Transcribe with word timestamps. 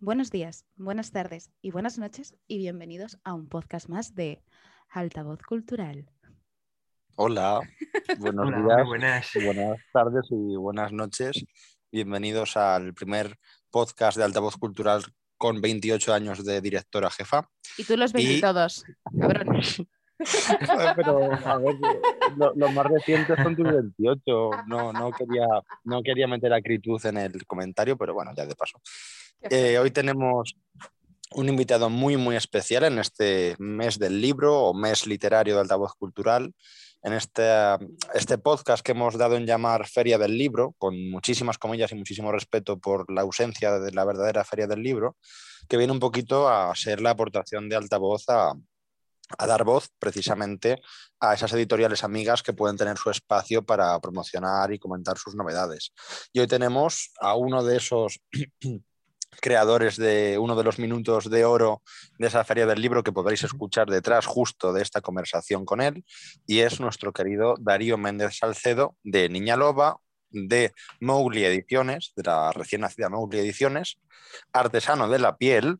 buenos 0.00 0.30
días, 0.30 0.64
buenas 0.76 1.10
tardes 1.12 1.50
y 1.62 1.70
buenas 1.70 1.98
noches 1.98 2.34
y 2.46 2.58
bienvenidos 2.58 3.18
a 3.24 3.34
un 3.34 3.48
podcast 3.48 3.88
más 3.88 4.14
de 4.14 4.42
Altavoz 4.88 5.42
Cultural. 5.42 6.10
Hola, 7.16 7.60
buenos 8.18 8.48
Hola, 8.48 8.76
días, 8.76 8.86
buenas. 8.86 9.30
buenas 9.44 9.78
tardes 9.92 10.24
y 10.30 10.56
buenas 10.56 10.92
noches. 10.92 11.44
Bienvenidos 11.92 12.56
al 12.56 12.94
primer 12.94 13.36
podcast 13.70 14.16
de 14.16 14.24
Altavoz 14.24 14.56
Cultural 14.56 15.02
con 15.36 15.60
28 15.60 16.14
años 16.14 16.44
de 16.44 16.60
directora 16.60 17.10
jefa. 17.10 17.48
Y 17.76 17.84
tú 17.84 17.96
los 17.96 18.12
ves 18.12 18.24
Y- 18.24 18.40
todos, 18.40 18.84
cabrón. 19.18 19.60
Pero, 20.96 21.32
a 21.32 21.56
ver, 21.58 21.76
lo- 22.36 22.52
los 22.54 22.74
más 22.74 22.86
recientes 22.86 23.38
son 23.42 23.56
tus 23.56 23.64
28. 23.64 24.22
No, 24.66 24.92
no, 24.92 25.10
quería, 25.12 25.46
no 25.84 26.02
quería 26.02 26.26
meter 26.26 26.52
acritud 26.52 27.00
en 27.06 27.16
el 27.16 27.46
comentario, 27.46 27.96
pero 27.96 28.12
bueno, 28.12 28.30
ya 28.36 28.44
de 28.44 28.54
paso. 28.54 28.78
Eh, 29.42 29.78
hoy 29.78 29.90
tenemos 29.90 30.54
un 31.32 31.48
invitado 31.48 31.88
muy, 31.88 32.18
muy 32.18 32.36
especial 32.36 32.84
en 32.84 32.98
este 32.98 33.56
mes 33.58 33.98
del 33.98 34.20
libro 34.20 34.64
o 34.64 34.74
mes 34.74 35.06
literario 35.06 35.54
de 35.54 35.60
altavoz 35.62 35.94
cultural. 35.94 36.54
En 37.02 37.14
este, 37.14 37.48
este 38.12 38.36
podcast 38.36 38.84
que 38.84 38.92
hemos 38.92 39.16
dado 39.16 39.36
en 39.36 39.46
llamar 39.46 39.88
Feria 39.88 40.18
del 40.18 40.36
Libro, 40.36 40.74
con 40.76 41.10
muchísimas 41.10 41.56
comillas 41.56 41.90
y 41.92 41.94
muchísimo 41.94 42.30
respeto 42.30 42.78
por 42.78 43.10
la 43.10 43.22
ausencia 43.22 43.78
de 43.78 43.92
la 43.92 44.04
verdadera 44.04 44.44
Feria 44.44 44.66
del 44.66 44.82
Libro, 44.82 45.16
que 45.66 45.78
viene 45.78 45.94
un 45.94 46.00
poquito 46.00 46.46
a 46.46 46.74
ser 46.74 47.00
la 47.00 47.10
aportación 47.10 47.70
de 47.70 47.76
altavoz 47.76 48.28
a, 48.28 48.52
a 49.38 49.46
dar 49.46 49.64
voz 49.64 49.88
precisamente 49.98 50.82
a 51.18 51.32
esas 51.32 51.54
editoriales 51.54 52.04
amigas 52.04 52.42
que 52.42 52.52
pueden 52.52 52.76
tener 52.76 52.98
su 52.98 53.08
espacio 53.08 53.64
para 53.64 53.98
promocionar 54.00 54.70
y 54.74 54.78
comentar 54.78 55.16
sus 55.16 55.34
novedades. 55.34 55.92
Y 56.34 56.40
hoy 56.40 56.46
tenemos 56.46 57.12
a 57.18 57.34
uno 57.34 57.64
de 57.64 57.78
esos 57.78 58.20
creadores 59.40 59.96
de 59.96 60.38
uno 60.38 60.56
de 60.56 60.64
los 60.64 60.78
minutos 60.78 61.30
de 61.30 61.44
oro 61.44 61.82
de 62.18 62.26
esa 62.26 62.44
feria 62.44 62.66
del 62.66 62.80
libro 62.80 63.02
que 63.02 63.12
podréis 63.12 63.44
escuchar 63.44 63.88
detrás 63.88 64.26
justo 64.26 64.72
de 64.72 64.82
esta 64.82 65.00
conversación 65.00 65.64
con 65.64 65.80
él, 65.80 66.04
y 66.46 66.60
es 66.60 66.80
nuestro 66.80 67.12
querido 67.12 67.54
Darío 67.60 67.96
Méndez 67.98 68.36
Salcedo 68.36 68.96
de 69.02 69.28
Niña 69.28 69.56
Loba, 69.56 69.98
de 70.30 70.72
Mowgli 71.00 71.44
Ediciones, 71.44 72.12
de 72.16 72.22
la 72.24 72.52
recién 72.52 72.82
nacida 72.82 73.08
Mowgli 73.08 73.38
Ediciones, 73.38 73.98
artesano 74.52 75.08
de 75.08 75.18
la 75.18 75.36
piel 75.36 75.78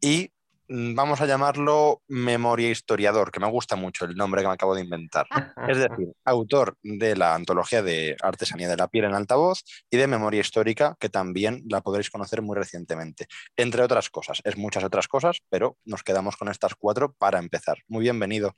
y 0.00 0.32
vamos 0.70 1.20
a 1.20 1.26
llamarlo 1.26 2.02
memoria 2.08 2.70
historiador, 2.70 3.32
que 3.32 3.40
me 3.40 3.50
gusta 3.50 3.74
mucho 3.74 4.04
el 4.04 4.14
nombre 4.14 4.40
que 4.40 4.46
me 4.48 4.54
acabo 4.54 4.74
de 4.74 4.82
inventar. 4.82 5.26
Es 5.68 5.78
decir, 5.78 6.12
autor 6.24 6.76
de 6.82 7.16
la 7.16 7.34
antología 7.34 7.82
de 7.82 8.16
artesanía 8.22 8.68
de 8.68 8.76
la 8.76 8.86
piel 8.86 9.06
en 9.06 9.14
altavoz 9.14 9.64
y 9.90 9.96
de 9.96 10.06
memoria 10.06 10.40
histórica, 10.40 10.96
que 11.00 11.08
también 11.08 11.64
la 11.68 11.80
podréis 11.80 12.10
conocer 12.10 12.40
muy 12.40 12.56
recientemente. 12.56 13.26
Entre 13.56 13.82
otras 13.82 14.10
cosas, 14.10 14.40
es 14.44 14.56
muchas 14.56 14.84
otras 14.84 15.08
cosas, 15.08 15.40
pero 15.48 15.76
nos 15.84 16.04
quedamos 16.04 16.36
con 16.36 16.48
estas 16.48 16.74
cuatro 16.76 17.12
para 17.14 17.40
empezar. 17.40 17.78
Muy 17.88 18.02
bienvenido. 18.02 18.54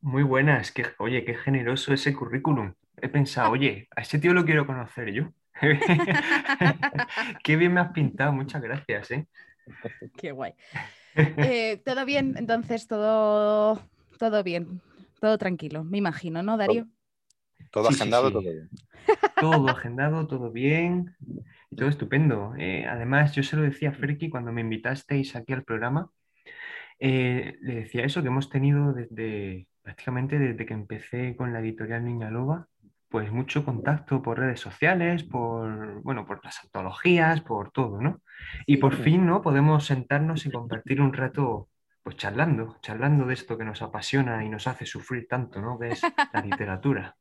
Muy 0.00 0.22
buenas. 0.22 0.72
Qué, 0.72 0.86
oye, 0.98 1.24
qué 1.24 1.34
generoso 1.34 1.92
ese 1.92 2.14
currículum. 2.14 2.72
He 2.96 3.08
pensado, 3.08 3.50
oye, 3.50 3.88
a 3.94 4.00
ese 4.00 4.18
tío 4.18 4.32
lo 4.32 4.44
quiero 4.44 4.66
conocer 4.66 5.12
yo. 5.12 5.32
Qué 7.42 7.56
bien 7.56 7.74
me 7.74 7.80
has 7.80 7.92
pintado, 7.92 8.32
muchas 8.32 8.62
gracias, 8.62 9.10
¿eh? 9.10 9.26
Qué 10.16 10.32
guay. 10.32 10.54
Eh, 11.40 11.78
todo 11.84 12.04
bien, 12.04 12.34
entonces 12.36 12.86
todo, 12.86 13.80
todo 14.18 14.42
bien, 14.42 14.82
todo 15.20 15.38
tranquilo, 15.38 15.84
me 15.84 15.98
imagino, 15.98 16.42
¿no, 16.42 16.56
Darío? 16.56 16.88
Todo 17.70 17.90
sí, 17.90 17.94
agendado, 17.94 18.28
sí. 18.28 18.32
todo 18.32 18.42
bien. 18.42 18.70
Todo 19.38 19.70
agendado, 19.70 20.26
todo 20.26 20.52
bien 20.52 21.16
y 21.70 21.76
todo 21.76 21.88
estupendo. 21.88 22.54
Eh, 22.58 22.86
además, 22.86 23.34
yo 23.34 23.42
se 23.42 23.56
lo 23.56 23.62
decía 23.62 23.90
a 23.90 23.92
Ferki 23.94 24.30
cuando 24.30 24.52
me 24.52 24.62
invitasteis 24.62 25.36
aquí 25.36 25.52
al 25.52 25.64
programa. 25.64 26.10
eh, 27.00 27.56
le 27.62 27.74
decía 27.76 28.04
eso, 28.04 28.22
que 28.22 28.28
hemos 28.28 28.50
tenido 28.50 28.92
desde 28.92 29.68
prácticamente 29.82 30.38
desde 30.38 30.66
que 30.66 30.74
empecé 30.74 31.36
con 31.36 31.52
la 31.52 31.60
editorial 31.60 32.04
Niña 32.04 32.30
Loba, 32.30 32.68
pues 33.08 33.30
mucho 33.32 33.64
contacto 33.64 34.22
por 34.22 34.38
redes 34.38 34.60
sociales, 34.60 35.24
por, 35.24 36.02
bueno, 36.02 36.26
por 36.26 36.44
las 36.44 36.62
antologías, 36.64 37.40
por 37.42 37.70
todo, 37.72 38.00
¿no? 38.00 38.22
Y 38.66 38.76
por 38.78 38.94
Sí. 38.94 39.02
fin, 39.02 39.26
¿no? 39.26 39.42
Podemos 39.42 39.86
sentarnos 39.86 40.46
y 40.46 40.50
compartir 40.50 41.00
un 41.00 41.12
rato, 41.12 41.68
pues 42.02 42.16
charlando, 42.16 42.76
charlando 42.82 43.26
de 43.26 43.34
esto 43.34 43.56
que 43.58 43.64
nos 43.64 43.82
apasiona 43.82 44.44
y 44.44 44.48
nos 44.50 44.66
hace 44.66 44.86
sufrir 44.86 45.26
tanto, 45.28 45.60
¿no? 45.62 45.78
Que 45.78 45.92
es 45.92 46.12
la 46.32 46.40
literatura. 46.42 47.16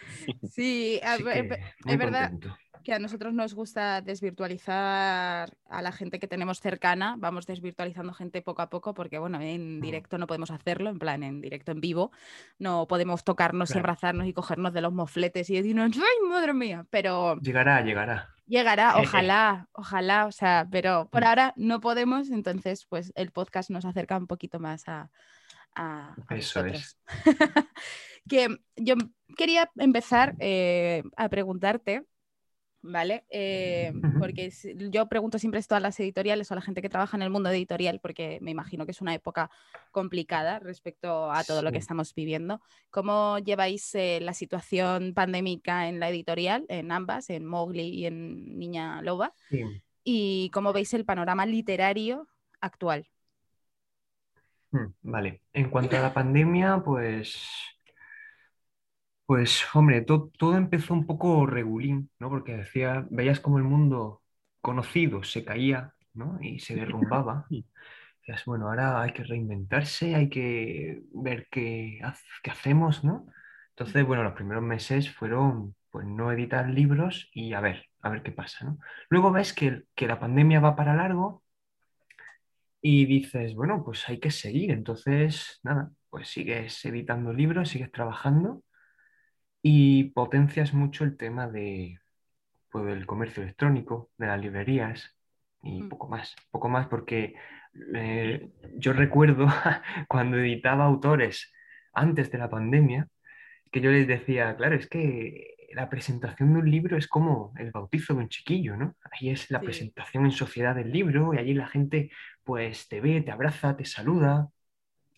Sí, 0.42 1.00
a 1.02 1.16
Así 1.16 1.18
ver, 1.18 1.46
que 1.48 1.72
es 1.86 1.98
verdad 1.98 2.32
contento. 2.32 2.56
Que 2.82 2.92
a 2.94 2.98
nosotros 2.98 3.32
nos 3.34 3.54
gusta 3.54 4.00
desvirtualizar 4.02 5.56
a 5.68 5.82
la 5.82 5.92
gente 5.92 6.18
que 6.18 6.26
tenemos 6.28 6.60
cercana, 6.60 7.16
vamos 7.18 7.46
desvirtualizando 7.46 8.12
gente 8.12 8.42
poco 8.42 8.62
a 8.62 8.70
poco 8.70 8.94
porque, 8.94 9.18
bueno, 9.18 9.40
en 9.40 9.80
directo 9.80 10.18
no 10.18 10.26
podemos 10.26 10.50
hacerlo, 10.50 10.90
en 10.90 10.98
plan, 10.98 11.22
en 11.22 11.40
directo 11.40 11.72
en 11.72 11.80
vivo, 11.80 12.10
no 12.58 12.86
podemos 12.86 13.24
tocarnos 13.24 13.74
y 13.74 13.78
abrazarnos 13.78 14.26
y 14.26 14.32
cogernos 14.32 14.72
de 14.72 14.80
los 14.80 14.92
mofletes 14.92 15.48
y 15.50 15.56
decirnos, 15.56 15.96
¡ay, 15.96 16.28
madre 16.28 16.52
mía! 16.54 16.86
Pero 16.90 17.36
Llegará, 17.40 17.80
llegará. 17.82 18.28
llegará, 18.46 18.98
ojalá, 18.98 19.68
ojalá, 19.72 20.26
o 20.26 20.32
sea, 20.32 20.66
pero 20.70 21.08
por 21.10 21.22
Mm. 21.22 21.26
ahora 21.26 21.52
no 21.56 21.80
podemos, 21.80 22.30
entonces, 22.30 22.86
pues 22.86 23.12
el 23.16 23.30
podcast 23.32 23.70
nos 23.70 23.84
acerca 23.84 24.16
un 24.16 24.26
poquito 24.26 24.58
más 24.60 24.88
a, 24.88 25.10
a, 25.74 26.18
a 26.28 26.36
Eso 26.36 26.62
vosotros. 26.62 26.98
que 28.28 28.48
yo 28.76 28.94
quería 29.36 29.70
empezar 29.76 30.34
eh, 30.38 31.02
a 31.16 31.28
preguntarte, 31.28 32.04
¿vale? 32.82 33.24
Eh, 33.30 33.92
porque 34.18 34.50
yo 34.90 35.06
pregunto 35.08 35.38
siempre 35.38 35.60
esto 35.60 35.74
a 35.74 35.80
las 35.80 35.98
editoriales 36.00 36.50
o 36.50 36.54
a 36.54 36.56
la 36.56 36.62
gente 36.62 36.82
que 36.82 36.88
trabaja 36.88 37.16
en 37.16 37.22
el 37.22 37.30
mundo 37.30 37.50
editorial, 37.50 38.00
porque 38.00 38.38
me 38.42 38.50
imagino 38.50 38.84
que 38.84 38.90
es 38.90 39.00
una 39.00 39.14
época 39.14 39.50
complicada 39.90 40.58
respecto 40.58 41.30
a 41.30 41.44
todo 41.44 41.62
lo 41.62 41.72
que 41.72 41.78
estamos 41.78 42.14
viviendo. 42.14 42.60
¿Cómo 42.90 43.38
lleváis 43.38 43.94
eh, 43.94 44.18
la 44.20 44.34
situación 44.34 45.14
pandémica 45.14 45.88
en 45.88 46.00
la 46.00 46.10
editorial, 46.10 46.66
en 46.68 46.92
ambas, 46.92 47.30
en 47.30 47.46
Mowgli 47.46 47.88
y 47.88 48.06
en 48.06 48.58
Niña 48.58 49.00
Loba? 49.02 49.32
Sí. 49.48 49.62
¿Y 50.04 50.50
cómo 50.50 50.72
veis 50.72 50.92
el 50.94 51.04
panorama 51.04 51.46
literario 51.46 52.26
actual? 52.60 53.06
Mm, 54.72 54.86
Vale, 55.02 55.42
en 55.52 55.70
cuanto 55.70 55.96
a 55.96 56.00
la 56.00 56.14
pandemia, 56.14 56.82
pues, 56.84 57.46
pues 59.32 59.62
hombre, 59.74 60.02
to- 60.02 60.30
todo 60.38 60.56
empezó 60.56 60.94
un 60.94 61.06
poco 61.06 61.46
regulín, 61.46 62.10
¿no? 62.18 62.28
Porque 62.28 62.56
decía, 62.56 63.06
veías 63.10 63.40
como 63.40 63.58
el 63.58 63.64
mundo 63.64 64.22
conocido 64.60 65.22
se 65.24 65.44
caía, 65.44 65.94
¿no? 66.14 66.38
Y 66.42 66.58
se 66.60 66.74
derrumbaba. 66.76 67.46
Decías, 68.20 68.44
bueno, 68.46 68.68
ahora 68.68 69.02
hay 69.02 69.12
que 69.12 69.24
reinventarse, 69.24 70.14
hay 70.14 70.28
que 70.28 71.02
ver 71.12 71.48
qué, 71.50 72.00
qué 72.42 72.50
hacemos, 72.50 73.04
¿no? 73.04 73.26
Entonces, 73.70 74.06
bueno, 74.06 74.22
los 74.22 74.34
primeros 74.34 74.62
meses 74.62 75.10
fueron, 75.14 75.74
pues, 75.90 76.06
no 76.06 76.30
editar 76.32 76.68
libros 76.70 77.30
y 77.34 77.54
a 77.54 77.60
ver, 77.60 77.86
a 78.02 78.10
ver 78.10 78.22
qué 78.22 78.32
pasa, 78.32 78.64
¿no? 78.66 78.78
Luego 79.10 79.32
ves 79.32 79.52
que, 79.54 79.84
que 79.96 80.06
la 80.08 80.20
pandemia 80.20 80.60
va 80.60 80.76
para 80.76 80.94
largo 80.94 81.42
y 82.80 83.06
dices, 83.06 83.54
bueno, 83.54 83.82
pues 83.84 84.08
hay 84.08 84.18
que 84.20 84.30
seguir. 84.30 84.70
Entonces, 84.72 85.60
nada, 85.62 85.90
pues 86.10 86.28
sigues 86.28 86.84
editando 86.84 87.32
libros, 87.32 87.68
sigues 87.70 87.92
trabajando 87.92 88.62
y 89.62 90.04
potencias 90.12 90.74
mucho 90.74 91.04
el 91.04 91.16
tema 91.16 91.48
de, 91.48 91.98
pues, 92.70 92.84
del 92.86 93.06
comercio 93.06 93.42
electrónico, 93.42 94.10
de 94.18 94.26
las 94.26 94.40
librerías 94.40 95.16
y 95.62 95.82
Mm. 95.82 95.88
poco 95.88 96.08
más. 96.08 96.34
Poco 96.50 96.68
más 96.68 96.88
porque 96.88 97.34
eh, 97.94 98.50
yo 98.78 98.92
recuerdo 98.92 99.46
cuando 100.08 100.38
editaba 100.38 100.84
autores 100.84 101.52
antes 101.94 102.30
de 102.30 102.38
la 102.38 102.50
pandemia, 102.50 103.08
que 103.70 103.80
yo 103.80 103.90
les 103.90 104.06
decía, 104.06 104.56
claro, 104.56 104.76
es 104.76 104.88
que 104.88 105.56
la 105.74 105.88
presentación 105.90 106.52
de 106.52 106.60
un 106.60 106.70
libro 106.70 106.96
es 106.98 107.08
como 107.08 107.54
el 107.58 107.70
bautizo 107.70 108.14
de 108.14 108.20
un 108.20 108.28
chiquillo, 108.28 108.76
¿no? 108.76 108.96
Ahí 109.12 109.30
es 109.30 109.50
la 109.50 109.60
Sí. 109.60 109.64
presentación 109.64 110.26
en 110.26 110.32
sociedad 110.32 110.74
del 110.74 110.92
libro 110.92 111.34
y 111.34 111.38
allí 111.38 111.54
la 111.54 111.68
gente 111.68 112.10
pues 112.44 112.88
te 112.88 113.00
ve, 113.00 113.22
te 113.22 113.30
abraza, 113.32 113.76
te 113.76 113.84
saluda. 113.86 114.48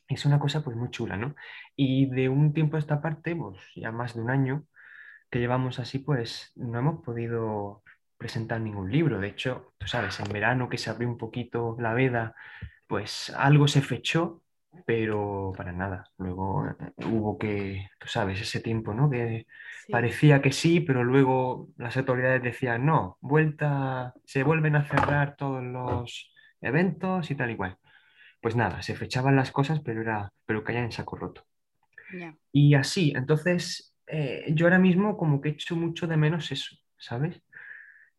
Es 0.09 0.25
una 0.27 0.39
cosa 0.39 0.63
pues 0.63 0.77
muy 0.77 0.91
chula, 0.91 1.17
¿no? 1.17 1.35
Y 1.77 2.07
de 2.07 2.29
un 2.29 2.53
tiempo 2.53 2.77
a 2.77 2.81
esta 2.81 3.01
parte, 3.01 3.35
pues 3.35 3.59
ya 3.75 3.91
más 3.93 4.15
de 4.15 4.21
un 4.23 4.31
año 4.31 4.65
que 5.31 5.39
llevamos 5.41 5.79
así, 5.79 5.99
pues 5.99 6.53
no 6.57 6.79
hemos 6.79 7.03
podido 7.05 7.83
presentar 8.19 8.61
ningún 8.61 8.91
libro. 8.93 9.19
De 9.19 9.29
hecho, 9.29 9.73
tú 9.79 9.87
sabes, 9.89 10.21
en 10.21 10.33
verano 10.33 10.69
que 10.69 10.79
se 10.79 10.91
abrió 10.91 11.09
un 11.09 11.19
poquito 11.19 11.77
la 11.81 11.95
veda, 11.95 12.35
pues 12.87 13.31
algo 13.37 13.67
se 13.69 13.83
fechó, 13.83 14.43
pero 14.87 15.53
para 15.57 15.73
nada. 15.73 16.05
Luego 16.19 16.67
eh, 16.69 16.93
hubo 17.07 17.39
que, 17.39 17.89
tú 17.99 18.09
sabes, 18.09 18.41
ese 18.41 18.61
tiempo, 18.61 18.95
¿no? 18.95 19.11
Que 19.11 19.47
Sí. 19.87 19.93
parecía 19.93 20.41
que 20.41 20.53
sí, 20.53 20.81
pero 20.81 21.05
luego 21.05 21.69
las 21.77 21.97
autoridades 21.97 22.43
decían, 22.43 22.87
no, 22.87 23.19
vuelta, 23.21 24.15
se 24.25 24.43
vuelven 24.43 24.77
a 24.77 24.85
cerrar 24.85 25.37
todos 25.37 25.63
los 25.63 26.33
eventos 26.63 27.31
y 27.31 27.35
tal 27.35 27.51
y 27.51 27.57
cual. 27.57 27.77
Pues 28.45 28.57
nada, 28.57 28.83
se 28.83 28.95
fechaban 28.95 29.37
las 29.37 29.51
cosas, 29.51 29.81
pero 29.81 30.03
era, 30.03 30.31
pero 30.45 30.63
caían 30.63 30.85
en 30.85 30.93
saco 30.93 31.17
roto. 31.17 31.47
Y 32.53 32.75
así, 32.75 33.11
entonces, 33.17 33.97
eh, 34.07 34.45
yo 34.49 34.67
ahora 34.67 34.79
mismo 34.79 35.17
como 35.17 35.41
que 35.41 35.49
echo 35.49 35.77
mucho 35.77 36.07
de 36.07 36.19
menos 36.19 36.53
eso, 36.53 36.77
¿sabes? 36.99 37.41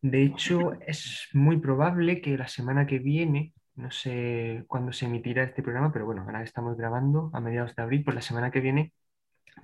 De 0.02 0.24
hecho, 0.24 0.72
es 0.84 1.28
muy 1.32 1.58
probable 1.58 2.20
que 2.20 2.36
la 2.36 2.48
semana 2.48 2.88
que 2.88 2.98
viene, 2.98 3.52
no 3.76 3.92
sé 3.92 4.64
cuándo 4.66 4.90
se 4.92 5.06
emitirá 5.06 5.44
este 5.44 5.62
programa, 5.62 5.92
pero 5.92 6.06
bueno, 6.06 6.22
ahora 6.22 6.42
estamos 6.42 6.76
grabando 6.76 7.30
a 7.32 7.38
mediados 7.38 7.76
de 7.76 7.84
abril, 7.84 8.02
pues 8.02 8.16
la 8.16 8.22
semana 8.22 8.50
que 8.50 8.58
viene 8.58 8.92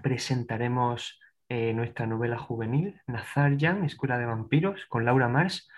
presentaremos 0.00 1.19
eh, 1.49 1.73
nuestra 1.75 2.06
novela 2.06 2.38
juvenil, 2.38 3.00
Nazarjan, 3.08 3.82
Escuela 3.82 4.17
de 4.17 4.26
Vampiros, 4.26 4.87
con 4.87 5.05
Laura 5.06 5.26
Mars, 5.26 5.69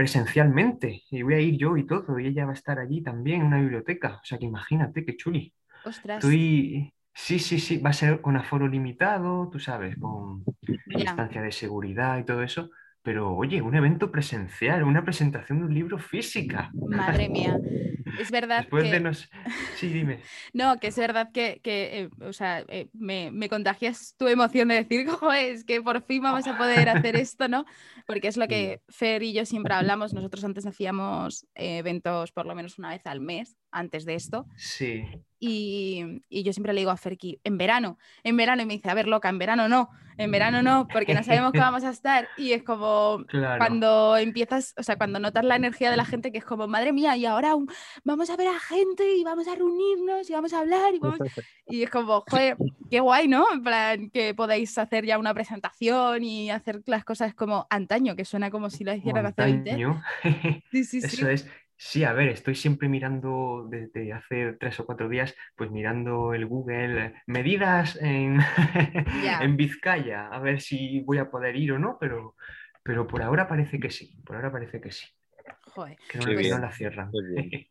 presencialmente. 0.00 1.02
Y 1.10 1.20
voy 1.20 1.34
a 1.34 1.40
ir 1.40 1.58
yo 1.58 1.76
y 1.76 1.86
todo, 1.86 2.18
y 2.18 2.26
ella 2.26 2.46
va 2.46 2.52
a 2.52 2.54
estar 2.54 2.78
allí 2.78 3.02
también 3.02 3.42
en 3.42 3.48
una 3.48 3.60
biblioteca. 3.60 4.18
O 4.22 4.24
sea 4.24 4.38
que 4.38 4.46
imagínate, 4.46 5.04
qué 5.04 5.14
chuli. 5.14 5.52
Ostras. 5.84 6.24
Estoy... 6.24 6.90
Sí, 7.12 7.38
sí, 7.38 7.58
sí, 7.58 7.76
va 7.76 7.90
a 7.90 7.92
ser 7.92 8.22
con 8.22 8.36
aforo 8.36 8.66
limitado, 8.66 9.50
tú 9.50 9.58
sabes, 9.58 9.98
con 9.98 10.42
distancia 10.86 11.42
de 11.42 11.52
seguridad 11.52 12.18
y 12.18 12.24
todo 12.24 12.42
eso. 12.42 12.70
Pero 13.02 13.34
oye, 13.34 13.62
un 13.62 13.74
evento 13.74 14.10
presencial, 14.10 14.82
una 14.82 15.04
presentación 15.04 15.60
de 15.60 15.64
un 15.64 15.74
libro 15.74 15.98
física. 15.98 16.70
Madre 16.74 17.28
mía. 17.28 17.58
Es 18.18 18.30
verdad 18.30 18.60
Después 18.60 18.84
que... 18.84 18.90
de 18.90 19.00
nos... 19.00 19.30
Sí, 19.76 19.88
dime. 19.88 20.20
No, 20.52 20.78
que 20.78 20.88
es 20.88 20.96
verdad 20.96 21.30
que, 21.32 21.60
que 21.62 22.00
eh, 22.02 22.10
o 22.20 22.32
sea, 22.32 22.64
eh, 22.68 22.88
me, 22.92 23.30
me, 23.30 23.48
contagias 23.48 24.14
tu 24.18 24.26
emoción 24.26 24.68
de 24.68 24.82
decir, 24.84 25.08
Joder, 25.08 25.52
es 25.52 25.64
que 25.64 25.80
por 25.80 26.02
fin 26.02 26.22
vamos 26.22 26.46
a 26.46 26.58
poder 26.58 26.88
hacer 26.88 27.16
esto, 27.16 27.48
¿no? 27.48 27.64
Porque 28.06 28.28
es 28.28 28.36
lo 28.36 28.48
que 28.48 28.80
Fer 28.88 29.22
y 29.22 29.32
yo 29.32 29.46
siempre 29.46 29.74
hablamos. 29.74 30.12
Nosotros 30.12 30.44
antes 30.44 30.66
hacíamos 30.66 31.46
eh, 31.54 31.78
eventos 31.78 32.32
por 32.32 32.46
lo 32.46 32.54
menos 32.54 32.78
una 32.78 32.90
vez 32.90 33.06
al 33.06 33.20
mes, 33.20 33.56
antes 33.70 34.04
de 34.04 34.14
esto. 34.14 34.46
Sí. 34.56 35.04
Y, 35.42 36.22
y, 36.28 36.42
yo 36.42 36.52
siempre 36.52 36.74
le 36.74 36.80
digo 36.82 36.90
a 36.90 36.98
Ferki, 36.98 37.40
en 37.44 37.56
verano, 37.56 37.98
en 38.22 38.36
verano, 38.36 38.62
y 38.62 38.66
me 38.66 38.74
dice, 38.74 38.90
a 38.90 38.94
ver, 38.94 39.08
loca, 39.08 39.30
en 39.30 39.38
verano 39.38 39.68
no, 39.68 39.88
en 40.18 40.30
verano 40.30 40.62
no, 40.62 40.86
porque 40.86 41.14
no 41.14 41.22
sabemos 41.22 41.52
qué 41.52 41.60
vamos 41.60 41.82
a 41.82 41.88
estar. 41.90 42.28
Y 42.36 42.52
es 42.52 42.62
como 42.62 43.24
Claro. 43.26 43.58
cuando 43.58 44.18
empiezas, 44.18 44.74
o 44.76 44.82
sea, 44.82 44.96
cuando 44.96 45.18
notas 45.18 45.44
la 45.46 45.56
energía 45.56 45.90
de 45.90 45.96
la 45.96 46.04
gente, 46.04 46.30
que 46.30 46.36
es 46.38 46.44
como, 46.44 46.68
madre 46.68 46.92
mía, 46.92 47.16
y 47.16 47.24
ahora 47.24 47.54
un- 47.54 47.70
vamos 48.04 48.28
a 48.28 48.36
ver 48.36 48.48
a 48.48 48.60
gente 48.60 49.16
y 49.16 49.24
vamos 49.24 49.48
a 49.48 49.54
reunirnos 49.54 50.28
y 50.28 50.32
vamos 50.34 50.52
a 50.52 50.58
hablar 50.58 50.94
y, 50.94 50.98
vamos... 50.98 51.18
y 51.66 51.82
es 51.84 51.88
como, 51.90 52.22
joder, 52.28 52.58
qué 52.90 53.00
guay, 53.00 53.26
¿no? 53.26 53.46
En 53.50 53.62
plan, 53.62 54.10
que 54.10 54.34
podáis 54.34 54.76
hacer 54.76 55.06
ya 55.06 55.18
una 55.18 55.32
presentación 55.32 56.22
y 56.22 56.50
hacer 56.50 56.82
las 56.84 57.04
cosas 57.04 57.34
como 57.34 57.66
antaño, 57.70 58.14
que 58.14 58.26
suena 58.26 58.50
como 58.50 58.68
si 58.68 58.84
lo 58.84 58.92
hicieran 58.92 59.24
hace 59.24 59.42
20. 59.42 59.70
Antaño. 59.70 60.02
Sí, 60.70 60.84
sí, 60.84 61.00
sí. 61.00 61.06
Eso 61.16 61.30
es. 61.30 61.46
Sí, 61.82 62.04
a 62.04 62.12
ver, 62.12 62.28
estoy 62.28 62.54
siempre 62.54 62.90
mirando 62.90 63.66
desde 63.70 64.12
hace 64.12 64.52
tres 64.60 64.78
o 64.80 64.84
cuatro 64.84 65.08
días, 65.08 65.34
pues 65.56 65.70
mirando 65.70 66.34
el 66.34 66.44
Google, 66.44 67.14
medidas 67.26 67.96
en, 68.02 68.38
en 69.40 69.56
Vizcaya, 69.56 70.28
a 70.28 70.38
ver 70.40 70.60
si 70.60 71.00
voy 71.00 71.16
a 71.16 71.30
poder 71.30 71.56
ir 71.56 71.72
o 71.72 71.78
no, 71.78 71.96
pero, 71.98 72.36
pero 72.82 73.06
por 73.06 73.22
ahora 73.22 73.48
parece 73.48 73.80
que 73.80 73.88
sí, 73.88 74.14
por 74.26 74.36
ahora 74.36 74.52
parece 74.52 74.78
que 74.78 74.92
sí, 74.92 75.06
Joder. 75.74 75.96
que 76.06 76.18
no, 76.18 76.26
bien, 76.26 76.60
la 76.60 76.70
cierran. 76.70 77.10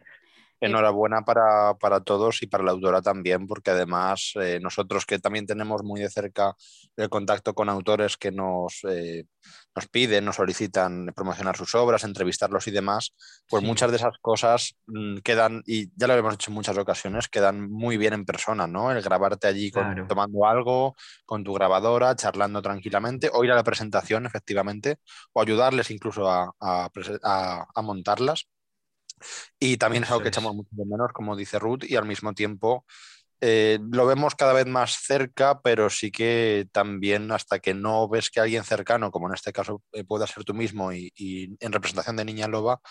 Enhorabuena 0.62 1.22
para, 1.24 1.74
para 1.76 2.02
todos 2.02 2.44
y 2.44 2.48
para 2.48 2.64
la 2.64 2.72
autora 2.72 3.02
también, 3.02 3.48
porque 3.48 3.72
además 3.72 4.34
eh, 4.36 4.60
nosotros 4.62 5.06
que 5.06 5.18
también 5.20 5.46
tenemos 5.46 5.84
muy 5.84 6.02
de 6.02 6.10
cerca 6.10 6.54
el 6.98 7.10
contacto 7.10 7.54
con 7.54 7.70
autores 7.70 8.18
que 8.18 8.32
nos, 8.32 8.82
eh, 8.90 9.26
nos 9.74 9.88
piden, 9.88 10.26
nos 10.26 10.36
solicitan 10.36 11.14
promocionar 11.16 11.56
sus 11.56 11.74
obras, 11.76 12.04
entrevistarlos 12.04 12.68
y 12.68 12.72
demás, 12.72 13.14
pues 13.48 13.62
Sí. 13.62 13.68
muchas 13.68 13.92
de 13.92 13.98
esas 13.98 14.18
cosas 14.22 14.76
mm, 14.88 15.20
quedan, 15.20 15.64
y 15.66 15.90
ya 15.96 16.08
lo 16.08 16.16
hemos 16.16 16.34
hecho 16.34 16.52
en 16.52 16.56
muchas 16.56 16.78
ocasiones, 16.78 17.30
quedan 17.30 17.70
muy 17.72 17.96
bien 17.98 18.14
en 18.14 18.26
persona, 18.26 18.68
¿no? 18.68 18.92
El 18.92 19.02
grabarte 19.02 19.48
allí 19.48 19.72
con- 19.72 19.84
Claro. 19.86 20.08
tomando 20.08 20.46
algo, 20.46 20.96
con 21.26 21.44
tu 21.46 21.54
grabadora, 21.54 22.16
charlando 22.16 22.62
tranquilamente, 22.62 23.30
o 23.34 23.44
ir 23.46 23.52
a 23.52 23.56
la 23.56 23.64
presentación, 23.64 24.26
efectivamente, 24.26 24.98
o 25.32 25.42
ayudarles 25.42 25.90
incluso 25.92 26.30
a- 26.30 26.52
a 26.60 26.90
prese- 26.92 27.20
a- 27.24 27.66
a 27.74 27.82
montarlas. 27.82 28.46
Y 29.60 29.78
también 29.78 30.04
es 30.04 30.10
algo 30.10 30.22
Eso 30.22 30.24
que 30.24 30.30
echamos 30.30 30.56
mucho 30.56 30.70
de 30.72 30.86
menos, 30.86 31.12
como 31.14 31.36
dice 31.36 31.60
Ruth, 31.60 31.84
y 31.84 31.96
al 31.96 32.06
mismo 32.06 32.34
tiempo 32.34 32.86
eh, 33.42 33.80
lo 33.92 34.06
vemos 34.06 34.36
cada 34.36 34.54
vez 34.54 34.66
más 34.66 34.92
cerca, 35.02 35.62
pero 35.62 35.90
sí 35.90 36.12
que 36.12 36.68
también 36.72 37.32
hasta 37.32 37.60
que 37.60 37.74
no 37.74 38.08
ves 38.10 38.30
que 38.30 38.42
alguien 38.42 38.64
cercano, 38.64 39.12
como 39.12 39.28
en 39.28 39.34
este 39.34 39.54
caso 39.54 39.82
eh, 39.94 40.04
pueda 40.04 40.28
ser 40.28 40.44
tú 40.44 40.54
mismo 40.54 40.92
y, 40.92 41.12
y 41.16 41.56
en 41.60 41.72
representación 41.72 42.18
de 42.18 42.26
Niña 42.26 42.48
Loba, 42.48 42.82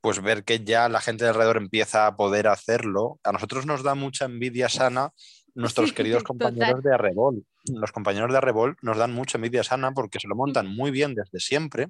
pues 0.00 0.22
ver 0.22 0.44
que 0.44 0.62
ya 0.62 0.88
la 0.88 1.00
gente 1.00 1.24
de 1.24 1.30
alrededor 1.30 1.56
empieza 1.56 2.06
a 2.06 2.16
poder 2.16 2.48
hacerlo. 2.48 3.18
A 3.24 3.32
nosotros 3.32 3.66
nos 3.66 3.82
da 3.82 3.94
mucha 3.94 4.26
envidia 4.26 4.68
sana 4.68 5.12
nuestros 5.54 5.88
Sí, 5.88 5.94
queridos 5.94 6.22
total. 6.22 6.52
compañeros 6.52 6.82
de 6.84 6.94
Arrebol. 6.94 7.44
Los 7.64 7.90
compañeros 7.90 8.30
de 8.30 8.38
Arrebol 8.38 8.76
nos 8.80 8.96
dan 8.96 9.12
mucha 9.12 9.38
envidia 9.38 9.64
sana 9.64 9.92
porque 9.92 10.20
se 10.20 10.28
lo 10.28 10.36
montan 10.36 10.68
muy 10.68 10.90
bien 10.90 11.14
desde 11.14 11.40
siempre 11.40 11.88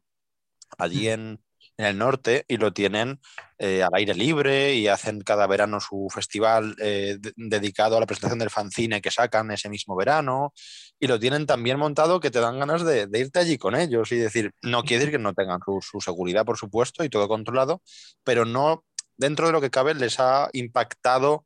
allí 0.78 1.08
en, 1.08 1.40
en 1.78 1.86
el 1.86 1.98
norte 1.98 2.44
y 2.48 2.56
lo 2.58 2.72
tienen 2.72 3.20
eh, 3.58 3.82
al 3.82 3.90
aire 3.94 4.14
libre 4.14 4.75
y 4.75 4.88
hacen 4.88 5.20
cada 5.20 5.46
verano 5.46 5.80
su 5.80 6.08
festival 6.12 6.75
eh, 6.80 7.16
de- 7.20 7.32
dedicado 7.36 7.96
a 7.96 8.00
la 8.00 8.06
presentación 8.06 8.40
del 8.40 8.50
fanzine 8.50 9.00
que 9.00 9.10
sacan 9.10 9.50
ese 9.52 9.69
mismo 9.70 9.96
verano. 9.96 10.52
Y 11.00 11.06
lo 11.06 11.19
tienen 11.20 11.46
tan 11.46 11.62
bien 11.62 11.78
montado 11.78 12.20
que 12.20 12.30
te 12.30 12.40
dan 12.40 12.58
ganas 12.58 12.84
de, 12.84 13.06
de 13.06 13.19
irte 13.20 13.38
allí 13.38 13.58
con 13.58 13.75
ellos. 13.76 14.10
Y 14.12 14.16
decir, 14.16 14.52
no 14.62 14.82
quiere 14.82 15.04
decir 15.04 15.12
que 15.19 15.22
no 15.22 15.34
tengan 15.34 15.60
su, 15.64 15.80
su 15.80 16.00
seguridad, 16.00 16.44
por 16.44 16.58
supuesto, 16.58 17.04
y 17.04 17.08
todo 17.10 17.28
controlado, 17.28 17.82
pero 18.25 18.44
no, 18.44 18.84
dentro 19.16 19.46
de 19.46 19.52
lo 19.52 19.60
que 19.60 19.70
cabe, 19.70 19.94
les 19.94 20.19
ha 20.20 20.48
impactado 20.52 21.44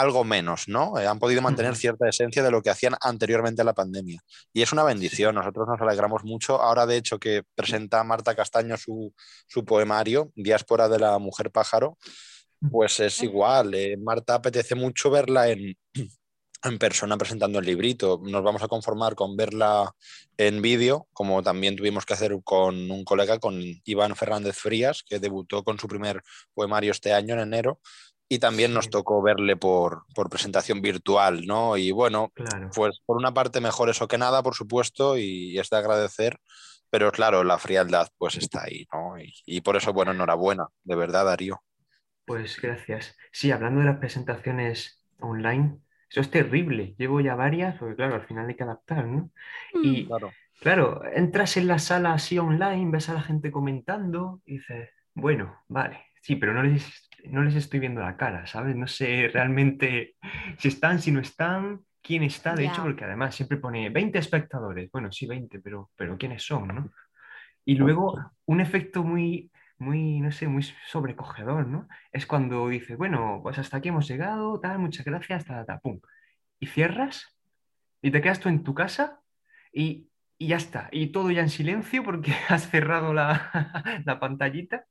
algo 0.00 0.24
menos, 0.24 0.68
¿no? 0.68 0.98
Eh, 0.98 1.06
han 1.06 1.18
podido 1.18 1.42
mantener 1.42 1.76
cierta 1.76 2.08
esencia 2.08 2.42
de 2.42 2.50
lo 2.50 2.62
que 2.62 2.70
hacían 2.70 2.94
anteriormente 3.00 3.62
a 3.62 3.64
la 3.64 3.74
pandemia. 3.74 4.20
Y 4.52 4.62
es 4.62 4.72
una 4.72 4.84
bendición, 4.84 5.34
nosotros 5.34 5.66
nos 5.68 5.80
alegramos 5.80 6.24
mucho. 6.24 6.60
Ahora, 6.60 6.86
de 6.86 6.96
hecho, 6.96 7.18
que 7.18 7.42
presenta 7.54 8.04
Marta 8.04 8.34
Castaño 8.34 8.76
su, 8.76 9.12
su 9.46 9.64
poemario, 9.64 10.32
Diáspora 10.34 10.88
de 10.88 10.98
la 10.98 11.18
Mujer 11.18 11.50
Pájaro, 11.50 11.98
pues 12.70 13.00
es 13.00 13.22
igual. 13.22 13.74
eh, 13.74 13.96
Marta 13.96 14.34
apetece 14.34 14.74
mucho 14.74 15.10
verla 15.10 15.48
en, 15.48 15.76
en 16.64 16.78
persona 16.78 17.16
presentando 17.16 17.58
el 17.58 17.66
librito. 17.66 18.20
Nos 18.24 18.42
vamos 18.42 18.62
a 18.62 18.68
conformar 18.68 19.14
con 19.14 19.36
verla 19.36 19.92
en 20.36 20.60
vídeo, 20.60 21.06
como 21.12 21.42
también 21.42 21.76
tuvimos 21.76 22.04
que 22.04 22.14
hacer 22.14 22.36
con 22.44 22.90
un 22.90 23.04
colega, 23.04 23.38
con 23.38 23.60
Iván 23.84 24.16
Fernández 24.16 24.56
Frías, 24.56 25.02
que 25.02 25.18
debutó 25.18 25.62
con 25.62 25.78
su 25.78 25.86
primer 25.88 26.22
poemario 26.54 26.90
este 26.90 27.12
año, 27.12 27.34
en 27.34 27.40
enero. 27.40 27.80
Y 28.28 28.38
también 28.38 28.74
nos 28.74 28.90
tocó 28.90 29.22
verle 29.22 29.56
por, 29.56 30.04
por 30.14 30.28
presentación 30.28 30.82
virtual, 30.82 31.46
¿no? 31.46 31.76
Y 31.76 31.92
bueno, 31.92 32.32
Claro. 32.34 32.70
pues 32.74 33.00
por 33.06 33.16
una 33.16 33.32
parte 33.34 33.60
mejor 33.60 33.88
eso 33.90 34.08
que 34.08 34.18
nada, 34.18 34.42
por 34.42 34.54
supuesto, 34.54 35.16
y 35.18 35.58
es 35.58 35.70
de 35.70 35.78
agradecer, 35.78 36.38
pero 36.90 37.10
claro, 37.12 37.42
la 37.44 37.58
frialdad 37.58 38.08
pues 38.18 38.36
está 38.36 38.64
ahí, 38.64 38.86
¿no? 38.92 39.18
Y, 39.20 39.32
y 39.46 39.60
por 39.62 39.76
eso, 39.76 39.92
bueno, 39.94 40.12
enhorabuena, 40.12 40.66
de 40.84 40.96
verdad, 40.96 41.24
Darío. 41.26 41.62
Pues 42.24 42.60
gracias. 42.60 43.16
Sí, 43.32 43.50
hablando 43.52 43.80
de 43.80 43.86
las 43.86 43.98
presentaciones 43.98 45.02
online, 45.20 45.80
eso 46.10 46.20
es 46.20 46.30
terrible. 46.30 46.94
Llevo 46.98 47.20
ya 47.20 47.34
varias, 47.34 47.78
porque 47.78 47.96
claro, 47.96 48.16
al 48.16 48.26
final 48.26 48.48
hay 48.48 48.54
que 48.56 48.62
adaptar, 48.64 49.06
¿no? 49.06 49.30
Y 49.82 50.06
Claro. 50.06 50.30
claro, 50.60 51.02
entras 51.12 51.56
en 51.56 51.68
la 51.68 51.78
sala 51.78 52.12
así 52.14 52.38
online, 52.38 52.90
ves 52.92 53.08
a 53.08 53.14
la 53.14 53.22
gente 53.22 53.50
comentando 53.50 54.42
y 54.44 54.58
dices, 54.58 54.90
bueno, 55.14 55.58
vale, 55.68 56.04
sí, 56.22 56.36
pero 56.36 56.52
no 56.54 56.62
les, 56.62 57.07
no 57.30 57.42
les 57.42 57.54
estoy 57.54 57.80
viendo 57.80 58.00
la 58.00 58.16
cara, 58.16 58.46
¿sabes? 58.46 58.76
No 58.76 58.86
sé 58.86 59.28
realmente 59.32 60.16
si 60.58 60.68
están, 60.68 61.00
si 61.00 61.12
no 61.12 61.20
están, 61.20 61.80
quién 62.02 62.22
está, 62.22 62.54
de 62.54 62.66
hecho, 62.66 62.82
porque 62.82 63.04
además 63.04 63.34
siempre 63.34 63.58
pone 63.58 63.90
20 63.90 64.18
espectadores. 64.18 64.90
Bueno, 64.90 65.12
sí, 65.12 65.26
20, 65.26 65.60
pero, 65.60 65.90
pero 65.96 66.16
¿quiénes 66.16 66.42
son, 66.44 66.68
no? 66.68 66.90
Y 67.64 67.74
luego 67.74 68.18
un 68.46 68.60
efecto 68.60 69.04
muy, 69.04 69.50
muy, 69.78 70.20
no 70.20 70.32
sé, 70.32 70.48
muy 70.48 70.62
sobrecogedor, 70.86 71.66
¿no? 71.66 71.88
Es 72.12 72.26
cuando 72.26 72.68
dices, 72.68 72.96
bueno, 72.96 73.40
pues 73.42 73.58
hasta 73.58 73.76
aquí 73.76 73.88
hemos 73.88 74.08
llegado, 74.08 74.58
tal, 74.60 74.78
muchas 74.78 75.04
gracias, 75.04 75.44
ta, 75.44 75.56
ta, 75.56 75.64
ta, 75.64 75.78
pum. 75.80 76.00
Y 76.58 76.66
cierras 76.66 77.38
y 78.02 78.10
te 78.10 78.20
quedas 78.20 78.40
tú 78.40 78.48
en 78.48 78.64
tu 78.64 78.74
casa 78.74 79.20
y, 79.72 80.08
y 80.38 80.48
ya 80.48 80.56
está. 80.56 80.88
Y 80.92 81.08
todo 81.08 81.30
ya 81.30 81.42
en 81.42 81.50
silencio 81.50 82.02
porque 82.02 82.32
has 82.48 82.70
cerrado 82.70 83.12
la, 83.12 84.02
la 84.04 84.18
pantallita 84.18 84.86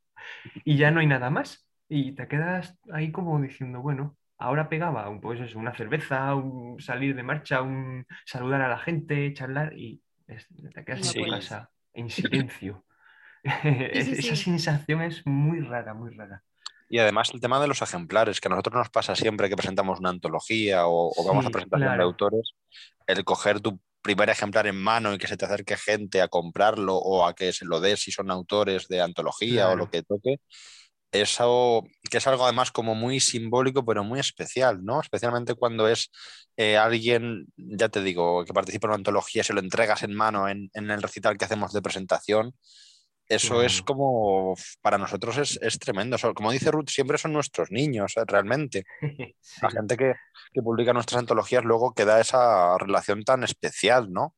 y 0.63 0.77
ya 0.77 0.91
no 0.91 0.99
hay 0.99 1.07
nada 1.07 1.29
más. 1.29 1.66
Y 1.89 2.13
te 2.13 2.27
quedas 2.27 2.77
ahí 2.91 3.11
como 3.11 3.39
diciendo, 3.41 3.81
bueno, 3.81 4.17
ahora 4.37 4.69
pegaba 4.69 5.09
un, 5.09 5.21
pues 5.21 5.39
eso, 5.39 5.57
una 5.59 5.75
cerveza, 5.75 6.35
un 6.35 6.79
salir 6.79 7.15
de 7.15 7.23
marcha, 7.23 7.61
un 7.61 8.05
saludar 8.25 8.61
a 8.61 8.67
la 8.69 8.77
gente, 8.77 9.33
charlar 9.33 9.77
y 9.77 10.01
es- 10.27 10.47
te 10.73 10.83
quedas 10.83 10.99
No 10.99 11.07
en 11.07 11.13
tu 11.13 11.19
puedes. 11.27 11.45
casa 11.45 11.69
en 11.93 12.09
silencio. 12.09 12.85
sí, 13.63 14.15
Esa 14.15 14.35
sí. 14.35 14.43
sensación 14.43 15.01
es 15.01 15.25
muy 15.25 15.61
rara, 15.61 15.93
muy 15.93 16.11
rara. 16.15 16.43
Y 16.89 16.99
además 16.99 17.31
el 17.33 17.41
tema 17.41 17.59
de 17.59 17.67
los 17.67 17.81
ejemplares, 17.81 18.39
que 18.39 18.47
a 18.47 18.49
nosotros 18.51 18.75
nos 18.75 18.89
pasa 18.89 19.15
siempre 19.15 19.49
que 19.49 19.55
presentamos 19.57 19.99
una 19.99 20.09
antología 20.09 20.87
o, 20.87 21.11
o 21.15 21.23
vamos 21.25 21.45
a 21.45 21.49
presentación 21.49 21.97
de 21.97 22.03
claro. 22.03 22.03
autores, 22.03 22.53
el 23.07 23.23
coger 23.25 23.59
tu 23.59 23.79
primer 24.01 24.29
ejemplar 24.29 24.67
en 24.67 24.77
mano 24.81 25.13
y 25.13 25.17
que 25.17 25.27
se 25.27 25.35
te 25.35 25.45
acerque 25.45 25.75
gente 25.75 26.21
a 26.21 26.29
comprarlo 26.29 26.95
o 26.95 27.25
a 27.25 27.33
que 27.35 27.51
se 27.51 27.65
lo 27.65 27.81
des 27.81 28.01
si 28.01 28.11
son 28.11 28.31
autores 28.31 28.87
de 28.87 29.01
antología 29.01 29.69
o 29.69 29.75
lo 29.75 29.87
que 29.87 30.03
toque, 30.03 30.37
eso 31.11 31.83
que 32.09 32.17
es 32.17 32.27
algo 32.27 32.43
además 32.43 32.71
como 32.71 32.95
muy 32.95 33.19
simbólico 33.19 33.85
pero 33.85 34.03
muy 34.03 34.19
especial, 34.19 34.83
¿no? 34.83 35.01
Especialmente 35.01 35.55
cuando 35.55 35.87
es 35.87 36.11
eh, 36.57 36.77
alguien, 36.77 37.47
ya 37.55 37.89
te 37.89 38.01
digo, 38.01 38.45
que 38.45 38.53
participa 38.53 38.87
en 38.87 38.89
una 38.89 38.97
antología, 38.97 39.43
se 39.43 39.53
lo 39.53 39.59
entregas 39.59 40.03
en 40.03 40.13
mano 40.13 40.47
en, 40.49 40.69
en 40.73 40.91
el 40.91 41.01
recital 41.01 41.37
que 41.37 41.45
hacemos 41.45 41.73
de 41.73 41.81
presentación, 41.81 42.53
eso 43.29 43.61
es 43.61 43.81
como, 43.81 44.55
para 44.81 44.97
nosotros 44.97 45.59
es, 45.59 45.79
tremendo. 45.79 46.17
Como 46.33 46.51
dice 46.51 46.71
Ruth, 46.71 46.89
siempre 46.89 47.17
son 47.17 47.33
nuestros 47.33 47.71
niños, 47.71 48.15
¿eh? 48.15 48.23
realmente. 48.25 48.85
La 49.61 49.69
gente 49.69 49.97
que, 49.97 50.13
que, 50.53 50.61
publica 50.61 50.93
nuestras 50.93 51.19
antologías 51.19 51.65
luego 51.65 51.93
queda 51.93 52.21
esa 52.21 52.77
relación 52.77 53.23
tan 53.23 53.43
especial, 53.43 54.11
¿no? 54.13 54.33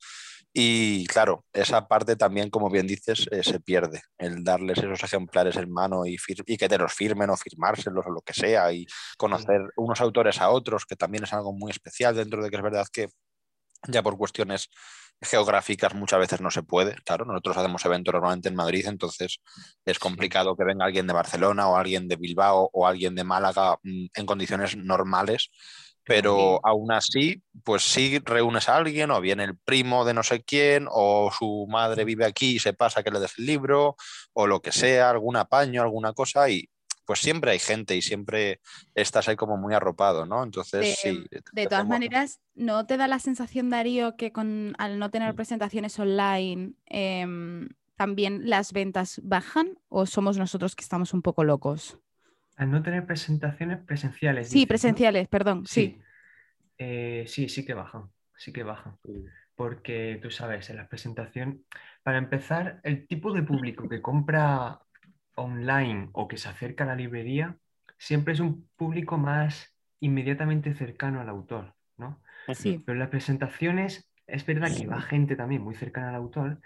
Y 0.52 1.06
claro, 1.06 1.46
esa 1.54 1.88
parte 1.88 2.16
también, 2.16 2.50
como 2.50 2.70
bien 2.70 2.88
dices, 2.88 3.28
eh, 3.32 3.44
se 3.44 3.60
pierde, 3.60 4.02
el 4.18 4.44
darles 4.44 4.80
esos 4.80 5.04
ejemplares 5.04 5.56
en 5.58 5.72
mano 5.72 6.06
y, 6.08 6.18
y, 6.46 6.58
que 6.58 6.68
te 6.68 6.78
los 6.78 6.94
firmen 6.94 7.30
o 7.30 7.38
firmárselos 7.38 8.06
o 8.08 8.12
lo 8.12 8.22
que 8.22 8.34
sea, 8.34 8.72
y 8.74 8.86
conocer 9.18 9.62
unos 9.78 10.02
autores 10.02 10.42
a 10.42 10.50
otros, 10.50 10.86
que 10.86 10.96
también 10.96 11.24
es 11.24 11.34
algo 11.34 11.54
muy 11.54 11.72
especial, 11.72 12.16
dentro 12.16 12.44
de 12.44 12.50
que 12.50 12.56
es 12.56 12.64
verdad 12.64 12.88
que 12.92 13.10
ya 13.88 14.02
por 14.04 14.18
cuestiones 14.18 14.70
geográficas 15.22 15.94
muchas 15.94 16.20
veces 16.20 16.42
no 16.42 16.50
se 16.50 16.64
puede, 16.64 16.96
claro, 17.04 17.26
nosotros 17.26 17.58
hacemos 17.58 17.86
eventos 17.86 18.14
normalmente 18.14 18.50
en 18.50 18.56
Madrid, 18.56 18.86
entonces 18.88 19.40
es 19.86 20.00
complicado 20.00 20.56
que 20.56 20.64
venga 20.64 20.86
alguien 20.86 21.08
de 21.08 21.14
Barcelona 21.14 21.68
o 21.68 21.76
alguien 21.76 22.08
de 22.08 22.16
Bilbao 22.16 22.70
o 22.74 22.88
alguien 22.88 23.16
de 23.16 23.24
Málaga 23.24 23.78
mm, 23.84 24.08
en 24.14 24.26
condiciones 24.26 24.78
normales 24.78 25.52
pero 26.06 26.60
aún 26.64 26.92
así, 26.92 27.44
pues 27.64 27.84
sí 27.84 28.20
reúnes 28.26 28.68
a 28.70 28.78
alguien, 28.78 29.12
o 29.12 29.22
viene 29.22 29.44
el 29.44 29.58
primo 29.58 30.06
de 30.06 30.14
no 30.14 30.24
sé 30.24 30.44
quién, 30.44 30.88
o 30.90 31.32
su 31.38 31.68
madre 31.70 32.04
vive 32.04 32.26
aquí 32.26 32.56
y 32.56 32.60
se 32.60 32.74
pasa 32.74 33.04
que 33.04 33.12
le 33.12 33.20
des 33.20 33.38
el 33.38 33.46
libro, 33.46 33.96
o 34.34 34.48
lo 34.48 34.62
que 34.62 34.72
sea, 34.72 35.10
algún 35.10 35.36
apaño, 35.36 35.82
alguna 35.82 36.14
cosa, 36.14 36.50
y 36.50 36.70
pues 37.10 37.22
siempre 37.22 37.50
hay 37.50 37.58
gente 37.58 37.96
y 37.96 38.04
siempre 38.04 38.60
estás 38.94 39.28
ahí 39.28 39.36
como 39.36 39.58
muy 39.58 39.74
arropado, 39.74 40.28
¿no? 40.28 40.44
Entonces, 40.44 40.82
de, 40.82 40.94
sí. 40.94 41.26
De 41.54 41.66
todas 41.66 41.88
maneras, 41.88 42.40
¿no 42.54 42.86
te 42.86 42.98
da 42.98 43.08
la 43.08 43.18
sensación, 43.18 43.72
Darío, 43.72 44.16
que 44.16 44.32
con, 44.32 44.76
al 44.78 45.00
no 45.00 45.10
tener 45.10 45.34
mm. 45.34 45.36
presentaciones 45.36 45.98
online, 45.98 46.74
em, 46.86 47.70
también 47.96 48.48
las 48.48 48.74
ventas 48.74 49.22
bajan 49.24 49.80
o 49.90 50.06
somos 50.06 50.38
nosotros 50.38 50.76
que 50.76 50.84
estamos 50.84 51.12
un 51.16 51.24
poco 51.24 51.44
locos? 51.44 51.98
Al 52.60 52.70
no 52.70 52.84
tener 52.84 53.06
presentaciones 53.06 53.80
presenciales. 53.80 54.50
Sí, 54.50 54.66
presenciales, 54.66 55.30
perdón, 55.30 55.66
sí. 55.66 55.98
Eh, 56.78 57.24
sí. 57.26 57.48
sí, 57.48 57.66
que 57.66 57.74
bajan, 57.74 58.12
sí 58.36 58.52
que 58.52 58.64
bajan. 58.64 58.98
Porque 59.56 60.20
tú 60.22 60.30
sabes, 60.30 60.70
en 60.70 60.76
la 60.76 60.90
presentación, 60.90 61.64
para 62.04 62.18
empezar, 62.18 62.82
el 62.84 63.08
tipo 63.08 63.32
de 63.32 63.44
público 63.44 63.88
que 63.88 64.02
compra 64.02 64.82
online 65.36 66.10
o 66.12 66.28
que 66.28 66.36
se 66.36 66.50
acerca 66.50 66.84
a 66.84 66.88
la 66.88 66.96
librería 66.96 67.58
siempre 67.98 68.34
es 68.34 68.42
un 68.42 68.68
público 68.76 69.18
más 69.18 69.74
inmediatamente 70.02 70.74
cercano 70.74 71.22
al 71.22 71.30
autor, 71.30 71.76
¿no? 71.96 72.22
Sí. 72.54 72.84
Pero 72.86 72.96
en 72.96 73.00
las 73.00 73.10
presentaciones 73.10 74.12
es 74.28 74.46
verdad 74.46 74.70
que 74.76 74.86
va 74.86 75.00
gente 75.00 75.38
también 75.38 75.62
muy 75.62 75.76
cercana 75.76 76.10
al 76.10 76.16
autor, 76.16 76.60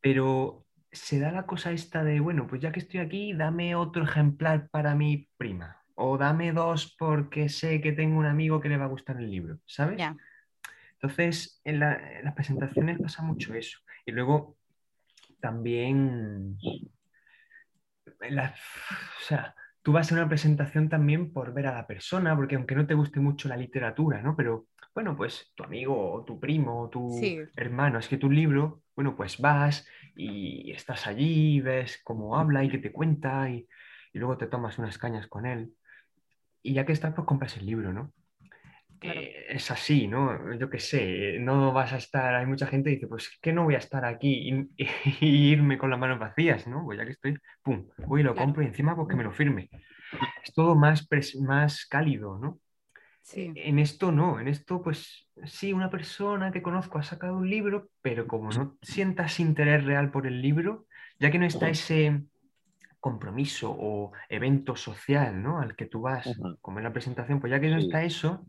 pero 0.00 0.66
se 0.92 1.20
da 1.20 1.32
la 1.32 1.46
cosa 1.46 1.72
esta 1.72 2.04
de, 2.04 2.20
bueno, 2.20 2.46
pues 2.46 2.60
ya 2.60 2.72
que 2.72 2.80
estoy 2.80 3.00
aquí, 3.00 3.32
dame 3.32 3.74
otro 3.74 4.04
ejemplar 4.04 4.68
para 4.70 4.94
mi 4.94 5.28
prima. 5.36 5.82
O 5.94 6.16
dame 6.16 6.52
dos 6.52 6.94
porque 6.98 7.48
sé 7.48 7.80
que 7.80 7.92
tengo 7.92 8.18
un 8.18 8.26
amigo 8.26 8.60
que 8.60 8.68
le 8.68 8.76
va 8.76 8.84
a 8.84 8.88
gustar 8.88 9.16
el 9.16 9.30
libro, 9.30 9.58
¿sabes? 9.66 10.00
Entonces, 10.92 11.60
en, 11.64 11.80
las 11.80 12.34
presentaciones 12.34 13.00
pasa 13.00 13.22
mucho 13.22 13.54
eso. 13.54 13.78
Y 14.06 14.12
luego 14.12 14.56
también, 15.40 16.56
o 18.06 19.20
sea, 19.20 19.54
tú 19.82 19.92
vas 19.92 20.10
a 20.10 20.14
una 20.14 20.28
presentación 20.28 20.88
también 20.88 21.32
por 21.32 21.52
ver 21.52 21.66
a 21.66 21.74
la 21.74 21.86
persona, 21.86 22.34
porque 22.36 22.56
aunque 22.56 22.74
no 22.74 22.86
te 22.86 22.94
guste 22.94 23.20
mucho 23.20 23.48
la 23.48 23.56
literatura, 23.56 24.22
¿no? 24.22 24.36
Pero 24.36 24.66
bueno, 24.94 25.16
pues 25.16 25.52
tu 25.54 25.64
amigo 25.64 26.12
o 26.12 26.24
tu 26.24 26.40
primo 26.40 26.82
o 26.82 26.88
tu 26.88 27.20
hermano, 27.56 27.98
es 27.98 28.08
que 28.08 28.18
tu 28.18 28.30
libro, 28.30 28.82
bueno, 28.98 29.14
pues 29.14 29.38
vas 29.38 29.86
y 30.16 30.72
estás 30.72 31.06
allí, 31.06 31.60
ves 31.60 32.00
cómo 32.02 32.36
habla 32.36 32.64
y 32.64 32.68
qué 32.68 32.78
te 32.78 32.90
cuenta 32.90 33.48
y, 33.48 33.64
luego 34.12 34.36
te 34.36 34.48
tomas 34.48 34.76
unas 34.76 34.98
cañas 34.98 35.28
con 35.28 35.46
él. 35.46 35.72
Y 36.64 36.74
ya 36.74 36.84
que 36.84 36.94
estás, 36.94 37.14
pues 37.14 37.24
compras 37.24 37.56
el 37.58 37.66
libro, 37.66 37.92
¿no? 37.92 38.12
Eh, 39.00 39.46
es 39.50 39.70
así, 39.70 40.08
¿no? 40.08 40.52
Yo 40.58 40.68
qué 40.68 40.80
sé, 40.80 41.38
no 41.38 41.72
vas 41.72 41.92
a 41.92 41.98
estar, 41.98 42.34
hay 42.34 42.46
mucha 42.46 42.66
gente 42.66 42.90
que 42.90 42.96
dice, 42.96 43.06
pues 43.06 43.38
que 43.40 43.52
no 43.52 43.62
voy 43.62 43.76
a 43.76 43.78
estar 43.78 44.04
aquí 44.04 44.66
y, 45.20 45.52
irme 45.52 45.78
con 45.78 45.90
las 45.90 46.00
manos 46.00 46.18
vacías, 46.18 46.66
¿no? 46.66 46.84
Pues 46.84 46.98
ya 46.98 47.04
que 47.04 47.12
estoy, 47.12 47.38
pum, 47.62 47.86
voy 47.98 48.22
y 48.22 48.24
lo 48.24 48.34
compro 48.34 48.64
y 48.64 48.66
encima 48.66 48.96
pues 48.96 49.06
que 49.06 49.14
me 49.14 49.22
lo 49.22 49.30
firme. 49.30 49.70
Es 50.42 50.52
todo 50.52 50.74
más, 50.74 51.06
más 51.40 51.86
cálido, 51.86 52.36
¿no? 52.40 52.58
En 53.34 53.78
esto 53.78 54.10
no, 54.10 54.40
en 54.40 54.48
esto 54.48 54.82
pues 54.82 55.28
sí, 55.44 55.72
una 55.72 55.90
persona 55.90 56.50
que 56.50 56.62
conozco 56.62 56.98
ha 56.98 57.02
sacado 57.02 57.36
un 57.36 57.48
libro, 57.48 57.90
pero 58.00 58.26
como 58.26 58.50
no 58.50 58.78
sientas 58.82 59.38
interés 59.40 59.84
real 59.84 60.10
por 60.10 60.26
el 60.26 60.40
libro, 60.40 60.86
ya 61.18 61.30
que 61.30 61.38
no 61.38 61.46
está 61.46 61.68
ese 61.68 62.22
compromiso 63.00 63.74
o 63.78 64.12
evento 64.28 64.76
social 64.76 65.42
¿no? 65.42 65.60
al 65.60 65.76
que 65.76 65.86
tú 65.86 66.00
vas, 66.00 66.28
como 66.60 66.78
en 66.78 66.84
la 66.84 66.92
presentación, 66.92 67.40
pues 67.40 67.50
ya 67.50 67.60
que 67.60 67.70
no 67.70 67.78
está 67.78 68.02
eso, 68.02 68.46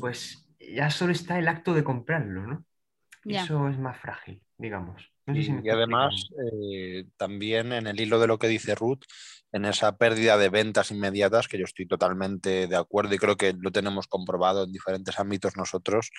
pues 0.00 0.48
ya 0.58 0.90
solo 0.90 1.12
está 1.12 1.38
el 1.38 1.48
acto 1.48 1.72
de 1.72 1.84
comprarlo, 1.84 2.46
¿no? 2.46 2.64
Eso 3.24 3.68
es 3.68 3.78
más 3.78 3.98
frágil, 3.98 4.42
digamos. 4.58 5.13
Y, 5.26 5.68
además, 5.70 6.28
eh, 6.52 7.06
también 7.16 7.72
en 7.72 7.86
el 7.86 8.00
hilo 8.00 8.18
de 8.18 8.26
lo 8.26 8.38
que 8.38 8.48
dice 8.48 8.74
Ruth, 8.74 9.04
en 9.52 9.64
esa 9.64 9.96
pérdida 9.96 10.36
de 10.36 10.48
ventas 10.48 10.90
inmediatas, 10.90 11.48
que 11.48 11.58
yo 11.58 11.64
estoy 11.64 11.86
totalmente 11.86 12.66
de 12.66 12.76
acuerdo 12.76 13.14
y 13.14 13.18
creo 13.18 13.36
que 13.36 13.54
lo 13.58 13.70
tenemos 13.70 14.06
comprobado 14.08 14.64
en 14.64 14.72
diferentes 14.72 15.18
ámbitos 15.18 15.56
nosotros, 15.56 16.10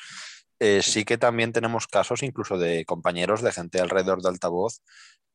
eh, 0.59 0.81
sí 0.81 1.03
que 1.03 1.17
también 1.17 1.51
tenemos 1.51 1.88
casos 1.88 2.24
incluso 2.24 2.57
de 2.57 2.85
compañeros, 2.85 3.41
de 3.41 3.51
gente 3.51 3.81
alrededor 3.81 4.21
de 4.21 4.29
altavoz, 4.29 4.81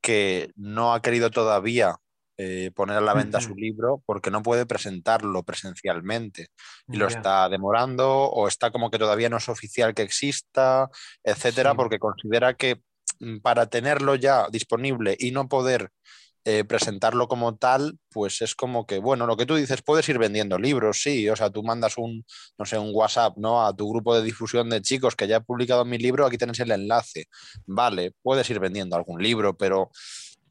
que 0.01 0.51
no 0.57 0.95
ha 0.95 1.03
querido 1.03 1.31
todavía 1.31 1.97
eh, 2.39 2.71
poner 2.75 2.97
a 2.97 3.03
la 3.03 3.13
venta 3.13 3.39
su 3.39 3.55
libro 3.55 4.03
porque 4.07 4.31
no 4.31 4.43
puede 4.43 4.65
presentarlo 4.65 5.43
presencialmente. 5.43 6.49
Y 6.89 6.97
lo 6.97 7.07
está 7.07 7.51
demorando 7.51 8.09
o 8.09 8.49
está 8.49 8.71
como 8.71 8.91
que 8.91 8.99
todavía 8.99 9.29
no 9.29 9.37
es 9.37 9.51
oficial 9.51 9.93
que 9.93 10.01
exista, 10.01 10.89
etcétera, 11.23 11.75
porque 11.75 11.99
considera 11.99 12.55
que 12.55 12.81
para 13.43 13.67
tenerlo 13.67 14.15
ya 14.15 14.49
disponible 14.51 15.17
y 15.19 15.31
no 15.31 15.49
poder 15.49 15.91
eh, 16.47 16.65
presentarlo 16.65 17.29
como 17.29 17.57
tal, 17.57 17.99
pues 18.09 18.41
es 18.41 18.55
como 18.55 18.87
que, 18.87 18.99
bueno, 18.99 19.27
lo 19.27 19.37
que 19.37 19.45
tú 19.45 19.57
dices, 19.57 19.83
puedes 19.83 20.09
ir 20.09 20.19
vendiendo 20.19 20.59
libros, 20.59 21.03
sí, 21.03 21.29
o 21.29 21.37
sea, 21.37 21.51
tú 21.51 21.63
mandas 21.63 21.99
un, 21.99 22.25
no 22.59 22.65
sé, 22.65 22.79
un 22.79 22.93
WhatsApp, 22.95 23.37
¿no? 23.37 23.67
A 23.67 23.77
tu 23.77 23.91
grupo 23.91 24.15
de 24.17 24.23
difusión 24.23 24.71
de 24.71 24.81
chicos 24.81 25.15
que 25.15 25.29
ya 25.29 25.37
he 25.37 25.41
publicado 25.43 25.85
mi 25.85 25.99
libro, 25.99 26.25
aquí 26.25 26.39
tenéis 26.39 26.61
el 26.61 26.71
enlace, 26.71 27.27
vale, 27.67 28.13
puedes 28.23 28.49
ir 28.49 28.59
vendiendo 28.59 28.97
algún 28.97 29.23
libro, 29.23 29.55
pero 29.55 29.91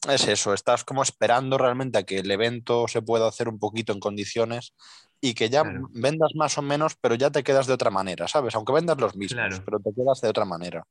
es 0.07 0.27
eso, 0.27 0.53
estás 0.53 0.83
como 0.83 1.01
esperando 1.01 1.57
realmente 1.57 1.97
a 1.97 2.03
que 2.03 2.19
el 2.19 2.29
evento 2.29 2.87
se 2.87 3.01
pueda 3.01 3.27
hacer 3.27 3.49
un 3.49 3.57
poquito 3.57 3.91
en 3.91 3.99
condiciones 3.99 4.75
y 5.19 5.33
que 5.33 5.49
ya 5.49 5.63
vendas 5.91 6.31
más 6.35 6.57
o 6.59 6.61
menos, 6.61 6.95
pero 7.01 7.15
ya 7.15 7.31
te 7.31 7.43
quedas 7.43 7.67
de 7.67 7.73
otra 7.73 7.89
manera, 7.89 8.27
¿sabes? 8.27 8.53
Aunque 8.55 8.73
vendas 8.73 8.97
los 8.99 9.15
mismos, 9.15 9.59
pero 9.65 9.79
te 9.79 9.91
quedas 9.93 10.21
de 10.21 10.29
otra 10.29 10.45
manera. 10.45 10.83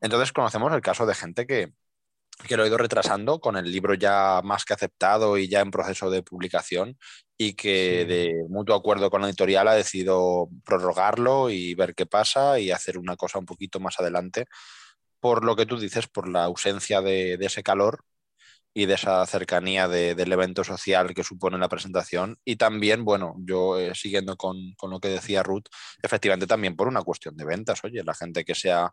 Entonces 0.00 0.32
conocemos 0.32 0.72
el 0.72 0.80
caso 0.80 1.06
de 1.06 1.14
gente 1.14 1.46
que, 1.46 1.72
que 2.48 2.56
lo 2.56 2.64
he 2.64 2.68
ido 2.68 2.78
retrasando 2.78 3.40
con 3.40 3.56
el 3.56 3.70
libro 3.70 3.94
ya 3.94 4.40
más 4.44 4.64
que 4.64 4.74
aceptado 4.74 5.38
y 5.38 5.48
ya 5.48 5.60
en 5.60 5.70
proceso 5.70 6.10
de 6.10 6.22
publicación 6.22 6.98
y 7.36 7.54
que 7.54 8.04
de 8.06 8.44
mutuo 8.48 8.76
acuerdo 8.76 9.10
con 9.10 9.22
la 9.22 9.28
editorial 9.28 9.68
ha 9.68 9.74
decidido 9.74 10.48
prorrogarlo 10.64 11.50
y 11.50 11.74
ver 11.74 11.94
qué 11.94 12.06
pasa 12.06 12.58
y 12.58 12.70
hacer 12.70 12.98
una 12.98 13.16
cosa 13.16 13.38
un 13.38 13.46
poquito 13.46 13.80
más 13.80 13.98
adelante 14.00 14.46
por 15.20 15.44
lo 15.44 15.56
que 15.56 15.66
tú 15.66 15.78
dices, 15.78 16.08
por 16.08 16.28
la 16.28 16.44
ausencia 16.44 17.00
de, 17.02 17.34
ese 17.34 17.62
calor 17.62 18.04
y 18.72 18.86
de 18.86 18.94
esa 18.94 19.24
cercanía 19.26 19.88
del 19.88 20.32
evento 20.32 20.64
social 20.64 21.14
que 21.14 21.24
supone 21.24 21.58
la 21.58 21.68
presentación. 21.68 22.38
Y 22.44 22.56
también, 22.56 23.04
bueno, 23.04 23.34
yo 23.38 23.78
eh, 23.78 23.94
siguiendo 23.94 24.36
con, 24.36 24.56
con, 24.76 24.90
lo 24.90 25.00
que 25.00 25.08
decía 25.08 25.42
Ruth, 25.42 25.64
efectivamente 26.02 26.46
también 26.46 26.76
por 26.76 26.88
una 26.88 27.02
cuestión 27.02 27.36
de 27.36 27.44
ventas. 27.44 27.84
Oye, 27.84 28.02
la 28.04 28.14
gente 28.14 28.44
que 28.44 28.54
sea 28.54 28.92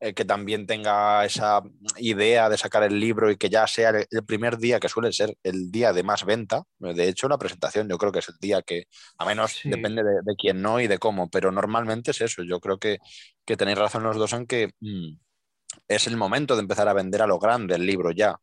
eh, 0.00 0.14
que 0.14 0.24
también 0.24 0.66
tenga 0.66 1.24
esa 1.24 1.60
idea 1.96 2.48
de 2.48 2.56
sacar 2.56 2.84
el 2.84 3.00
libro 3.00 3.30
y 3.30 3.36
que 3.36 3.48
ya 3.48 3.66
sea 3.66 3.90
el, 3.90 4.24
primer 4.24 4.58
día 4.58 4.78
que 4.78 4.88
suele 4.88 5.12
ser 5.12 5.36
el 5.42 5.72
día 5.72 5.92
de 5.92 6.04
más 6.04 6.24
venta. 6.24 6.62
De 6.78 7.08
hecho, 7.08 7.28
la 7.28 7.38
presentación 7.38 7.88
yo 7.88 7.98
creo 7.98 8.12
que 8.12 8.20
es 8.20 8.28
el 8.28 8.36
día 8.40 8.62
que, 8.62 8.84
a 9.18 9.26
menos 9.26 9.60
depende 9.64 10.04
de, 10.04 10.36
quién 10.36 10.62
no 10.62 10.80
y 10.80 10.86
de 10.86 10.98
cómo, 10.98 11.28
pero 11.28 11.50
normalmente 11.50 12.12
es 12.12 12.20
eso. 12.20 12.44
Yo 12.44 12.60
creo 12.60 12.78
que, 12.78 12.98
que 13.44 13.56
tenéis 13.56 13.78
razón 13.78 14.04
los 14.04 14.16
dos 14.16 14.32
en 14.34 14.46
que 14.46 14.70
mm, 14.80 15.16
es 15.88 16.06
el 16.06 16.16
momento 16.16 16.54
de 16.54 16.62
empezar 16.62 16.86
a 16.88 16.92
vender 16.92 17.22
a 17.22 17.26
lo 17.26 17.38
grande 17.40 17.74
el 17.74 17.84
libro 17.84 18.12
ya 18.12 18.36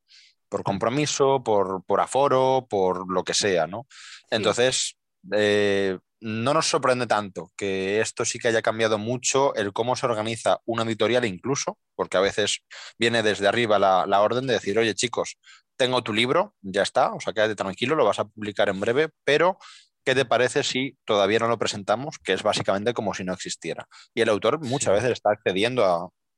por 0.49 0.63
compromiso, 0.63 1.43
por, 1.43 1.83
por 1.85 2.01
aforo, 2.01 2.67
por 2.69 3.11
lo 3.11 3.23
que 3.23 3.33
sea, 3.33 3.67
¿no? 3.67 3.87
Entonces, 4.29 4.97
eh, 5.33 5.97
no 6.25 6.55
nos 6.55 6.65
sorprende 6.65 7.05
tanto 7.05 7.51
que 7.55 8.01
esto 8.01 8.25
sí 8.25 8.39
que 8.39 8.47
haya 8.47 8.63
cambiado 8.63 8.97
mucho 8.97 9.53
el 9.53 9.73
cómo 9.73 9.95
se 9.95 10.07
organiza 10.07 10.59
una 10.65 10.81
editorial 10.81 11.23
incluso, 11.23 11.77
porque 11.93 12.17
a 12.17 12.19
veces 12.21 12.63
viene 12.97 13.21
desde 13.21 13.47
arriba 13.47 13.77
la, 13.77 14.21
orden 14.21 14.47
de 14.47 14.53
decir, 14.53 14.79
oye 14.79 14.95
chicos, 14.95 15.37
tengo 15.75 16.01
tu 16.01 16.13
libro, 16.13 16.55
ya 16.61 16.81
está, 16.81 17.13
o 17.13 17.19
sea, 17.19 17.31
quédate 17.31 17.53
tranquilo, 17.53 17.93
lo 17.93 18.05
vas 18.05 18.17
a 18.17 18.25
publicar 18.25 18.69
en 18.69 18.79
breve, 18.79 19.09
pero 19.23 19.59
¿qué 20.03 20.15
te 20.15 20.25
parece 20.25 20.63
si 20.63 20.97
todavía 21.05 21.37
no 21.37 21.47
lo 21.47 21.59
presentamos? 21.59 22.17
Que 22.17 22.33
es 22.33 22.41
básicamente 22.41 22.95
como 22.95 23.13
si 23.13 23.23
no 23.23 23.31
existiera. 23.31 23.87
Y 24.15 24.21
el 24.21 24.29
autor 24.29 24.59
muchas 24.65 24.95
veces 24.95 25.11
está 25.11 25.29
accediendo 25.29 25.85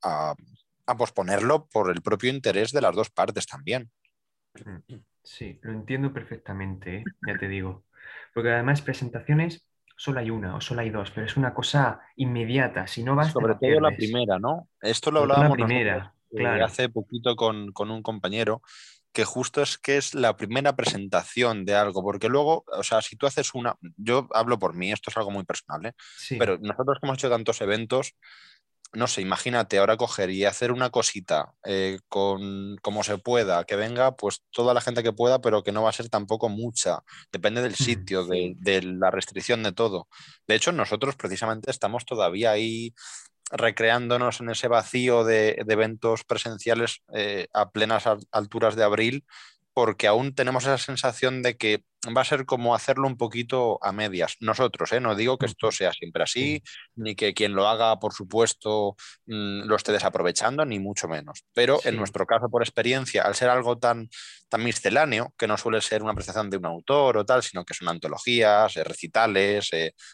a, 0.04 0.36
a 0.86 0.98
posponerlo 0.98 1.68
por 1.68 1.92
el 1.92 2.02
propio 2.02 2.30
interés 2.30 2.74
de 2.74 2.82
las 2.82 2.94
dos 2.94 3.10
partes 3.10 3.48
también. 3.48 3.90
Sí, 5.24 5.60
lo 5.62 5.72
entiendo 5.72 6.12
perfectamente, 6.12 6.98
¿eh? 6.98 7.04
ya 7.26 7.38
te 7.38 7.48
digo. 7.48 7.86
Porque 8.34 8.52
además 8.52 8.82
presentaciones 8.82 9.66
solo 9.98 10.20
hay 10.20 10.30
una 10.30 10.56
o 10.56 10.62
solo 10.62 10.82
hay 10.82 10.92
dos, 10.92 11.12
pero 11.12 11.26
es 11.26 11.36
una 11.36 11.54
cosa 11.54 12.00
inmediata. 12.16 12.88
Si 12.88 13.04
no 13.04 13.16
vas, 13.16 13.32
Sobre 13.32 13.56
todo 13.56 13.82
la 13.82 13.96
primera, 13.96 14.40
¿no? 14.40 14.70
Esto 14.82 15.12
lo 15.12 15.22
hablábamos 15.22 15.58
la 15.58 15.66
primera, 15.66 16.14
eh, 16.32 16.46
hace 16.64 16.88
poquito 16.88 17.36
con, 17.36 17.72
con, 17.72 17.90
un 17.90 18.04
compañero, 18.04 18.62
que 19.12 19.26
justo 19.26 19.62
es 19.64 19.78
que 19.78 19.98
es 19.98 20.14
la 20.14 20.38
primera 20.38 20.76
presentación 20.76 21.66
de 21.66 21.76
algo, 21.76 22.04
porque 22.04 22.30
luego, 22.30 22.64
o 22.68 22.84
sea, 22.84 23.02
si 23.02 23.16
tú 23.16 23.26
haces 23.26 23.56
una, 23.56 23.76
yo 23.98 24.28
hablo 24.34 24.60
por 24.60 24.76
mí, 24.76 24.92
esto 24.92 25.10
es 25.10 25.18
algo 25.18 25.32
muy 25.32 25.44
personal, 25.44 25.86
¿eh? 25.88 25.94
pero 26.38 26.58
nosotros 26.60 27.00
que 27.00 27.08
hemos 27.08 27.18
hecho 27.18 27.30
tantos 27.30 27.60
eventos, 27.62 28.14
no 28.94 29.08
sé, 29.08 29.22
imagínate 29.22 29.78
ahora 29.78 29.98
coger 29.98 30.30
y 30.30 30.46
hacer 30.46 30.72
una 30.72 30.90
cosita 30.90 31.54
eh, 31.66 32.00
con 32.08 32.78
como 32.82 33.04
se 33.04 33.18
pueda, 33.18 33.64
que 33.66 33.76
venga 33.76 34.16
pues 34.16 34.44
toda 34.52 34.74
la 34.74 34.82
gente 34.82 35.04
que 35.04 35.14
pueda, 35.14 35.40
pero 35.40 35.64
que 35.64 35.72
no 35.72 35.84
va 35.84 35.90
a 35.90 35.94
ser 35.94 36.10
tampoco 36.10 36.50
mucha, 36.50 37.00
depende 37.32 37.62
del 37.62 37.76
sitio, 37.76 38.26
de, 38.26 38.54
de, 38.58 38.82
la 38.82 39.12
restricción 39.12 39.64
de 39.64 39.74
todo. 39.74 40.08
De 40.48 40.56
hecho, 40.56 40.72
nosotros 40.72 41.16
precisamente 41.16 41.72
estamos 41.72 42.06
todavía 42.06 42.52
ahí 42.52 42.94
recreándonos 43.52 44.42
en 44.42 44.50
ese 44.50 44.68
vacío 44.68 45.24
de, 45.24 45.64
eventos 45.68 46.24
presenciales 46.24 47.02
eh, 47.14 47.48
a 47.54 47.70
plenas 47.70 48.04
alturas 48.32 48.76
de 48.76 48.84
abril, 48.84 49.26
porque 49.78 50.08
aún 50.08 50.34
tenemos 50.34 50.64
esa 50.64 50.80
sensación 50.80 51.44
de 51.44 51.56
que 51.56 51.84
va 52.08 52.22
a 52.22 52.26
ser 52.26 52.48
como 52.48 52.74
hacerlo 52.74 53.06
un 53.06 53.16
poquito 53.16 53.78
a 53.84 53.92
medias. 53.92 54.36
Nosotros, 54.40 54.92
¿eh? 54.92 55.00
no 55.00 55.14
digo 55.14 55.38
que 55.38 55.46
esto 55.46 55.72
sea 55.72 55.94
siempre 55.94 56.24
así, 56.24 56.64
ni 56.96 57.14
que 57.14 57.36
quien 57.36 57.54
lo 57.54 57.68
haga, 57.68 58.00
por 58.00 58.12
supuesto, 58.12 58.96
mm, 59.28 59.68
lo 59.68 59.76
esté 59.76 59.92
desaprovechando, 59.92 60.66
ni 60.66 60.80
mucho 60.80 61.08
menos. 61.08 61.46
Pero 61.54 61.80
en 61.84 61.96
nuestro 61.96 62.26
caso, 62.26 62.50
por 62.50 62.64
experiencia, 62.64 63.22
al 63.22 63.36
ser 63.36 63.50
algo 63.50 63.78
tan, 63.78 64.10
tan 64.50 64.64
misceláneo, 64.64 65.36
que 65.38 65.46
no 65.46 65.60
suele 65.60 65.80
ser 65.82 66.02
una 66.02 66.14
apreciación 66.14 66.50
de 66.50 66.58
un 66.58 66.66
autor 66.66 67.18
o 67.18 67.24
tal, 67.24 67.44
sino 67.44 67.64
que 67.64 67.76
son 67.76 67.88
antologías, 67.88 68.76
eh, 68.78 68.84
recitales, 68.84 69.70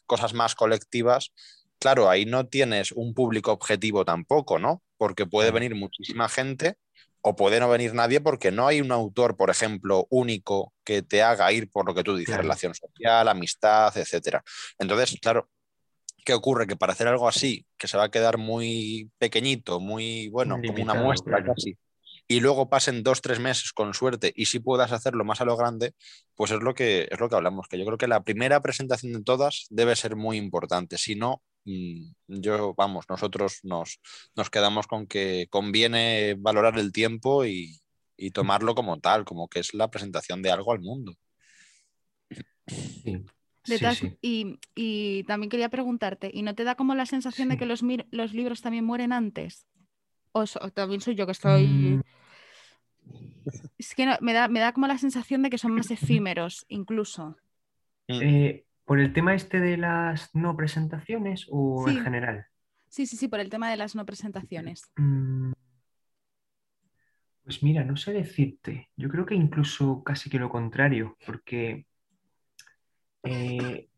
cosas 0.06 0.34
más 0.34 0.56
colectivas, 0.56 1.32
claro, 1.80 2.10
ahí 2.10 2.26
no 2.26 2.48
tienes 2.48 2.92
un 2.92 3.14
público 3.14 3.54
objetivo 3.54 4.04
tampoco, 4.04 4.60
¿no? 4.60 4.84
Porque 4.98 5.26
puede 5.26 5.52
venir 5.52 5.74
muchísima 5.74 6.28
gente 6.28 6.76
o 7.26 7.36
puede 7.36 7.60
no 7.60 7.70
venir 7.70 7.94
nadie 7.94 8.20
porque 8.20 8.52
no 8.52 8.68
hay 8.68 8.82
un 8.82 8.92
autor, 8.92 9.38
por 9.38 9.50
ejemplo, 9.50 10.06
único 10.10 10.74
que 10.84 11.02
te 11.02 11.24
haga 11.24 11.52
ir 11.54 11.72
por 11.72 11.88
lo 11.88 11.96
que 11.96 12.04
tú 12.04 12.18
dices, 12.18 12.36
relación 12.36 12.76
social, 12.76 13.28
amistad, 13.30 13.98
etcétera. 13.98 14.44
Entonces, 14.78 15.18
claro, 15.22 15.50
¿qué 16.26 16.34
ocurre? 16.34 16.68
Que 16.68 16.76
para 16.76 16.92
hacer 16.92 17.08
algo 17.08 17.28
así, 17.30 17.66
que 17.78 17.88
se 17.88 17.98
va 17.98 18.06
a 18.06 18.12
quedar 18.12 18.38
muy 18.38 19.10
pequeñito, 19.18 19.80
muy, 19.80 20.28
bueno, 20.28 20.60
como 20.66 20.84
una 20.84 20.96
muestra 20.96 21.42
casi, 21.42 21.78
y 22.28 22.40
luego 22.40 22.70
pasen 22.70 23.04
dos, 23.04 23.22
tres 23.22 23.40
meses 23.40 23.74
con 23.74 23.94
suerte 23.94 24.32
y 24.36 24.46
si 24.46 24.60
puedas 24.60 24.92
hacerlo 24.92 25.26
más 25.26 25.42
a 25.42 25.46
lo 25.46 25.58
grande, 25.58 25.94
pues 26.36 26.52
es 26.52 26.62
lo 26.62 26.74
que, 26.74 27.08
es 27.12 27.20
lo 27.20 27.30
que 27.30 27.36
hablamos, 27.36 27.68
que 27.68 27.78
yo 27.78 27.86
creo 27.86 27.98
que 27.98 28.08
la 28.08 28.24
primera 28.24 28.62
presentación 28.62 29.14
de 29.14 29.24
todas 29.24 29.68
debe 29.70 29.96
ser 29.96 30.16
muy 30.16 30.38
importante. 30.38 30.98
Si 30.98 31.16
no, 31.16 31.44
Mm, 31.66 32.12
yo, 32.28 32.74
vamos, 32.76 33.06
nosotros 33.10 33.60
nos, 33.64 34.00
nos 34.36 34.50
quedamos 34.50 34.88
con 34.88 35.08
que 35.08 35.48
conviene 35.50 36.36
valorar 36.38 36.78
el 36.78 36.92
tiempo 36.92 37.46
y, 37.46 37.80
tomarlo 38.34 38.74
como 38.74 39.02
tal, 39.02 39.26
como 39.26 39.50
que 39.50 39.60
es 39.60 39.74
la 39.74 39.90
presentación 39.90 40.42
de 40.42 40.50
algo 40.50 40.72
al 40.72 40.80
mundo. 40.80 41.14
Y, 44.22 45.24
también 45.24 45.50
quería 45.50 45.70
preguntarte, 45.70 46.32
¿y 46.34 46.42
no 46.42 46.56
te 46.56 46.64
da 46.64 46.76
como 46.76 46.96
la 46.96 47.06
sensación 47.06 47.50
de 47.50 47.58
que 47.58 47.66
los, 47.66 47.82
los, 48.12 48.34
libros 48.34 48.62
también 48.62 48.86
mueren 48.86 49.12
antes? 49.12 49.68
¿O, 50.34 50.46
también 50.72 51.02
soy 51.02 51.16
yo 51.16 51.26
que 51.26 51.32
estoy... 51.32 51.68
Mm. 51.68 52.02
Es 53.78 53.96
que 53.96 54.08
me, 54.22 54.34
da, 54.34 54.48
me 54.48 54.60
da 54.60 54.74
como 54.74 54.88
la 54.88 54.98
sensación 54.98 55.44
de 55.44 55.50
que 55.50 55.58
son 55.58 55.74
más 55.74 55.92
efímeros, 55.92 56.66
incluso. 56.70 57.38
Mm. 58.08 58.22
Eh, 58.22 58.66
¿Por 58.86 59.00
el 59.00 59.14
tema 59.14 59.34
este 59.34 59.60
de 59.60 59.78
las 59.78 60.34
no 60.36 60.56
presentaciones 60.56 61.48
o 61.50 61.88
en 61.88 62.04
general? 62.04 62.48
Sí, 62.90 63.06
sí, 63.06 63.16
sí, 63.16 63.28
por 63.28 63.40
el 63.40 63.50
tema 63.50 63.70
de 63.70 63.78
las 63.78 63.96
no 63.96 64.06
presentaciones. 64.06 64.92
Mm. 64.98 65.54
Pues 67.44 67.62
mira, 67.62 67.84
no 67.84 67.98
sé 67.98 68.14
decirte. 68.14 68.90
Yo 68.96 69.10
creo 69.10 69.26
que 69.26 69.36
incluso 69.36 70.04
casi 70.04 70.30
que 70.30 70.40
lo 70.40 70.50
contrario, 70.50 71.18
porque 71.26 71.86
eh, 73.24 73.90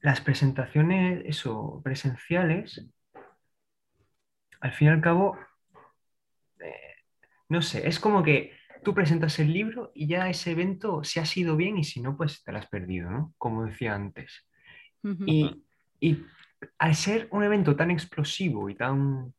las 0.00 0.20
presentaciones, 0.20 1.22
eso, 1.26 1.80
presenciales, 1.82 2.86
al 4.60 4.72
fin 4.72 4.88
y 4.88 4.90
al 4.90 5.00
cabo, 5.00 5.36
eh, 6.64 6.94
no 7.48 7.62
sé, 7.62 7.86
es 7.86 8.00
como 8.00 8.22
que 8.22 8.52
tú 8.82 8.94
presentas 8.94 9.38
el 9.38 9.52
libro 9.52 9.90
y 9.94 10.06
ya 10.06 10.28
ese 10.28 10.52
evento, 10.52 11.02
si 11.04 11.20
ha 11.20 11.26
sido 11.26 11.56
bien 11.56 11.78
y 11.78 11.84
si 11.84 12.00
no, 12.00 12.16
pues 12.16 12.42
te 12.44 12.52
lo 12.52 12.58
has 12.58 12.66
perdido, 12.66 13.10
¿no? 13.10 13.34
Como 13.38 13.64
decía 13.64 13.94
antes. 13.94 14.46
y, 15.02 15.62
al 16.78 16.94
ser 16.94 17.28
un 17.30 17.44
evento 17.44 17.76
tan 17.76 17.90
explosivo 17.90 18.70
y 18.70 18.74
tan 18.74 19.34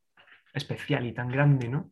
especial 0.53 1.05
y 1.05 1.13
tan 1.13 1.27
grande, 1.29 1.69
¿no? 1.69 1.89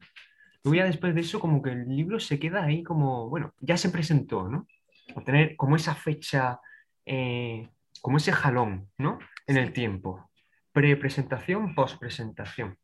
Luego 0.64 0.76
ya 0.76 0.86
después 0.86 1.14
de 1.16 1.22
eso 1.22 1.40
como 1.40 1.62
que 1.62 1.72
el 1.72 1.88
libro 1.88 2.20
se 2.20 2.40
queda 2.40 2.64
ahí 2.64 2.84
como, 2.84 3.30
bueno, 3.30 3.54
ya 3.60 3.78
se 3.78 3.90
presentó, 3.90 4.48
¿no? 4.48 4.68
O 5.16 5.22
tener 5.22 5.56
como 5.56 5.76
esa 5.76 5.96
fecha, 5.96 6.60
eh, 7.06 7.70
como 8.02 8.18
ese 8.18 8.32
jalón, 8.32 8.90
¿no? 8.98 9.20
En 9.48 9.58
el 9.58 9.74
tiempo. 9.74 10.30
Pre-presentación, 10.72 11.76
post-presentación. 11.76 12.78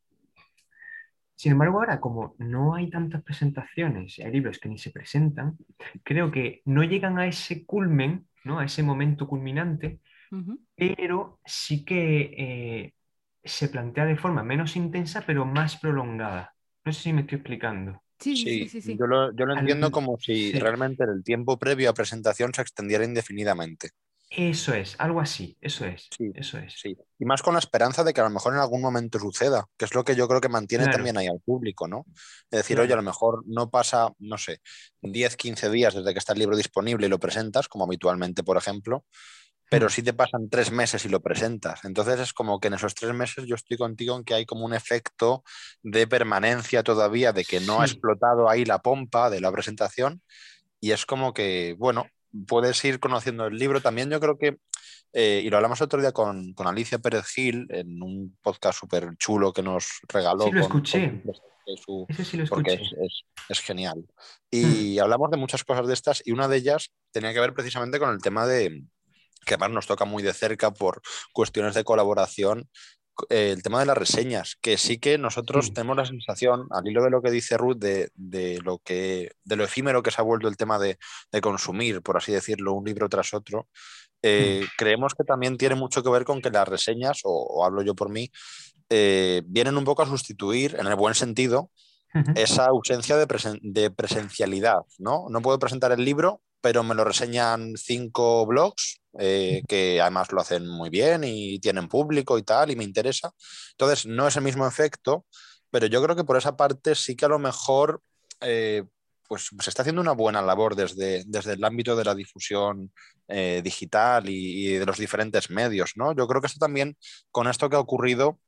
Sin 1.40 1.52
embargo, 1.52 1.78
ahora 1.78 2.00
como 2.00 2.34
no 2.36 2.74
hay 2.74 2.90
tantas 2.90 3.22
presentaciones, 3.22 4.18
hay 4.18 4.30
libros 4.30 4.58
que 4.58 4.68
ni 4.68 4.76
se 4.76 4.90
presentan, 4.90 5.56
creo 6.02 6.30
que 6.30 6.60
no 6.66 6.82
llegan 6.82 7.18
a 7.18 7.26
ese 7.26 7.64
culmen, 7.64 8.26
¿no? 8.44 8.58
a 8.58 8.66
ese 8.66 8.82
momento 8.82 9.26
culminante, 9.26 10.00
pero 10.76 11.40
sí 11.46 11.82
que 11.82 12.20
eh, 12.36 12.94
se 13.42 13.70
plantea 13.70 14.04
de 14.04 14.18
forma 14.18 14.42
menos 14.42 14.76
intensa, 14.76 15.24
pero 15.26 15.46
más 15.46 15.78
prolongada. 15.78 16.54
No 16.84 16.92
sé 16.92 17.04
si 17.04 17.12
me 17.14 17.22
estoy 17.22 17.36
explicando. 17.36 18.02
Sí, 18.18 18.36
sí, 18.36 18.68
sí, 18.68 18.82
sí, 18.82 18.98
Yo 18.98 19.06
lo, 19.06 19.34
yo 19.34 19.46
lo 19.46 19.56
entiendo 19.56 19.90
como 19.90 20.18
si 20.18 20.52
realmente 20.52 21.04
el 21.04 21.24
tiempo 21.24 21.58
previo 21.58 21.88
a 21.88 21.94
presentación 21.94 22.52
se 22.52 22.60
extendiera 22.60 23.02
indefinidamente. 23.02 23.92
Eso 24.32 24.72
es, 24.74 24.94
algo 25.00 25.20
así, 25.20 25.58
eso 25.60 25.84
es. 25.86 26.08
Sí, 26.16 26.30
eso 26.36 26.56
es. 26.58 26.74
Sí. 26.80 26.96
Y 27.18 27.24
más 27.24 27.42
con 27.42 27.54
la 27.54 27.58
esperanza 27.58 28.04
de 28.04 28.14
que 28.14 28.20
a 28.20 28.24
lo 28.24 28.30
mejor 28.30 28.54
en 28.54 28.60
algún 28.60 28.80
momento 28.80 29.18
suceda, 29.18 29.66
que 29.76 29.86
es 29.86 29.94
lo 29.94 30.04
que 30.04 30.14
yo 30.14 30.28
creo 30.28 30.40
que 30.40 30.48
mantiene 30.48 30.86
también 30.86 31.18
ahí 31.18 31.26
al 31.26 31.40
público, 31.40 31.88
¿no? 31.88 32.06
Es 32.48 32.58
decir, 32.58 32.78
oye, 32.78 32.92
a 32.92 32.96
lo 32.96 33.02
mejor 33.02 33.42
no 33.46 33.70
pasa, 33.70 34.12
no 34.20 34.38
sé, 34.38 34.60
10, 35.02 35.36
15 35.36 35.70
días 35.70 35.94
desde 35.94 36.12
que 36.12 36.20
está 36.20 36.32
el 36.32 36.38
libro 36.38 36.56
disponible 36.56 37.06
y 37.06 37.10
lo 37.10 37.18
presentas, 37.18 37.66
como 37.66 37.84
habitualmente, 37.84 38.44
por 38.44 38.56
ejemplo, 38.56 39.04
pero 39.68 39.86
mm. 39.86 39.90
sí 39.90 40.02
te 40.04 40.12
pasan 40.12 40.48
tres 40.48 40.70
meses 40.70 41.04
y 41.04 41.08
lo 41.08 41.20
presentas. 41.20 41.84
Entonces 41.84 42.20
es 42.20 42.32
como 42.32 42.60
que 42.60 42.68
en 42.68 42.74
esos 42.74 42.94
tres 42.94 43.12
meses 43.12 43.46
yo 43.46 43.56
estoy 43.56 43.78
contigo 43.78 44.16
en 44.16 44.22
que 44.22 44.34
hay 44.34 44.46
como 44.46 44.64
un 44.64 44.74
efecto 44.74 45.42
de 45.82 46.06
permanencia 46.06 46.84
todavía, 46.84 47.32
de 47.32 47.44
que 47.44 47.58
no 47.58 47.80
ha 47.80 47.84
explotado 47.84 48.48
ahí 48.48 48.64
la 48.64 48.78
pompa 48.78 49.28
de 49.28 49.40
la 49.40 49.50
presentación. 49.50 50.22
Y 50.78 50.92
es 50.92 51.04
como 51.04 51.34
que, 51.34 51.74
bueno, 51.78 52.06
puedes 52.46 52.84
ir 52.84 53.00
conociendo 53.00 53.46
el 53.46 53.56
libro. 53.56 53.80
También 53.80 54.10
yo 54.10 54.20
creo 54.20 54.38
que, 54.38 54.58
eh, 55.12 55.42
y 55.44 55.50
lo 55.50 55.56
hablamos 55.56 55.80
otro 55.80 56.00
día 56.00 56.12
con, 56.12 56.54
Alicia 56.58 56.98
Pérez 56.98 57.26
Gil 57.26 57.66
en 57.70 58.02
un 58.02 58.36
podcast 58.42 58.78
súper 58.78 59.16
chulo 59.16 59.52
que 59.52 59.62
nos 59.62 60.00
regaló. 60.08 60.44
Sí, 60.44 60.50
lo 60.52 60.60
escuché. 60.60 61.22
porque 62.48 62.80
es, 63.48 63.60
genial. 63.60 64.04
Y 64.50 64.96
hmm. 64.96 65.02
hablamos 65.02 65.30
de 65.30 65.36
muchas 65.36 65.64
cosas 65.64 65.86
de 65.86 65.94
estas 65.94 66.22
y 66.24 66.32
una 66.32 66.48
de 66.48 66.56
ellas 66.56 66.92
tenía 67.12 67.32
que 67.32 67.40
ver 67.40 67.54
precisamente 67.54 67.98
con 67.98 68.10
el 68.10 68.20
tema 68.20 68.46
de 68.46 68.84
que 69.46 69.54
además 69.54 69.70
nos 69.70 69.86
toca 69.86 70.04
muy 70.04 70.22
de 70.22 70.34
cerca 70.34 70.70
por 70.70 71.00
cuestiones 71.32 71.74
de 71.74 71.84
colaboración 71.84 72.68
el 73.28 73.62
tema 73.62 73.80
de 73.80 73.86
las 73.86 73.98
reseñas, 73.98 74.56
que 74.60 74.78
sí 74.78 74.98
que 74.98 75.18
nosotros 75.18 75.72
tenemos 75.72 75.96
la 75.96 76.06
sensación, 76.06 76.66
al 76.70 76.86
hilo 76.86 77.02
de 77.02 77.10
lo 77.10 77.22
que 77.22 77.30
dice 77.30 77.56
Ruth, 77.56 77.78
de, 77.78 78.60
lo, 78.64 78.78
que, 78.78 79.32
de 79.44 79.56
lo 79.56 79.64
efímero 79.64 80.02
que 80.02 80.10
se 80.10 80.20
ha 80.20 80.24
vuelto 80.24 80.48
el 80.48 80.56
tema 80.56 80.78
de, 80.78 80.98
consumir, 81.42 82.02
por 82.02 82.16
así 82.16 82.32
decirlo, 82.32 82.72
un 82.72 82.84
libro 82.84 83.08
tras 83.08 83.34
otro, 83.34 83.68
eh, 84.22 84.66
creemos 84.76 85.14
que 85.14 85.24
también 85.24 85.56
tiene 85.56 85.74
mucho 85.74 86.02
que 86.02 86.10
ver 86.10 86.24
con 86.24 86.42
que 86.42 86.50
las 86.50 86.68
reseñas, 86.68 87.20
o, 87.24 87.64
hablo 87.64 87.82
yo 87.82 87.94
por 87.94 88.10
mí, 88.10 88.30
eh, 88.88 89.42
vienen 89.46 89.76
un 89.76 89.84
poco 89.84 90.02
a 90.02 90.06
sustituir, 90.06 90.76
en 90.78 90.86
el 90.86 90.96
buen 90.96 91.14
sentido, 91.14 91.70
esa 92.34 92.66
ausencia 92.66 93.16
de, 93.16 93.26
de, 93.62 93.90
presencialidad, 93.90 94.80
¿no? 94.98 95.26
No 95.30 95.42
puedo 95.42 95.58
presentar 95.58 95.92
el 95.92 96.04
libro, 96.04 96.42
pero 96.60 96.82
me 96.82 96.94
lo 96.94 97.04
reseñan 97.04 97.74
cinco 97.76 98.46
blogs 98.46 99.00
eh, 99.18 99.62
que 99.68 100.00
además 100.00 100.30
lo 100.32 100.40
hacen 100.40 100.66
muy 100.66 100.90
bien 100.90 101.22
y 101.24 101.58
tienen 101.58 101.88
público 101.88 102.38
y 102.38 102.42
tal, 102.42 102.70
y 102.70 102.76
me 102.76 102.84
interesa. 102.84 103.32
Entonces, 103.72 104.06
no 104.06 104.28
es 104.28 104.36
el 104.36 104.42
mismo 104.42 104.66
efecto, 104.66 105.26
pero 105.70 105.86
yo 105.86 106.02
creo 106.02 106.16
que 106.16 106.24
por 106.24 106.36
esa 106.36 106.56
parte 106.56 106.94
sí 106.94 107.16
que 107.16 107.24
a 107.24 107.28
lo 107.28 107.38
mejor 107.38 108.02
eh, 108.40 108.84
pues 109.28 109.48
se 109.60 109.70
está 109.70 109.82
haciendo 109.82 110.02
una 110.02 110.12
buena 110.12 110.42
labor 110.42 110.74
desde, 110.74 111.22
desde 111.26 111.52
el 111.54 111.64
ámbito 111.64 111.94
de 111.94 112.04
la 112.04 112.14
difusión 112.14 112.92
eh, 113.28 113.60
digital 113.62 114.28
y, 114.28 114.66
y, 114.66 114.72
de 114.74 114.86
los 114.86 114.98
diferentes 114.98 115.50
medios, 115.50 115.92
¿no? 115.96 116.14
Yo 116.14 116.26
creo 116.26 116.40
que 116.40 116.48
esto 116.48 116.58
también, 116.58 116.96
con 117.30 117.46
esto 117.46 117.70
que 117.70 117.76
ha 117.76 117.80
ocurrido, 117.80 118.40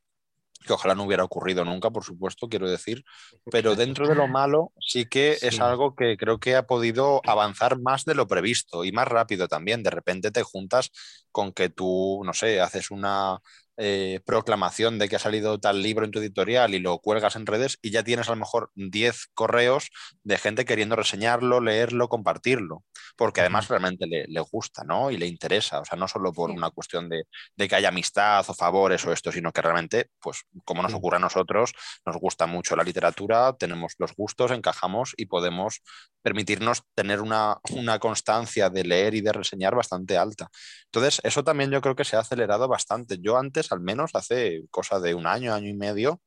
que 0.63 0.73
ojalá 0.73 0.95
no 0.95 1.05
hubiera 1.05 1.25
ocurrido 1.25 1.65
nunca, 1.65 1.91
por 1.91 2.05
supuesto, 2.05 2.49
quiero 2.49 2.69
decir, 2.71 3.05
pero 3.51 3.75
dentro 3.77 4.09
de 4.09 4.15
lo 4.15 4.29
malo 4.29 4.73
sí 4.81 5.07
que 5.07 5.39
es 5.41 5.61
algo 5.61 5.95
que 5.95 6.17
creo 6.17 6.39
que 6.39 6.57
ha 6.57 6.67
podido 6.67 7.21
avanzar 7.27 7.81
más 7.81 8.05
de 8.05 8.15
lo 8.15 8.27
previsto 8.27 8.85
y 8.85 8.93
más 8.93 9.09
rápido 9.09 9.49
también. 9.49 9.83
De 9.83 9.91
repente 9.91 10.31
te 10.31 10.43
juntas 10.43 10.91
con 11.31 11.53
que 11.53 11.69
tú, 11.69 12.23
no 12.25 12.33
sé, 12.33 12.61
haces 12.61 12.91
una 12.91 13.39
eh, 13.79 14.21
proclamación 14.27 14.99
de 14.99 15.09
que 15.09 15.17
ha 15.17 15.19
salido 15.19 15.59
tal 15.59 15.83
libro 15.83 16.05
en 16.05 16.11
tu 16.11 16.19
editorial 16.19 16.75
y 16.75 16.79
lo 16.79 16.99
cuelgas 16.99 17.37
en 17.37 17.47
redes 17.47 17.79
y 17.81 17.91
ya 17.91 18.03
tienes 18.05 18.29
a 18.29 18.33
lo 18.33 18.37
mejor 18.37 18.71
10 18.75 19.29
correos 19.33 19.89
de 20.25 20.37
gente 20.37 20.67
queriendo 20.67 20.95
reseñarlo, 20.95 21.59
leerlo, 21.61 22.09
compartirlo, 22.09 22.85
porque 23.17 23.41
además 23.41 23.69
realmente 23.69 24.07
le, 24.07 24.41
gusta, 24.51 24.85
¿no? 24.85 25.11
Y 25.11 25.17
le 25.17 25.27
interesa, 25.27 25.81
o 25.81 25.85
sea, 25.87 25.97
no 25.97 26.07
solo 26.07 26.33
por 26.33 26.51
una 26.51 26.71
cuestión 26.71 27.09
de, 27.09 27.25
que 27.57 27.75
haya 27.75 27.89
amistad 27.89 28.45
o 28.47 28.55
favores 28.55 29.07
o 29.07 29.13
esto, 29.13 29.33
sino 29.33 29.53
que 29.53 29.63
realmente, 29.63 30.11
pues 30.21 30.43
como 30.65 30.83
nos 30.83 30.93
ocurre 30.93 31.17
a 31.17 31.21
nosotros, 31.21 31.73
nos 32.05 32.17
gusta 32.17 32.47
mucho 32.47 32.77
la 32.77 32.83
literatura, 32.83 33.55
tenemos 33.59 33.95
los 33.99 34.15
gustos, 34.15 34.51
encajamos 34.51 35.15
y 35.17 35.27
podemos 35.27 35.81
permitirnos 36.21 36.83
tener 36.95 37.21
una, 37.21 37.57
una 37.71 37.99
constancia 37.99 38.69
de 38.69 38.85
leer 38.85 39.15
y 39.15 39.23
de 39.23 39.33
reseñar 39.33 39.75
bastante 39.75 40.19
alta. 40.19 40.51
Entonces, 40.87 41.21
eso 41.25 41.43
también 41.43 41.71
yo 41.71 41.81
creo 41.81 41.97
que 41.97 42.05
se 42.05 42.17
ha 42.17 42.21
acelerado 42.21 42.69
bastante. 42.69 43.19
Yo 43.21 43.39
antes 43.39 43.62
al 43.71 43.81
menos 43.81 44.11
hace 44.15 44.65
cosa 44.71 44.99
de 44.99 45.15
un 45.15 45.27
año, 45.27 45.55
año 45.55 45.69
y 45.69 45.75
medio, 45.75 46.21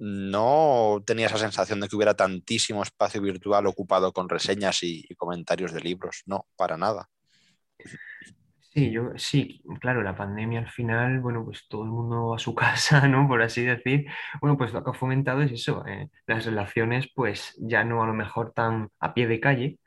no 0.00 1.02
tenía 1.04 1.26
esa 1.26 1.36
sensación 1.36 1.78
de 1.80 1.86
que 1.86 1.94
hubiera 1.94 2.14
tantísimo 2.14 2.82
espacio 2.82 3.20
virtual 3.20 3.66
ocupado 3.66 4.12
con 4.12 4.30
reseñas 4.30 4.82
y, 4.82 5.06
comentarios 5.16 5.74
de 5.74 5.80
libros. 5.82 6.22
No, 6.24 6.46
para 6.56 6.78
nada. 6.78 7.10
Sí, 8.72 8.90
yo 8.90 9.10
sí, 9.16 9.62
claro, 9.80 10.00
la 10.02 10.16
pandemia 10.16 10.60
al 10.60 10.70
final, 10.70 11.20
bueno, 11.20 11.44
pues 11.44 11.66
todo 11.68 11.82
el 11.82 11.90
mundo 11.90 12.34
a 12.34 12.38
su 12.38 12.54
casa, 12.54 13.06
¿no? 13.08 13.28
Por 13.28 13.42
así 13.42 13.62
decir. 13.62 14.06
Bueno, 14.40 14.56
pues 14.56 14.72
lo 14.72 14.82
que 14.82 14.90
ha 14.90 14.94
fomentado 14.94 15.42
es 15.42 15.52
eso, 15.52 15.84
eh, 15.86 16.08
las 16.26 16.46
relaciones, 16.46 17.10
pues 17.14 17.54
ya 17.58 17.84
no 17.84 18.02
a 18.02 18.06
lo 18.06 18.14
mejor 18.14 18.52
tan 18.54 18.88
a 19.00 19.12
pie 19.12 19.26
de 19.26 19.40
calle, 19.40 19.78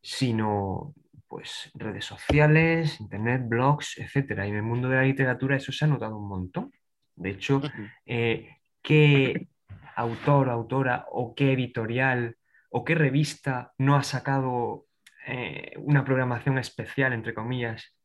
sino 0.00 0.94
pues 1.28 1.70
redes 1.74 2.04
sociales, 2.04 3.00
internet, 3.00 3.42
blogs, 3.46 3.98
etcétera. 3.98 4.46
Y 4.46 4.50
en 4.50 4.56
el 4.56 4.62
mundo 4.62 4.88
de 4.88 4.96
la 4.96 5.02
literatura 5.02 5.56
eso 5.56 5.72
se 5.72 5.84
ha 5.84 5.88
notado 5.88 6.16
un 6.16 6.28
montón. 6.28 6.72
De 7.16 7.30
hecho, 7.30 7.62
eh, 8.06 8.58
¿qué 8.82 9.48
autor, 9.96 10.50
autora 10.50 11.06
o 11.10 11.34
qué 11.34 11.52
editorial 11.52 12.36
o 12.70 12.84
qué 12.84 12.94
revista 12.94 13.72
no 13.78 13.96
ha 13.96 14.02
sacado 14.02 14.86
eh, 15.26 15.72
una 15.78 16.04
programación 16.04 16.58
especial, 16.58 17.12
entre 17.12 17.34
comillas, 17.34 17.96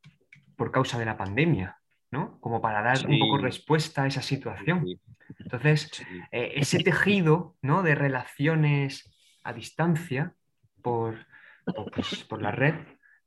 por 0.55 0.71
causa 0.71 0.99
de 0.99 1.05
la 1.05 1.17
pandemia? 1.17 1.79
¿no? 2.11 2.39
Como 2.39 2.61
para 2.61 2.81
dar 2.81 3.05
un 3.07 3.19
poco 3.19 3.37
respuesta 3.37 4.03
a 4.03 4.07
esa 4.07 4.21
situación. 4.21 4.85
Entonces, 5.37 5.91
eh, 6.31 6.53
ese 6.55 6.79
tejido 6.79 7.55
¿no? 7.61 7.83
de 7.83 7.95
relaciones 7.95 9.09
a 9.43 9.53
distancia 9.53 10.33
por, 10.81 11.27
pues, 11.93 12.23
por 12.23 12.41
la 12.41 12.51
red 12.51 12.75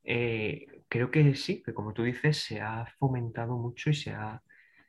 eh, 0.05 0.67
creo 0.89 1.11
que 1.11 1.35
sí, 1.35 1.63
que 1.63 1.75
como 1.75 1.93
tú 1.93 2.03
dices, 2.03 2.39
se 2.39 2.61
ha 2.61 2.87
fomentado 2.99 3.57
mucho 3.57 3.91
y 3.91 3.95
se 3.95 4.11
ha, 4.11 4.43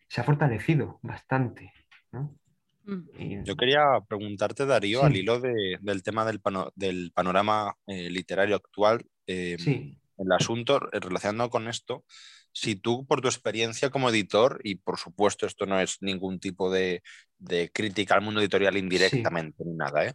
se 0.08 0.22
ha 0.22 0.24
fortalecido 0.24 1.00
bastante. 1.02 1.72
Mm. 2.12 3.44
Yo 3.46 3.56
quería 3.56 3.84
preguntarte, 4.08 4.66
Darío, 4.66 5.04
al 5.04 5.16
hilo 5.16 5.40
del 5.40 6.04
tema 6.04 6.26
del, 6.26 6.42
del 6.76 7.12
panorama 7.14 7.76
eh, 7.88 8.10
literario 8.10 8.58
actual, 8.58 9.06
eh, 9.26 9.56
el 10.18 10.32
asunto 10.32 10.80
relacionado 10.80 11.50
con 11.50 11.70
esto, 11.70 12.04
si 12.54 12.76
tú, 12.76 13.06
por 13.08 13.20
tu 13.20 13.28
experiencia 13.28 13.90
como 13.90 14.10
editor, 14.10 14.62
y 14.64 14.76
por 14.76 15.00
supuesto 15.00 15.48
esto 15.48 15.66
no 15.66 15.80
es 15.80 15.98
ningún 16.02 16.40
tipo 16.40 16.72
de, 16.72 17.02
crítica 17.74 18.16
al 18.16 18.22
mundo 18.22 18.40
editorial 18.40 18.78
indirectamente 18.78 19.66
ni 19.66 19.74
nada, 19.76 20.06
¿eh? 20.06 20.14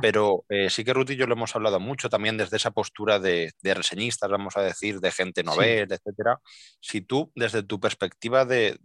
pero 0.00 0.46
eh, 0.48 0.70
sí 0.70 0.82
que 0.82 0.94
Ruth 0.94 1.10
y 1.10 1.16
yo 1.16 1.26
lo 1.26 1.34
hemos 1.34 1.54
hablado 1.54 1.78
mucho 1.78 2.08
también 2.08 2.38
desde 2.38 2.56
esa 2.56 2.70
postura 2.70 3.18
de, 3.18 3.52
reseñistas, 3.62 4.30
vamos 4.30 4.56
a 4.56 4.62
decir, 4.62 5.00
de 5.00 5.10
gente 5.10 5.42
novel, 5.42 5.92
etcétera. 5.92 6.38
Si 6.80 7.02
tú, 7.02 7.32
desde 7.34 7.64
tu 7.64 7.80
perspectiva 7.80 8.46
de, 8.46 8.78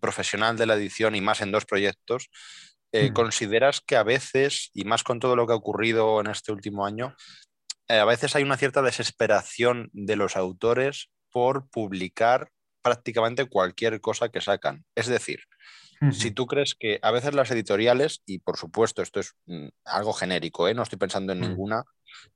profesional 0.00 0.56
de 0.56 0.66
la 0.66 0.74
edición 0.74 1.14
y 1.16 1.20
más 1.20 1.42
en 1.42 1.50
dos 1.50 1.66
proyectos, 1.66 2.30
eh, 2.92 3.10
mm. 3.10 3.12
consideras 3.12 3.80
que 3.80 3.96
a 3.96 4.04
veces, 4.04 4.70
y 4.72 4.84
más 4.84 5.02
con 5.02 5.18
todo 5.18 5.34
lo 5.34 5.46
que 5.46 5.52
ha 5.52 5.56
ocurrido 5.56 6.20
en 6.20 6.28
este 6.28 6.52
último 6.52 6.86
año, 6.86 7.14
a 7.88 8.04
veces 8.06 8.34
hay 8.34 8.44
una 8.44 8.56
cierta 8.56 8.80
desesperación 8.80 9.90
de 9.92 10.16
los 10.16 10.36
autores 10.36 11.10
por 11.32 11.68
publicar 11.68 12.50
prácticamente 12.82 13.46
cualquier 13.46 14.00
cosa 14.00 14.28
que 14.28 14.40
sacan. 14.40 14.84
Es 14.94 15.06
decir, 15.06 15.40
si 16.10 16.32
tú 16.32 16.46
crees 16.46 16.74
que 16.74 16.98
a 17.00 17.12
veces 17.12 17.32
las 17.32 17.50
editoriales, 17.52 18.22
y 18.26 18.40
por 18.40 18.56
supuesto 18.56 19.02
esto 19.02 19.20
es 19.20 19.34
mm, 19.46 19.68
algo 19.84 20.12
genérico, 20.12 20.66
¿eh? 20.66 20.74
no 20.74 20.82
estoy 20.82 20.98
pensando 20.98 21.32
en 21.32 21.38
mm. 21.38 21.42
ninguna, 21.42 21.84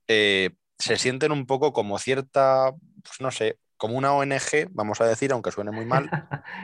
eh, 0.07 0.51
se 0.79 0.97
sienten 0.97 1.33
un 1.33 1.47
poco 1.47 1.73
como 1.73 1.99
cierta, 1.99 2.73
pues 3.03 3.21
no 3.21 3.33
sé, 3.33 3.59
como 3.77 3.99
una 3.99 4.13
ONG, 4.13 4.69
vamos 4.71 5.01
a 5.01 5.07
decir, 5.07 5.33
aunque 5.33 5.51
suene 5.51 5.73
muy 5.73 5.85
mal, 5.85 6.09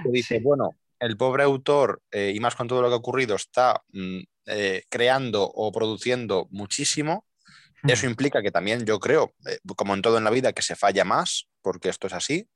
que 0.05 0.11
dice, 0.13 0.39
bueno, 0.39 0.71
el 1.01 1.17
pobre 1.17 1.43
autor, 1.43 2.01
eh, 2.13 2.33
y 2.33 2.39
más 2.39 2.55
con 2.55 2.69
todo 2.69 2.83
lo 2.83 2.89
que 2.89 2.95
ha 2.95 2.99
ocurrido, 2.99 3.35
está 3.35 3.83
mm, 3.93 4.21
creando 4.89 5.43
o 5.45 5.73
produciendo 5.73 6.47
muchísimo, 6.51 7.27
eso 7.85 8.07
implica 8.07 8.43
que 8.43 8.53
también 8.53 8.85
yo 8.87 9.01
creo, 9.01 9.35
eh, 9.47 9.59
como 9.77 9.95
en 9.95 10.03
todo 10.03 10.19
en 10.19 10.25
la 10.25 10.31
vida, 10.31 10.53
que 10.53 10.63
se 10.63 10.77
falla 10.77 11.05
más, 11.05 11.49
porque 11.63 11.89
esto 11.89 12.07
es 12.07 12.13
así, 12.13 12.49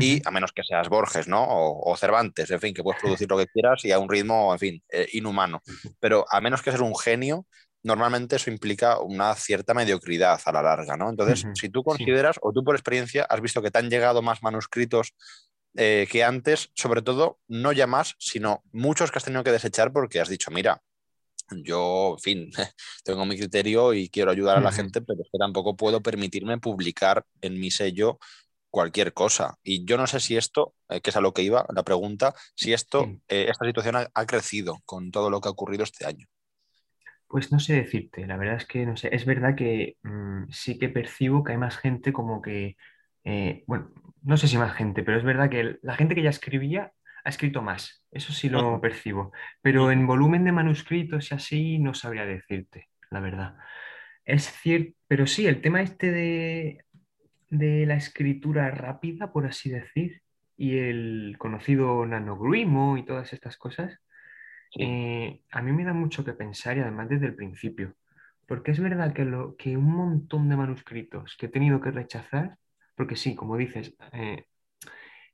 y 0.00 0.20
a 0.24 0.30
menos 0.30 0.52
que 0.52 0.62
seas 0.62 0.88
Borges, 0.88 1.28
¿no? 1.28 1.44
O, 1.48 1.96
Cervantes, 1.96 2.50
en 2.50 2.60
fin, 2.60 2.74
que 2.74 2.82
puedes 2.82 3.00
producir 3.00 3.28
lo 3.28 3.36
que 3.36 3.46
quieras 3.46 3.84
y 3.84 3.92
a 3.92 3.98
un 3.98 4.08
ritmo, 4.08 4.52
en 4.52 4.58
fin, 4.58 4.82
eh, 4.90 5.08
inhumano. 5.12 5.62
Pero 5.98 6.24
a 6.30 6.40
menos 6.40 6.62
que 6.62 6.70
seas 6.70 6.82
un 6.82 6.96
genio, 6.96 7.46
normalmente 7.82 8.36
eso 8.36 8.50
implica 8.50 9.00
una 9.00 9.34
cierta 9.34 9.74
mediocridad 9.74 10.40
a 10.44 10.52
la 10.52 10.62
larga, 10.62 10.96
¿no? 10.96 11.10
Entonces, 11.10 11.46
si 11.54 11.68
tú 11.68 11.82
consideras, 11.82 12.36
o 12.42 12.52
tú 12.52 12.64
por 12.64 12.74
experiencia, 12.74 13.24
has 13.24 13.40
visto 13.40 13.62
que 13.62 13.70
te 13.70 13.78
han 13.78 13.90
llegado 13.90 14.22
más 14.22 14.42
manuscritos 14.42 15.14
eh, 15.76 16.06
que 16.10 16.24
antes, 16.24 16.70
sobre 16.74 17.02
todo, 17.02 17.38
no 17.48 17.72
ya 17.72 17.86
más, 17.86 18.14
sino 18.18 18.62
muchos 18.72 19.10
que 19.10 19.18
has 19.18 19.24
tenido 19.24 19.44
que 19.44 19.52
desechar 19.52 19.92
porque 19.92 20.20
has 20.20 20.28
dicho, 20.28 20.50
mira, 20.50 20.82
yo, 21.50 22.14
en 22.16 22.18
fin, 22.18 22.50
tengo 23.04 23.24
mi 23.24 23.36
criterio 23.36 23.94
y 23.94 24.08
quiero 24.08 24.30
ayudar 24.30 24.58
a 24.58 24.60
la 24.60 24.72
gente, 24.72 25.00
pero 25.00 25.22
es 25.22 25.28
que 25.30 25.38
tampoco 25.38 25.76
puedo 25.76 26.02
permitirme 26.02 26.58
publicar 26.58 27.24
en 27.40 27.58
mi 27.58 27.70
sello 27.70 28.18
cualquier 28.70 29.12
cosa. 29.12 29.56
Y 29.62 29.84
yo 29.84 29.96
no 29.96 30.06
sé 30.06 30.20
si 30.20 30.36
esto, 30.36 30.74
eh, 30.88 31.00
que 31.00 31.10
es 31.10 31.16
a 31.16 31.20
lo 31.20 31.32
que 31.32 31.42
iba 31.42 31.66
la 31.74 31.82
pregunta, 31.82 32.34
si 32.54 32.72
esto, 32.72 33.06
eh, 33.28 33.46
esta 33.48 33.66
situación 33.66 33.96
ha, 33.96 34.26
crecido 34.26 34.78
con 34.84 35.10
todo 35.10 35.30
lo 35.30 35.40
que 35.40 35.48
ha 35.48 35.52
ocurrido 35.52 35.84
este 35.84 36.06
año. 36.06 36.26
Pues 37.26 37.52
no 37.52 37.60
sé 37.60 37.74
decirte, 37.74 38.26
la 38.26 38.36
verdad 38.36 38.56
es 38.56 38.66
que 38.66 38.86
no 38.86 38.96
sé, 38.96 39.14
es 39.14 39.26
verdad 39.26 39.54
que 39.54 39.96
mm, 40.02 40.44
sí 40.50 40.78
que 40.78 40.88
percibo 40.88 41.44
que 41.44 41.52
hay 41.52 41.58
más 41.58 41.76
gente 41.76 42.12
como 42.12 42.40
que, 42.40 42.76
eh, 43.24 43.64
bueno, 43.66 43.90
no 44.22 44.36
sé 44.38 44.48
si 44.48 44.56
más 44.56 44.74
gente, 44.74 45.02
pero 45.02 45.18
es 45.18 45.24
verdad 45.24 45.50
que 45.50 45.76
la 45.82 45.94
gente 45.94 46.14
que 46.14 46.22
ya 46.22 46.30
escribía 46.30 46.92
ha 47.24 47.28
escrito 47.28 47.60
más, 47.60 48.02
eso 48.10 48.32
sí 48.32 48.48
lo 48.48 48.80
percibo, 48.80 49.32
pero 49.60 49.90
en 49.90 50.06
volumen 50.06 50.44
de 50.44 50.52
manuscritos 50.52 51.30
y 51.30 51.34
así 51.34 51.78
no 51.78 51.92
sabría 51.92 52.24
decirte, 52.24 52.88
la 53.10 53.20
verdad. 53.20 53.56
Es 54.24 54.44
cierto, 54.60 54.94
pero 55.06 55.26
sí, 55.26 55.46
el 55.46 55.60
tema 55.60 55.82
este 55.82 56.12
de, 56.12 56.84
de 57.50 57.86
la 57.86 57.94
escritura 57.94 58.70
rápida, 58.70 59.32
por 59.32 59.46
así 59.46 59.70
decir, 59.70 60.22
y 60.56 60.78
el 60.78 61.36
conocido 61.38 62.04
nanogrimo 62.06 62.98
y 62.98 63.04
todas 63.04 63.32
estas 63.32 63.56
cosas, 63.56 63.98
eh, 64.78 65.40
a 65.50 65.62
mí 65.62 65.72
me 65.72 65.84
da 65.84 65.92
mucho 65.92 66.24
que 66.24 66.32
pensar 66.32 66.76
y 66.76 66.80
además 66.80 67.08
desde 67.08 67.26
el 67.26 67.34
principio, 67.34 67.94
porque 68.46 68.72
es 68.72 68.80
verdad 68.80 69.12
que, 69.12 69.24
lo, 69.24 69.56
que 69.56 69.76
un 69.76 69.92
montón 69.92 70.48
de 70.48 70.56
manuscritos 70.56 71.36
que 71.38 71.46
he 71.46 71.48
tenido 71.48 71.80
que 71.80 71.90
rechazar, 71.90 72.56
porque 72.96 73.16
sí, 73.16 73.34
como 73.34 73.56
dices, 73.56 73.94
eh, 74.12 74.46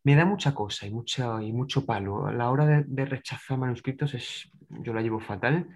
me 0.04 0.14
da 0.14 0.24
mucha 0.26 0.54
cosa 0.54 0.86
y, 0.86 0.90
mucha, 0.90 1.42
y 1.42 1.52
mucho 1.52 1.86
palo. 1.86 2.26
A 2.26 2.32
la 2.32 2.50
hora 2.50 2.66
de, 2.66 3.04
rechazar 3.06 3.58
manuscritos 3.58 4.14
es, 4.14 4.50
yo 4.68 4.92
la 4.92 5.00
llevo 5.00 5.18
fatal 5.18 5.66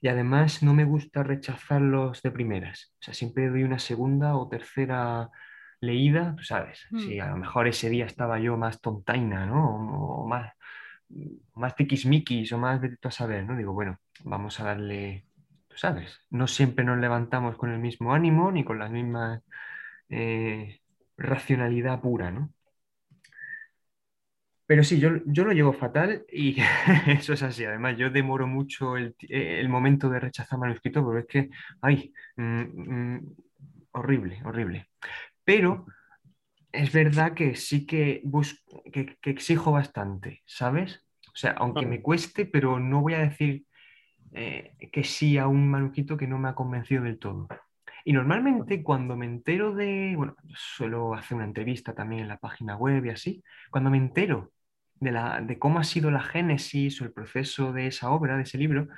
y 0.00 0.08
además 0.08 0.62
no 0.62 0.74
me 0.74 0.84
gusta 0.84 1.22
rechazarlos 1.22 2.22
de 2.22 2.30
primeras. 2.30 2.92
O 3.00 3.04
sea, 3.04 3.14
siempre 3.14 3.48
doy 3.48 3.62
una 3.62 3.78
segunda 3.78 4.36
o 4.36 4.48
tercera 4.48 5.30
leída, 5.82 6.34
tú 6.36 6.44
sabes. 6.44 6.86
Si 6.90 7.20
a 7.20 7.26
lo 7.28 7.36
mm. 7.36 7.40
mejor 7.40 7.68
ese 7.68 7.90
día 7.90 8.06
estaba 8.06 8.38
yo 8.38 8.56
más 8.56 8.80
tontaina, 8.80 9.46
¿no? 9.46 10.22
O, 10.22 10.26
más, 10.26 10.52
más 11.54 11.76
tiquismiquis 11.76 12.52
o 12.52 12.58
más 12.58 12.80
de 12.80 12.96
a 13.02 13.10
saber, 13.10 13.44
¿no? 13.44 13.56
Digo, 13.56 13.72
bueno, 13.72 13.98
vamos 14.24 14.60
a 14.60 14.64
darle, 14.64 15.26
tú 15.68 15.76
sabes, 15.76 16.20
no 16.30 16.46
siempre 16.46 16.84
nos 16.84 16.98
levantamos 16.98 17.56
con 17.56 17.70
el 17.70 17.80
mismo 17.80 18.14
ánimo 18.14 18.50
ni 18.52 18.64
con 18.64 18.78
la 18.78 18.88
misma 18.88 19.42
eh, 20.08 20.80
racionalidad 21.16 22.00
pura, 22.00 22.30
¿no? 22.30 22.52
Pero 24.66 24.84
sí, 24.84 24.98
yo, 25.00 25.10
yo 25.26 25.44
lo 25.44 25.52
llevo 25.52 25.72
fatal 25.72 26.24
y 26.30 26.56
eso 27.08 27.34
es 27.34 27.42
así. 27.42 27.64
Además, 27.64 27.96
yo 27.98 28.10
demoro 28.10 28.46
mucho 28.46 28.96
el, 28.96 29.14
el 29.28 29.68
momento 29.68 30.08
de 30.08 30.20
rechazar 30.20 30.58
manuscrito 30.58 31.02
porque 31.04 31.20
es 31.20 31.26
que, 31.26 31.56
ay, 31.82 32.12
mm, 32.36 33.14
mm, 33.16 33.36
horrible, 33.92 34.40
horrible. 34.44 34.91
Pero 35.44 35.86
es 36.72 36.92
verdad 36.92 37.34
que 37.34 37.54
sí 37.54 37.86
que, 37.86 38.20
busco, 38.24 38.82
que, 38.92 39.16
exijo 39.24 39.72
bastante, 39.72 40.42
¿sabes? 40.46 41.04
O 41.28 41.36
sea, 41.36 41.52
aunque 41.52 41.86
me 41.86 42.02
cueste, 42.02 42.46
pero 42.46 42.78
no 42.78 43.00
voy 43.00 43.14
a 43.14 43.18
decir 43.18 43.64
eh, 44.32 44.74
que 44.92 45.04
sí 45.04 45.38
a 45.38 45.46
un 45.46 45.68
manuscrito 45.68 46.16
que 46.16 46.26
no 46.26 46.38
me 46.38 46.48
ha 46.48 46.54
convencido 46.54 47.04
del 47.04 47.18
todo. 47.18 47.48
Y 48.04 48.12
normalmente 48.12 48.82
cuando 48.82 49.16
me 49.16 49.26
entero 49.26 49.74
de, 49.74 50.14
bueno, 50.16 50.34
suelo 50.54 51.14
hacer 51.14 51.36
una 51.36 51.44
entrevista 51.44 51.94
también 51.94 52.22
en 52.22 52.28
la 52.28 52.38
página 52.38 52.76
web 52.76 53.04
y 53.04 53.10
así, 53.10 53.44
cuando 53.70 53.90
me 53.90 53.98
entero 53.98 54.52
de, 54.94 55.12
la, 55.12 55.40
de 55.40 55.58
cómo 55.58 55.78
ha 55.78 55.84
sido 55.84 56.10
la 56.10 56.22
génesis 56.22 57.00
o 57.00 57.04
el 57.04 57.12
proceso 57.12 57.72
de 57.72 57.86
esa 57.86 58.10
obra, 58.10 58.36
de 58.36 58.42
ese 58.42 58.58
libro, 58.58 58.88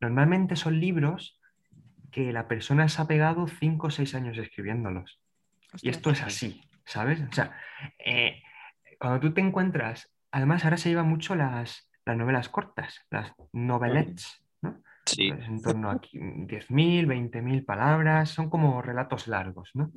normalmente 0.00 0.56
son 0.56 0.80
libros 0.80 1.40
que 2.10 2.32
la 2.32 2.48
persona 2.48 2.88
se 2.88 3.02
ha 3.02 3.06
pegado 3.06 3.46
cinco 3.48 3.88
o 3.88 3.90
seis 3.90 4.14
años 4.14 4.38
escribiéndolos. 4.38 5.20
Y 5.82 5.88
esto 5.88 6.10
es 6.10 6.22
así, 6.22 6.62
¿sabes? 6.84 7.20
O 7.20 7.32
sea, 7.32 7.56
eh, 8.04 8.42
cuando 8.98 9.20
tú 9.20 9.32
te 9.32 9.40
encuentras, 9.40 10.10
además 10.30 10.64
ahora 10.64 10.76
se 10.76 10.88
llevan 10.88 11.08
mucho 11.08 11.34
las, 11.34 11.90
las 12.04 12.16
novelas 12.16 12.48
cortas, 12.48 13.06
las 13.10 13.32
novelettes, 13.52 14.42
¿no? 14.62 14.82
Sí. 15.04 15.32
Pues 15.32 15.46
en 15.46 15.62
torno 15.62 15.90
a 15.90 16.00
10.000, 16.00 17.06
20.000 17.06 17.64
palabras, 17.64 18.30
son 18.30 18.50
como 18.50 18.82
relatos 18.82 19.28
largos, 19.28 19.70
¿no? 19.74 19.92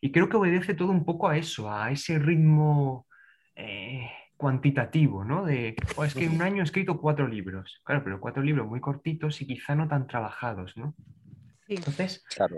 Y 0.00 0.12
creo 0.12 0.28
que 0.28 0.36
obedece 0.36 0.74
todo 0.74 0.90
un 0.90 1.04
poco 1.04 1.28
a 1.28 1.36
eso, 1.36 1.72
a 1.72 1.90
ese 1.90 2.18
ritmo 2.18 3.06
eh, 3.56 4.08
cuantitativo, 4.36 5.24
¿no? 5.24 5.44
De, 5.44 5.74
oh, 5.96 6.04
es 6.04 6.14
que 6.14 6.24
en 6.24 6.36
un 6.36 6.42
año 6.42 6.62
he 6.62 6.64
escrito 6.64 7.00
cuatro 7.00 7.26
libros, 7.26 7.80
claro, 7.84 8.04
pero 8.04 8.20
cuatro 8.20 8.42
libros 8.42 8.68
muy 8.68 8.80
cortitos 8.80 9.40
y 9.42 9.46
quizá 9.46 9.74
no 9.74 9.88
tan 9.88 10.06
trabajados, 10.06 10.76
¿no? 10.76 10.94
Entonces, 11.68 12.24
claro. 12.34 12.56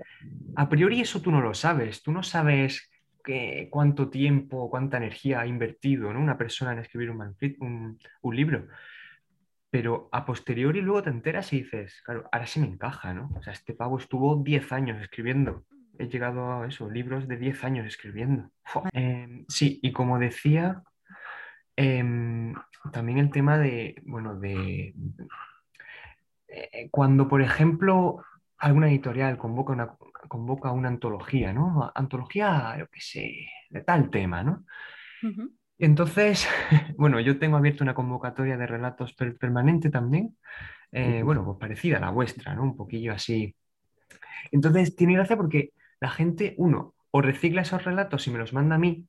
a 0.56 0.68
priori 0.68 1.00
eso 1.00 1.20
tú 1.20 1.30
no 1.32 1.40
lo 1.40 1.52
sabes, 1.52 2.02
tú 2.02 2.12
no 2.12 2.22
sabes 2.22 2.90
que, 3.24 3.68
cuánto 3.70 4.08
tiempo, 4.08 4.70
cuánta 4.70 4.96
energía 4.96 5.40
ha 5.40 5.46
invertido 5.46 6.12
¿no? 6.12 6.20
una 6.20 6.38
persona 6.38 6.72
en 6.72 6.78
escribir 6.78 7.10
un, 7.10 7.36
un, 7.60 7.98
un 8.22 8.36
libro. 8.36 8.68
Pero 9.70 10.08
a 10.12 10.24
posteriori 10.24 10.80
luego 10.80 11.02
te 11.02 11.10
enteras 11.10 11.52
y 11.52 11.62
dices, 11.62 12.02
claro, 12.04 12.28
ahora 12.32 12.46
sí 12.46 12.60
me 12.60 12.66
encaja, 12.66 13.14
¿no? 13.14 13.30
O 13.36 13.42
sea, 13.42 13.52
este 13.52 13.72
pavo 13.72 13.98
estuvo 13.98 14.42
10 14.42 14.72
años 14.72 15.00
escribiendo. 15.00 15.64
He 15.96 16.08
llegado 16.08 16.62
a 16.62 16.66
eso, 16.66 16.90
libros 16.90 17.28
de 17.28 17.36
10 17.36 17.64
años 17.64 17.86
escribiendo. 17.86 18.50
Eh, 18.92 19.44
sí, 19.48 19.78
y 19.82 19.92
como 19.92 20.18
decía, 20.18 20.82
eh, 21.76 22.02
también 22.92 23.18
el 23.18 23.30
tema 23.30 23.58
de, 23.58 24.00
bueno, 24.04 24.38
de... 24.40 24.94
Eh, 26.48 26.88
cuando, 26.90 27.28
por 27.28 27.40
ejemplo, 27.40 28.24
alguna 28.60 28.88
editorial 28.88 29.38
convoca 29.38 29.72
una, 29.72 29.96
convoca 30.28 30.70
una 30.70 30.88
antología, 30.88 31.52
¿no? 31.52 31.90
Antología, 31.94 32.76
yo 32.78 32.86
qué 32.88 33.00
sé, 33.00 33.48
de 33.70 33.80
tal 33.82 34.10
tema, 34.10 34.42
¿no? 34.42 34.64
Entonces, 35.78 36.46
bueno, 36.96 37.20
yo 37.20 37.38
tengo 37.38 37.56
abierto 37.56 37.82
una 37.82 37.94
convocatoria 37.94 38.56
de 38.56 38.66
relatos 38.66 39.14
permanente 39.14 39.90
también, 39.90 40.36
eh, 40.92 41.22
bueno, 41.22 41.44
pues 41.44 41.58
parecida 41.58 41.96
a 41.96 42.00
la 42.00 42.10
vuestra, 42.10 42.54
¿no? 42.54 42.62
Un 42.62 42.76
poquillo 42.76 43.12
así. 43.12 43.54
Entonces, 44.52 44.94
tiene 44.94 45.14
gracia 45.14 45.36
porque 45.36 45.72
la 46.00 46.10
gente, 46.10 46.54
uno, 46.58 46.94
o 47.10 47.22
recicla 47.22 47.62
esos 47.62 47.84
relatos 47.84 48.26
y 48.26 48.30
me 48.30 48.38
los 48.38 48.52
manda 48.52 48.76
a 48.76 48.78
mí, 48.78 49.06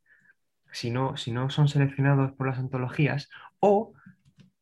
si 0.72 0.92
no, 0.92 1.18
si 1.18 1.32
no 1.32 1.50
son 1.50 1.68
seleccionados 1.68 2.32
por 2.34 2.48
las 2.48 2.58
antologías, 2.58 3.30
o, 3.60 3.94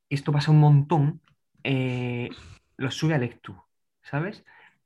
esto 0.10 0.32
pasa 0.32 0.52
un 0.52 0.60
montón, 0.60 1.22
eh, 1.64 2.30
los 2.78 2.96
sube 2.96 3.14
a 3.14 3.20
Lectu, 3.20 3.56
¿sabes? 4.02 4.44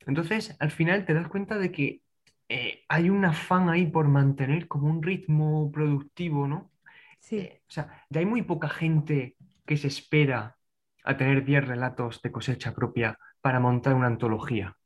Entonces, 0.07 0.55
al 0.59 0.71
final 0.71 1.05
te 1.05 1.13
das 1.13 1.27
cuenta 1.27 1.57
de 1.57 1.71
que 1.71 2.01
eh, 2.49 2.83
hay 2.87 3.09
un 3.09 3.25
afán 3.25 3.69
ahí 3.69 3.87
por 3.87 4.07
mantener 4.07 4.67
como 4.67 4.87
un 4.89 5.01
ritmo 5.01 5.71
productivo, 5.71 6.47
¿no? 6.47 6.71
Sí. 7.19 7.37
Eh, 7.39 7.61
o 7.67 7.71
sea, 7.71 8.05
ya 8.09 8.19
hay 8.19 8.25
muy 8.25 8.41
poca 8.41 8.69
gente 8.69 9.37
que 9.65 9.77
se 9.77 9.87
espera 9.87 10.57
a 11.03 11.17
tener 11.17 11.43
10 11.43 11.67
relatos 11.67 12.21
de 12.21 12.31
cosecha 12.31 12.73
propia 12.73 13.17
para 13.41 13.59
montar 13.59 13.93
una 13.93 14.07
antología, 14.07 14.77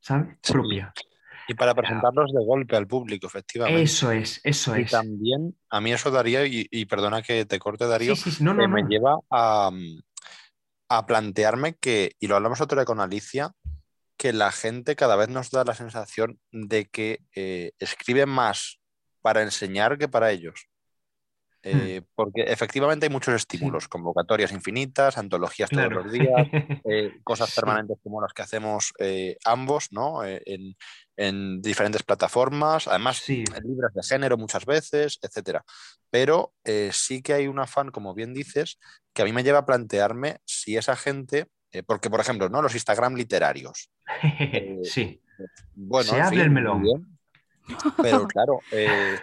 ¿sabes? 0.00 0.36
Propia. 0.42 0.92
Y 1.48 1.54
para 1.54 1.74
presentarlos 1.74 2.32
de 2.32 2.44
golpe 2.44 2.76
al 2.76 2.86
público, 2.86 3.26
efectivamente. 3.26 3.82
Eso 3.82 4.12
es, 4.12 4.40
eso 4.44 4.76
y 4.76 4.82
es. 4.82 4.90
también, 4.90 5.56
a 5.70 5.80
mí 5.80 5.92
eso 5.92 6.10
daría, 6.10 6.44
y, 6.44 6.84
perdona 6.84 7.22
que 7.22 7.46
te 7.46 7.58
corte, 7.58 7.86
Darío, 7.86 8.14
Sí, 8.14 8.24
sí, 8.24 8.30
sí, 8.32 8.44
no, 8.44 8.54
que 8.54 8.68
no, 8.68 8.68
me 8.68 8.82
no. 8.82 8.88
lleva 8.88 9.18
a, 9.30 9.70
a 10.90 11.06
plantearme 11.06 11.74
que, 11.74 12.12
y 12.20 12.26
lo 12.26 12.36
hablamos 12.36 12.60
otro 12.60 12.78
día 12.78 12.84
con 12.84 13.00
Alicia, 13.00 13.52
que 14.18 14.32
la 14.34 14.52
gente 14.52 14.96
cada 14.96 15.16
vez 15.16 15.28
nos 15.28 15.50
da 15.50 15.64
la 15.64 15.74
sensación 15.74 16.38
de 16.52 16.84
que 16.86 17.20
eh, 17.34 17.72
escribe 17.78 18.26
más 18.26 18.80
para 19.22 19.42
enseñar 19.42 19.96
que 19.96 20.08
para 20.08 20.30
ellos. 20.32 20.68
Eh, 21.62 22.02
porque 22.14 22.42
efectivamente 22.42 23.06
hay 23.06 23.10
muchos 23.10 23.34
estímulos, 23.34 23.88
convocatorias 23.88 24.52
infinitas, 24.52 25.18
antologías 25.18 25.70
Claro. 25.70 25.90
todos 25.90 26.04
los 26.04 26.12
días, 26.12 26.46
eh, 26.84 27.12
cosas 27.24 27.54
permanentes 27.54 27.98
como 28.02 28.20
las 28.22 28.32
que 28.32 28.42
hacemos 28.42 28.92
eh, 28.98 29.36
ambos, 29.44 29.88
¿no? 29.90 30.24
En, 30.24 30.76
en 31.16 31.60
diferentes 31.60 32.02
plataformas, 32.04 32.86
además 32.86 33.18
Sí. 33.18 33.44
libros 33.64 33.92
de 33.92 34.02
género 34.02 34.36
muchas 34.38 34.64
veces, 34.66 35.18
etcétera. 35.20 35.64
Pero 36.10 36.54
sí 36.92 37.22
que 37.22 37.34
hay 37.34 37.48
un 37.48 37.58
afán, 37.58 37.90
como 37.90 38.14
bien 38.14 38.32
dices, 38.34 38.78
que 39.12 39.22
a 39.22 39.24
mí 39.24 39.32
me 39.32 39.42
lleva 39.42 39.58
a 39.58 39.66
plantearme 39.66 40.38
si 40.44 40.76
esa 40.76 40.96
gente, 40.96 41.48
eh, 41.72 41.82
porque 41.82 42.10
por 42.10 42.20
ejemplo, 42.20 42.48
¿no? 42.48 42.62
Los 42.62 42.74
Instagram 42.74 43.14
literarios. 43.14 43.90
sí. 44.82 45.20
Bueno, 45.74 46.10
Se 46.10 46.20
abre 46.20 46.36
fin, 46.36 46.40
el 46.46 46.50
melón. 46.50 46.82
bien, 46.82 47.18
pero 48.02 48.26
claro, 48.28 48.62
eh, 48.72 49.18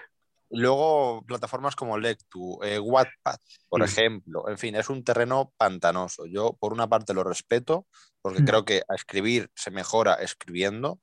luego 0.51 1.23
plataformas 1.25 1.75
como 1.75 1.97
Lectu, 1.97 2.61
eh, 2.63 2.79
Wattpad, 2.79 3.37
por 3.67 3.81
Mm. 3.81 3.83
ejemplo, 3.83 4.49
en 4.49 4.57
fin, 4.57 4.75
es 4.75 4.89
un 4.89 5.03
terreno 5.03 5.51
pantanoso. 5.57 6.25
Yo 6.25 6.53
por 6.53 6.71
una 6.71 6.87
parte 6.87 7.13
lo 7.13 7.23
respeto, 7.23 7.87
porque 8.21 8.41
Mm. 8.41 8.45
creo 8.45 8.65
que 8.65 8.83
a 8.87 8.95
escribir 8.95 9.49
se 9.55 9.71
mejora 9.71 10.15
escribiendo, 10.15 10.99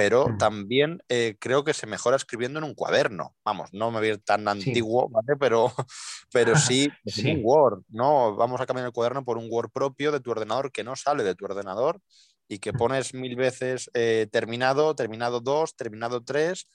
pero 0.00 0.28
Mm. 0.30 0.38
también 0.38 1.02
eh, 1.10 1.36
creo 1.38 1.62
que 1.62 1.74
se 1.74 1.86
mejora 1.86 2.16
escribiendo 2.16 2.58
en 2.58 2.64
un 2.64 2.74
cuaderno. 2.74 3.36
Vamos, 3.44 3.68
no 3.74 3.90
me 3.90 3.98
voy 3.98 4.08
a 4.08 4.12
ir 4.12 4.22
tan 4.24 4.40
Sí. 4.44 4.48
antiguo, 4.48 5.10
¿vale? 5.10 5.36
Pero, 5.38 5.66
pero 6.32 6.56
sí, 6.56 6.88
en 7.04 7.36
un. 7.36 7.40
Word, 7.44 7.82
¿no? 7.90 8.34
Vamos 8.34 8.62
a 8.62 8.66
cambiar 8.66 8.86
el 8.86 8.92
cuaderno 8.94 9.26
por 9.26 9.36
un 9.36 9.48
Word 9.50 9.70
propio 9.70 10.10
de 10.10 10.20
tu 10.20 10.30
ordenador 10.30 10.72
que 10.72 10.84
no 10.84 10.96
sale 10.96 11.22
de 11.22 11.34
tu 11.34 11.44
ordenador 11.44 12.00
y 12.48 12.60
que 12.60 12.72
pones 12.72 13.12
mil 13.12 13.36
veces 13.36 13.90
eh, 13.92 14.26
terminado, 14.32 14.94
terminado 14.96 15.40
2, 15.40 15.76
terminado 15.76 16.24
3, 16.24 16.66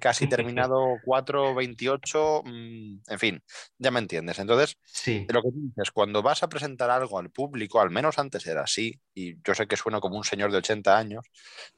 casi 0.00 0.28
terminado 0.28 0.98
4, 1.04 1.54
28, 1.54 2.42
mm, 2.44 2.98
en 3.08 3.18
fin, 3.18 3.42
ya 3.78 3.90
me 3.90 4.00
entiendes. 4.00 4.38
Entonces, 4.38 4.76
Sí. 4.84 5.26
lo 5.28 5.42
que 5.42 5.48
dices, 5.52 5.90
cuando 5.90 6.22
vas 6.22 6.42
a 6.42 6.48
presentar 6.48 6.90
algo 6.90 7.18
al 7.18 7.30
público, 7.30 7.80
al 7.80 7.90
menos 7.90 8.18
antes 8.18 8.46
era 8.46 8.62
así, 8.62 9.00
y 9.14 9.36
yo 9.42 9.54
sé 9.54 9.66
que 9.66 9.76
sueno 9.76 10.00
como 10.00 10.16
un 10.16 10.24
señor 10.24 10.52
de 10.52 10.58
80 10.58 10.98
años, 10.98 11.24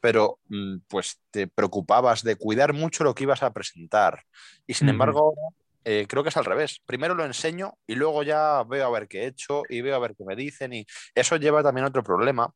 pero 0.00 0.38
mm, 0.48 0.78
pues 0.88 1.20
te 1.30 1.46
preocupabas 1.46 2.22
de 2.22 2.36
cuidar 2.36 2.72
mucho 2.72 3.04
lo 3.04 3.14
que 3.14 3.24
ibas 3.24 3.42
a 3.42 3.52
presentar. 3.52 4.24
Y 4.66 4.74
sin 4.74 4.88
embargo, 4.88 5.34
eh, 5.84 6.06
creo 6.08 6.22
que 6.22 6.28
es 6.28 6.36
al 6.36 6.44
revés. 6.44 6.80
Primero 6.86 7.14
lo 7.14 7.24
enseño 7.24 7.74
y 7.86 7.94
luego 7.94 8.22
ya 8.22 8.62
veo 8.64 8.86
a 8.86 8.90
ver 8.90 9.08
qué 9.08 9.22
he 9.22 9.26
hecho 9.26 9.62
y 9.68 9.80
veo 9.80 9.96
a 9.96 9.98
ver 9.98 10.14
qué 10.16 10.24
me 10.24 10.36
dicen. 10.36 10.72
Y 10.72 10.86
eso 11.14 11.36
lleva 11.36 11.62
también 11.62 11.84
a 11.84 11.88
otro 11.88 12.02
problema 12.02 12.52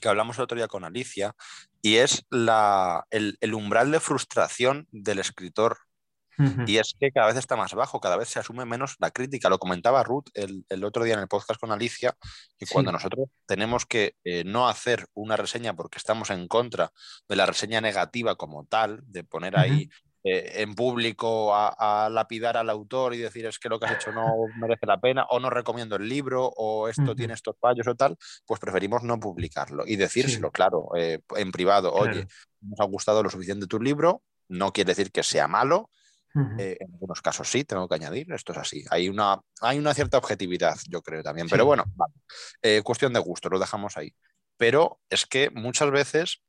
que 0.00 0.08
hablamos 0.08 0.36
el 0.36 0.44
otro 0.44 0.56
día 0.56 0.68
con 0.68 0.84
Alicia, 0.84 1.34
y 1.82 1.96
es 1.96 2.24
la, 2.30 3.04
el, 3.10 3.36
el 3.40 3.54
umbral 3.54 3.90
de 3.90 4.00
frustración 4.00 4.88
del 4.92 5.18
escritor 5.18 5.78
y 6.66 6.78
es 6.78 6.96
que 6.98 7.12
cada 7.12 7.28
vez 7.28 7.36
está 7.36 7.56
más 7.56 7.74
bajo, 7.74 8.00
cada 8.00 8.16
vez 8.16 8.28
se 8.28 8.40
asume 8.40 8.64
menos 8.64 8.96
la 8.98 9.10
crítica. 9.12 9.48
Lo 9.48 9.58
comentaba 9.58 10.02
Ruth 10.02 10.26
el, 10.34 10.64
el 10.70 10.82
otro 10.82 11.04
día 11.04 11.14
en 11.14 11.20
el 11.20 11.28
podcast 11.28 11.60
con 11.60 11.70
Alicia, 11.70 12.16
que 12.58 12.66
Sí. 12.66 12.72
cuando 12.72 12.90
nosotros 12.90 13.28
tenemos 13.46 13.86
que 13.86 14.16
eh, 14.24 14.42
no 14.44 14.66
hacer 14.68 15.06
una 15.14 15.36
reseña 15.36 15.74
porque 15.74 15.98
estamos 15.98 16.30
en 16.30 16.48
contra 16.48 16.90
de 17.28 17.36
la 17.36 17.46
reseña 17.46 17.80
negativa 17.80 18.34
como 18.36 18.64
tal, 18.66 19.00
de 19.04 19.24
poner 19.24 19.56
ahí 19.56 19.88
eh, 20.24 20.62
en 20.62 20.74
público 20.74 21.54
a, 21.54 22.04
a 22.04 22.10
lapidar 22.10 22.56
al 22.56 22.70
autor 22.70 23.14
y 23.14 23.18
decir 23.18 23.46
es 23.46 23.58
que 23.58 23.68
lo 23.68 23.78
que 23.78 23.86
has 23.86 23.96
hecho 23.96 24.12
no 24.12 24.26
merece 24.60 24.86
la 24.86 25.00
pena, 25.00 25.26
o 25.30 25.40
no 25.40 25.50
recomiendo 25.50 25.96
el 25.96 26.08
libro, 26.08 26.46
o 26.56 26.88
esto 26.88 27.14
tiene 27.14 27.34
estos 27.34 27.56
fallos 27.60 27.86
o 27.86 27.94
tal, 27.94 28.16
pues 28.46 28.60
preferimos 28.60 29.02
no 29.02 29.18
publicarlo 29.18 29.84
y 29.86 29.96
decírselo, 29.96 30.50
claro, 30.50 30.90
eh, 30.96 31.20
en 31.36 31.52
privado, 31.52 31.92
oye, 31.92 32.26
nos 32.60 32.80
ha 32.80 32.84
gustado 32.84 33.22
lo 33.22 33.30
suficiente 33.30 33.66
tu 33.66 33.80
libro, 33.80 34.22
no 34.48 34.72
quiere 34.72 34.88
decir 34.88 35.10
que 35.10 35.22
sea 35.22 35.48
malo, 35.48 35.90
eh, 36.58 36.78
en 36.80 36.92
algunos 36.94 37.20
casos 37.20 37.50
sí, 37.50 37.64
tengo 37.64 37.86
que 37.88 37.94
añadir, 37.94 38.32
esto 38.32 38.52
es 38.52 38.58
así. 38.58 38.84
Hay 38.90 39.08
una, 39.08 39.40
hay 39.60 39.78
una 39.78 39.92
cierta 39.92 40.16
objetividad, 40.16 40.76
yo 40.88 41.02
creo 41.02 41.22
también. 41.22 41.46
Pero 41.48 41.66
bueno, 41.66 41.84
vale. 41.94 42.14
Eh, 42.62 42.80
cuestión 42.82 43.12
de 43.12 43.20
gusto, 43.20 43.50
lo 43.50 43.58
dejamos 43.58 43.96
ahí. 43.98 44.14
Pero 44.56 45.00
es 45.10 45.26
que 45.26 45.50
muchas 45.50 45.90
veces 45.90 46.42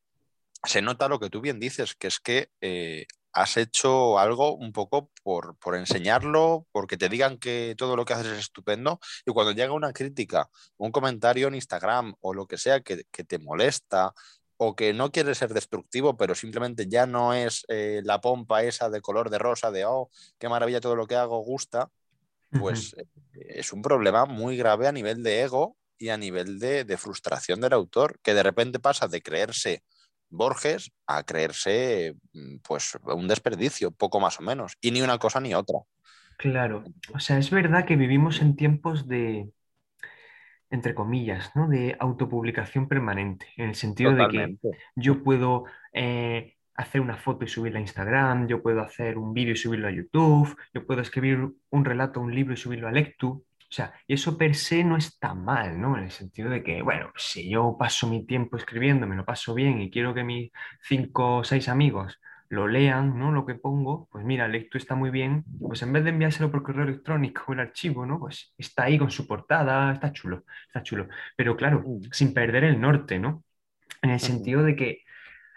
se 0.64 0.82
nota 0.82 1.10
lo 1.10 1.20
que 1.20 1.30
tú 1.30 1.42
bien 1.42 1.60
dices, 1.60 1.96
que 1.96 2.08
es 2.08 2.20
que 2.20 2.50
eh, 2.62 3.08
has 3.34 3.58
hecho 3.58 4.20
algo 4.20 4.56
un 4.56 4.72
poco 4.72 5.10
por, 5.24 5.58
por 5.58 5.76
enseñarlo, 5.76 6.68
porque 6.72 6.98
te 6.98 7.10
digan 7.10 7.38
que 7.38 7.76
todo 7.78 7.96
lo 7.96 8.06
que 8.06 8.14
haces 8.14 8.28
es 8.28 8.40
estupendo, 8.40 9.00
y 9.26 9.32
cuando 9.32 9.52
llega 9.52 9.74
una 9.74 9.92
crítica, 9.92 10.50
un 10.78 10.92
comentario 10.92 11.48
en 11.48 11.56
Instagram 11.56 12.16
o 12.22 12.34
lo 12.34 12.46
que 12.46 12.58
sea 12.58 12.82
que, 12.82 13.04
que 13.12 13.24
te 13.24 13.40
molesta 13.40 14.14
o 14.58 14.76
que 14.76 14.94
no 14.94 15.12
quiere 15.12 15.34
ser 15.36 15.54
destructivo, 15.54 16.16
pero 16.16 16.36
simplemente 16.36 16.88
ya 16.88 17.06
no 17.06 17.34
es 17.34 17.66
eh, 17.68 18.02
la 18.04 18.22
pompa 18.22 18.64
esa 18.64 18.90
de 18.90 19.02
color 19.02 19.30
de 19.30 19.40
rosa, 19.40 19.72
de, 19.72 19.84
oh, 19.86 20.10
qué 20.38 20.48
maravilla 20.48 20.80
todo 20.80 20.96
lo 20.96 21.08
que 21.08 21.16
hago, 21.16 21.40
gusta, 21.40 21.90
pues 22.60 22.96
eh, 22.98 23.06
es 23.34 23.74
un 23.74 23.82
problema 23.82 24.26
muy 24.26 24.56
grave 24.56 24.88
a 24.88 24.92
nivel 24.92 25.24
de 25.24 25.42
ego 25.42 25.76
y 25.98 26.10
a 26.10 26.18
nivel 26.18 26.60
de, 26.60 26.84
de, 26.84 26.98
frustración 26.98 27.62
del 27.62 27.74
autor, 27.74 28.20
que 28.22 28.36
de 28.36 28.44
repente 28.44 28.80
pasa 28.80 29.08
de 29.08 29.22
creerse 29.22 29.84
Borges 30.30 30.92
a 31.08 31.24
creerse 31.24 32.16
mm, 32.34 32.58
pues 32.68 32.98
un 33.04 33.28
desperdicio, 33.28 33.92
poco 33.92 34.20
más 34.20 34.40
o 34.40 34.44
menos, 34.44 34.78
y 34.82 34.92
ni 34.92 35.02
una 35.02 35.18
cosa 35.18 35.40
ni 35.40 35.54
otra. 35.54 35.80
Claro, 36.38 36.84
o 37.14 37.20
sea, 37.20 37.38
es 37.38 37.50
verdad 37.52 37.86
que 37.86 37.96
vivimos 37.96 38.42
en 38.42 38.56
tiempos 38.56 39.08
de, 39.08 39.50
entre 40.70 40.96
comillas, 40.96 41.52
¿no? 41.56 41.68
de 41.68 41.96
autopublicación 42.00 42.88
permanente, 42.88 43.48
en 43.58 43.70
el 43.70 43.76
sentido 43.76 44.14
de 44.16 44.28
que 44.28 44.58
yo 44.96 45.24
puedo 45.24 45.66
eh, 45.94 46.56
hacer 46.76 47.02
una 47.02 47.18
foto 47.18 47.46
y 47.46 47.48
subirla 47.48 47.78
a 47.78 47.82
Instagram, 47.82 48.48
yo 48.48 48.64
puedo 48.64 48.82
hacer 48.82 49.18
un 49.18 49.34
vídeo 49.34 49.54
y 49.54 49.58
subirlo 49.58 49.88
a 49.88 49.92
YouTube, 49.92 50.58
yo 50.74 50.86
puedo 50.86 51.02
escribir 51.02 51.48
un 51.70 51.86
relato, 51.86 52.20
un 52.20 52.34
libro 52.34 52.54
y 52.54 52.58
subirlo 52.58 52.88
a 52.88 52.92
Lectu. 52.92 53.46
O 53.74 53.76
sea, 53.76 53.92
y 54.06 54.14
eso 54.14 54.38
per 54.38 54.54
se 54.54 54.84
no 54.84 54.98
está 54.98 55.34
mal, 55.34 55.82
¿no? 55.82 55.98
En 55.98 56.04
el 56.04 56.12
sentido 56.12 56.52
de 56.52 56.62
que, 56.64 56.84
bueno, 56.84 57.12
si 57.16 57.50
yo 57.50 57.76
paso 57.76 58.06
mi 58.08 58.24
tiempo 58.24 58.56
escribiendo, 58.56 59.08
me 59.08 59.16
lo 59.16 59.26
paso 59.26 59.56
bien 59.56 59.82
y 59.82 59.90
quiero 59.90 60.14
que 60.14 60.24
mis 60.24 60.52
cinco 60.84 61.38
o 61.38 61.44
seis 61.44 61.68
amigos 61.70 62.20
lo 62.50 62.68
lean, 62.68 63.18
¿no? 63.18 63.32
Lo 63.32 63.48
que 63.48 63.56
pongo, 63.56 64.08
pues 64.12 64.24
mira, 64.24 64.48
Lectu 64.48 64.78
está 64.78 64.94
muy 64.94 65.10
bien, 65.10 65.44
pues 65.60 65.82
en 65.82 65.92
vez 65.92 66.04
de 66.04 66.12
enviárselo 66.12 66.52
por 66.52 66.62
correo 66.62 66.84
electrónico 66.84 67.52
el 67.54 67.62
archivo, 67.62 68.06
¿no? 68.06 68.20
Pues 68.20 68.54
está 68.60 68.84
ahí 68.84 69.00
con 69.00 69.10
su 69.10 69.26
portada, 69.26 69.92
está 69.92 70.14
chulo, 70.14 70.44
está 70.68 70.84
chulo. 70.84 71.08
Pero 71.36 71.58
claro, 71.58 71.84
mm. 71.84 72.10
sin 72.12 72.32
perder 72.32 72.66
el 72.66 72.80
norte, 72.80 73.18
¿no? 73.18 73.44
En 74.04 74.12
el 74.12 74.20
sentido 74.20 74.62
de 74.62 74.76
que 74.76 75.00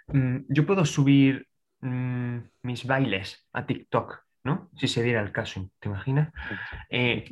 mm, 0.06 0.38
yo 0.48 0.64
puedo 0.64 0.86
subir 0.86 1.46
mm, 1.80 2.38
mis 2.62 2.86
bailes 2.86 3.46
a 3.52 3.66
TikTok, 3.66 4.25
¿no? 4.46 4.70
Si 4.76 4.88
se 4.88 5.02
diera 5.02 5.20
el 5.20 5.32
caso, 5.32 5.68
¿te 5.80 5.88
imaginas? 5.88 6.32
Eh, 6.88 7.28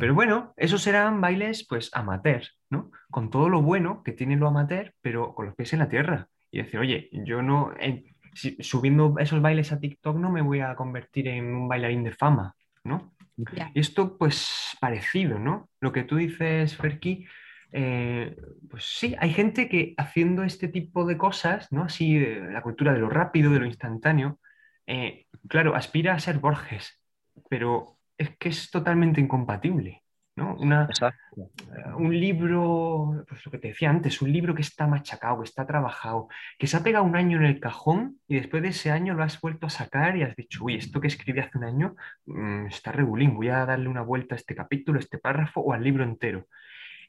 pero 0.00 0.14
bueno, 0.14 0.54
esos 0.56 0.82
serán 0.82 1.20
bailes, 1.20 1.66
pues, 1.68 1.90
amateur, 1.92 2.42
¿no? 2.70 2.90
Con 3.10 3.30
todo 3.30 3.48
lo 3.48 3.62
bueno 3.62 4.02
que 4.02 4.12
tiene 4.12 4.36
lo 4.36 4.48
amateur, 4.48 4.92
pero 5.00 5.34
con 5.34 5.46
los 5.46 5.54
pies 5.54 5.74
en 5.74 5.78
la 5.80 5.88
tierra. 5.88 6.26
Y 6.50 6.58
decir, 6.58 6.80
oye, 6.80 7.10
yo 7.12 7.42
no 7.42 7.74
subiendo 8.60 9.14
esos 9.18 9.40
bailes 9.40 9.70
a 9.70 9.78
TikTok 9.78 10.16
no 10.16 10.30
me 10.30 10.42
voy 10.42 10.60
a 10.60 10.74
convertir 10.74 11.28
en 11.28 11.54
un 11.54 11.68
bailarín 11.68 12.02
de 12.02 12.12
fama, 12.12 12.54
¿no? 12.82 13.14
Y 13.74 13.78
esto, 13.78 14.16
pues, 14.16 14.76
parecido, 14.80 15.38
¿no? 15.38 15.68
Lo 15.80 15.92
que 15.92 16.04
tú 16.04 16.16
dices, 16.16 16.76
Ferki, 16.76 17.26
eh, 17.72 18.36
pues 18.70 18.84
sí, 18.84 19.16
hay 19.18 19.32
gente 19.32 19.68
que 19.68 19.94
haciendo 19.96 20.44
este 20.44 20.68
tipo 20.68 21.04
de 21.04 21.18
cosas, 21.18 21.70
¿no? 21.72 21.84
Así, 21.84 22.18
la 22.18 22.62
cultura 22.62 22.92
de 22.92 23.00
lo 23.00 23.10
rápido, 23.10 23.52
de 23.52 23.58
lo 23.58 23.66
instantáneo, 23.66 24.38
eh, 24.86 25.26
claro, 25.48 25.74
aspira 25.74 26.14
a 26.14 26.20
ser 26.20 26.38
Borges, 26.38 27.00
pero 27.48 27.98
es 28.18 28.36
que 28.36 28.48
es 28.48 28.70
totalmente 28.70 29.20
incompatible. 29.20 30.04
¿no? 30.36 30.56
Una, 30.56 30.88
eh, 31.36 31.92
un 31.96 32.18
libro, 32.18 33.24
pues 33.28 33.44
lo 33.46 33.52
que 33.52 33.58
te 33.58 33.68
decía 33.68 33.90
antes, 33.90 34.20
un 34.20 34.32
libro 34.32 34.54
que 34.54 34.62
está 34.62 34.86
machacado, 34.86 35.38
que 35.38 35.44
está 35.44 35.64
trabajado, 35.64 36.28
que 36.58 36.66
se 36.66 36.76
ha 36.76 36.82
pegado 36.82 37.04
un 37.04 37.14
año 37.14 37.38
en 37.38 37.44
el 37.44 37.60
cajón 37.60 38.18
y 38.26 38.36
después 38.36 38.62
de 38.62 38.70
ese 38.70 38.90
año 38.90 39.14
lo 39.14 39.22
has 39.22 39.40
vuelto 39.40 39.66
a 39.66 39.70
sacar 39.70 40.16
y 40.16 40.22
has 40.22 40.34
dicho, 40.34 40.64
uy, 40.64 40.74
esto 40.74 41.00
que 41.00 41.06
escribí 41.06 41.38
hace 41.38 41.56
un 41.56 41.64
año 41.64 41.94
mm, 42.26 42.66
está 42.66 42.90
regulín, 42.90 43.36
voy 43.36 43.48
a 43.48 43.64
darle 43.64 43.88
una 43.88 44.02
vuelta 44.02 44.34
a 44.34 44.38
este 44.38 44.56
capítulo, 44.56 44.98
a 44.98 45.02
este 45.02 45.18
párrafo 45.18 45.60
o 45.60 45.72
al 45.72 45.84
libro 45.84 46.02
entero. 46.02 46.48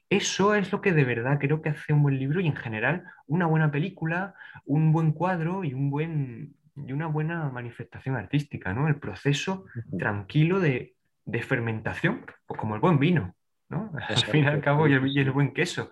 Eso 0.10 0.54
es 0.54 0.72
lo 0.72 0.82
que 0.82 0.94
de 0.94 1.04
verdad 1.04 1.40
creo 1.40 1.64
que 1.64 1.70
hace 1.70 1.94
un 1.94 2.04
buen 2.04 2.20
libro 2.20 2.40
y 2.40 2.46
en 2.46 2.56
general 2.56 3.06
una 3.26 3.48
buena 3.48 3.72
película, 3.72 4.36
un 4.66 4.92
buen 4.92 5.12
cuadro 5.14 5.64
y, 5.64 5.74
un 5.74 5.90
buen, 5.90 6.56
y 6.76 6.92
una 6.92 7.08
buena 7.08 7.50
manifestación 7.50 8.16
artística, 8.16 8.74
¿no? 8.74 8.88
El 8.88 8.98
proceso 8.98 9.66
tranquilo 9.98 10.60
de 10.60 10.96
de 11.26 11.42
fermentación, 11.42 12.26
pues 12.46 12.60
como 12.60 12.76
el 12.76 12.82
buen 12.82 13.00
vino, 13.00 13.36
¿no? 13.70 13.92
Al 14.08 14.18
fin 14.18 14.46
y 14.46 14.48
al 14.48 14.62
cabo, 14.62 14.88
y 14.88 14.94
el, 14.94 15.32
buen 15.32 15.54
queso. 15.54 15.90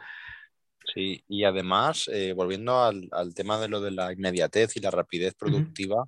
Sí, 0.94 1.24
y 1.28 1.44
además, 1.44 2.10
eh, 2.12 2.34
volviendo 2.34 2.84
al, 2.84 3.34
tema 3.34 3.60
de 3.60 3.68
lo 3.68 3.82
de 3.82 3.92
la 3.92 4.12
inmediatez 4.12 4.76
y 4.76 4.80
la 4.80 4.92
rapidez 4.92 5.34
productiva, 5.34 6.06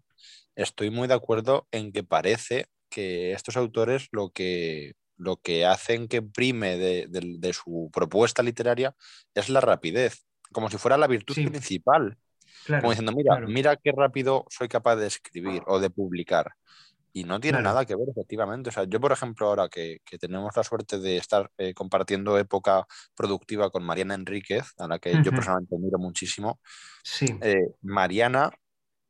estoy 0.55 0.89
muy 0.89 1.07
de 1.07 1.15
acuerdo 1.15 1.67
en 1.71 1.91
que 1.91 2.03
parece 2.03 2.67
que 2.89 3.31
estos 3.31 3.57
autores 3.57 4.09
lo 4.11 4.29
que, 4.29 4.93
lo 5.17 5.37
que 5.37 5.65
hacen 5.65 6.07
que 6.07 6.21
prime 6.21 6.77
de, 6.77 7.53
su 7.53 7.89
propuesta 7.91 8.43
literaria 8.43 8.93
es 9.33 9.49
la 9.49 9.61
rapidez, 9.61 10.25
como 10.51 10.69
si 10.69 10.77
fuera 10.77 10.97
la 10.97 11.07
virtud 11.07 11.35
principal. 11.35 12.17
Como 12.67 12.89
diciendo, 12.89 13.11
mira, 13.11 13.39
mira 13.41 13.75
qué 13.75 13.91
rápido 13.91 14.45
soy 14.49 14.67
capaz 14.67 14.95
de 14.95 15.07
escribir 15.07 15.61
o 15.67 15.79
de 15.79 15.89
publicar. 15.89 16.55
Y 17.15 17.23
no 17.23 17.39
tiene 17.39 17.61
nada 17.61 17.85
que 17.85 17.95
ver, 17.95 18.09
efectivamente. 18.09 18.69
O 18.69 18.73
sea, 18.73 18.83
yo, 18.83 18.99
por 18.99 19.13
ejemplo, 19.13 19.47
ahora 19.47 19.69
que, 19.69 20.01
tenemos 20.19 20.53
la 20.53 20.65
suerte 20.65 20.99
de 20.99 21.15
estar 21.15 21.49
eh, 21.57 21.73
compartiendo 21.73 22.37
época 22.37 22.85
productiva 23.15 23.69
con 23.69 23.85
Mariana 23.85 24.15
Enríquez, 24.15 24.73
a 24.77 24.87
la 24.89 24.99
que 24.99 25.13
yo 25.23 25.31
personalmente 25.31 25.75
admiro 25.75 25.97
muchísimo, 25.97 26.59
sí. 27.05 27.25
Eh, 27.39 27.69
Mariana, 27.81 28.51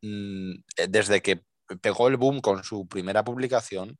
mm, 0.04 0.52
eh, 0.78 0.88
desde 0.88 1.24
que 1.24 1.42
pegó 1.82 2.08
el 2.08 2.18
boom 2.18 2.42
con 2.42 2.64
su 2.64 2.88
primera 2.88 3.24
publicación, 3.24 3.98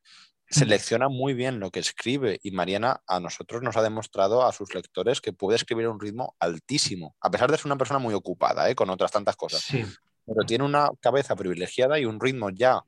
selecciona 0.50 1.10
muy 1.10 1.34
bien 1.34 1.60
lo 1.60 1.72
que 1.72 1.80
escribe 1.80 2.40
y 2.44 2.52
Mariana 2.52 3.02
a 3.08 3.20
nosotros 3.20 3.62
nos 3.62 3.78
ha 3.78 3.82
demostrado 3.82 4.46
a 4.46 4.52
sus 4.52 4.74
lectores 4.74 5.22
que 5.22 5.34
puede 5.34 5.56
escribir 5.56 5.86
a 5.86 5.90
un 5.90 6.00
ritmo 6.00 6.36
altísimo, 6.40 7.16
a 7.20 7.32
pesar 7.32 7.52
de 7.52 7.58
ser 7.58 7.68
una 7.68 7.78
persona 7.78 8.00
muy 8.00 8.14
ocupada 8.14 8.74
con 8.76 8.90
otras 8.90 9.12
tantas 9.12 9.36
cosas. 9.36 9.62
Sí. 9.62 9.84
Pero 10.26 10.46
tiene 10.46 10.64
una 10.64 10.90
cabeza 11.00 11.36
privilegiada 11.36 12.00
y 12.00 12.06
un 12.06 12.20
ritmo 12.20 12.50
ya 12.50 12.84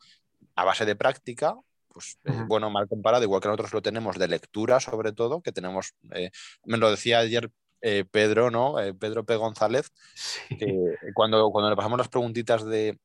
a 0.55 0.65
base 0.65 0.85
de 0.85 0.95
práctica, 0.95 1.55
pues 1.89 2.17
eh, 2.25 2.43
bueno, 2.47 2.69
mal 2.69 2.87
comparado, 2.87 3.23
igual 3.23 3.41
que 3.41 3.47
nosotros 3.47 3.73
lo 3.73 3.81
tenemos 3.81 4.17
de 4.17 4.27
lectura 4.27 4.79
sobre 4.79 5.13
todo, 5.13 5.41
que 5.41 5.51
tenemos, 5.51 5.93
eh, 6.13 6.31
me 6.65 6.77
lo 6.77 6.89
decía 6.89 7.19
ayer 7.19 7.51
eh, 7.81 8.05
Pedro, 8.09 8.49
¿no? 8.49 8.75
Pedro 8.99 9.23
P. 9.23 9.35
González, 9.35 9.91
cuando, 11.13 11.51
cuando 11.51 11.69
le 11.69 11.75
pasamos 11.75 11.99
las 11.99 12.07
preguntitas 12.07 12.65
de, 12.65 12.97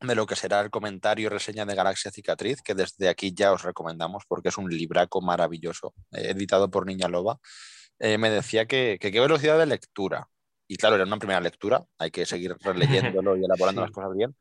de 0.00 0.14
lo 0.14 0.26
que 0.26 0.36
será 0.36 0.60
el 0.60 0.70
comentario 0.70 1.26
y 1.26 1.28
reseña 1.28 1.66
de 1.66 1.74
Galaxia 1.74 2.10
Cicatriz, 2.10 2.62
que 2.62 2.74
desde 2.74 3.08
aquí 3.08 3.32
ya 3.34 3.52
os 3.52 3.62
recomendamos 3.62 4.24
porque 4.28 4.48
es 4.48 4.58
un 4.58 4.70
libraco 4.70 5.20
maravilloso, 5.20 5.94
editado 6.12 6.70
por 6.70 6.86
Niña 6.86 7.08
Loba, 7.08 7.38
me 8.00 8.30
decía 8.30 8.66
que, 8.66 8.98
qué 9.00 9.20
velocidad 9.20 9.58
de 9.58 9.66
lectura. 9.66 10.28
Y 10.68 10.76
claro, 10.76 10.96
era 10.96 11.04
una 11.04 11.18
primera 11.18 11.40
lectura, 11.40 11.84
hay 11.98 12.10
que 12.10 12.26
seguir 12.26 12.56
releyéndolo 12.60 13.36
y 13.36 13.44
elaborando 13.44 13.82
las 13.82 13.90
cosas 13.90 14.14
bien, 14.14 14.36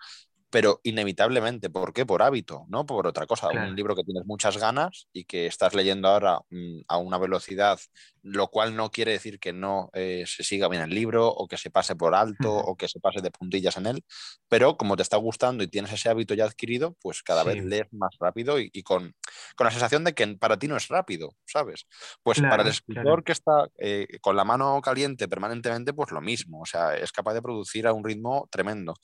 pero 0.49 0.79
inevitablemente, 0.83 1.69
¿por 1.69 1.93
qué? 1.93 2.05
Por 2.05 2.23
hábito, 2.23 2.65
no 2.69 2.85
por 2.85 3.05
otra 3.05 3.25
cosa. 3.25 3.49
Un 3.49 3.75
libro 3.75 3.95
que 3.95 4.03
tienes 4.03 4.25
muchas 4.25 4.57
ganas 4.57 5.07
y 5.11 5.25
que 5.25 5.45
estás 5.45 5.73
leyendo 5.73 6.07
ahora 6.07 6.39
mm, 6.49 6.81
a 6.87 6.97
una 6.97 7.17
velocidad, 7.17 7.79
lo 8.27 8.49
cual 8.49 8.75
no 8.75 8.91
quiere 8.91 9.13
decir 9.13 9.39
que 9.39 9.53
no 9.53 9.89
eh, 9.93 10.25
se 10.27 10.43
siga 10.43 10.67
bien 10.67 10.83
el 10.83 10.89
libro 10.89 11.27
o 11.27 11.47
que 11.47 11.57
se 11.57 11.69
pase 11.69 11.95
por 11.95 12.13
alto 12.13 12.53
o 12.53 12.75
que 12.75 12.87
se 12.87 12.99
pase 12.99 13.21
de 13.21 13.31
puntillas 13.31 13.77
en 13.77 13.85
él, 13.85 14.03
pero 14.49 14.77
como 14.77 14.95
te 14.95 15.03
está 15.03 15.17
gustando 15.17 15.63
y 15.63 15.67
tienes 15.67 15.93
ese 15.93 16.09
hábito 16.09 16.33
ya 16.33 16.45
adquirido, 16.45 16.95
pues 17.01 17.23
cada 17.23 17.43
vez 17.43 17.63
lees 17.63 17.87
más 17.91 18.15
rápido 18.19 18.59
y, 18.59 18.83
con, 18.83 19.15
la 19.57 19.71
sensación 19.71 20.03
de 20.03 20.13
que 20.13 20.27
para 20.35 20.59
ti 20.59 20.67
no 20.67 20.75
es 20.75 20.87
rápido, 20.89 21.35
¿sabes? 21.45 21.87
Pues 22.21 22.41
para 22.41 22.63
el 22.63 22.69
escritor 22.69 23.23
que 23.23 23.31
está 23.31 23.69
eh, 23.77 24.07
con 24.21 24.35
la 24.35 24.43
mano 24.43 24.81
caliente 24.81 25.27
permanentemente, 25.27 25.93
pues 25.93 26.11
lo 26.11 26.21
mismo, 26.21 26.61
o 26.61 26.65
sea, 26.65 26.95
es 26.95 27.11
capaz 27.11 27.33
de 27.33 27.41
producir 27.41 27.87
a 27.87 27.93
un 27.93 28.03
ritmo 28.03 28.47
tremendo. 28.51 28.95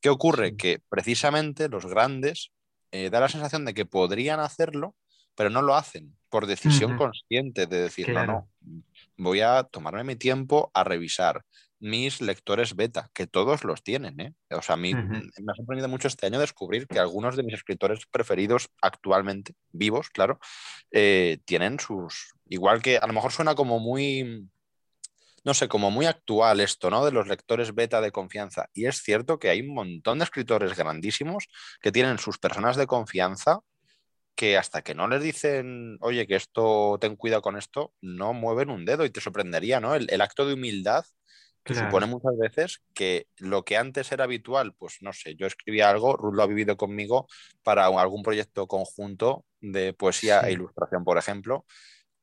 ¿Qué 0.00 0.08
ocurre? 0.08 0.56
Que 0.56 0.80
precisamente 0.88 1.68
los 1.68 1.86
grandes 1.86 2.50
eh, 2.90 3.10
da 3.10 3.20
la 3.20 3.28
sensación 3.28 3.64
de 3.64 3.74
que 3.74 3.86
podrían 3.86 4.40
hacerlo, 4.40 4.96
pero 5.34 5.50
no 5.50 5.62
lo 5.62 5.76
hacen 5.76 6.16
por 6.32 6.46
decisión 6.46 6.96
consciente 6.96 7.66
de 7.66 7.82
decir, 7.82 8.08
no, 8.08 8.24
no, 8.24 8.48
voy 9.18 9.42
a 9.42 9.64
tomarme 9.64 10.02
mi 10.02 10.16
tiempo 10.16 10.70
a 10.72 10.82
revisar 10.82 11.44
mis 11.78 12.22
lectores 12.22 12.74
beta, 12.74 13.10
que 13.12 13.26
todos 13.26 13.64
los 13.64 13.82
tienen. 13.82 14.18
¿eh? 14.18 14.34
O 14.50 14.62
sea, 14.62 14.74
a 14.74 14.78
mí 14.78 14.94
me 14.94 15.52
ha 15.52 15.54
sorprendido 15.54 15.88
mucho 15.88 16.08
este 16.08 16.26
año 16.26 16.40
descubrir 16.40 16.86
que 16.86 16.98
algunos 16.98 17.36
de 17.36 17.42
mis 17.42 17.52
escritores 17.52 18.06
preferidos 18.06 18.70
actualmente, 18.80 19.52
vivos, 19.72 20.08
claro, 20.08 20.40
eh, 20.90 21.38
tienen 21.44 21.78
sus... 21.78 22.32
Igual 22.48 22.80
que 22.80 22.96
a 22.96 23.06
lo 23.06 23.12
mejor 23.12 23.30
suena 23.30 23.54
como 23.54 23.78
muy 23.78 24.48
no 25.44 25.54
sé, 25.54 25.68
como 25.68 25.90
muy 25.90 26.06
actual 26.06 26.60
esto, 26.60 26.88
¿no? 26.88 27.04
De 27.04 27.10
los 27.10 27.26
lectores 27.26 27.74
beta 27.74 28.00
de 28.00 28.12
confianza. 28.12 28.70
Y 28.72 28.86
es 28.86 29.02
cierto 29.02 29.38
que 29.38 29.50
hay 29.50 29.60
un 29.60 29.74
montón 29.74 30.18
de 30.18 30.24
escritores 30.24 30.76
grandísimos 30.76 31.48
que 31.80 31.92
tienen 31.92 32.18
sus 32.18 32.38
personas 32.38 32.76
de 32.76 32.86
confianza 32.86 33.58
que 34.34 34.56
hasta 34.56 34.82
que 34.82 34.94
no 34.94 35.08
les 35.08 35.22
dicen, 35.22 35.98
oye, 36.00 36.26
que 36.26 36.36
esto, 36.36 36.98
ten 37.00 37.16
cuidado 37.16 37.42
con 37.42 37.56
esto, 37.56 37.92
no 38.00 38.32
mueven 38.32 38.70
un 38.70 38.84
dedo 38.84 39.04
y 39.04 39.10
te 39.10 39.20
sorprendería, 39.20 39.80
¿no? 39.80 39.94
El, 39.94 40.20
acto 40.20 40.46
de 40.46 40.54
humildad 40.54 41.04
que 41.64 41.74
supone 41.74 42.06
muchas 42.06 42.36
veces 42.38 42.82
que 42.92 43.28
lo 43.38 43.64
que 43.64 43.76
antes 43.76 44.10
era 44.10 44.24
habitual, 44.24 44.74
pues 44.74 44.96
no 45.00 45.12
sé, 45.12 45.36
yo 45.36 45.46
escribía 45.46 45.90
algo, 45.90 46.16
Ruth 46.16 46.34
lo 46.34 46.42
ha 46.42 46.48
vivido 46.48 46.76
conmigo 46.76 47.28
para 47.62 47.86
algún 47.86 48.24
proyecto 48.24 48.66
conjunto 48.66 49.44
de 49.60 49.92
poesía 49.92 50.40
e 50.40 50.52
ilustración, 50.52 51.04
por 51.04 51.18
ejemplo, 51.18 51.64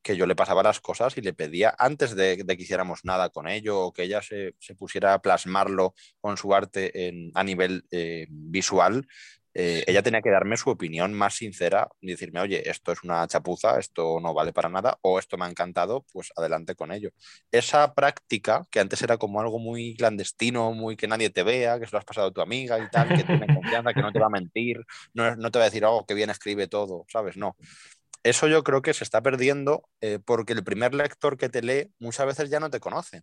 que 0.02 0.16
yo 0.16 0.26
le 0.26 0.36
pasaba 0.36 0.62
las 0.62 0.80
cosas 0.80 1.16
y 1.16 1.20
le 1.20 1.32
pedía 1.32 1.74
antes 1.78 2.14
de, 2.14 2.44
que 2.46 2.62
hiciéramos 2.62 3.04
nada 3.04 3.30
con 3.30 3.48
ello 3.48 3.80
o 3.80 3.92
que 3.92 4.02
ella 4.04 4.20
se, 4.22 4.54
pusiera 4.78 5.14
a 5.14 5.22
plasmarlo 5.22 5.94
con 6.20 6.36
su 6.36 6.54
arte 6.54 7.32
a 7.34 7.44
nivel 7.44 7.84
eh, 7.90 8.26
visual, 8.28 9.06
eh, 9.52 9.82
ella 9.86 10.02
tenía 10.02 10.22
que 10.22 10.30
darme 10.30 10.56
su 10.56 10.70
opinión 10.70 11.12
más 11.12 11.34
sincera 11.34 11.88
y 12.00 12.10
decirme, 12.10 12.40
oye, 12.40 12.68
esto 12.70 12.92
es 12.92 13.02
una 13.02 13.26
chapuza, 13.26 13.78
esto 13.78 14.20
no 14.20 14.32
vale 14.32 14.52
para 14.52 14.68
nada, 14.68 14.98
o 15.02 15.18
esto 15.18 15.36
me 15.36 15.44
ha 15.44 15.48
encantado, 15.48 16.04
pues 16.12 16.32
adelante 16.36 16.74
con 16.76 16.92
ello. 16.92 17.10
Esa 17.50 17.94
práctica, 17.94 18.66
que 18.70 18.80
antes 18.80 19.02
era 19.02 19.16
como 19.18 19.40
algo 19.40 19.58
muy 19.58 19.96
clandestino, 19.96 20.72
muy 20.72 20.96
que 20.96 21.08
nadie 21.08 21.30
te 21.30 21.42
vea, 21.42 21.80
que 21.80 21.86
se 21.86 21.92
lo 21.92 21.98
has 21.98 22.04
pasado 22.04 22.28
a 22.28 22.32
tu 22.32 22.40
amiga 22.40 22.78
y 22.78 22.88
tal, 22.90 23.08
que 23.08 23.24
tiene 23.24 23.52
confianza, 23.52 23.92
que 23.92 24.02
no 24.02 24.12
te 24.12 24.20
va 24.20 24.26
a 24.26 24.30
mentir, 24.30 24.84
no, 25.14 25.34
no 25.34 25.50
te 25.50 25.58
va 25.58 25.64
a 25.64 25.68
decir, 25.68 25.84
oh, 25.84 26.04
qué 26.06 26.14
bien 26.14 26.30
escribe 26.30 26.68
todo, 26.68 27.04
¿sabes? 27.08 27.36
No. 27.36 27.56
Eso 28.22 28.46
yo 28.48 28.62
creo 28.62 28.82
que 28.82 28.92
se 28.92 29.02
está 29.02 29.22
perdiendo 29.22 29.88
eh, 30.00 30.18
porque 30.24 30.52
el 30.52 30.62
primer 30.62 30.94
lector 30.94 31.38
que 31.38 31.48
te 31.48 31.62
lee 31.62 31.90
muchas 31.98 32.26
veces 32.26 32.50
ya 32.50 32.60
no 32.60 32.70
te 32.70 32.78
conoce. 32.78 33.22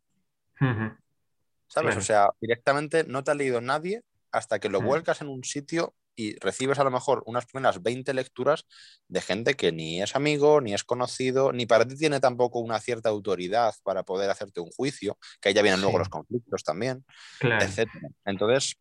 ¿Sabes? 1.68 1.98
O 1.98 2.02
sea, 2.02 2.30
directamente 2.42 3.04
no 3.04 3.24
te 3.24 3.32
ha 3.32 3.36
leído 3.36 3.62
nadie 3.62 4.02
hasta 4.32 4.60
que 4.60 4.70
lo 4.70 4.82
vuelcas 4.82 5.22
en 5.22 5.28
un 5.28 5.44
sitio 5.44 5.94
y 6.18 6.38
recibes 6.40 6.80
a 6.80 6.84
lo 6.84 6.92
mejor 6.92 7.24
unas 7.28 7.46
primeras 7.46 7.82
20 7.82 8.14
lecturas 8.14 8.66
de 9.08 9.22
gente 9.22 9.54
que 9.54 9.72
ni 9.72 10.02
es 10.02 10.16
amigo, 10.16 10.60
ni 10.60 10.74
es 10.74 10.84
conocido, 10.84 11.54
ni 11.54 11.68
para 11.68 11.88
ti 11.88 11.96
tiene 11.96 12.20
tampoco 12.20 12.60
una 12.60 12.80
cierta 12.80 13.10
autoridad 13.10 13.76
para 13.84 14.04
poder 14.04 14.30
hacerte 14.30 14.60
un 14.60 14.72
juicio, 14.72 15.18
que 15.40 15.50
ahí 15.50 15.56
ya 15.56 15.62
vienen 15.62 15.80
luego 15.80 16.00
los 16.00 16.10
conflictos 16.10 16.64
también, 16.64 17.06
etc. 17.40 17.88
Entonces, 18.26 18.78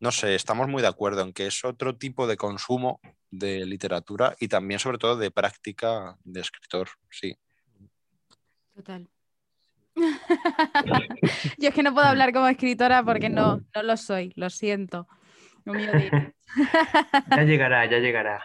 no 0.00 0.10
sé, 0.10 0.34
estamos 0.34 0.66
muy 0.66 0.82
de 0.82 0.88
acuerdo 0.88 1.22
en 1.22 1.32
que 1.32 1.46
es 1.46 1.64
otro 1.64 1.96
tipo 1.96 2.26
de 2.26 2.36
consumo 2.36 3.00
de 3.30 3.64
literatura 3.64 4.34
y 4.40 4.48
también 4.48 4.80
sobre 4.80 4.98
todo 4.98 5.16
de 5.16 5.30
práctica 5.30 6.16
de 6.24 6.40
escritor, 6.40 6.88
sí. 7.10 7.38
Total. 8.74 9.08
Yo 11.58 11.68
es 11.68 11.74
que 11.74 11.82
no 11.82 11.94
puedo 11.94 12.06
hablar 12.06 12.32
como 12.32 12.48
escritora 12.48 13.04
porque 13.04 13.28
no, 13.28 13.60
no 13.74 13.82
lo 13.84 13.96
soy, 13.96 14.32
lo 14.34 14.50
siento. 14.50 15.06
ya 17.36 17.42
llegará, 17.44 17.86
ya 17.86 17.98
llegará. 17.98 18.42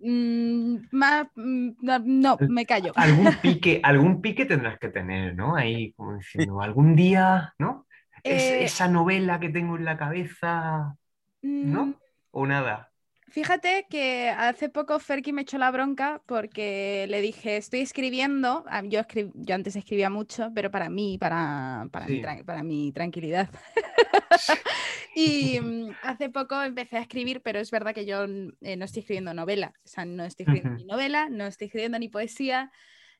Mm, 0.00 0.76
mm, 0.90 1.70
no, 1.80 2.38
me 2.48 2.64
callo. 2.64 2.92
Algún 2.96 3.34
pique, 3.42 3.80
algún 3.82 4.20
pique 4.22 4.46
tendrás 4.46 4.78
que 4.78 4.88
tener, 4.88 5.34
¿no? 5.34 5.56
Ahí 5.56 5.92
como 5.92 6.16
diciendo, 6.16 6.60
algún 6.60 6.96
día, 6.96 7.54
¿no? 7.58 7.86
Eh, 8.24 8.64
esa 8.64 8.88
novela 8.88 9.40
que 9.40 9.48
tengo 9.50 9.76
en 9.76 9.84
la 9.84 9.96
cabeza, 9.96 10.96
¿no? 11.42 11.86
Mm, 11.86 11.94
¿O 12.32 12.46
nada? 12.46 12.89
Fíjate 13.30 13.86
que 13.88 14.28
hace 14.28 14.68
poco 14.68 14.98
Ferki 14.98 15.32
me 15.32 15.42
echó 15.42 15.56
la 15.56 15.70
bronca 15.70 16.20
porque 16.26 17.06
le 17.08 17.20
dije, 17.20 17.56
estoy 17.56 17.80
escribiendo, 17.80 18.64
ah, 18.68 18.82
yo, 18.84 19.02
yo 19.34 19.54
antes 19.54 19.76
escribía 19.76 20.10
mucho, 20.10 20.50
pero 20.52 20.72
para 20.72 20.90
mí, 20.90 21.16
para, 21.16 21.86
para, 21.92 22.06
mi, 22.06 22.22
para 22.44 22.62
mi 22.64 22.90
tranquilidad. 22.90 23.48
y 25.14 25.60
mm, 25.60 25.90
hace 26.02 26.28
poco 26.30 26.60
empecé 26.60 26.96
a 26.96 27.02
escribir, 27.02 27.40
pero 27.40 27.60
es 27.60 27.70
verdad 27.70 27.94
que 27.94 28.04
yo 28.04 28.24
eh, 28.24 28.76
no 28.76 28.84
estoy 28.84 29.00
escribiendo 29.00 29.32
novela, 29.32 29.74
o 29.84 29.88
sea, 29.88 30.04
no 30.04 30.24
estoy 30.24 30.44
escribiendo 30.44 30.76
ni 30.76 30.84
novela, 30.84 31.28
no 31.28 31.46
estoy 31.46 31.66
escribiendo 31.66 31.98
ni 32.00 32.08
poesía, 32.08 32.72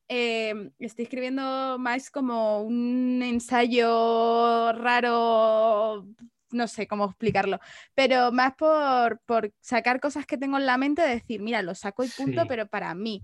em, 0.08 0.72
estoy 0.80 1.04
escribiendo 1.04 1.78
más 1.78 2.10
como 2.10 2.62
un 2.62 3.22
ensayo 3.22 4.72
raro 4.72 6.04
no 6.52 6.68
sé 6.68 6.86
cómo 6.86 7.06
explicarlo, 7.06 7.60
pero 7.94 8.32
más 8.32 8.54
por, 8.54 9.20
sacar 9.60 10.00
cosas 10.00 10.26
que 10.26 10.38
tengo 10.38 10.58
en 10.58 10.66
la 10.66 10.78
mente, 10.78 11.02
decir, 11.02 11.40
mira, 11.40 11.62
lo 11.62 11.74
saco 11.74 12.04
y 12.04 12.08
punto, 12.08 12.46
pero 12.46 12.66
para 12.66 12.94
mí. 12.94 13.22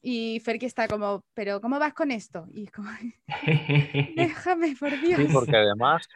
Y 0.00 0.40
Ferki 0.40 0.66
está 0.66 0.86
como, 0.86 1.24
pero 1.34 1.60
¿cómo 1.60 1.78
vas 1.78 1.92
con 1.92 2.10
esto? 2.10 2.46
Y 2.52 2.68
como, 2.68 2.88
déjame, 4.16 4.76
por 4.78 4.90
Dios. 5.00 5.20
Sí, 5.20 5.28
porque 5.32 5.56
además, 5.56 6.06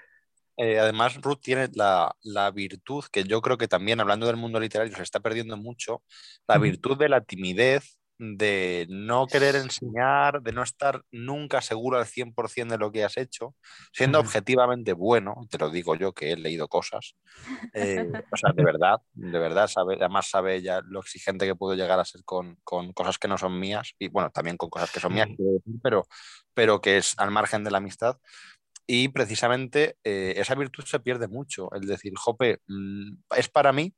eh, 0.57 0.79
además 0.79 1.21
Ruth 1.21 1.41
tiene 1.43 1.69
la, 1.75 2.15
la, 2.23 2.51
virtud, 2.51 3.05
que 3.11 3.25
yo 3.25 3.41
creo 3.41 3.59
que 3.59 3.69
también 3.69 4.01
hablando 4.01 4.27
del 4.27 4.37
mundo 4.37 4.61
literario 4.61 4.95
se 4.95 5.03
está 5.03 5.21
perdiendo 5.21 5.57
mucho, 5.57 6.03
la 6.47 6.59
virtud 6.59 6.97
de 6.97 7.09
la 7.09 7.23
timidez 7.23 7.99
de 8.23 8.87
no 8.89 9.27
querer 9.27 9.57
enseñar, 9.57 10.43
de 10.43 10.53
no 10.53 10.63
estar 10.63 11.03
nunca 11.11 11.61
seguro 11.61 11.99
al 11.99 12.07
100% 12.07 12.69
de 12.69 12.79
lo 12.79 12.93
que 12.93 13.03
has 13.03 13.17
hecho, 13.17 13.57
siendo 13.93 14.21
objetivamente 14.21 14.93
bueno, 14.93 15.35
te 15.51 15.59
lo 15.59 15.71
digo 15.71 15.97
yo 15.97 16.13
que 16.13 16.31
he 16.31 16.37
leído 16.37 16.69
cosas, 16.69 17.17
eh, 17.75 18.09
o 18.33 18.37
sea, 18.37 18.53
de 18.55 18.63
verdad, 18.63 19.01
de 19.13 19.39
verdad, 19.39 19.67
sabe, 19.67 19.97
además 19.97 20.31
sabe 20.31 20.55
ella 20.55 20.81
lo 20.85 21.01
exigente 21.01 21.47
que 21.47 21.57
puedo 21.57 21.75
llegar 21.75 21.99
a 21.99 22.05
ser 22.05 22.23
con, 22.25 22.59
con, 22.63 22.93
cosas 22.93 23.19
que 23.19 23.27
no 23.27 23.37
son 23.37 23.59
mías, 23.59 23.95
y 23.99 24.07
bueno, 24.07 24.31
también 24.31 24.57
con 24.57 24.71
cosas 24.71 24.93
que 24.93 25.01
son 25.01 25.15
mías, 25.15 25.29
pero, 25.83 26.07
pero 26.55 26.81
que 26.81 26.99
es 26.99 27.15
al 27.19 27.33
margen 27.33 27.65
de 27.65 27.73
la 27.73 27.79
amistad. 27.79 28.19
Y 28.87 29.09
precisamente 29.09 29.97
eh, 30.05 30.35
esa 30.37 30.55
virtud 30.55 30.85
se 30.85 31.01
pierde 31.01 31.29
mucho, 31.29 31.73
el 31.73 31.83
decir, 31.83 32.13
Jope, 32.17 32.61
mm, 32.67 33.15
es 33.37 33.49
para 33.49 33.73
mí, 33.73 33.95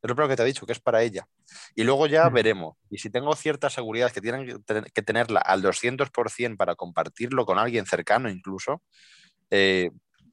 es 0.00 0.08
lo 0.08 0.14
primero 0.14 0.28
que 0.28 0.36
te 0.36 0.42
ha 0.42 0.46
dicho, 0.46 0.66
que 0.66 0.72
es 0.72 0.80
para 0.80 1.02
ella. 1.02 1.26
Y 1.74 1.82
luego 1.84 2.06
ya 2.06 2.28
veremos. 2.28 2.76
Y 2.90 2.98
si 2.98 3.10
tengo 3.10 3.34
cierta 3.34 3.68
seguridad 3.68 4.12
que 4.12 4.20
tienen 4.20 4.62
que 4.94 5.02
tenerla 5.02 5.40
al 5.40 5.62
200% 5.62 6.56
para 6.56 6.76
compartirlo 6.76 7.44
con 7.44 7.58
alguien 7.58 7.86
cercano 7.86 8.30
incluso, 8.30 8.82
eh, 9.50 9.90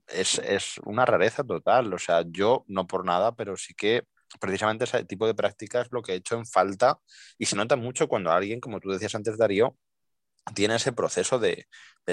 es, 0.08 0.40
es, 0.40 0.80
una 0.86 1.06
rareza 1.06 1.44
total. 1.44 1.94
O 1.94 1.98
sea, 2.00 2.24
yo 2.28 2.64
no 2.68 2.86
por 2.86 3.06
nada, 3.06 3.36
pero 3.36 3.58
sí 3.58 3.74
que 3.74 4.04
precisamente 4.40 4.84
ese 4.84 5.04
tipo 5.06 5.26
de 5.28 5.36
práctica 5.36 5.82
es 5.82 5.88
lo 5.92 6.02
que 6.02 6.14
he 6.14 6.16
hecho 6.16 6.36
en 6.36 6.46
falta 6.46 7.00
y 7.38 7.46
se 7.46 7.56
nota 7.56 7.76
mucho 7.76 8.08
cuando 8.08 8.32
alguien, 8.32 8.60
como 8.60 8.80
tú 8.80 8.90
decías 8.90 9.16
antes, 9.16 9.38
Darío, 9.38 9.76
tiene 10.54 10.76
ese 10.76 10.94
proceso 10.94 11.40
de, 11.40 11.68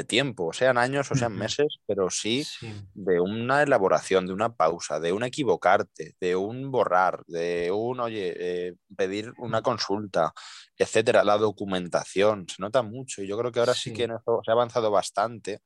tiempo, 0.06 0.54
sean 0.54 0.78
años 0.78 1.10
o 1.10 1.14
sean 1.14 1.36
meses, 1.36 1.80
pero 1.86 2.08
sí, 2.08 2.46
de 2.94 3.20
una 3.20 3.62
elaboración, 3.62 4.26
de 4.26 4.32
una 4.32 4.54
pausa, 4.54 4.98
de 5.00 5.12
un 5.12 5.22
equivocarte, 5.22 6.16
de 6.18 6.34
un 6.34 6.70
borrar, 6.70 7.22
de 7.26 7.70
un, 7.70 8.00
oye, 8.00 8.34
eh, 8.34 8.74
pedir 8.96 9.34
una 9.36 9.60
consulta, 9.60 10.32
etcétera. 10.78 11.24
La 11.24 11.36
documentación 11.36 12.46
se 12.48 12.62
nota 12.62 12.80
mucho 12.80 13.22
y 13.22 13.26
yo 13.26 13.36
creo 13.36 13.52
que 13.52 13.60
ahora 13.60 13.74
sí, 13.74 13.92
que 13.92 14.06
se 14.06 14.50
ha 14.50 14.52
avanzado 14.52 14.90
bastante, 14.90 15.60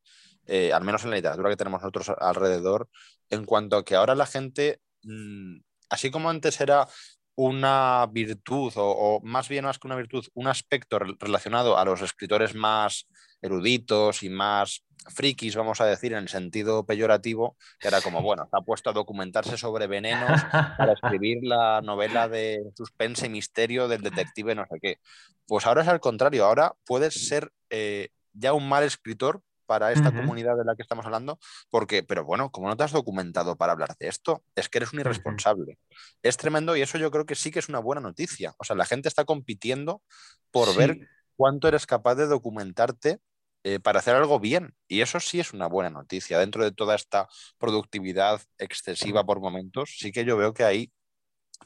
eh, 0.44 0.72
al 0.72 0.82
menos 0.82 1.04
en 1.04 1.10
la 1.10 1.16
literatura 1.16 1.50
que 1.50 1.56
tenemos 1.56 1.80
nosotros 1.80 2.10
alrededor, 2.18 2.88
en 3.30 3.44
cuanto 3.44 3.76
a 3.76 3.84
que 3.84 3.94
ahora 3.94 4.16
la 4.16 4.26
gente, 4.26 4.80
mm, 5.04 5.58
así 5.88 6.10
como 6.10 6.30
antes 6.30 6.60
era 6.60 6.88
una 7.36 8.06
virtud, 8.10 8.72
o, 8.76 9.20
más 9.22 9.48
bien 9.48 9.64
más 9.64 9.78
que 9.78 9.86
una 9.86 9.96
virtud, 9.96 10.26
un 10.34 10.48
aspecto 10.48 10.98
relacionado 10.98 11.78
a 11.78 11.84
los 11.84 12.02
escritores 12.02 12.54
más 12.54 13.06
eruditos 13.42 14.22
y 14.22 14.30
más 14.30 14.84
frikis, 15.14 15.54
vamos 15.54 15.80
a 15.80 15.86
decir, 15.86 16.12
en 16.12 16.18
el 16.18 16.28
sentido 16.28 16.84
peyorativo, 16.84 17.56
que 17.78 17.88
era 17.88 18.00
como, 18.00 18.22
bueno, 18.22 18.48
ha 18.50 18.60
puesto 18.62 18.90
a 18.90 18.94
documentarse 18.94 19.56
sobre 19.56 19.86
venenos 19.86 20.42
para 20.78 20.94
escribir 20.94 21.38
la 21.42 21.80
novela 21.82 22.28
de 22.28 22.64
suspense 22.76 23.26
y 23.26 23.30
misterio 23.30 23.86
del 23.86 24.02
detective 24.02 24.54
no 24.54 24.64
sé 24.70 24.78
qué. 24.80 24.98
Pues 25.46 25.66
ahora 25.66 25.82
es 25.82 25.88
al 25.88 26.00
contrario, 26.00 26.46
ahora 26.46 26.74
puedes 26.84 27.28
ser 27.28 27.52
eh, 27.70 28.08
ya 28.32 28.52
un 28.52 28.68
mal 28.68 28.82
escritor 28.82 29.42
para 29.66 29.92
esta 29.92 30.12
comunidad 30.12 30.56
de 30.56 30.64
la 30.64 30.76
que 30.76 30.82
estamos 30.82 31.04
hablando, 31.04 31.38
porque, 31.68 32.02
pero 32.02 32.24
bueno, 32.24 32.50
como 32.50 32.68
no 32.68 32.76
te 32.76 32.84
has 32.84 32.92
documentado 32.92 33.56
para 33.56 33.72
hablar 33.72 33.96
de 33.98 34.08
esto, 34.08 34.42
es 34.54 34.68
que 34.68 34.78
eres 34.78 34.92
un 34.92 35.00
irresponsable. 35.00 35.78
Es 36.22 36.36
tremendo 36.36 36.76
y 36.76 36.82
eso 36.82 36.98
yo 36.98 37.10
creo 37.10 37.26
que 37.26 37.34
sí 37.34 37.50
que 37.50 37.58
es 37.58 37.68
una 37.68 37.80
buena 37.80 38.00
noticia. 38.00 38.54
O 38.58 38.64
sea, 38.64 38.76
la 38.76 38.86
gente 38.86 39.08
está 39.08 39.24
compitiendo 39.24 40.02
por 40.50 40.74
ver 40.76 41.08
cuánto 41.36 41.68
eres 41.68 41.86
capaz 41.86 42.14
de 42.14 42.26
documentarte 42.26 43.20
eh, 43.64 43.80
para 43.80 43.98
hacer 43.98 44.14
algo 44.14 44.38
bien. 44.38 44.74
Y 44.86 45.00
eso 45.00 45.18
sí 45.18 45.40
es 45.40 45.52
una 45.52 45.66
buena 45.66 45.90
noticia. 45.90 46.38
Dentro 46.38 46.62
de 46.62 46.72
toda 46.72 46.94
esta 46.94 47.28
productividad 47.58 48.40
excesiva 48.58 49.24
por 49.24 49.40
momentos, 49.40 49.96
sí 49.98 50.12
que 50.12 50.24
yo 50.24 50.36
veo 50.36 50.54
que 50.54 50.62
ahí, 50.62 50.92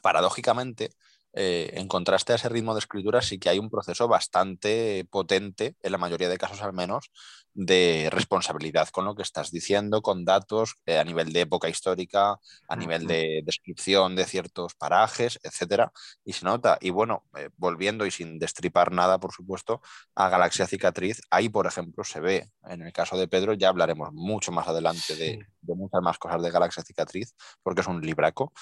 paradójicamente, 0.01 0.89
eh, 1.33 1.71
en 1.75 1.87
contraste 1.87 2.33
a 2.33 2.35
ese 2.35 2.49
ritmo 2.49 2.73
de 2.73 2.79
escritura, 2.79 3.21
sí 3.21 3.39
que 3.39 3.49
hay 3.49 3.59
un 3.59 3.69
proceso 3.69 4.07
bastante 4.07 5.05
potente, 5.09 5.75
en 5.81 5.91
la 5.91 5.97
mayoría 5.97 6.29
de 6.29 6.37
casos 6.37 6.61
al 6.61 6.73
menos, 6.73 7.11
de 7.53 8.09
responsabilidad 8.11 8.89
con 8.89 9.05
lo 9.05 9.15
que 9.15 9.23
estás 9.23 9.51
diciendo, 9.51 10.01
con 10.01 10.25
datos 10.25 10.75
eh, 10.85 10.97
a 10.97 11.03
nivel 11.03 11.33
de 11.33 11.41
época 11.41 11.69
histórica, 11.69 12.37
a 12.67 12.75
nivel 12.75 13.07
de 13.07 13.41
descripción 13.45 14.15
de 14.15 14.25
ciertos 14.25 14.75
parajes, 14.75 15.39
etcétera, 15.43 15.91
y 16.23 16.33
se 16.33 16.45
nota. 16.45 16.77
Y 16.81 16.91
bueno, 16.91 17.25
eh, 17.37 17.49
volviendo 17.57 18.05
y 18.05 18.11
sin 18.11 18.39
destripar 18.39 18.91
nada, 18.91 19.19
por 19.19 19.33
supuesto, 19.33 19.81
a 20.15 20.29
Galaxia 20.29 20.67
Cicatriz, 20.67 21.21
ahí, 21.29 21.49
por 21.49 21.67
ejemplo, 21.67 22.03
se 22.03 22.19
ve, 22.19 22.49
en 22.63 22.81
el 22.81 22.93
caso 22.93 23.17
de 23.17 23.27
Pedro, 23.27 23.53
ya 23.53 23.69
hablaremos 23.69 24.09
mucho 24.13 24.51
más 24.51 24.67
adelante 24.67 25.15
de, 25.15 25.45
de 25.61 25.75
muchas 25.75 26.01
más 26.01 26.17
cosas 26.17 26.41
de 26.41 26.51
Galaxia 26.51 26.83
Cicatriz, 26.83 27.35
porque 27.63 27.81
es 27.81 27.87
un 27.87 28.01
libraco, 28.01 28.53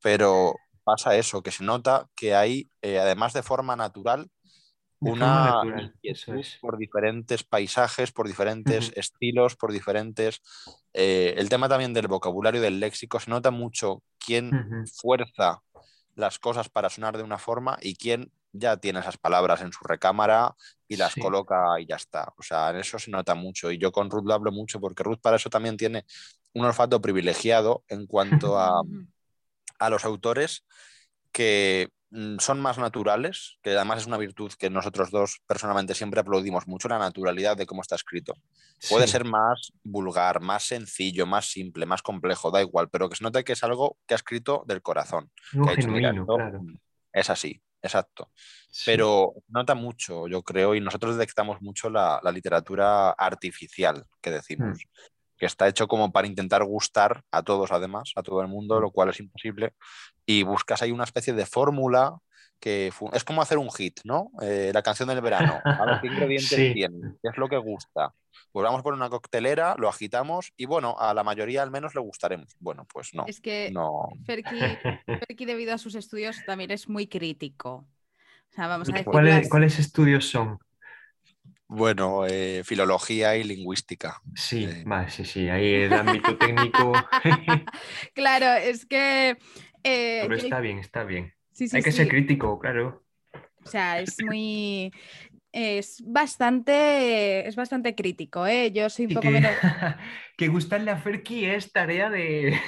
pero 0.00 0.54
pasa 0.86 1.16
eso, 1.16 1.42
que 1.42 1.50
se 1.50 1.64
nota 1.64 2.08
que 2.14 2.36
hay, 2.36 2.70
eh, 2.80 3.00
además 3.00 3.32
de 3.32 3.42
forma 3.42 3.74
natural, 3.74 4.30
una 5.00 5.60
por 6.60 6.78
diferentes 6.78 7.42
paisajes, 7.42 8.12
por 8.12 8.28
diferentes 8.28 8.92
estilos, 8.94 9.56
por 9.56 9.72
diferentes... 9.72 10.40
Eh, 10.94 11.34
el 11.38 11.48
tema 11.48 11.68
también 11.68 11.92
del 11.92 12.06
vocabulario 12.06 12.60
del 12.60 12.78
léxico, 12.78 13.18
se 13.18 13.30
nota 13.30 13.50
mucho 13.50 14.04
quién 14.24 14.86
fuerza 14.94 15.60
las 16.14 16.38
cosas 16.38 16.68
para 16.68 16.88
sonar 16.88 17.16
de 17.16 17.24
una 17.24 17.36
forma 17.36 17.76
y 17.82 17.96
quién 17.96 18.30
ya 18.52 18.76
tiene 18.76 19.00
esas 19.00 19.18
palabras 19.18 19.60
en 19.62 19.72
su 19.72 19.82
recámara 19.84 20.54
y 20.86 20.96
las 20.96 21.16
coloca 21.16 21.80
y 21.80 21.86
ya 21.86 21.96
está. 21.96 22.32
O 22.38 22.42
sea, 22.42 22.70
en 22.70 22.76
eso 22.76 22.98
se 23.00 23.10
nota 23.10 23.34
mucho. 23.34 23.72
Y 23.72 23.78
yo 23.78 23.90
con 23.90 24.08
Ruth 24.08 24.24
lo 24.24 24.34
hablo 24.34 24.52
mucho 24.52 24.80
porque 24.80 25.02
Ruth 25.02 25.20
para 25.20 25.36
eso 25.36 25.50
también 25.50 25.76
tiene 25.76 26.06
un 26.54 26.64
olfato 26.64 27.02
privilegiado 27.02 27.82
en 27.88 28.06
cuanto 28.06 28.56
a 28.56 28.80
a 29.78 29.90
los 29.90 30.04
autores 30.04 30.64
que 31.32 31.88
mm, 32.10 32.38
son 32.38 32.60
más 32.60 32.78
naturales, 32.78 33.58
que 33.62 33.70
además 33.76 34.02
es 34.02 34.06
una 34.06 34.16
virtud 34.16 34.52
que 34.58 34.70
nosotros 34.70 35.10
dos 35.10 35.40
personalmente 35.46 35.94
siempre 35.94 36.20
aplaudimos 36.20 36.66
mucho, 36.68 36.88
la 36.88 36.98
naturalidad 36.98 37.56
de 37.56 37.66
cómo 37.66 37.82
está 37.82 37.96
escrito. 37.96 38.34
Puede 38.88 39.06
Sí. 39.06 39.12
ser 39.12 39.24
más 39.24 39.72
vulgar, 39.82 40.40
más 40.40 40.62
sencillo, 40.64 41.26
más 41.26 41.46
simple, 41.46 41.84
más 41.84 42.02
complejo, 42.02 42.50
da 42.50 42.62
igual, 42.62 42.88
pero 42.90 43.08
que 43.08 43.16
se 43.16 43.24
note 43.24 43.42
que 43.44 43.52
es 43.54 43.64
algo 43.64 43.98
que 44.06 44.14
ha 44.14 44.16
escrito 44.16 44.62
del 44.66 44.82
corazón. 44.82 45.30
Algo 45.52 45.66
que 45.66 45.72
ha 45.72 45.76
dicho, 45.76 45.88
"Mira, 45.88 46.08
genuino, 46.10 46.22
esto 46.22 46.36
claro. 46.36 46.60
Es 47.12 47.30
así, 47.30 47.60
exacto. 47.82 48.30
Sí. 48.70 48.82
Pero 48.86 49.32
nota 49.48 49.74
mucho, 49.74 50.28
yo 50.28 50.42
creo, 50.42 50.74
y 50.74 50.80
nosotros 50.80 51.16
detectamos 51.16 51.60
mucho 51.62 51.88
la, 51.90 52.20
la 52.22 52.30
literatura 52.30 53.10
artificial 53.10 54.04
que 54.20 54.30
decimos, 54.30 54.78
que 55.36 55.46
está 55.46 55.68
hecho 55.68 55.88
como 55.88 56.12
para 56.12 56.26
intentar 56.26 56.64
gustar 56.64 57.22
a 57.30 57.42
todos, 57.42 57.72
además, 57.72 58.12
a 58.16 58.22
todo 58.22 58.40
el 58.42 58.48
mundo, 58.48 58.80
lo 58.80 58.90
cual 58.90 59.10
es 59.10 59.20
imposible, 59.20 59.74
y 60.26 60.42
buscas 60.42 60.82
ahí 60.82 60.90
una 60.92 61.04
especie 61.04 61.32
de 61.34 61.46
fórmula 61.46 62.16
que 62.58 62.90
es 63.12 63.24
como 63.24 63.42
hacer 63.42 63.58
un 63.58 63.70
hit, 63.70 64.00
¿no? 64.04 64.30
Eh, 64.40 64.70
la 64.72 64.82
canción 64.82 65.08
del 65.10 65.20
verano, 65.20 65.60
a 65.78 65.84
ver 65.86 65.98
qué 66.00 66.06
ingredientes 66.08 66.48
Sí. 66.48 66.72
tiene, 66.74 67.12
qué 67.22 67.28
es 67.28 67.36
lo 67.36 67.48
que 67.48 67.58
gusta. 67.58 68.14
Pues 68.52 68.64
vamos 68.64 68.82
por 68.82 68.94
una 68.94 69.10
coctelera, 69.10 69.74
lo 69.78 69.88
agitamos 69.88 70.52
y 70.56 70.64
bueno, 70.66 70.96
a 70.98 71.12
la 71.12 71.22
mayoría 71.22 71.62
al 71.62 71.70
menos 71.70 71.94
le 71.94 72.00
gustaremos. 72.00 72.56
Bueno, 72.58 72.86
pues 72.90 73.10
no, 73.14 73.24
Es 73.26 73.40
que 73.40 73.70
no. 73.72 74.08
Ferki, 74.24 74.50
Ferki, 75.06 75.44
debido 75.44 75.74
a 75.74 75.78
sus 75.78 75.94
estudios, 75.94 76.36
también 76.46 76.70
es 76.70 76.88
muy 76.88 77.06
crítico. 77.06 77.86
O 78.50 78.54
sea, 78.54 78.68
vamos 78.68 78.88
a 78.88 78.92
decir. 78.92 79.04
¿Cuáles, 79.04 79.34
las- 79.36 79.48
cuáles 79.50 79.78
estudios 79.78 80.26
son? 80.28 80.58
Bueno, 81.68 82.26
eh, 82.26 82.62
filología 82.64 83.36
y 83.36 83.42
lingüística. 83.44 84.20
Sí, 84.34 84.64
Eh. 84.64 84.84
vale, 84.86 85.10
sí, 85.10 85.24
sí, 85.24 85.48
ahí 85.48 85.74
el 85.74 85.92
ámbito 85.92 86.36
técnico. 86.38 86.92
Claro, 88.14 88.46
es 88.62 88.86
que. 88.86 89.30
eh, 89.82 90.20
Pero 90.22 90.36
yo- 90.36 90.42
está 90.42 90.60
bien, 90.60 90.78
está 90.78 91.04
bien. 91.04 91.32
sí, 91.52 91.68
sí, 91.68 91.76
Hay 91.76 91.82
que 91.82 91.90
sí. 91.90 91.98
ser 91.98 92.08
crítico, 92.08 92.58
claro. 92.58 93.04
O 93.64 93.68
sea, 93.68 93.98
es 94.00 94.20
muy. 94.22 94.92
Es 95.50 96.02
bastante. 96.06 97.48
Es 97.48 97.56
bastante 97.56 97.94
crítico, 97.94 98.46
¿eh? 98.46 98.70
Yo 98.72 98.88
soy 98.88 99.06
un 99.06 99.14
poco 99.14 99.22
que, 99.22 99.30
menos. 99.32 99.50
que 100.36 100.48
gustarle 100.48 100.90
a 100.92 100.98
Ferki 100.98 101.46
es 101.46 101.72
tarea 101.72 102.10
de, 102.10 102.60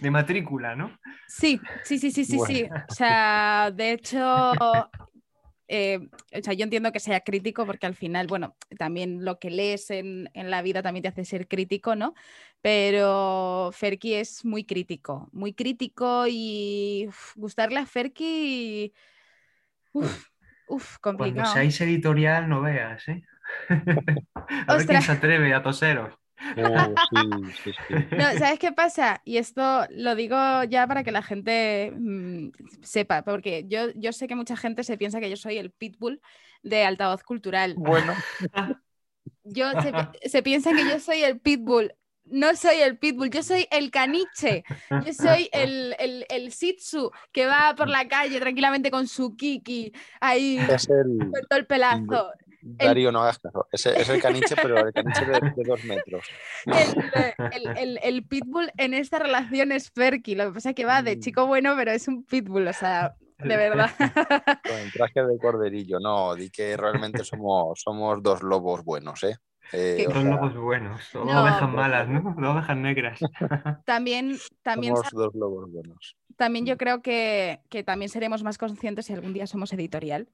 de 0.00 0.10
matrícula, 0.10 0.76
¿no? 0.76 0.96
Sí, 1.26 1.60
sí, 1.84 1.98
sí, 1.98 2.10
sí, 2.10 2.24
sí, 2.24 2.38
sí. 2.38 2.68
O 2.88 2.94
sea, 2.94 3.72
de 3.74 3.92
hecho. 3.92 4.52
Eh, 5.68 6.00
o 6.38 6.42
sea, 6.42 6.54
yo 6.54 6.64
entiendo 6.64 6.92
que 6.92 7.00
sea 7.00 7.20
crítico 7.20 7.66
porque 7.66 7.86
al 7.86 7.94
final, 7.94 8.26
bueno, 8.26 8.56
también 8.78 9.24
lo 9.24 9.38
que 9.38 9.50
lees 9.50 9.90
en, 9.90 10.30
en 10.34 10.50
la 10.50 10.62
vida 10.62 10.82
también 10.82 11.02
te 11.02 11.08
hace 11.08 11.24
ser 11.24 11.48
crítico, 11.48 11.94
¿no? 11.96 12.14
Pero 12.62 13.70
Ferki 13.72 14.14
es 14.14 14.44
muy 14.44 14.64
crítico, 14.64 15.28
muy 15.32 15.52
crítico 15.54 16.26
y 16.28 17.06
uf, 17.08 17.36
gustarle 17.36 17.78
a 17.80 17.86
Ferki, 17.86 18.92
uf, 19.92 20.30
uf, 20.66 20.98
Cuando 21.18 21.44
complicado. 21.44 21.44
seáis 21.44 21.80
editorial, 21.80 22.48
no 22.48 22.62
veas, 22.62 23.08
¿eh? 23.08 23.22
a 24.68 24.74
ver 24.74 24.86
quién 24.88 25.02
se 25.02 25.12
atreve 25.12 25.54
a 25.54 25.62
toseros. 25.62 26.14
Sí, 27.10 27.52
sí, 27.64 27.72
sí. 27.86 27.94
No, 28.14 28.34
¿sabes 28.36 28.58
qué 28.58 28.72
pasa? 28.72 29.22
Y 29.24 29.36
esto 29.38 29.62
lo 29.90 30.14
digo 30.14 30.36
ya 30.64 30.86
para 30.86 31.04
que 31.04 31.12
la 31.12 31.22
gente 31.22 31.92
mm, 31.96 32.50
sepa, 32.82 33.22
porque 33.24 33.64
yo, 33.68 33.90
yo 33.94 34.12
sé 34.12 34.26
que 34.28 34.34
mucha 34.36 34.56
gente 34.56 34.84
se 34.84 34.98
piensa 34.98 35.20
que 35.20 35.30
yo 35.30 35.36
soy 35.36 35.58
el 35.58 35.70
pitbull 35.70 36.20
de 36.62 36.84
altavoz 36.84 37.22
cultural. 37.22 37.74
Bueno, 37.76 38.16
Yo 39.44 39.76
se, 39.80 39.94
pi- 39.94 40.08
se 40.28 40.42
piensan 40.42 40.76
que 40.76 40.86
yo 40.86 41.00
soy 41.00 41.22
el 41.22 41.40
pitbull. 41.40 41.94
No 42.24 42.54
soy 42.56 42.78
el 42.82 42.98
pitbull, 42.98 43.30
yo 43.30 43.42
soy 43.42 43.66
el 43.70 43.90
caniche. 43.90 44.64
Yo 44.98 45.12
soy 45.14 45.48
el, 45.52 45.94
el, 45.98 46.26
el 46.28 46.50
shih 46.50 46.76
tzu 46.76 47.10
que 47.32 47.46
va 47.46 47.74
por 47.74 47.88
la 47.88 48.06
calle 48.08 48.38
tranquilamente 48.40 48.90
con 48.90 49.06
su 49.08 49.34
kiki 49.36 49.92
ahí 50.20 50.66
es 50.68 50.88
el. 50.90 51.16
con 51.30 51.42
todo 51.48 51.58
el 51.58 51.66
pelazo. 51.66 52.32
Darío, 52.60 53.12
no 53.12 53.20
hagas 53.22 53.38
caso. 53.38 53.66
Es, 53.72 53.86
es 53.86 54.08
el 54.08 54.20
caniche, 54.20 54.54
pero 54.60 54.86
el 54.86 54.92
caniche 54.92 55.24
de, 55.24 55.40
de 55.56 55.64
dos 55.64 55.84
metros. 55.84 56.26
El, 56.66 57.32
el- 57.52 57.76
el- 57.78 58.00
el 58.02 58.22
pitbull 58.24 58.70
en 58.76 58.94
esta 58.94 59.18
relación 59.18 59.72
es 59.72 59.90
Ferky. 59.90 60.34
Lo 60.34 60.46
que 60.48 60.54
pasa 60.54 60.70
es 60.70 60.74
que 60.74 60.84
va 60.84 61.02
de 61.02 61.16
Mm. 61.16 61.20
chico 61.20 61.46
bueno, 61.46 61.74
pero 61.76 61.92
es 61.92 62.08
un 62.08 62.24
pitbull, 62.24 62.66
o 62.68 62.72
sea, 62.72 63.14
de 63.38 63.56
verdad. 63.56 63.90
Con 63.96 64.76
el 64.76 64.92
traje 64.92 65.22
de 65.22 65.38
corderillo. 65.38 65.98
No, 66.00 66.34
di 66.34 66.50
que 66.50 66.76
realmente 66.76 67.24
somos, 67.24 67.80
somos 67.80 68.22
dos 68.22 68.42
lobos 68.42 68.84
buenos, 68.84 69.22
¿eh? 69.24 69.36
Eh, 69.72 70.06
o 70.08 70.12
Dos 70.12 70.22
sea, 70.22 70.30
lobos 70.34 70.56
buenos, 70.56 71.00
dos 71.12 71.26
No. 71.26 71.42
ovejas 71.42 71.68
malas, 71.70 72.08
¿no? 72.08 72.34
Dos 72.38 72.50
ovejas 72.54 72.76
negras. 72.76 73.20
También, 73.84 74.36
también, 74.62 74.96
somos 74.96 75.10
dos 75.12 75.34
lobos 75.34 75.70
buenos. 75.70 76.16
también 76.36 76.64
yo 76.66 76.76
creo 76.78 77.02
que, 77.02 77.60
que 77.68 77.84
también 77.84 78.08
seremos 78.08 78.42
más 78.42 78.56
conscientes 78.58 79.06
si 79.06 79.12
algún 79.12 79.32
día 79.34 79.46
somos 79.46 79.72
editorial. 79.72 80.28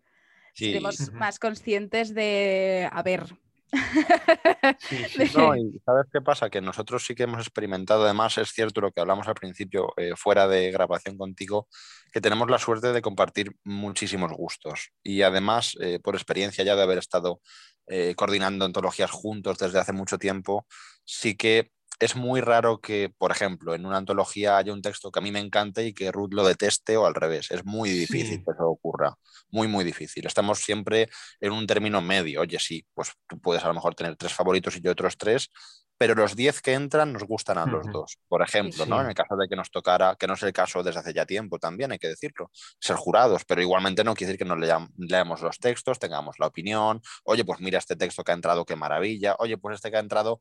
Sí. 0.54 0.66
Seremos 0.66 1.12
más 1.12 1.38
conscientes 1.38 2.14
de, 2.14 2.88
a 2.90 3.02
ver, 3.02 3.26
Sí, 4.80 4.96
sí, 5.08 5.18
De- 5.18 5.26
sí. 5.26 5.36
No, 5.36 5.56
y 5.56 5.80
¿sabes 5.84 6.06
qué 6.12 6.20
pasa? 6.20 6.50
Que 6.50 6.60
nosotros 6.60 7.04
sí 7.04 7.14
que 7.14 7.24
hemos 7.24 7.40
experimentado, 7.40 8.04
además 8.04 8.38
es 8.38 8.50
cierto 8.50 8.80
lo 8.80 8.92
que 8.92 9.00
hablamos 9.00 9.26
al 9.28 9.34
principio, 9.34 9.92
eh, 9.96 10.12
fuera 10.16 10.46
de 10.48 10.70
grabación 10.70 11.16
contigo, 11.16 11.68
que 12.12 12.20
tenemos 12.20 12.48
la 12.50 12.58
suerte 12.58 12.92
de 12.92 13.02
compartir 13.02 13.56
muchísimos 13.64 14.32
gustos. 14.32 14.90
Y 15.02 15.22
además, 15.22 15.76
eh, 15.80 15.98
por 16.00 16.14
experiencia 16.14 16.64
ya 16.64 16.76
de 16.76 16.82
haber 16.82 16.98
estado 16.98 17.40
eh, 17.86 18.14
coordinando 18.16 18.64
antologías 18.64 19.10
juntos 19.10 19.58
desde 19.58 19.78
hace 19.78 19.92
mucho 19.92 20.18
tiempo, 20.18 20.66
sí 21.04 21.36
que 21.36 21.70
es 22.00 22.16
muy 22.16 22.40
raro 22.40 22.80
que, 22.80 23.12
por 23.16 23.30
ejemplo, 23.30 23.74
en 23.74 23.86
una 23.86 23.96
antología 23.98 24.56
haya 24.56 24.72
un 24.72 24.82
texto 24.82 25.10
que 25.10 25.20
a 25.20 25.22
mí 25.22 25.30
me 25.32 25.38
encante 25.38 25.84
y 25.86 25.94
que 25.94 26.10
Ruth 26.12 26.32
lo 26.32 26.44
deteste 26.46 26.96
o 26.96 27.06
al 27.06 27.14
revés. 27.14 27.50
Es 27.50 27.64
muy 27.64 27.88
difícil 27.90 28.38
Sí. 28.38 28.44
que 28.44 28.50
eso 28.52 28.66
ocurra. 28.68 29.14
Muy, 29.50 29.68
muy 29.68 29.84
difícil. 29.84 30.26
Estamos 30.26 30.58
siempre 30.58 31.08
en 31.40 31.52
un 31.52 31.66
término 31.66 32.00
medio. 32.00 32.40
Oye, 32.40 32.58
sí, 32.58 32.84
pues 32.94 33.12
tú 33.28 33.40
puedes 33.40 33.64
a 33.64 33.68
lo 33.68 33.74
mejor 33.74 33.94
tener 33.94 34.16
tres 34.16 34.32
favoritos 34.34 34.76
y 34.76 34.80
yo 34.80 34.90
otros 34.90 35.16
tres, 35.16 35.48
pero 35.96 36.16
los 36.16 36.34
diez 36.34 36.60
que 36.60 36.72
entran 36.72 37.12
nos 37.12 37.22
gustan 37.22 37.56
a 37.56 37.66
los 37.66 37.86
dos. 37.92 38.18
Por 38.26 38.42
ejemplo, 38.42 38.84
¿no? 38.84 39.00
En 39.00 39.06
el 39.06 39.14
caso 39.14 39.36
de 39.36 39.46
que 39.48 39.54
nos 39.54 39.70
tocara, 39.70 40.16
que 40.18 40.26
no 40.26 40.34
es 40.34 40.42
el 40.42 40.52
caso 40.52 40.82
desde 40.82 40.98
hace 40.98 41.14
ya 41.14 41.24
tiempo 41.24 41.60
también, 41.60 41.92
hay 41.92 41.98
que 42.00 42.08
decirlo, 42.08 42.50
ser 42.80 42.96
jurados, 42.96 43.44
pero 43.44 43.62
igualmente 43.62 44.02
no 44.02 44.14
quiere 44.14 44.32
decir 44.32 44.38
que 44.44 44.44
no 44.44 44.56
leam- 44.56 44.90
leamos 44.98 45.40
los 45.42 45.60
textos, 45.60 46.00
tengamos 46.00 46.40
la 46.40 46.48
opinión. 46.48 47.00
Oye, 47.22 47.44
pues 47.44 47.60
mira 47.60 47.78
este 47.78 47.94
texto 47.94 48.24
que 48.24 48.32
ha 48.32 48.34
entrado, 48.34 48.64
qué 48.64 48.74
maravilla. 48.74 49.36
Oye, 49.38 49.56
pues 49.56 49.76
este 49.76 49.92
que 49.92 49.96
ha 49.96 50.00
entrado, 50.00 50.40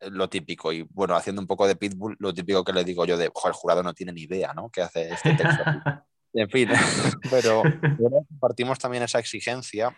lo 0.00 0.28
típico. 0.28 0.72
Y 0.72 0.82
bueno, 0.82 1.16
haciendo 1.16 1.40
un 1.40 1.46
poco 1.46 1.66
de 1.66 1.76
pitbull, 1.76 2.16
lo 2.18 2.32
típico 2.32 2.64
que 2.64 2.72
le 2.72 2.84
digo 2.84 3.04
yo 3.04 3.16
de, 3.16 3.30
ojo, 3.32 3.48
el 3.48 3.54
jurado 3.54 3.82
no 3.82 3.94
tiene 3.94 4.12
ni 4.12 4.22
idea, 4.22 4.52
¿no? 4.54 4.70
¿Qué 4.70 4.82
hace 4.82 5.10
este 5.12 5.34
texto? 5.34 5.62
aquí?". 5.64 5.78
En 6.32 6.48
fin, 6.48 6.68
pero 7.30 7.62
bueno, 7.98 8.24
compartimos 8.28 8.78
también 8.78 9.02
esa 9.02 9.18
exigencia. 9.18 9.96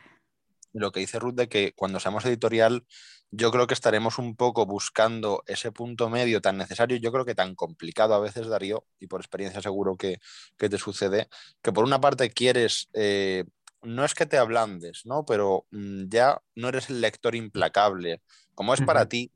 Lo 0.73 0.91
que 0.91 1.01
dice 1.01 1.19
Ruth 1.19 1.35
de 1.35 1.49
que 1.49 1.75
cuando 1.75 2.01
seamos 2.01 2.25
editorial, 2.25 2.87
yo 3.31 3.51
creo 3.51 3.67
que 3.67 3.75
estaremos 3.75 4.19
un 4.19 4.37
poco 4.37 4.67
buscando 4.67 5.43
ese 5.47 5.73
punto 5.73 6.09
medio 6.09 6.41
tan 6.41 6.57
necesario, 6.57 6.97
yo 6.97 7.13
creo 7.13 7.25
que 7.25 7.35
tan 7.35 7.55
complicado 7.55 8.15
a 8.15 8.21
veces, 8.21 8.47
Darío, 8.47 8.87
y 8.99 9.07
por 9.07 9.21
experiencia 9.21 9.61
seguro 9.61 9.97
que, 9.97 10.21
que 10.57 10.69
te 10.69 10.79
sucede, 10.79 11.29
que 11.63 11.73
por 11.73 11.85
una 11.85 12.01
parte 12.01 12.31
quieres, 12.31 12.89
eh, 12.95 13.45
no 13.83 14.05
es 14.05 14.15
que 14.15 14.27
te 14.27 14.39
ablandes, 14.39 15.05
¿no? 15.05 15.25
Pero 15.25 15.67
mm, 15.71 16.05
ya 16.09 16.41
no 16.55 16.69
eres 16.69 16.89
el 16.91 17.01
lector 17.01 17.35
implacable, 17.35 18.23
como 18.55 18.75
es 18.75 18.81
para 18.83 19.09
ti, 19.09 19.31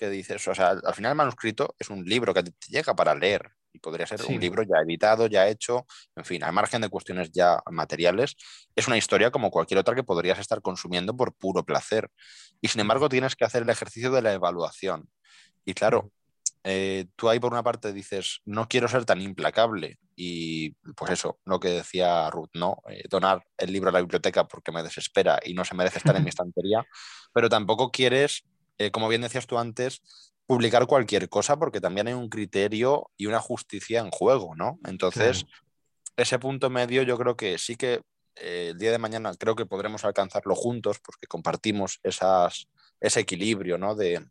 que 0.00 0.08
dices, 0.08 0.48
o 0.48 0.54
sea, 0.54 0.70
al 0.70 0.94
final 0.94 1.10
el 1.12 1.16
manuscrito 1.16 1.74
es 1.78 1.90
un 1.90 2.02
libro 2.06 2.32
que 2.32 2.42
te 2.42 2.52
llega 2.68 2.94
para 2.96 3.14
leer 3.14 3.50
y 3.70 3.78
podría 3.80 4.06
ser 4.06 4.18
Sí. 4.18 4.32
un 4.32 4.40
libro 4.40 4.62
ya 4.62 4.78
editado, 4.82 5.26
ya 5.26 5.46
hecho, 5.46 5.84
en 6.16 6.24
fin, 6.24 6.42
al 6.42 6.54
margen 6.54 6.80
de 6.80 6.88
cuestiones 6.88 7.30
ya 7.32 7.60
materiales, 7.70 8.34
es 8.74 8.86
una 8.88 8.96
historia 8.96 9.30
como 9.30 9.50
cualquier 9.50 9.78
otra 9.78 9.94
que 9.94 10.02
podrías 10.02 10.38
estar 10.38 10.62
consumiendo 10.62 11.14
por 11.14 11.34
puro 11.34 11.64
placer. 11.64 12.08
Y 12.62 12.68
sin 12.68 12.80
embargo 12.80 13.10
tienes 13.10 13.36
que 13.36 13.44
hacer 13.44 13.62
el 13.62 13.68
ejercicio 13.68 14.10
de 14.10 14.22
la 14.22 14.32
evaluación. 14.32 15.06
Y 15.66 15.74
claro, 15.74 16.10
eh, 16.64 17.06
tú 17.14 17.28
ahí 17.28 17.38
por 17.38 17.52
una 17.52 17.62
parte 17.62 17.92
dices, 17.92 18.40
no 18.46 18.68
quiero 18.68 18.88
ser 18.88 19.04
tan 19.04 19.20
implacable 19.20 19.98
y 20.16 20.70
pues 20.96 21.10
eso, 21.12 21.38
lo 21.44 21.60
que 21.60 21.68
decía 21.68 22.30
Ruth, 22.30 22.50
¿no? 22.54 22.78
Eh, 22.88 23.02
donar 23.10 23.44
el 23.58 23.70
libro 23.70 23.90
a 23.90 23.92
la 23.92 24.00
biblioteca 24.00 24.48
porque 24.48 24.72
me 24.72 24.82
desespera 24.82 25.38
y 25.44 25.52
no 25.52 25.64
se 25.64 25.74
merece 25.74 25.98
estar 25.98 26.16
en 26.16 26.24
mi 26.24 26.30
estantería, 26.34 26.84
pero 27.34 27.48
tampoco 27.50 27.90
quieres, 27.90 28.44
eh, 28.80 28.90
como 28.90 29.08
bien 29.08 29.20
decías 29.22 29.46
tú 29.46 29.58
antes, 29.58 30.00
publicar 30.46 30.86
cualquier 30.86 31.28
cosa 31.28 31.58
porque 31.58 31.80
también 31.80 32.08
hay 32.08 32.14
un 32.14 32.28
criterio 32.28 33.10
y 33.16 33.26
una 33.26 33.38
justicia 33.40 34.00
en 34.00 34.10
juego, 34.10 34.54
¿no? 34.56 34.78
Entonces, 34.84 35.44
ese 36.16 36.38
punto 36.38 36.70
medio 36.70 37.02
yo 37.02 37.16
creo 37.18 37.36
que 37.36 37.58
sí 37.58 37.76
que 37.76 38.00
eh, 38.36 38.68
el 38.72 38.78
día 38.78 38.90
de 38.90 38.98
mañana 38.98 39.32
creo 39.38 39.54
que 39.54 39.66
podremos 39.66 40.04
alcanzarlo 40.04 40.54
juntos 40.54 40.98
porque 41.04 41.26
compartimos 41.26 42.00
esas, 42.02 42.68
ese 43.00 43.20
equilibrio, 43.20 43.78
¿no? 43.78 43.94
De, 43.94 44.24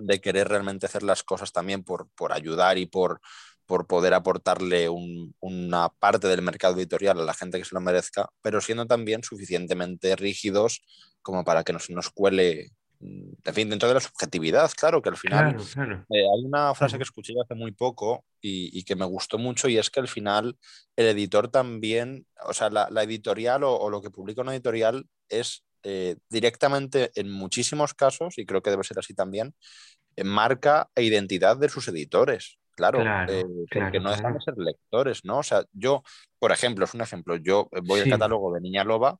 de 0.00 0.20
querer 0.20 0.48
realmente 0.48 0.86
hacer 0.86 1.02
las 1.02 1.22
cosas 1.22 1.52
también 1.52 1.82
por, 1.84 2.08
por 2.16 2.32
ayudar 2.32 2.76
y 2.78 2.86
por, 2.86 3.20
por 3.64 3.86
poder 3.86 4.14
aportarle 4.14 4.88
un- 4.88 5.34
una 5.40 5.88
parte 5.88 6.26
del 6.28 6.42
mercado 6.42 6.76
editorial 6.76 7.20
a 7.20 7.24
la 7.24 7.34
gente 7.34 7.58
que 7.58 7.64
se 7.64 7.74
lo 7.74 7.80
merezca, 7.80 8.28
pero 8.42 8.60
siendo 8.60 8.86
también 8.86 9.22
suficientemente 9.22 10.14
rígidos 10.16 10.82
como 11.22 11.44
para 11.44 11.64
que 11.64 11.72
no 11.72 11.78
se 11.78 11.92
nos 11.94 12.10
cuele 12.10 12.70
en 13.00 13.54
fin, 13.54 13.70
dentro 13.70 13.88
de 13.88 13.94
la 13.94 14.00
subjetividad, 14.00 14.70
claro, 14.72 15.00
que 15.00 15.08
al 15.08 15.16
final 15.16 15.54
Claro, 15.54 15.64
claro. 15.72 16.06
eh, 16.10 16.22
hay 16.22 16.44
una 16.44 16.74
frase 16.74 16.96
que 16.96 17.04
escuché 17.04 17.32
hace 17.42 17.54
muy 17.54 17.72
poco 17.72 18.24
y, 18.40 18.76
y 18.76 18.82
que 18.82 18.96
me 18.96 19.04
gustó 19.04 19.38
mucho 19.38 19.68
y 19.68 19.78
es 19.78 19.90
que 19.90 20.00
al 20.00 20.08
final 20.08 20.56
el 20.96 21.06
editor 21.06 21.48
también, 21.48 22.26
o 22.44 22.52
sea, 22.52 22.70
la, 22.70 22.88
la 22.90 23.02
editorial 23.04 23.62
o, 23.62 23.76
o 23.76 23.90
lo 23.90 24.02
que 24.02 24.10
publica 24.10 24.42
una 24.42 24.52
editorial 24.54 25.06
es 25.28 25.64
eh, 25.84 26.16
directamente 26.28 27.12
en 27.14 27.30
muchísimos 27.30 27.94
casos, 27.94 28.36
y 28.36 28.44
creo 28.44 28.62
que 28.62 28.70
debe 28.70 28.82
ser 28.82 28.98
así 28.98 29.14
también, 29.14 29.54
eh, 30.16 30.24
marca 30.24 30.90
e 30.96 31.04
identidad 31.04 31.56
de 31.56 31.68
sus 31.68 31.86
editores. 31.88 32.58
Claro, 32.74 33.00
Claro, 33.00 33.32
porque 33.72 33.98
no 33.98 34.10
dejan 34.10 34.34
de 34.34 34.40
ser 34.40 34.54
lectores, 34.56 35.24
¿no? 35.24 35.38
O 35.38 35.42
sea, 35.42 35.64
yo, 35.72 36.02
por 36.38 36.52
ejemplo, 36.52 36.84
es 36.84 36.94
un 36.94 37.00
ejemplo, 37.00 37.36
yo 37.36 37.68
voy 37.82 38.00
al 38.00 38.08
catálogo 38.08 38.54
de 38.54 38.60
Niña 38.60 38.84
Loba 38.84 39.18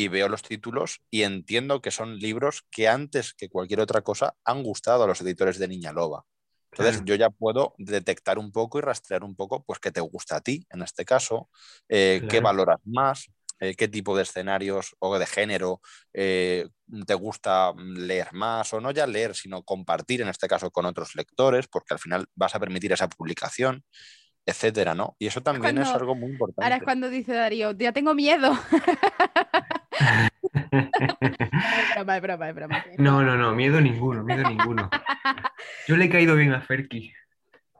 y 0.00 0.08
veo 0.08 0.30
los 0.30 0.42
títulos 0.42 1.02
y 1.10 1.24
entiendo 1.24 1.82
que 1.82 1.90
son 1.90 2.18
libros 2.18 2.64
que 2.70 2.88
antes 2.88 3.34
que 3.34 3.50
cualquier 3.50 3.80
otra 3.80 4.00
cosa 4.00 4.34
han 4.44 4.62
gustado 4.62 5.04
a 5.04 5.06
los 5.06 5.20
editores 5.20 5.58
de 5.58 5.68
Niña 5.68 5.92
Loba. 5.92 6.24
Entonces 6.72 6.96
Claro. 6.96 7.04
yo 7.04 7.14
ya 7.16 7.28
puedo 7.28 7.74
detectar 7.76 8.38
un 8.38 8.50
poco 8.50 8.78
y 8.78 8.80
rastrear 8.80 9.24
un 9.24 9.36
poco, 9.36 9.62
pues 9.62 9.78
qué 9.78 9.90
te 9.90 10.00
gusta 10.00 10.36
a 10.36 10.40
ti 10.40 10.64
en 10.70 10.80
este 10.80 11.04
caso, 11.04 11.50
eh, 11.88 12.22
qué 12.30 12.40
valoras 12.40 12.78
más, 12.84 13.26
eh, 13.58 13.74
qué 13.74 13.88
tipo 13.88 14.16
de 14.16 14.22
escenarios 14.22 14.96
o 15.00 15.18
de 15.18 15.26
género 15.26 15.82
eh, 16.14 16.66
te 17.06 17.14
gusta 17.14 17.74
leer 17.76 18.32
más 18.32 18.72
o 18.72 18.80
no 18.80 18.92
ya 18.92 19.06
leer, 19.06 19.34
sino 19.34 19.64
compartir 19.64 20.22
en 20.22 20.28
este 20.28 20.48
caso 20.48 20.70
con 20.70 20.86
otros 20.86 21.14
lectores, 21.14 21.68
porque 21.68 21.92
al 21.92 22.00
final 22.00 22.26
vas 22.34 22.54
a 22.54 22.60
permitir 22.60 22.90
esa 22.92 23.08
publicación, 23.08 23.84
etcétera, 24.46 24.94
¿no? 24.94 25.14
Y 25.18 25.26
eso 25.26 25.42
también 25.42 25.76
es 25.76 25.88
algo 25.88 26.14
muy 26.14 26.30
importante. 26.30 26.62
Ahora 26.64 26.76
es 26.76 26.82
cuando 26.84 27.10
dice 27.10 27.34
Darío, 27.34 27.72
ya 27.72 27.92
tengo 27.92 28.14
miedo. 28.14 28.56
es 30.00 30.30
broma, 31.94 32.16
es 32.16 32.22
broma, 32.22 32.48
es 32.48 32.54
broma. 32.54 32.84
No, 32.98 33.22
no, 33.22 33.36
no, 33.36 33.54
miedo 33.54 33.80
ninguno, 33.80 34.22
miedo 34.24 34.48
ninguno. 34.48 34.88
Yo 35.86 35.96
le 35.96 36.06
he 36.06 36.10
caído 36.10 36.34
bien 36.36 36.52
a 36.52 36.60
Ferki 36.60 37.12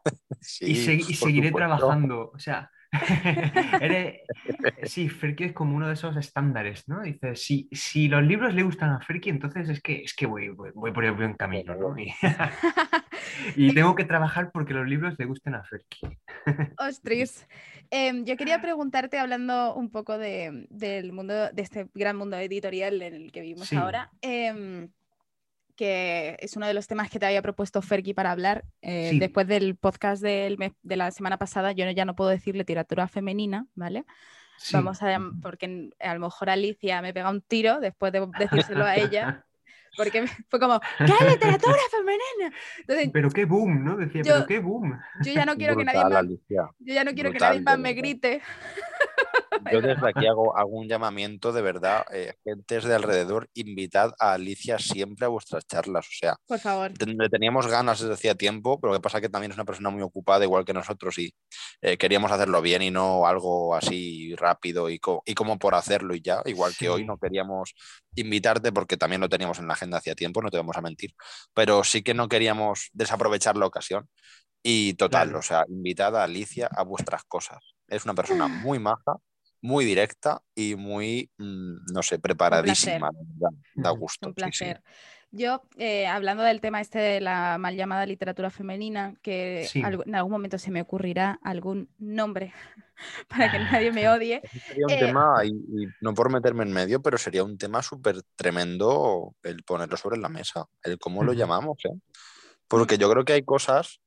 y, 0.41 0.45
Sí, 0.45 0.75
se- 0.77 0.95
y 0.95 1.03
seguiré 1.15 1.49
supuesto. 1.49 1.57
trabajando. 1.77 2.31
O 2.35 2.39
sea, 2.39 2.71
sí, 4.85 5.09
Ferki 5.09 5.45
es 5.45 5.53
como 5.53 5.77
uno 5.77 5.87
de 5.89 5.95
esos 5.95 6.17
estándares, 6.17 6.89
¿no? 6.89 7.03
Dice, 7.03 7.37
si, 7.37 7.69
si 7.73 8.09
los 8.09 8.23
libros 8.23 8.55
le 8.55 8.63
gustan 8.63 8.91
a 8.91 9.01
Ferki, 9.01 9.31
entonces 9.31 9.69
es 9.69 9.81
que, 9.81 10.03
es 10.03 10.15
que 10.15 10.27
voy, 10.27 10.49
voy, 10.49 10.71
voy 10.75 10.93
por 10.93 11.05
el 11.05 11.13
buen 11.13 11.35
camino, 11.35 11.75
¿no? 11.77 11.97
Y, 11.99 12.13
y 13.57 13.75
tengo 13.75 13.95
que 13.95 14.05
trabajar 14.05 14.51
porque 14.53 14.75
los 14.75 14.87
libros 14.89 15.15
le 15.19 15.25
gusten 15.27 15.55
a 15.55 15.65
Ferki. 15.65 16.01
Ostras. 16.79 17.47
Em, 17.91 18.25
yo 18.25 18.37
quería 18.37 18.61
preguntarte, 18.61 19.19
hablando 19.19 19.75
un 19.75 19.91
poco 19.91 20.17
de- 20.19 20.67
del 20.71 21.13
mundo, 21.13 21.51
de 21.53 21.63
este 21.63 21.89
gran 21.95 22.17
mundo 22.17 22.37
editorial 22.37 23.03
en 23.03 23.15
el 23.15 23.33
que 23.33 23.41
vivimos 23.41 23.69
Sí. 23.69 23.77
ahora, 23.77 24.11
em, 24.23 24.89
que 25.81 26.37
es 26.41 26.57
uno 26.57 26.67
de 26.67 26.75
los 26.75 26.87
temas 26.87 27.09
que 27.09 27.19
te 27.19 27.25
había 27.25 27.41
propuesto 27.41 27.81
Ferki 27.81 28.13
para 28.13 28.31
hablar. 28.33 28.65
eh, 28.83 29.09
Sí. 29.13 29.19
Después 29.19 29.47
del 29.47 29.77
podcast 29.77 30.23
del 30.23 30.59
mes- 30.59 30.73
de 30.83 30.97
la 30.97 31.11
semana 31.11 31.39
pasada, 31.39 31.73
yo 31.73 31.87
no- 31.87 31.91
ya 31.93 32.05
no 32.05 32.15
puedo 32.15 32.29
decir 32.29 32.55
literatura 32.55 33.09
femenina, 33.09 33.65
¿vale? 33.75 34.05
Sí. 34.59 34.75
Vamos 34.75 35.03
a, 35.03 35.19
porque 35.41 35.89
a 35.99 36.13
lo 36.13 36.21
mejor 36.21 36.51
Alicia 36.51 37.01
me 37.01 37.15
pega 37.15 37.31
un 37.31 37.41
tiro 37.41 37.81
después 37.81 38.13
de 38.13 38.29
decírselo 38.39 38.85
a 38.85 38.97
ella, 38.97 39.47
porque 39.97 40.27
fue 40.49 40.61
como, 40.61 40.81
¿qué 40.99 41.13
literatura 41.31 41.75
femenina? 41.91 42.57
Entonces, 42.79 43.11
Pero 43.13 43.31
qué 43.31 43.45
boom, 43.45 43.85
¿no? 43.85 43.97
Decía, 43.97 44.23
Yo- 44.23 44.35
pero 44.35 44.47
qué 44.47 44.59
boom. 44.61 44.99
yo 45.21 45.33
ya 45.33 45.45
no 45.45 45.57
quiero 45.57 45.77
que 45.77 45.85
nadie 45.85 46.03
más, 46.05 46.13
Alicia. 46.13 46.71
yo 46.79 46.95
ya 46.95 47.05
no 47.05 47.13
quiero 47.13 47.31
brutal, 47.31 47.49
que 47.53 47.61
nadie 47.61 47.61
más 47.63 47.79
me 47.79 47.93
grite. 47.95 48.43
Yo 49.71 49.83
desde 49.83 50.09
aquí 50.09 50.27
hago, 50.27 50.57
hago 50.57 50.71
un 50.71 50.89
llamamiento 50.89 51.53
de 51.53 51.61
verdad, 51.61 52.07
eh, 52.15 52.33
gentes 52.45 52.85
de 52.85 52.95
alrededor, 52.95 53.51
invitad 53.53 54.13
a 54.19 54.33
Alicia 54.33 54.79
siempre 54.79 55.27
a 55.27 55.29
vuestras 55.29 55.67
charlas. 55.67 56.07
O 56.07 56.13
sea, 56.13 56.37
Por 56.47 56.59
favor. 56.61 56.93
le 57.07 57.29
teníamos 57.29 57.67
ganas 57.67 58.01
desde 58.01 58.15
hacía 58.15 58.35
tiempo, 58.35 58.81
pero 58.81 58.93
lo 58.95 58.99
que 58.99 59.03
pasa 59.03 59.19
es 59.19 59.23
que 59.23 59.29
también 59.29 59.51
es 59.51 59.59
una 59.59 59.67
persona 59.67 59.91
muy 59.91 60.01
ocupada, 60.03 60.45
igual 60.45 60.65
que 60.65 60.73
nosotros, 60.73 61.19
y 61.19 61.35
eh, 61.83 61.99
queríamos 61.99 62.33
hacerlo 62.33 62.63
bien 62.63 62.81
y 62.81 62.91
no 62.91 63.27
algo 63.27 63.75
así 63.75 64.35
rápido 64.37 64.89
y, 64.89 64.99
co- 64.99 65.23
y 65.27 65.35
como 65.35 65.59
por 65.59 65.75
hacerlo 65.75 66.15
y 66.15 66.23
ya. 66.23 66.41
Igual 66.47 66.73
que 66.79 66.89
hoy 66.89 67.05
no 67.05 67.19
queríamos 67.19 67.75
invitarte 68.15 68.73
porque 68.73 68.97
también 68.97 69.21
lo 69.21 69.29
teníamos 69.29 69.59
en 69.59 69.67
la 69.69 69.75
agenda 69.75 69.99
hacía 69.99 70.15
tiempo, 70.15 70.43
no 70.43 70.51
te 70.51 70.57
vamos 70.57 70.77
a 70.77 70.81
mentir, 70.83 71.15
pero 71.55 71.85
sí 71.85 72.03
que 72.03 72.15
no 72.15 72.29
queríamos 72.29 72.91
desaprovechar 72.93 73.57
la 73.57 73.67
ocasión. 73.67 74.09
Y 74.63 74.95
total, 74.95 75.29
Claro. 75.29 75.39
o 75.39 75.43
sea, 75.43 75.65
invitada 75.69 76.21
a 76.21 76.25
Alicia 76.25 76.67
a 76.67 76.83
vuestras 76.83 77.25
cosas. 77.25 77.59
Es 77.89 78.05
una 78.05 78.15
persona 78.15 78.47
muy 78.49 78.79
maja, 78.79 79.17
muy 79.63 79.85
directa 79.85 80.43
y 80.55 80.75
muy, 80.75 81.31
mm, 81.39 81.93
no 81.95 82.03
sé, 82.03 82.19
preparadísima. 82.19 83.11
de 83.11 83.19
verdad. 83.41 83.59
Da 83.75 83.93
Ujú. 83.93 84.01
gusto. 84.01 84.29
Un 84.29 84.35
sí, 84.37 84.53
sí. 84.53 84.75
Yo, 85.33 85.63
eh, 85.77 86.07
hablando 86.09 86.43
del 86.43 86.61
tema 86.61 86.81
este 86.81 86.99
de 86.99 87.21
la 87.21 87.57
mal 87.59 87.77
llamada 87.77 88.05
literatura 88.05 88.51
femenina, 88.51 89.15
que 89.23 89.69
Sí. 89.73 89.81
algo- 89.83 90.03
en 90.05 90.15
algún 90.17 90.33
momento 90.33 90.59
se 90.59 90.73
me 90.73 90.83
ocurrirá 90.83 91.39
algún 91.43 91.89
nombre 91.99 92.53
para 93.29 93.51
que 93.51 93.59
nadie 93.61 93.93
me 93.93 94.09
odie. 94.09 94.43
Sería 94.67 94.87
un 94.89 94.93
Eh, 94.95 94.99
tema, 94.99 95.45
y, 95.45 95.51
y 95.51 95.95
no 96.01 96.15
por 96.15 96.31
meterme 96.33 96.65
en 96.65 96.73
medio, 96.73 97.01
pero 97.03 97.19
sería 97.19 97.45
un 97.45 97.59
tema 97.59 97.83
súper 97.83 98.23
tremendo 98.37 99.35
el 99.43 99.63
ponerlo 99.65 99.97
sobre 99.97 100.19
la 100.19 100.29
mesa, 100.29 100.67
el 100.83 100.99
cómo 100.99 101.23
lo 101.25 101.33
llamamos, 101.33 101.79
¿eh? 101.85 101.91
Porque 102.69 102.99
yo 102.99 103.11
creo 103.11 103.25
que 103.25 103.35
hay 103.35 103.45
cosas, 103.45 104.01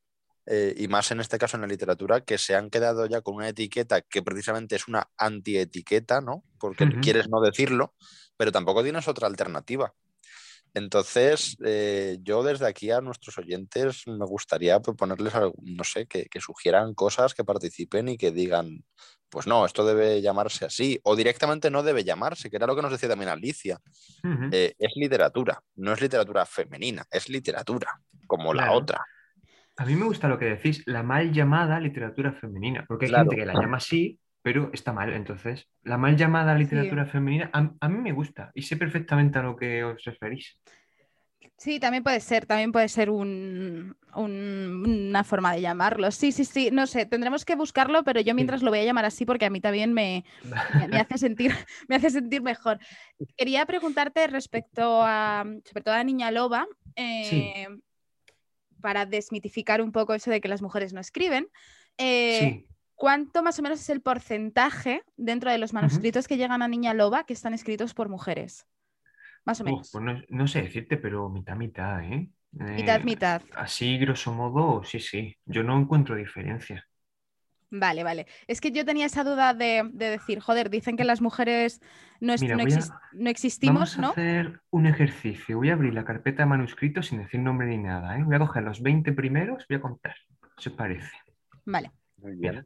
eh, 0.47 0.73
y 0.77 0.87
más 0.87 1.11
en 1.11 1.19
este 1.21 1.37
caso 1.37 1.57
en 1.57 1.61
la 1.61 1.67
literatura, 1.67 2.21
que 2.21 2.37
se 2.37 2.55
han 2.55 2.69
quedado 2.69 3.05
ya 3.07 3.21
con 3.21 3.35
una 3.35 3.49
etiqueta 3.49 4.01
que 4.01 4.23
precisamente 4.23 4.75
es 4.75 4.87
una 4.87 5.09
antietiqueta, 5.17 6.21
¿no? 6.21 6.43
Porque 6.59 6.87
quieres 7.01 7.29
no 7.29 7.41
decirlo, 7.41 7.93
pero 8.37 8.51
tampoco 8.51 8.83
tienes 8.83 9.07
otra 9.07 9.27
alternativa. 9.27 9.93
Entonces, 10.73 11.55
eh, 11.63 12.17
yo 12.21 12.41
desde 12.43 12.67
aquí 12.67 12.89
a 12.91 13.01
nuestros 13.01 13.37
oyentes 13.37 14.07
me 14.07 14.25
gustaría 14.25 14.79
proponerles, 14.79 15.33
no 15.61 15.83
sé, 15.83 16.07
que, 16.07 16.25
que 16.25 16.41
sugieran 16.41 16.93
cosas, 16.93 17.33
que 17.33 17.43
participen 17.43 18.09
y 18.09 18.17
que 18.17 18.31
digan, 18.31 18.83
pues 19.29 19.47
no, 19.47 19.65
esto 19.65 19.85
debe 19.85 20.21
llamarse 20.21 20.65
así, 20.65 20.99
o 21.03 21.15
directamente 21.15 21.69
no 21.69 21.83
debe 21.83 22.03
llamarse, 22.03 22.49
que 22.49 22.57
era 22.57 22.67
lo 22.67 22.75
que 22.75 22.81
nos 22.81 22.91
decía 22.91 23.09
también 23.09 23.29
Alicia. 23.29 23.79
Eh, 24.51 24.73
es 24.77 24.91
literatura, 24.95 25.61
no 25.75 25.93
es 25.93 26.01
literatura 26.01 26.45
femenina, 26.45 27.03
es 27.09 27.29
literatura, 27.29 27.99
como 28.27 28.53
la 28.53 28.71
otra. 28.71 29.03
A 29.75 29.85
mí 29.85 29.95
me 29.95 30.05
gusta 30.05 30.27
lo 30.27 30.37
que 30.37 30.45
decís, 30.45 30.83
la 30.85 31.01
mal 31.01 31.31
llamada 31.33 31.79
literatura 31.79 32.33
femenina, 32.33 32.85
porque 32.87 33.05
hay 33.05 33.11
Claro. 33.11 33.31
gente 33.31 33.41
que 33.41 33.45
la 33.47 33.53
llama 33.59 33.77
así, 33.77 34.19
pero 34.43 34.69
está 34.73 34.93
mal. 34.93 35.13
Entonces, 35.13 35.67
la 35.83 35.97
mal 35.97 36.15
llamada 36.17 36.53
literatura 36.55 37.05
femenina, 37.07 37.49
a, 37.53 37.71
a 37.79 37.89
mí 37.89 37.97
me 37.97 38.11
gusta 38.11 38.51
y 38.53 38.61
sé 38.63 38.77
perfectamente 38.77 39.39
a 39.39 39.43
lo 39.43 39.55
que 39.55 39.83
os 39.83 40.03
referís. 40.03 40.59
Sí, 41.57 41.79
también 41.79 42.03
puede 42.03 42.19
ser, 42.19 42.45
también 42.45 42.71
puede 42.71 42.89
ser 42.89 43.09
un- 43.09 43.95
un- 44.15 45.07
una 45.09 45.23
forma 45.23 45.53
de 45.53 45.61
llamarlo. 45.61 46.11
Sí, 46.11 46.31
sí, 46.31 46.45
sí, 46.45 46.69
no 46.71 46.87
sé, 46.87 47.05
tendremos 47.05 47.45
que 47.45 47.55
buscarlo, 47.55 48.03
pero 48.03 48.19
yo 48.21 48.33
mientras 48.35 48.61
lo 48.63 48.69
voy 48.71 48.79
a 48.79 48.83
llamar 48.85 49.05
así 49.05 49.25
porque 49.25 49.45
a 49.45 49.49
mí 49.49 49.61
también 49.61 49.93
me, 49.93 50.25
me- 50.79 50.87
me 50.89 50.99
hace 50.99 51.17
sentir, 51.17 51.51
me 51.87 51.95
hace 51.95 52.09
sentir 52.09 52.41
mejor. 52.41 52.79
Quería 53.37 53.65
preguntarte 53.65 54.27
respecto 54.27 55.01
a, 55.03 55.45
sobre 55.65 55.83
todo 55.83 55.95
a 55.95 56.03
Niña 56.03 56.31
Loba, 56.31 56.67
eh, 56.95 57.67
para 58.81 59.05
desmitificar 59.05 59.81
un 59.81 59.91
poco 59.91 60.13
eso 60.13 60.29
de 60.31 60.41
que 60.41 60.47
las 60.49 60.61
mujeres 60.61 60.93
no 60.93 60.99
escriben. 60.99 61.47
eh, 61.97 62.37
Sí, 62.39 62.67
¿Cuánto 63.03 63.43
más 63.43 63.59
o 63.59 63.61
menos 63.63 63.81
es 63.81 63.89
el 63.89 64.01
porcentaje 64.01 65.03
dentro 65.17 65.51
de 65.51 65.57
los 65.57 65.73
manuscritos 65.73 66.25
que 66.27 66.37
llegan 66.37 66.61
a 66.61 66.69
Niña 66.69 66.93
Loba 66.93 67.25
que 67.25 67.33
están 67.33 67.53
escritos 67.53 67.93
por 67.93 68.07
mujeres? 68.07 68.65
Más 69.45 69.61
o 69.61 69.65
Uf, 69.65 69.81
menos. 69.81 69.89
pues 69.91 70.03
no, 70.03 70.21
no 70.29 70.47
sé 70.47 70.61
decirte, 70.61 70.97
pero 70.97 71.29
mitad, 71.29 71.55
mitad, 71.55 72.03
¿eh? 72.03 72.29
Mitad, 72.75 73.01
Eh, 73.01 73.03
mitad. 73.03 73.41
Así, 73.55 73.97
grosso 73.97 74.31
modo, 74.33 74.83
sí, 74.83 74.99
sí. 74.99 75.35
Yo 75.45 75.63
no 75.63 75.77
encuentro 75.79 76.15
diferencia. 76.15 76.85
Vale, 77.75 78.03
vale. 78.03 78.27
Es 78.47 78.61
que 78.61 78.71
yo 78.71 78.85
tenía 78.85 79.07
esa 79.07 79.23
duda 79.23 79.53
de, 79.55 79.89
de 79.93 80.09
decir, 80.11 80.39
joder, 80.39 80.69
dicen 80.69 80.95
que 80.95 81.03
las 81.05 81.21
mujeres 81.21 81.81
no, 82.19 82.33
es- 82.33 82.41
Mira, 82.41 82.55
no, 82.57 82.63
voy 82.63 82.73
a- 82.73 83.01
no 83.11 83.29
existimos, 83.29 83.97
Vamos 83.97 83.99
a 83.99 84.01
¿no? 84.01 84.15
hacer 84.21 84.61
un 84.71 84.87
ejercicio. 84.87 85.57
Voy 85.57 85.69
a 85.69 85.73
abrir 85.73 85.93
la 85.93 86.05
carpeta 86.05 86.43
de 86.43 86.49
manuscritos 86.49 87.07
sin 87.07 87.19
decir 87.19 87.39
nombre 87.41 87.67
ni 87.67 87.77
nada, 87.77 88.17
¿eh? 88.17 88.23
Voy 88.23 88.35
a 88.35 88.39
coger 88.39 88.63
los 88.63 88.81
20 88.81 89.13
primeros, 89.13 89.65
voy 89.69 89.77
a 89.77 89.81
contar. 89.81 90.15
¿Qué 90.57 90.69
os 90.69 90.75
parece? 90.75 91.11
Vale. 91.65 91.91
Muy 92.17 92.33
bien. 92.35 92.65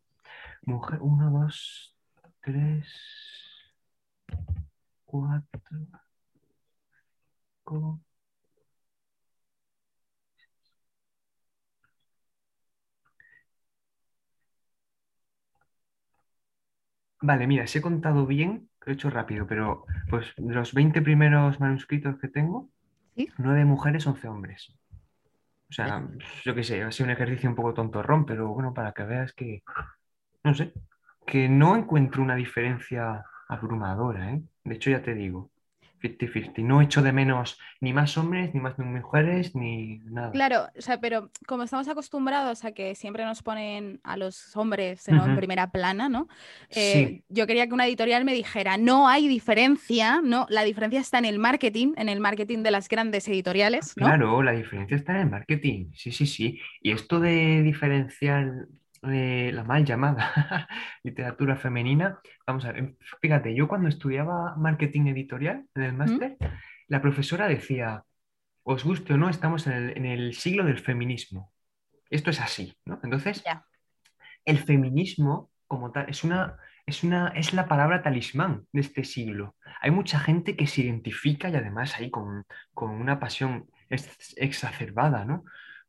Mujer, 0.67 0.99
uno, 1.01 1.31
dos, 1.31 1.95
tres, 2.41 2.85
cuatro, 5.05 5.61
cinco. 7.63 8.01
Vale, 17.21 17.47
mira, 17.47 17.65
si 17.65 17.77
he 17.79 17.81
contado 17.81 18.25
bien, 18.25 18.69
lo 18.85 18.91
he 18.91 18.95
hecho 18.95 19.09
rápido, 19.09 19.47
pero 19.47 19.85
pues 20.09 20.33
de 20.35 20.53
los 20.53 20.73
20 20.73 21.01
primeros 21.01 21.59
manuscritos 21.61 22.19
que 22.19 22.27
tengo, 22.27 22.69
¿Sí? 23.15 23.29
9 23.37 23.63
mujeres, 23.63 24.05
11 24.05 24.27
hombres. 24.27 24.73
O 25.69 25.73
sea, 25.73 26.05
yo 26.43 26.53
qué 26.53 26.63
sé, 26.63 26.83
ha 26.83 26.91
sido 26.91 27.05
un 27.05 27.11
ejercicio 27.11 27.49
un 27.49 27.55
poco 27.55 27.73
tontorrón, 27.73 28.25
pero 28.25 28.49
bueno, 28.49 28.73
para 28.73 28.91
que 28.91 29.03
veas 29.03 29.31
que, 29.31 29.63
no 30.43 30.53
sé, 30.53 30.73
que 31.25 31.49
no 31.49 31.75
encuentro 31.75 32.23
una 32.23 32.35
diferencia 32.35 33.23
abrumadora, 33.47 34.33
¿eh? 34.33 34.41
De 34.63 34.75
hecho, 34.75 34.89
ya 34.89 35.01
te 35.01 35.13
digo. 35.13 35.49
50-50. 36.01 36.63
No 36.63 36.81
echo 36.81 37.01
de 37.01 37.11
menos 37.11 37.59
ni 37.81 37.93
más 37.93 38.17
hombres, 38.17 38.53
ni 38.53 38.59
más 38.59 38.77
mujeres, 38.77 39.55
ni 39.55 39.99
nada. 40.05 40.31
Claro, 40.31 40.67
o 40.77 40.81
sea, 40.81 40.99
pero 40.99 41.31
como 41.47 41.63
estamos 41.63 41.87
acostumbrados 41.87 42.65
a 42.65 42.71
que 42.71 42.95
siempre 42.95 43.25
nos 43.25 43.41
ponen 43.41 43.99
a 44.03 44.17
los 44.17 44.55
hombres 44.55 45.07
en 45.07 45.35
primera 45.35 45.71
plana, 45.71 46.09
¿no? 46.09 46.27
Eh, 46.69 47.23
yo 47.29 47.47
quería 47.47 47.67
que 47.67 47.73
una 47.73 47.87
editorial 47.87 48.25
me 48.25 48.33
dijera, 48.33 48.77
no 48.77 49.07
hay 49.07 49.27
diferencia, 49.27 50.21
¿no? 50.23 50.45
La 50.49 50.63
diferencia 50.63 50.99
está 50.99 51.17
en 51.17 51.25
el 51.25 51.39
marketing, 51.39 51.93
en 51.97 52.09
el 52.09 52.19
marketing 52.19 52.63
de 52.63 52.71
las 52.71 52.87
grandes 52.89 53.27
editoriales, 53.27 53.93
¿no? 53.97 54.05
Claro, 54.05 54.43
la 54.43 54.51
diferencia 54.51 54.97
está 54.97 55.13
en 55.13 55.21
el 55.21 55.29
marketing, 55.29 55.91
sí, 55.93 56.11
sí, 56.11 56.25
sí. 56.25 56.59
Y 56.81 56.91
esto 56.91 57.19
de 57.19 57.63
diferenciar 57.63 58.67
eh, 59.09 59.51
la 59.53 59.63
mal 59.63 59.85
llamada 59.85 60.31
literatura 61.03 61.55
femenina. 61.55 62.19
Vamos 62.45 62.65
a 62.65 62.71
ver, 62.71 62.95
fíjate, 63.21 63.55
yo 63.55 63.67
cuando 63.67 63.89
estudiaba 63.89 64.55
marketing 64.55 65.07
editorial 65.07 65.65
en 65.75 65.83
el 65.83 65.93
máster, 65.93 66.37
la 66.87 67.01
profesora 67.01 67.47
decía, 67.47 68.03
os 68.63 68.83
guste 68.83 69.13
o 69.13 69.17
no, 69.17 69.29
estamos 69.29 69.67
en 69.67 70.05
el, 70.05 70.33
siglo 70.33 70.63
del 70.65 70.79
feminismo. 70.79 71.51
Esto 72.09 72.29
es 72.29 72.39
así, 72.39 72.77
¿no? 72.85 72.99
Entonces, 73.03 73.43
el 74.45 74.59
feminismo 74.59 75.51
como 75.67 75.91
tal 75.91 76.09
es 76.09 76.23
una, 76.23 76.57
es 76.85 77.03
una, 77.03 77.29
es 77.29 77.53
la 77.53 77.67
palabra 77.67 78.01
talismán 78.01 78.65
de 78.71 78.81
este 78.81 79.03
siglo. 79.03 79.55
Hay 79.81 79.91
mucha 79.91 80.19
gente 80.19 80.55
que 80.55 80.67
se 80.67 80.81
identifica 80.81 81.49
y 81.49 81.55
además 81.55 81.97
ahí 81.97 82.09
con, 82.09 82.45
con 82.73 82.91
una 82.91 83.19
pasión 83.19 83.69
exacerbada, 83.89 85.25
¿no? 85.25 85.43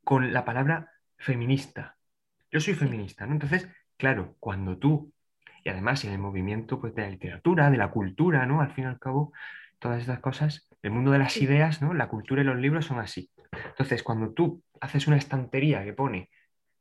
Con 0.04 0.32
la 0.32 0.44
palabra 0.44 0.90
feminista. 1.16 1.97
Yo 2.50 2.60
soy 2.60 2.74
feminista, 2.74 3.26
¿no? 3.26 3.32
Entonces, 3.32 3.68
claro, 3.96 4.36
cuando 4.40 4.78
tú, 4.78 5.12
y 5.64 5.68
además 5.68 6.04
en 6.04 6.12
el 6.12 6.18
movimiento 6.18 6.80
pues, 6.80 6.94
de 6.94 7.02
la 7.02 7.10
literatura, 7.10 7.70
de 7.70 7.76
la 7.76 7.90
cultura, 7.90 8.46
¿no? 8.46 8.60
Al 8.60 8.72
fin 8.72 8.84
y 8.84 8.86
al 8.88 8.98
cabo, 8.98 9.32
todas 9.78 10.00
estas 10.00 10.20
cosas, 10.20 10.68
el 10.82 10.90
mundo 10.90 11.10
de 11.10 11.18
las 11.18 11.36
ideas, 11.36 11.82
¿no? 11.82 11.94
La 11.94 12.08
cultura 12.08 12.42
y 12.42 12.44
los 12.44 12.58
libros 12.58 12.86
son 12.86 12.98
así. 12.98 13.30
Entonces, 13.52 14.02
cuando 14.02 14.32
tú 14.32 14.62
haces 14.80 15.06
una 15.06 15.16
estantería 15.16 15.84
que 15.84 15.92
pone 15.92 16.30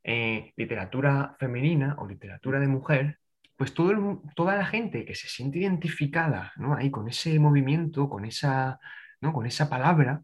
eh, 0.03 0.53
literatura 0.55 1.36
femenina 1.39 1.95
o 1.99 2.07
literatura 2.07 2.59
de 2.59 2.68
mujer, 2.68 3.20
pues 3.57 3.74
todo 3.74 4.22
toda 4.36 4.55
la 4.55 4.65
gente 4.65 5.03
que 5.05 5.15
se 5.15 5.28
siente 5.28 5.59
identificada 5.59 6.53
¿no? 6.57 6.76
ahí 6.76 6.91
con 6.91 7.07
ese 7.09 7.39
movimiento, 7.39 8.07
con 8.09 8.24
esa, 8.26 8.80
¿no? 9.20 9.34
con 9.34 9.45
esa 9.47 9.70
palabra, 9.70 10.24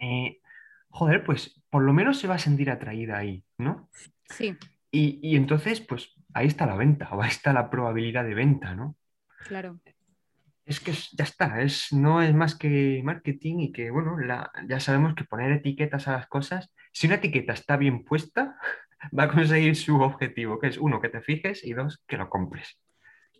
eh, 0.00 0.40
joder, 0.90 1.24
pues 1.24 1.60
por 1.70 1.82
lo 1.82 1.92
menos 1.92 2.18
se 2.18 2.28
va 2.28 2.36
a 2.36 2.38
sentir 2.38 2.70
atraída 2.70 3.18
ahí, 3.18 3.44
¿no? 3.58 3.88
Sí. 4.24 4.56
Y, 4.90 5.36
entonces, 5.36 5.80
pues 5.80 6.14
ahí 6.34 6.46
está 6.46 6.66
la 6.66 6.76
venta, 6.76 7.08
o 7.12 7.22
ahí 7.22 7.30
está 7.30 7.52
la 7.52 7.70
probabilidad 7.70 8.24
de 8.24 8.34
venta, 8.34 8.74
¿no? 8.74 8.96
Claro. 9.46 9.80
Es 10.64 10.80
que 10.80 10.92
ya 10.92 11.24
está, 11.24 11.62
es, 11.62 11.92
no 11.92 12.20
es 12.20 12.34
más 12.34 12.54
que 12.54 13.00
marketing 13.02 13.58
y 13.60 13.72
que, 13.72 13.90
bueno, 13.90 14.16
ya 14.66 14.80
sabemos 14.80 15.14
que 15.14 15.24
poner 15.24 15.50
etiquetas 15.52 16.08
a 16.08 16.12
las 16.12 16.26
cosas, 16.26 16.74
si 16.92 17.06
una 17.06 17.16
etiqueta 17.16 17.54
está 17.54 17.76
bien 17.78 18.04
puesta, 18.04 18.58
va 19.18 19.24
a 19.24 19.32
conseguir 19.32 19.76
su 19.76 20.00
objetivo, 20.00 20.58
que 20.58 20.68
es 20.68 20.78
uno, 20.78 21.00
que 21.00 21.08
te 21.08 21.22
fijes 21.22 21.64
y 21.64 21.72
dos, 21.72 22.02
que 22.06 22.18
lo 22.18 22.28
compres. 22.28 22.78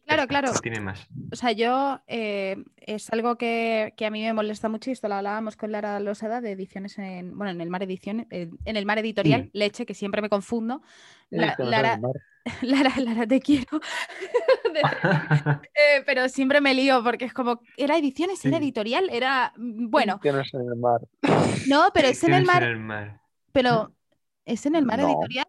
Claro, 0.08 0.26
claro. 0.26 0.52
tiene 0.62 0.80
más. 0.80 1.06
O 1.30 1.36
sea, 1.36 1.52
yo 1.52 2.00
eh, 2.06 2.56
es 2.78 3.12
algo 3.12 3.36
que, 3.36 3.92
a 3.98 4.10
mí 4.10 4.22
me 4.22 4.32
molesta 4.32 4.68
mucho 4.70 4.88
y 4.88 4.94
esto 4.94 5.06
lo 5.06 5.16
hablábamos 5.16 5.56
con 5.56 5.70
Lara 5.70 6.00
Losada 6.00 6.40
de 6.40 6.52
ediciones 6.52 6.98
en, 6.98 7.36
bueno, 7.36 7.50
en 7.50 7.60
el 7.60 7.68
mar 7.68 7.82
edición, 7.82 8.26
en 8.30 8.58
el 8.64 8.86
mar 8.86 8.98
editorial, 8.98 9.50
leche, 9.52 9.84
que 9.84 9.94
siempre 9.94 10.22
me 10.22 10.30
confundo. 10.30 10.80
Lara, 11.30 12.00
Lara, 12.96 13.26
te 13.26 13.40
quiero. 13.40 13.80
Eh, 15.74 16.02
pero 16.06 16.28
siempre 16.28 16.60
me 16.60 16.74
lío 16.74 17.02
porque 17.02 17.26
es 17.26 17.32
como, 17.32 17.60
¿era 17.76 17.96
ediciones? 17.96 18.44
¿Era 18.44 18.58
editorial? 18.58 19.08
Era, 19.10 19.52
mm, 19.56 19.90
bueno. 19.90 20.20
en 20.22 20.36
el 20.36 20.76
mar. 20.76 21.00
No, 21.68 21.90
pero 21.94 22.08
es 22.08 22.22
en 22.24 22.34
el 22.34 22.44
mar. 22.44 23.20
Pero, 23.52 23.92
¿es 24.44 24.66
en 24.66 24.74
el 24.74 24.84
mar 24.84 25.00
editorial? 25.00 25.46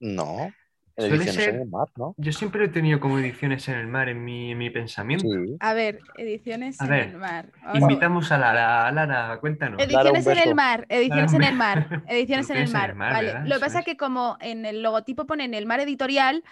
No. 0.00 0.52
Ediciones 0.98 1.38
en 1.38 1.60
el 1.60 1.68
mar, 1.68 1.88
¿no? 1.96 2.14
Yo 2.16 2.32
siempre 2.32 2.64
he 2.64 2.68
tenido 2.68 2.98
como 2.98 3.18
ediciones 3.18 3.68
en 3.68 3.76
el 3.76 3.86
mar 3.86 4.08
en 4.08 4.24
mi, 4.24 4.70
pensamiento. 4.70 5.26
A 5.60 5.72
ver, 5.72 6.00
ediciones 6.16 6.80
en 6.80 6.92
el 6.92 7.16
mar. 7.16 7.50
invitamos 7.72 8.32
a 8.32 8.38
Lara, 8.38 8.90
Lara, 8.90 9.38
cuéntanos. 9.38 9.80
Ediciones 9.80 10.26
en 10.26 10.38
el 10.38 10.54
mar, 10.54 10.86
ediciones 10.88 11.32
en 11.32 11.44
el 11.44 11.54
mar, 11.54 12.02
ediciones 12.08 12.50
en 12.50 12.56
el 12.56 12.70
mar. 12.70 12.94
vale. 12.96 13.34
Lo 13.44 13.54
que 13.54 13.60
pasa 13.60 13.78
es 13.80 13.84
que 13.84 13.96
como 13.96 14.36
en 14.40 14.66
el 14.66 14.82
logotipo 14.82 15.26
ponen 15.26 15.54
el 15.54 15.66
mar 15.66 15.80
editorial, 15.80 16.42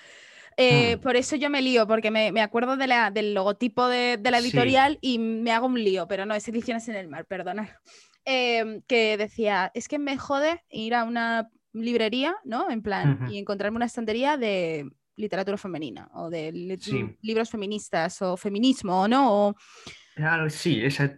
eh, 0.57 0.97
hmm. 0.97 1.01
Por 1.01 1.16
eso 1.16 1.36
yo 1.36 1.51
me 1.51 1.61
lío, 1.61 1.86
porque 1.86 2.11
me, 2.11 2.40
acuerdo 2.40 2.76
de 2.76 2.86
la, 2.86 3.11
del 3.11 3.34
logotipo 3.34 3.88
de, 3.88 4.18
la 4.22 4.38
editorial 4.38 4.99
y 5.03 5.18
me 5.18 5.53
hago 5.53 5.66
un 5.66 5.82
lío, 5.82 6.09
pero 6.09 6.24
no, 6.24 6.34
es 6.34 6.49
ediciones 6.49 6.88
en 6.88 6.97
el 6.97 7.09
mar, 7.09 7.26
perdona. 7.26 7.78
Eh, 8.24 8.80
que 8.88 9.16
decía, 9.16 9.70
es 9.74 9.86
que 9.86 9.99
me 9.99 10.16
jode 10.16 10.64
ir 10.70 10.94
a 10.94 11.05
una 11.05 11.51
librería, 11.83 12.37
¿no? 12.45 12.70
En 12.70 12.83
plan, 12.83 13.27
y 13.31 13.39
encontrarme 13.39 13.77
una 13.77 13.87
estantería 13.87 14.37
de 14.37 14.89
literatura 15.16 15.57
femenina 15.57 16.09
o 16.14 16.31
de 16.31 16.53
libros 17.22 17.51
feministas 17.51 18.20
o 18.22 18.37
feminismo, 18.37 19.09
¿no? 19.09 19.55
Claro, 20.14 20.49
sí, 20.49 20.83
ese, 20.83 21.09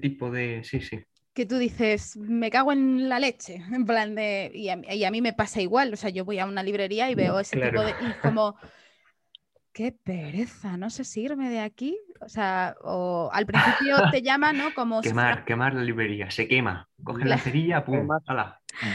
tipo 0.00 0.30
de... 0.30 0.62
Sí, 0.64 0.80
sí. 0.80 1.00
Que 1.34 1.46
tú 1.46 1.58
dices, 1.58 2.16
me 2.16 2.50
cago 2.50 2.72
en 2.72 3.08
la 3.08 3.18
leche, 3.18 3.56
en 3.72 3.84
plan 3.84 4.14
de... 4.14 4.50
Y 4.54 4.68
a, 4.70 5.10
mí 5.10 5.20
me 5.20 5.32
pasa 5.32 5.60
igual, 5.60 5.92
o 5.92 5.96
sea, 5.96 6.10
yo 6.10 6.24
voy 6.24 6.38
a 6.38 6.46
una 6.46 6.62
librería 6.62 7.10
y 7.10 7.14
veo 7.14 7.38
ese 7.40 7.60
tipo 7.60 7.82
de... 7.82 7.90
Y 7.90 8.20
como 8.22 8.56
qué 9.78 9.92
pereza, 9.92 10.76
no 10.76 10.90
sé 10.90 11.04
si 11.04 11.22
irme 11.22 11.50
de 11.50 11.60
aquí. 11.60 11.96
O 12.20 12.28
sea, 12.28 12.74
o 12.82 13.30
al 13.32 13.46
principio 13.46 13.96
te 14.10 14.22
llama, 14.22 14.52
¿no? 14.52 14.74
Como 14.74 15.02
quemar, 15.02 15.44
quemar 15.44 15.72
la 15.72 15.84
librería, 15.84 16.32
se 16.32 16.48
quema. 16.48 16.88
Coge 17.04 17.24
la, 17.24 17.38
cerilla, 17.38 17.84
pum, 17.84 18.08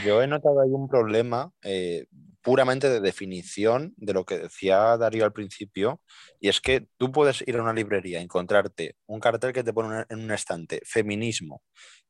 Yo 0.05 0.21
he 0.21 0.27
notado 0.27 0.61
ahí 0.61 0.71
un 0.71 0.89
problema 0.89 1.51
eh, 1.61 2.07
puramente 2.41 2.89
de 2.89 2.99
definición 2.99 3.93
de 3.95 4.11
lo 4.11 4.25
que 4.25 4.39
decía 4.39 4.97
Darío 4.97 5.23
al 5.23 5.31
principio, 5.31 6.01
y 6.41 6.49
es 6.49 6.59
que 6.59 6.85
tú 6.97 7.13
puedes 7.13 7.47
ir 7.47 7.55
a 7.55 7.61
una 7.61 7.71
librería 7.71 8.19
y 8.19 8.23
encontrarte 8.23 8.97
un 9.05 9.21
cartel 9.21 9.53
que 9.53 9.63
te 9.63 9.71
pone 9.71 10.03
en 10.09 10.19
un 10.19 10.31
estante, 10.31 10.81
feminismo, 10.83 11.63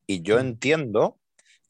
y 0.07 0.23
yo 0.23 0.37
mm. 0.37 0.39
entiendo 0.39 1.19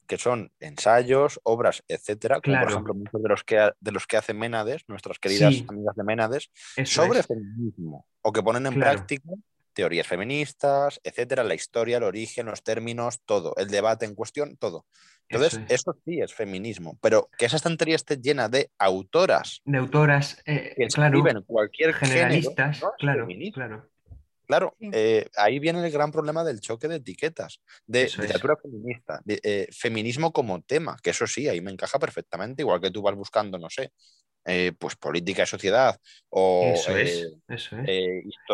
que 0.06 0.18
son 0.18 0.52
ensayos, 0.60 1.40
obras, 1.42 1.82
etcétera, 1.88 2.40
como 2.40 2.60
por 2.60 2.70
ejemplo 2.70 2.94
muchos 2.94 3.22
de 3.22 3.28
los 3.28 3.44
que, 3.44 3.72
de 3.80 3.92
los 3.92 4.06
que 4.06 4.16
hace 4.16 4.34
Ménades, 4.34 4.84
nuestras 4.88 5.18
queridas 5.18 5.64
amigas 5.68 5.96
de 5.96 6.04
Ménades, 6.04 6.50
sobre 6.84 7.22
feminismo, 7.22 8.06
o 8.22 8.32
que 8.32 8.42
ponen 8.42 8.66
en 8.66 8.74
práctica 8.74 9.30
teorías 9.74 10.06
feministas, 10.06 11.00
etcétera, 11.02 11.44
la 11.44 11.54
historia, 11.54 11.98
el 11.98 12.04
origen, 12.04 12.46
los 12.46 12.62
términos, 12.62 13.20
todo, 13.26 13.54
el 13.56 13.68
debate 13.68 14.06
en 14.06 14.14
cuestión, 14.14 14.56
todo. 14.56 14.86
Entonces, 15.28 15.60
eso, 15.68 15.96
sí 16.04 16.20
es 16.20 16.32
feminismo, 16.32 16.98
pero 17.00 17.28
que 17.36 17.46
esa 17.46 17.56
estantería 17.56 17.96
esté 17.96 18.18
llena 18.18 18.48
de 18.48 18.70
autoras. 18.78 19.62
De 19.64 19.78
autoras 19.78 20.40
eh, 20.46 20.74
que 20.76 20.84
escriben 20.84 21.42
cualquier 21.42 21.94
generalistas, 21.94 22.82
claro, 22.98 23.26
claro. 23.52 23.90
Claro, 24.46 24.76
eh, 24.80 25.26
ahí 25.36 25.58
viene 25.58 25.84
el 25.84 25.90
gran 25.90 26.12
problema 26.12 26.44
del 26.44 26.60
choque 26.60 26.88
de 26.88 26.96
etiquetas, 26.96 27.60
de 27.86 28.04
literatura 28.04 28.56
feminista, 28.56 29.20
de, 29.24 29.40
eh, 29.42 29.68
feminismo 29.72 30.32
como 30.32 30.60
tema, 30.62 30.96
que 31.02 31.10
eso 31.10 31.26
sí, 31.26 31.48
ahí 31.48 31.60
me 31.60 31.70
encaja 31.70 31.98
perfectamente, 31.98 32.62
igual 32.62 32.80
que 32.80 32.90
tú 32.90 33.02
vas 33.02 33.14
buscando, 33.14 33.58
no 33.58 33.70
sé, 33.70 33.92
eh, 34.44 34.72
pues 34.78 34.96
política 34.96 35.44
y 35.44 35.46
sociedad 35.46 35.98
o 36.28 36.62
historia, 36.62 37.34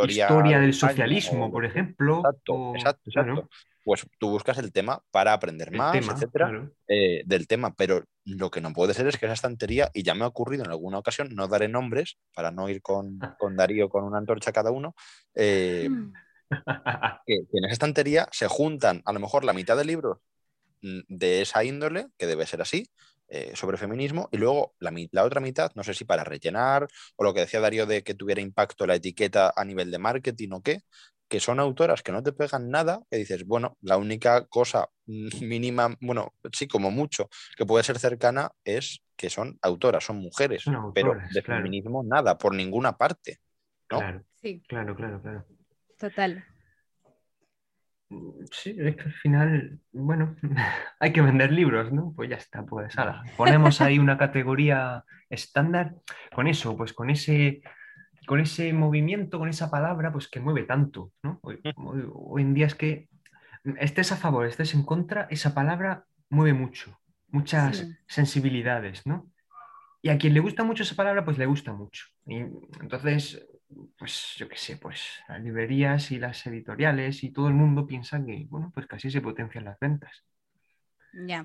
historia, 0.09 0.61
del 0.61 0.75
socialismo, 0.75 1.51
por 1.51 1.65
ejemplo. 1.65 2.19
Exacto, 2.19 2.73
exacto 3.05 3.49
pues 3.85 4.07
tú 4.19 4.31
buscas 4.31 4.59
el 4.59 4.73
tema 4.73 5.03
para 5.11 5.33
aprender 5.33 5.71
más, 5.73 5.97
etcétera, 5.97 6.71
eh, 6.89 7.23
del 7.25 7.47
tema. 7.47 7.75
Pero 7.75 8.05
lo 8.25 8.51
que 8.51 8.61
no 8.61 8.73
puede 8.73 8.95
ser 8.95 9.07
es 9.07 9.17
que 9.17 9.27
esa 9.27 9.35
estantería, 9.35 9.91
y 9.95 10.03
ya 10.03 10.15
me 10.15 10.25
ha 10.25 10.29
ocurrido 10.29 10.65
en 10.65 10.71
alguna 10.71 10.99
ocasión, 10.99 11.29
no 11.35 11.49
daré 11.49 11.69
nombres 11.69 12.19
para 12.35 12.51
no 12.51 12.69
ir 12.69 12.83
con, 12.83 13.19
con 13.39 13.57
Darío 13.57 13.89
con 13.89 14.05
una 14.05 14.19
antorcha 14.19 14.53
cada 14.53 14.71
uno, 14.71 14.95
eh, 15.35 15.89
mm. 15.89 16.13
que, 17.27 17.35
en 17.35 17.65
esa 17.65 17.73
estantería 17.73 18.29
se 18.33 18.49
juntan 18.49 19.03
a 19.05 19.13
lo 19.13 19.21
mejor 19.21 19.45
la 19.45 19.53
mitad 19.53 19.77
de 19.77 19.85
libros 19.85 20.19
mm, 20.83 21.01
de 21.09 21.43
esa 21.43 21.65
índole, 21.65 22.09
que 22.19 22.27
debe 22.27 22.47
ser 22.47 22.61
así, 22.61 22.91
eh, 23.29 23.53
sobre 23.55 23.77
feminismo, 23.77 24.29
y 24.33 24.39
luego 24.39 24.75
la, 24.81 24.93
la, 25.13 25.25
otra 25.25 25.41
mitad, 25.41 25.71
no 25.77 25.85
sé 25.85 25.95
si 25.95 26.05
para 26.05 26.25
rellenar, 26.25 26.89
o 27.15 27.25
lo 27.25 27.33
que 27.33 27.41
decía 27.41 27.61
Darío 27.61 27.87
de 27.87 28.03
que 28.03 28.15
tuviera 28.15 28.41
impacto 28.41 28.87
la 28.87 28.97
etiqueta 28.97 29.53
a 29.55 29.65
nivel 29.65 29.91
de 29.93 29.99
marketing 29.99 30.49
o 30.51 30.63
qué, 30.63 30.81
que 31.31 31.39
son 31.39 31.61
autoras 31.61 32.03
que 32.03 32.11
no 32.11 32.25
te 32.25 32.33
pegan 32.33 32.71
nada, 32.71 33.01
que 33.09 33.19
dices, 33.19 33.47
bueno, 33.47 33.79
la 33.83 33.97
única 33.97 34.47
cosa 34.47 34.89
mínima, 35.07 35.97
bueno, 36.01 36.35
sí, 36.53 36.67
como 36.67 36.91
mucho, 36.91 37.31
que 37.57 37.65
puede 37.65 37.85
ser 37.85 37.99
cercana 38.01 38.51
es 38.65 39.03
que 39.17 39.31
son 39.31 39.57
autoras, 39.63 40.05
son 40.05 40.17
mujeres, 40.17 40.65
pero 40.93 41.15
de 41.33 41.43
feminismo 41.43 42.03
nada, 42.03 42.37
por 42.37 42.55
ninguna 42.55 42.97
parte. 42.97 43.39
¿no? 43.91 43.99
Claro, 43.99 44.25
sí. 44.43 44.63
claro, 44.67 44.97
claro, 44.97 45.23
claro. 45.23 45.47
Total. 45.97 46.45
Sí, 48.51 48.75
es 48.77 48.97
que 48.97 49.03
al 49.03 49.13
final, 49.13 49.79
bueno, 49.93 50.35
hay 50.99 51.13
que 51.13 51.23
vender 51.23 51.53
libros, 51.53 51.93
¿no? 51.93 52.13
Pues 52.17 52.29
ya 52.29 52.37
está, 52.37 52.67
pues 52.67 52.99
ahora 52.99 53.23
ponemos 53.37 53.81
ahí 53.81 54.01
una 54.01 54.19
categoría 54.19 55.05
estándar 55.29 55.95
con 56.35 56.49
eso, 56.49 56.77
pues 56.77 56.93
con 56.93 57.09
ese 57.09 57.63
con 58.27 58.41
ese 58.41 58.73
movimiento, 58.73 59.39
con 59.39 59.49
esa 59.49 59.71
palabra, 59.71 60.13
pues 60.13 60.29
que 60.29 60.41
mueve 60.41 60.65
tanto, 60.65 61.13
¿no? 61.23 61.39
Hoy, 61.43 61.61
hoy 61.75 62.43
en 62.43 62.55
día 62.55 62.67
es 62.67 62.75
que 62.75 63.09
estés 63.79 64.13
a 64.13 64.17
favor, 64.17 64.47
estés 64.47 64.75
en 64.75 64.85
contra, 64.85 65.27
esa 65.31 65.55
palabra 65.55 66.05
mueve 66.29 66.53
mucho, 66.53 66.99
muchas 67.29 67.87
sensibilidades, 68.07 69.07
¿no? 69.07 69.31
Y 70.03 70.09
a 70.09 70.17
quien 70.17 70.33
le 70.33 70.41
gusta 70.41 70.65
mucho 70.65 70.83
esa 70.83 70.97
palabra, 70.97 71.25
pues 71.25 71.37
le 71.37 71.47
gusta 71.47 71.73
mucho. 71.73 72.07
Y 72.27 72.37
entonces, 72.37 73.47
pues 73.99 74.35
yo 74.37 74.49
qué 74.49 74.57
sé, 74.57 74.79
pues 74.79 75.03
las 75.29 75.43
librerías 75.43 76.11
y 76.11 76.19
las 76.19 76.47
editoriales 76.47 77.23
y 77.23 77.33
todo 77.33 77.49
el 77.49 77.55
mundo 77.55 77.87
piensan 77.87 78.27
que, 78.27 78.47
bueno, 78.49 78.71
pues 78.75 78.87
casi 78.87 79.11
se 79.11 79.21
potencian 79.21 79.65
las 79.65 79.79
ventas. 79.79 80.25
Ya. 81.27 81.45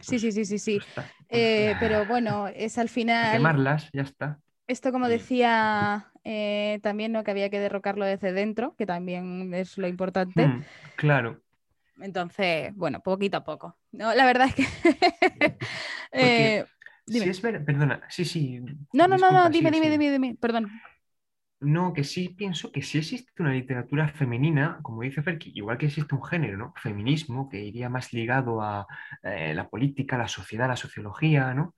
Sí, 0.00 0.18
sí, 0.18 0.30
sí, 0.30 0.44
sí, 0.44 0.58
sí. 0.58 0.82
Eh, 1.30 1.74
pero 1.80 2.04
bueno, 2.04 2.48
es 2.48 2.76
al 2.76 2.90
final. 2.90 3.32
quemarlas, 3.32 3.90
ya 3.92 4.02
está. 4.02 4.40
Esto, 4.66 4.90
como 4.90 5.08
decía 5.08 6.10
eh, 6.24 6.80
también, 6.82 7.12
¿no? 7.12 7.22
Que 7.22 7.30
había 7.30 7.50
que 7.50 7.60
derrocarlo 7.60 8.04
desde 8.04 8.32
dentro, 8.32 8.74
que 8.76 8.86
también 8.86 9.54
es 9.54 9.78
lo 9.78 9.86
importante. 9.86 10.46
Mm, 10.46 10.64
claro. 10.96 11.40
Entonces, 12.00 12.74
bueno, 12.74 13.00
poquito 13.00 13.36
a 13.36 13.44
poco. 13.44 13.76
No, 13.92 14.14
la 14.14 14.26
verdad 14.26 14.48
es 14.48 14.54
que. 14.54 14.66
eh, 16.12 16.64
es 17.06 17.40
perdona, 17.40 18.02
sí, 18.08 18.24
sí. 18.24 18.60
No, 18.92 19.06
no, 19.06 19.16
no, 19.16 19.30
no, 19.30 19.50
dime, 19.50 19.70
dime, 19.70 19.88
dime, 19.88 20.10
dime, 20.10 20.36
perdón. 20.40 20.68
No, 21.60 21.94
que 21.94 22.04
sí 22.04 22.28
pienso 22.28 22.70
que 22.70 22.82
sí 22.82 22.98
existe 22.98 23.42
una 23.42 23.52
literatura 23.52 24.08
femenina, 24.08 24.78
como 24.82 25.02
dice 25.02 25.22
Ferki, 25.22 25.52
igual 25.54 25.78
que 25.78 25.86
existe 25.86 26.14
un 26.14 26.22
género, 26.22 26.58
¿no? 26.58 26.74
Feminismo, 26.76 27.48
que 27.48 27.64
iría 27.64 27.88
más 27.88 28.12
ligado 28.12 28.60
a 28.60 28.86
eh, 29.22 29.54
la 29.54 29.68
política, 29.68 30.18
la 30.18 30.28
sociedad, 30.28 30.68
la 30.68 30.76
sociología, 30.76 31.54
¿no? 31.54 31.74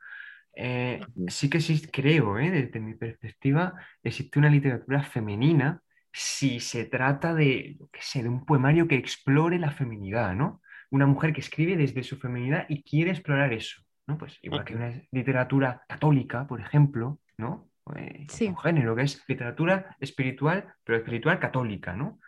Eh, 0.61 1.00
sí 1.28 1.48
que 1.48 1.61
sí 1.61 1.80
creo, 1.86 2.36
¿eh? 2.36 2.50
desde 2.50 2.80
mi 2.80 2.96
perspectiva, 2.96 3.74
existe 4.02 4.40
una 4.40 4.50
literatura 4.50 5.04
femenina 5.04 5.80
si 6.12 6.59
se 6.59 6.84
trata 6.86 7.32
de, 7.32 7.78
qué 7.92 8.00
sé, 8.02 8.24
de 8.24 8.28
un 8.28 8.44
poemario 8.44 8.88
que 8.88 8.96
explore 8.96 9.56
la 9.61 9.70
feminidad, 9.70 10.34
¿no? 10.34 10.61
Una 10.90 11.06
mujer 11.06 11.32
que 11.32 11.42
escribe 11.42 11.76
desde 11.76 12.02
su 12.02 12.16
feminidad 12.16 12.66
y 12.68 12.82
quiere 12.82 13.12
explorar 13.12 13.52
eso, 13.52 13.82
¿no? 14.09 14.18
Pues 14.18 14.36
igual 14.42 14.64
que 14.64 14.74
una 14.74 15.00
literatura 15.12 15.84
católica, 15.88 16.44
por 16.48 16.61
ejemplo, 16.61 17.20
¿no? 17.36 17.70
Eh, 17.94 18.26
un 18.40 18.59
género 18.59 18.96
que 18.96 19.02
es 19.02 19.22
literatura 19.28 19.94
espiritual, 20.00 20.74
pero 20.82 20.98
espiritual 20.98 21.38
católica, 21.38 21.94
¿no? 21.94 22.18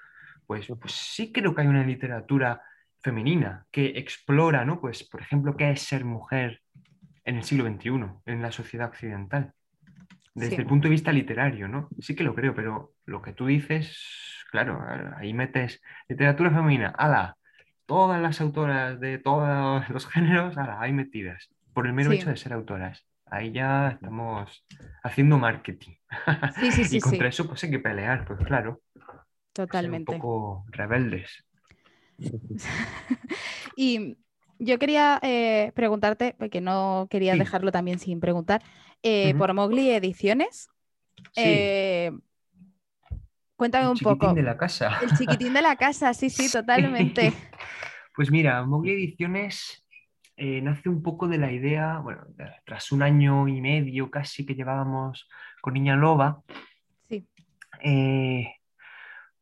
Pues, 0.47 0.68
pues 0.81 0.93
sí 0.93 1.33
creo 1.33 1.53
que 1.53 1.62
hay 1.62 1.66
una 1.66 1.85
literatura 1.85 2.62
femenina 3.03 3.66
que 3.72 3.87
explora, 3.87 4.64
¿no? 4.64 4.81
Pues, 4.81 5.03
por 5.03 5.20
ejemplo, 5.20 5.57
qué 5.57 5.72
es 5.72 5.83
ser 5.83 6.05
mujer 6.05 6.62
en 7.25 7.37
el 7.37 7.45
siglo 7.45 7.64
XXI, 7.64 7.91
en 8.27 8.43
la 8.43 8.53
sociedad 8.53 8.89
occidental 8.89 9.55
desde 10.35 10.57
el 10.57 10.66
punto 10.66 10.89
de 10.89 10.93
vista 10.93 11.12
literario, 11.12 11.68
¿no? 11.68 11.89
Sí 12.01 12.14
que 12.14 12.25
lo 12.25 12.35
creo, 12.35 12.55
pero 12.55 12.95
lo 13.05 13.23
que 13.23 13.33
tú 13.33 13.47
dices, 13.47 13.99
claro, 14.51 14.83
ahí 15.16 15.35
metes 15.35 15.83
literatura 16.09 16.51
femenina, 16.51 16.89
ala, 16.89 17.37
todas 17.87 18.21
las 18.21 18.41
autoras 18.41 19.01
de 19.01 19.18
todos 19.18 19.89
los 19.89 20.07
géneros, 20.09 20.57
ala, 20.57 20.81
ahí 20.81 20.93
metidas, 20.93 21.51
por 21.73 21.87
el 21.87 21.93
mero 21.93 22.12
hecho 22.12 22.31
de 22.31 22.37
ser 22.37 22.53
autoras. 22.53 23.07
Ahí 23.27 23.53
ya 23.53 23.91
estamos 23.91 24.66
haciendo 25.05 25.39
marketing. 25.39 25.95
Sí, 26.59 26.73
sí, 26.73 26.85
sí, 26.85 26.97
y 26.97 27.01
contra 27.01 27.29
eso 27.29 27.47
pues 27.47 27.62
hay 27.62 27.71
que 27.71 27.79
pelear, 27.79 28.25
pues 28.25 28.41
claro. 28.41 28.81
Totalmente. 29.53 30.12
un 30.12 30.18
poco 30.18 30.64
rebeldes. 30.71 31.45
y 33.77 34.18
yo 34.61 34.79
quería 34.79 35.19
eh, 35.23 35.73
preguntarte, 35.75 36.37
porque 36.39 36.61
no 36.61 37.09
quería 37.11 37.35
dejarlo 37.35 37.73
también 37.73 37.99
sin 37.99 38.21
preguntar, 38.21 38.63
eh, 39.03 39.35
por 39.37 39.53
Mowgli 39.55 39.91
Ediciones. 39.91 40.69
Eh, 41.35 42.13
cuéntame 43.57 43.89
un 43.89 43.99
poco. 43.99 44.11
El 44.11 44.19
chiquitín 44.19 44.35
de 44.35 44.43
la 44.43 44.57
casa. 44.59 44.99
El 45.03 45.17
chiquitín 45.17 45.55
de 45.55 45.63
la 45.63 45.77
casa, 45.77 46.13
sí, 46.13 46.29
sí, 46.29 46.49
totalmente. 46.53 47.33
Pues 48.15 48.31
mira, 48.31 48.63
Mowgli 48.65 48.93
Ediciones 48.93 49.87
nace 50.37 50.89
un 50.89 51.03
poco 51.03 51.29
de 51.29 51.37
la 51.37 51.53
idea, 51.53 51.99
bueno, 51.99 52.23
tras 52.65 52.93
un 52.93 53.03
año 53.03 53.47
y 53.47 53.61
medio 53.61 54.11
casi 54.11 54.47
que 54.47 54.55
llevábamos 54.55 55.29
con 55.61 55.75
Niña 55.75 55.97
Loba. 55.97 56.43
Sí. 57.09 57.27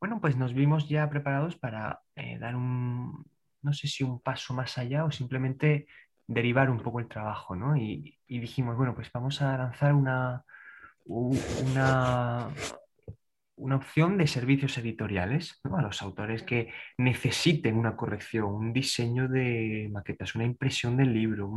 bueno, 0.01 0.21
pues 0.21 0.37
nos 0.37 0.55
vimos 0.55 0.89
ya 0.89 1.09
preparados 1.09 1.57
para 1.57 2.01
dar 2.41 2.57
un, 2.57 3.28
no 3.63 3.73
sé 3.73 3.89
si 3.89 4.05
un 4.05 4.21
paso 4.21 4.55
más 4.55 4.79
allá 4.79 5.05
o 5.05 5.11
simplemente 5.11 5.87
derivar 6.27 6.71
un 6.71 6.81
poco 6.81 7.01
el 7.01 7.09
trabajo, 7.09 7.57
¿no? 7.57 7.77
Y, 7.77 8.19
dijimos, 8.29 8.77
bueno, 8.77 8.95
pues 8.95 9.11
vamos 9.13 9.41
a 9.43 9.57
lanzar 9.57 9.95
una, 9.95 10.45
una, 11.07 12.49
una 13.57 13.77
opción 13.77 14.19
de 14.19 14.27
servicios 14.27 14.77
editoriales 14.79 15.61
a 15.65 15.83
los 15.83 16.03
autores 16.03 16.43
que 16.43 16.73
necesiten 16.99 17.77
una 17.77 17.97
corrección, 17.97 18.45
un 18.45 18.73
diseño 18.73 19.29
de 19.29 19.89
maquetas, 19.91 20.35
una 20.35 20.45
impresión 20.45 20.97
del 20.97 21.15
libro, 21.15 21.51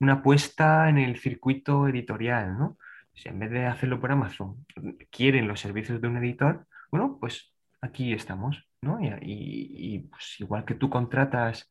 una 0.00 0.22
puesta 0.22 0.88
en 0.88 0.98
el 0.98 1.18
circuito 1.18 1.88
editorial, 1.88 2.56
¿no? 2.58 2.78
Si 3.12 3.28
en 3.28 3.38
vez 3.38 3.50
de 3.50 3.66
hacerlo 3.66 4.00
por 4.00 4.12
Amazon 4.12 4.64
quieren 5.10 5.48
los 5.48 5.60
servicios 5.60 6.00
de 6.00 6.08
un 6.08 6.16
editor, 6.18 6.66
bueno, 6.90 7.18
pues 7.20 7.52
aquí 7.80 8.12
estamos. 8.12 8.70
¿no? 8.82 8.98
Y, 9.00 10.08
pues 10.10 10.40
igual 10.40 10.64
que 10.64 10.74
tú 10.74 10.90
contratas, 10.90 11.70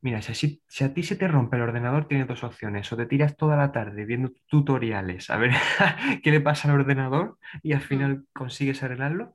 mira, 0.00 0.22
si, 0.22 0.62
a 0.84 0.94
ti 0.94 1.02
se 1.02 1.16
te 1.16 1.28
rompe 1.28 1.56
el 1.56 1.62
ordenador, 1.62 2.06
tienes 2.06 2.28
dos 2.28 2.44
opciones, 2.44 2.92
o 2.92 2.96
te 2.96 3.06
tiras 3.06 3.36
toda 3.36 3.56
la 3.56 3.72
tarde 3.72 4.04
viendo 4.04 4.32
tutoriales 4.48 5.30
a 5.30 5.36
ver 5.36 5.52
qué 6.22 6.30
le 6.30 6.40
pasa 6.40 6.68
al 6.68 6.80
ordenador 6.80 7.38
y 7.62 7.72
al 7.72 7.80
final 7.80 8.24
consigues 8.32 8.82
arreglarlo, 8.82 9.34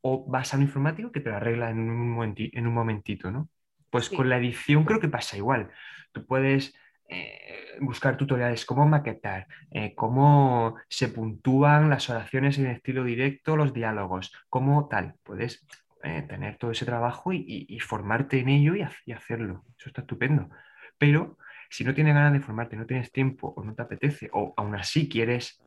o 0.00 0.26
vas 0.28 0.54
a 0.54 0.56
un 0.56 0.64
informático 0.64 1.12
que 1.12 1.20
te 1.20 1.30
lo 1.30 1.36
arregla 1.36 1.70
en 1.70 1.90
un, 1.90 2.34
en 2.36 2.66
un 2.66 2.74
momentito, 2.74 3.30
¿no? 3.30 3.48
Pues 3.90 4.10
con 4.10 4.28
la 4.28 4.38
edición 4.38 4.84
creo 4.84 5.00
que 5.00 5.08
pasa 5.08 5.36
igual. 5.36 5.70
Tú 6.12 6.26
puedes 6.26 6.74
eh, 7.08 7.78
buscar 7.80 8.16
tutoriales, 8.18 8.66
cómo 8.66 8.86
maquetar, 8.86 9.46
eh, 9.70 9.94
cómo 9.94 10.76
se 10.88 11.08
puntúan 11.08 11.88
las 11.88 12.10
oraciones 12.10 12.58
en 12.58 12.66
estilo 12.66 13.02
directo, 13.02 13.56
los 13.56 13.72
diálogos, 13.72 14.32
cómo 14.50 14.88
tal. 14.88 15.14
Puedes 15.22 15.66
eh, 16.02 16.22
tener 16.28 16.56
todo 16.58 16.70
ese 16.70 16.84
trabajo 16.84 17.32
y, 17.32 17.78
formarte 17.80 18.40
en 18.40 18.50
ello 18.50 18.74
y, 18.74 19.12
hacerlo. 19.12 19.64
Eso 19.78 19.88
está 19.88 20.02
estupendo. 20.02 20.50
Pero 20.98 21.38
si 21.70 21.84
no 21.84 21.94
tienes 21.94 22.14
ganas 22.14 22.32
de 22.32 22.40
formarte, 22.40 22.76
no 22.76 22.86
tienes 22.86 23.10
tiempo 23.10 23.54
o 23.56 23.64
no 23.64 23.74
te 23.74 23.82
apetece, 23.82 24.28
o 24.32 24.52
aún 24.56 24.74
así 24.74 25.08
quieres 25.08 25.62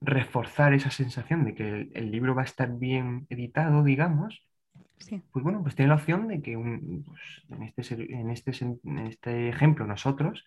reforzar 0.00 0.74
esa 0.74 0.90
sensación 0.90 1.44
de 1.44 1.54
que 1.54 1.90
el, 1.92 2.10
libro 2.10 2.34
va 2.34 2.42
a 2.42 2.44
estar 2.44 2.70
bien 2.70 3.26
editado, 3.30 3.82
digamos, 3.82 4.47
pues 5.32 5.42
bueno, 5.42 5.62
pues 5.62 5.74
tiene 5.74 5.88
la 5.88 5.96
opción 5.96 6.28
de 6.28 6.42
que 6.42 6.56
pues, 6.56 7.44
en, 7.50 7.62
este, 7.62 7.94
en, 8.12 8.30
este, 8.30 8.52
en 8.84 8.98
este 8.98 9.48
ejemplo 9.48 9.86
nosotros 9.86 10.44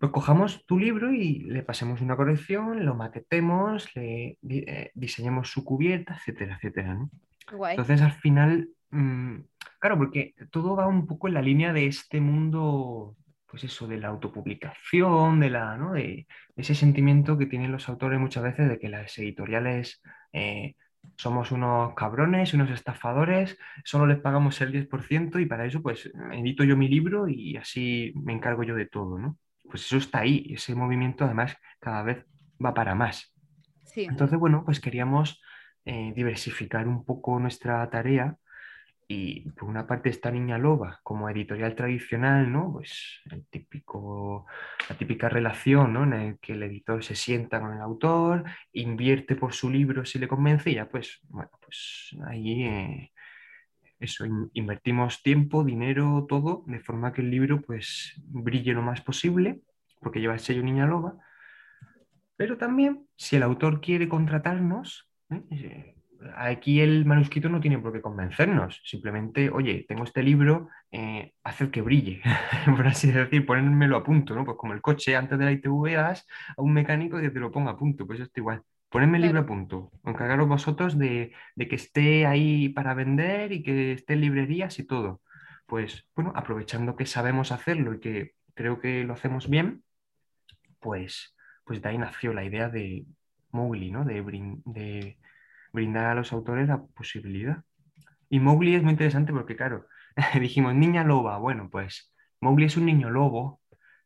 pues 0.00 0.12
cojamos 0.12 0.64
tu 0.64 0.78
libro 0.78 1.12
y 1.12 1.40
le 1.40 1.62
pasemos 1.62 2.00
una 2.00 2.16
corrección, 2.16 2.86
lo 2.86 2.94
maquetemos, 2.94 3.94
le 3.94 4.38
eh, 4.48 4.90
diseñemos 4.94 5.50
su 5.50 5.62
cubierta, 5.62 6.14
etcétera, 6.14 6.56
etcétera. 6.56 6.98
Entonces 7.68 8.00
al 8.00 8.12
final, 8.12 8.70
mm, 8.90 9.36
claro, 9.78 9.98
porque 9.98 10.34
todo 10.50 10.74
va 10.74 10.86
un 10.86 11.06
poco 11.06 11.28
en 11.28 11.34
la 11.34 11.42
línea 11.42 11.74
de 11.74 11.86
este 11.86 12.18
mundo, 12.18 13.14
pues 13.46 13.64
eso, 13.64 13.86
de 13.86 13.98
la 13.98 14.08
autopublicación, 14.08 15.38
de, 15.38 15.50
la, 15.50 15.76
¿no? 15.76 15.92
de 15.92 16.26
ese 16.56 16.74
sentimiento 16.74 17.36
que 17.36 17.44
tienen 17.44 17.70
los 17.70 17.86
autores 17.90 18.18
muchas 18.18 18.42
veces 18.42 18.70
de 18.70 18.78
que 18.78 18.88
las 18.88 19.18
editoriales 19.18 20.00
eh, 20.32 20.76
somos 21.16 21.52
unos 21.52 21.94
cabrones, 21.94 22.54
unos 22.54 22.70
estafadores, 22.70 23.58
solo 23.84 24.06
les 24.06 24.18
pagamos 24.18 24.60
el 24.60 24.72
10% 24.72 25.38
y 25.38 25.46
para 25.46 25.66
eso 25.66 25.82
pues 25.82 26.10
edito 26.32 26.64
yo 26.64 26.76
mi 26.76 26.88
libro 26.88 27.28
y 27.28 27.56
así 27.56 28.12
me 28.14 28.32
encargo 28.32 28.62
yo 28.62 28.74
de 28.74 28.86
todo, 28.86 29.18
¿no? 29.18 29.38
pues 29.70 29.86
eso 29.86 29.96
está 29.96 30.20
ahí, 30.20 30.52
ese 30.52 30.74
movimiento 30.74 31.24
además 31.24 31.56
cada 31.78 32.02
vez 32.02 32.26
va 32.62 32.74
para 32.74 32.94
más. 32.94 33.32
Entonces, 33.96 34.38
bueno, 34.38 34.64
pues 34.64 34.80
queríamos 34.80 35.40
eh, 35.84 36.12
diversificar 36.14 36.86
un 36.86 37.04
poco 37.04 37.38
nuestra 37.38 37.88
tarea 37.88 38.36
y 39.12 39.40
por 39.50 39.68
una 39.68 39.88
parte 39.88 40.08
está 40.08 40.30
Niña 40.30 40.56
Loba 40.56 41.00
como 41.02 41.28
editorial 41.28 41.74
tradicional, 41.74 42.52
¿no? 42.52 42.70
Pues 42.74 43.20
el 43.32 43.44
típico, 43.46 44.46
la 44.88 44.96
típica 44.96 45.28
relación, 45.28 45.92
¿no? 45.92 46.04
En 46.04 46.12
el 46.12 46.38
que 46.38 46.52
el 46.52 46.62
editor 46.62 47.02
se 47.02 47.16
sienta 47.16 47.60
con 47.60 47.74
el 47.74 47.80
autor, 47.80 48.44
invierte 48.72 49.34
por 49.34 49.52
su 49.52 49.68
libro 49.68 50.04
si 50.04 50.20
le 50.20 50.28
convence 50.28 50.70
y 50.70 50.76
ya 50.76 50.88
pues, 50.88 51.18
bueno, 51.24 51.50
pues 51.60 52.16
ahí 52.28 52.62
eh, 52.62 53.12
eso, 53.98 54.24
invertimos 54.52 55.24
tiempo, 55.24 55.64
dinero, 55.64 56.24
todo, 56.28 56.62
de 56.68 56.78
forma 56.78 57.12
que 57.12 57.22
el 57.22 57.32
libro 57.32 57.60
pues 57.62 58.14
brille 58.28 58.74
lo 58.74 58.82
más 58.82 59.00
posible, 59.00 59.60
porque 59.98 60.20
lleva 60.20 60.34
el 60.34 60.40
sello 60.40 60.62
Niña 60.62 60.86
Loba. 60.86 61.16
Pero 62.36 62.56
también, 62.58 63.08
si 63.16 63.34
el 63.34 63.42
autor 63.42 63.80
quiere 63.80 64.08
contratarnos, 64.08 65.10
¿eh? 65.30 65.99
Aquí 66.36 66.80
el 66.80 67.06
manuscrito 67.06 67.48
no 67.48 67.60
tiene 67.60 67.78
por 67.78 67.92
qué 67.92 68.00
convencernos. 68.00 68.80
Simplemente, 68.84 69.50
oye, 69.50 69.86
tengo 69.88 70.04
este 70.04 70.22
libro, 70.22 70.68
eh, 70.90 71.32
hacer 71.44 71.70
que 71.70 71.80
brille, 71.80 72.20
por 72.76 72.86
así 72.86 73.10
decir, 73.10 73.46
ponérmelo 73.46 73.96
a 73.96 74.04
punto, 74.04 74.34
¿no? 74.34 74.44
Pues 74.44 74.56
como 74.58 74.74
el 74.74 74.82
coche 74.82 75.16
antes 75.16 75.38
de 75.38 75.44
la 75.44 75.52
ITV 75.52 75.94
das 75.94 76.26
a 76.56 76.62
un 76.62 76.72
mecánico 76.72 77.18
que 77.18 77.30
te 77.30 77.40
lo 77.40 77.50
ponga 77.50 77.72
a 77.72 77.78
punto, 77.78 78.06
pues 78.06 78.20
esto 78.20 78.40
igual. 78.40 78.62
Ponedme 78.90 79.18
el 79.18 79.22
libro 79.22 79.40
a 79.40 79.46
punto. 79.46 79.92
Encargaros 80.04 80.48
vosotros 80.48 80.98
de, 80.98 81.32
de 81.54 81.68
que 81.68 81.76
esté 81.76 82.26
ahí 82.26 82.68
para 82.70 82.92
vender 82.94 83.52
y 83.52 83.62
que 83.62 83.92
esté 83.92 84.14
en 84.14 84.20
librerías 84.22 84.78
y 84.78 84.86
todo. 84.86 85.22
Pues 85.66 86.06
bueno, 86.14 86.32
aprovechando 86.34 86.96
que 86.96 87.06
sabemos 87.06 87.52
hacerlo 87.52 87.94
y 87.94 88.00
que 88.00 88.32
creo 88.54 88.80
que 88.80 89.04
lo 89.04 89.14
hacemos 89.14 89.48
bien, 89.48 89.84
pues, 90.80 91.34
pues 91.64 91.80
de 91.82 91.88
ahí 91.88 91.98
nació 91.98 92.34
la 92.34 92.44
idea 92.44 92.68
de 92.68 93.06
Mowgli, 93.52 93.90
¿no? 93.90 94.04
De 94.04 94.20
brindar 95.72 96.06
a 96.06 96.14
los 96.14 96.32
autores 96.32 96.68
la 96.68 96.82
posibilidad. 96.82 97.62
Y 98.28 98.40
Mowgli 98.40 98.74
es 98.74 98.82
muy 98.82 98.92
interesante 98.92 99.32
porque, 99.32 99.56
claro, 99.56 99.86
dijimos 100.40 100.74
niña 100.74 101.04
loba. 101.04 101.38
Bueno, 101.38 101.68
pues 101.70 102.12
Mowgli 102.40 102.66
es 102.66 102.76
un 102.76 102.86
niño 102.86 103.10
lobo. 103.10 103.60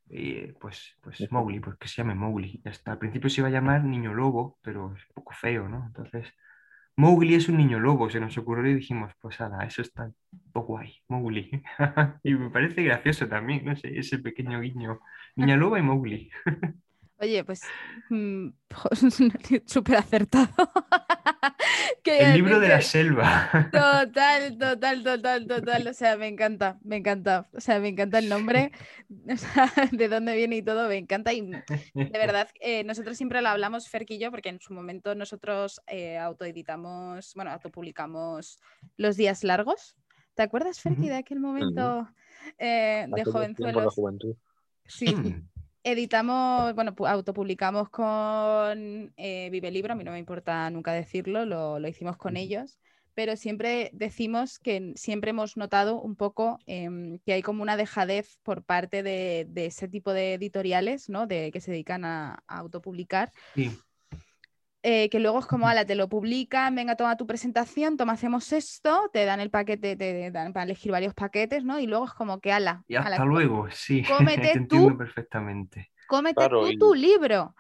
Y 0.08 0.52
pues, 0.54 0.96
pues 1.00 1.30
Mowgli, 1.32 1.60
pues 1.60 1.76
que 1.78 1.88
se 1.88 1.96
llame 1.96 2.14
Mowgli. 2.14 2.62
Al 2.84 2.98
principio 2.98 3.30
se 3.30 3.40
iba 3.40 3.48
a 3.48 3.50
llamar 3.52 3.84
niño 3.84 4.14
lobo, 4.14 4.58
pero 4.62 4.94
es 4.94 5.02
un 5.08 5.14
poco 5.14 5.32
feo, 5.34 5.68
¿no? 5.68 5.86
Entonces, 5.86 6.32
Mowgli 6.96 7.34
es 7.34 7.48
un 7.48 7.56
niño 7.56 7.80
lobo, 7.80 8.08
se 8.08 8.20
nos 8.20 8.38
ocurrió 8.38 8.70
y 8.70 8.74
dijimos, 8.76 9.12
pues 9.20 9.40
nada, 9.40 9.64
eso 9.64 9.82
está 9.82 10.10
todo 10.52 10.64
guay, 10.64 11.02
Mowgli. 11.08 11.50
Y 12.22 12.34
me 12.34 12.50
parece 12.50 12.82
gracioso 12.82 13.28
también, 13.28 13.64
no 13.64 13.74
sé, 13.76 13.98
ese 13.98 14.18
pequeño 14.20 14.60
guiño. 14.60 15.00
Niña 15.36 15.56
loba 15.56 15.78
y 15.78 15.82
Mowgli. 15.82 16.30
Oye, 17.24 17.42
pues 17.42 17.62
mm, 18.10 18.48
súper 19.66 19.96
acertado. 19.96 20.52
¿Qué 22.02 22.16
iba 22.16 22.26
a 22.26 22.28
El 22.28 22.34
libro 22.34 22.60
de 22.60 22.68
la 22.68 22.82
selva. 22.82 23.48
Total, 23.72 24.58
total, 24.58 25.02
total, 25.02 25.46
total. 25.46 25.86
O 25.88 25.94
sea, 25.94 26.18
me 26.18 26.28
encanta, 26.28 26.78
me 26.84 26.96
encanta. 26.96 27.48
O 27.54 27.60
sea, 27.60 27.80
me 27.80 27.88
encanta 27.88 28.18
el 28.18 28.28
nombre, 28.28 28.72
o 29.32 29.36
sea, 29.36 29.72
de 29.90 30.08
dónde 30.08 30.36
viene 30.36 30.56
y 30.56 30.62
todo, 30.62 30.86
me 30.86 30.98
encanta. 30.98 31.32
Y 31.32 31.40
de 31.50 32.18
verdad, 32.18 32.48
eh, 32.60 32.84
nosotros 32.84 33.16
siempre 33.16 33.40
lo 33.40 33.48
hablamos, 33.48 33.90
yo, 34.18 34.30
porque 34.30 34.50
en 34.50 34.60
su 34.60 34.74
momento 34.74 35.14
nosotros 35.14 35.80
eh, 35.86 36.18
autoeditamos, 36.18 37.32
bueno, 37.34 37.52
autopublicamos 37.52 38.58
Los 38.98 39.16
Días 39.16 39.44
Largos. 39.44 39.96
¿Te 40.34 40.42
acuerdas, 40.42 40.80
Ferki, 40.80 41.08
de 41.08 41.16
aquel 41.16 41.40
momento 41.40 42.06
eh, 42.58 43.06
de 43.08 43.24
jovenzuelos? 43.24 43.94
juventud. 43.94 44.36
Sí, 44.86 45.06
Mm, 45.06 45.48
editamos, 45.84 46.74
bueno, 46.74 46.94
pu- 46.94 47.08
autopublicamos 47.08 47.90
con 47.90 49.12
eh, 49.16 49.50
Vive 49.50 49.70
Libro, 49.70 49.92
a 49.92 49.96
mí 49.96 50.04
no 50.04 50.12
me 50.12 50.18
importa 50.18 50.68
nunca 50.70 50.92
decirlo, 50.92 51.44
lo, 51.46 51.78
lo 51.78 51.88
hicimos 51.88 52.16
con 52.16 52.36
ellos, 52.36 52.78
pero 53.14 53.36
siempre 53.36 53.90
decimos 53.92 54.58
que 54.58 54.92
siempre 54.96 55.30
hemos 55.30 55.56
notado 55.56 56.00
un 56.00 56.16
poco 56.16 56.58
em, 56.66 57.18
que 57.26 57.34
hay 57.34 57.42
como 57.42 57.62
una 57.62 57.76
dejadez 57.76 58.38
por 58.42 58.64
parte 58.64 59.02
de, 59.04 59.46
de 59.48 59.66
ese 59.66 59.88
tipo 59.88 60.12
de 60.12 60.34
editoriales, 60.34 61.08
¿no? 61.08 61.26
De, 61.26 61.52
que 61.52 61.60
se 61.60 61.70
dedican 61.72 62.04
a, 62.04 62.34
a 62.48 62.58
autopublicar, 62.58 63.32
sí. 63.54 63.84
Eh, 64.84 65.08
que 65.10 65.18
luego 65.20 65.40
es 65.40 65.46
como, 65.46 65.68
ala, 65.68 65.86
te 65.86 65.96
lo 65.96 66.08
publican, 66.08 66.74
venga, 66.76 66.96
toma 66.96 67.16
tu 67.16 67.26
presentación, 67.26 67.96
toma, 67.96 68.12
hacemos 68.14 68.52
esto, 68.52 69.10
te 69.12 69.24
dan 69.24 69.40
el 69.40 69.50
paquete, 69.50 69.96
te 69.96 70.30
dan 70.30 70.52
para 70.52 70.64
elegir 70.64 70.92
varios 70.92 71.14
paquetes, 71.14 71.64
¿no? 71.64 71.80
Y 71.80 71.86
luego 71.88 72.06
es 72.06 72.12
como 72.14 72.40
que, 72.40 72.52
ala, 72.52 72.84
Y 72.88 72.96
hasta 72.96 73.24
luego, 73.24 73.68
sí, 73.70 74.02
cómete 74.08 74.52
te 74.52 74.52
tú. 74.52 74.58
entiendo 74.58 74.96
perfectamente. 74.98 75.90
cómete 76.06 76.36
Claro, 76.36 76.66
tú 76.66 76.72
y- 76.72 76.78
tu 76.78 76.94
libro. 76.94 77.54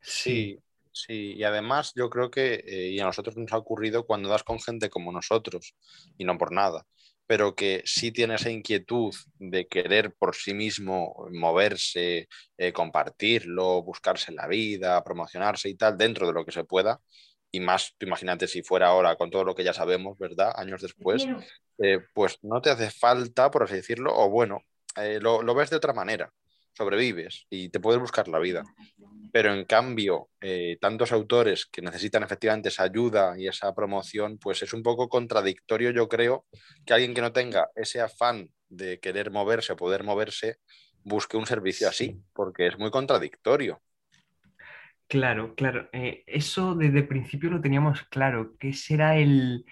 Sí, 0.00 0.58
sí, 0.92 1.34
y 1.36 1.44
además 1.44 1.92
yo 1.94 2.10
creo 2.10 2.30
que, 2.30 2.54
eh, 2.66 2.90
y 2.90 3.00
a 3.00 3.04
nosotros 3.04 3.36
nos 3.36 3.52
ha 3.52 3.58
ocurrido 3.58 4.06
cuando 4.06 4.28
das 4.28 4.42
con 4.44 4.58
gente 4.60 4.90
como 4.90 5.12
nosotros, 5.12 5.74
y 6.18 6.24
no 6.24 6.38
por 6.38 6.52
nada, 6.52 6.86
pero 7.30 7.54
que 7.54 7.80
sí 7.84 8.10
tiene 8.10 8.34
esa 8.34 8.50
inquietud 8.50 9.14
de 9.38 9.68
querer 9.68 10.12
por 10.14 10.34
sí 10.34 10.52
mismo 10.52 11.28
moverse, 11.30 12.26
eh, 12.58 12.72
compartirlo, 12.72 13.84
buscarse 13.84 14.32
la 14.32 14.48
vida, 14.48 15.04
promocionarse 15.04 15.68
y 15.68 15.76
tal, 15.76 15.96
dentro 15.96 16.26
de 16.26 16.32
lo 16.32 16.44
que 16.44 16.50
se 16.50 16.64
pueda, 16.64 17.00
y 17.52 17.60
más, 17.60 17.94
tú 17.96 18.06
imagínate 18.06 18.48
si 18.48 18.64
fuera 18.64 18.88
ahora 18.88 19.14
con 19.14 19.30
todo 19.30 19.44
lo 19.44 19.54
que 19.54 19.62
ya 19.62 19.72
sabemos, 19.72 20.18
¿verdad? 20.18 20.52
Años 20.56 20.82
después, 20.82 21.24
eh, 21.78 22.00
pues 22.14 22.36
no 22.42 22.60
te 22.60 22.70
hace 22.70 22.90
falta, 22.90 23.48
por 23.48 23.62
así 23.62 23.76
decirlo, 23.76 24.12
o 24.12 24.28
bueno, 24.28 24.64
eh, 24.96 25.20
lo, 25.22 25.40
lo 25.40 25.54
ves 25.54 25.70
de 25.70 25.76
otra 25.76 25.92
manera, 25.92 26.32
sobrevives 26.80 27.46
y 27.50 27.68
te 27.68 27.78
puedes 27.78 28.00
buscar 28.00 28.26
la 28.26 28.38
vida. 28.38 28.62
Pero 29.32 29.52
en 29.52 29.66
cambio, 29.66 30.30
eh, 30.40 30.78
tantos 30.80 31.12
autores 31.12 31.66
que 31.66 31.82
necesitan 31.82 32.22
efectivamente 32.22 32.70
esa 32.70 32.84
ayuda 32.84 33.38
y 33.38 33.48
esa 33.48 33.74
promoción, 33.74 34.38
pues 34.38 34.62
es 34.62 34.72
un 34.72 34.82
poco 34.82 35.10
contradictorio, 35.10 35.90
yo 35.90 36.08
creo, 36.08 36.46
que 36.86 36.94
alguien 36.94 37.12
que 37.12 37.20
no 37.20 37.32
tenga 37.32 37.68
ese 37.76 38.00
afán 38.00 38.48
de 38.70 38.98
querer 38.98 39.30
moverse 39.30 39.74
o 39.74 39.76
poder 39.76 40.04
moverse, 40.04 40.56
busque 41.04 41.36
un 41.36 41.44
servicio 41.44 41.86
así, 41.86 42.18
porque 42.32 42.66
es 42.66 42.78
muy 42.78 42.90
contradictorio. 42.90 43.82
Claro, 45.06 45.54
claro. 45.54 45.88
eh, 45.92 46.22
eso 46.26 46.74
desde 46.74 47.00
el 47.00 47.08
principio 47.08 47.50
lo 47.50 47.60
teníamos 47.60 48.04
claro, 48.04 48.56
que 48.58 48.70
ese 48.70 48.94
era 48.94 49.16
el, 49.18 49.66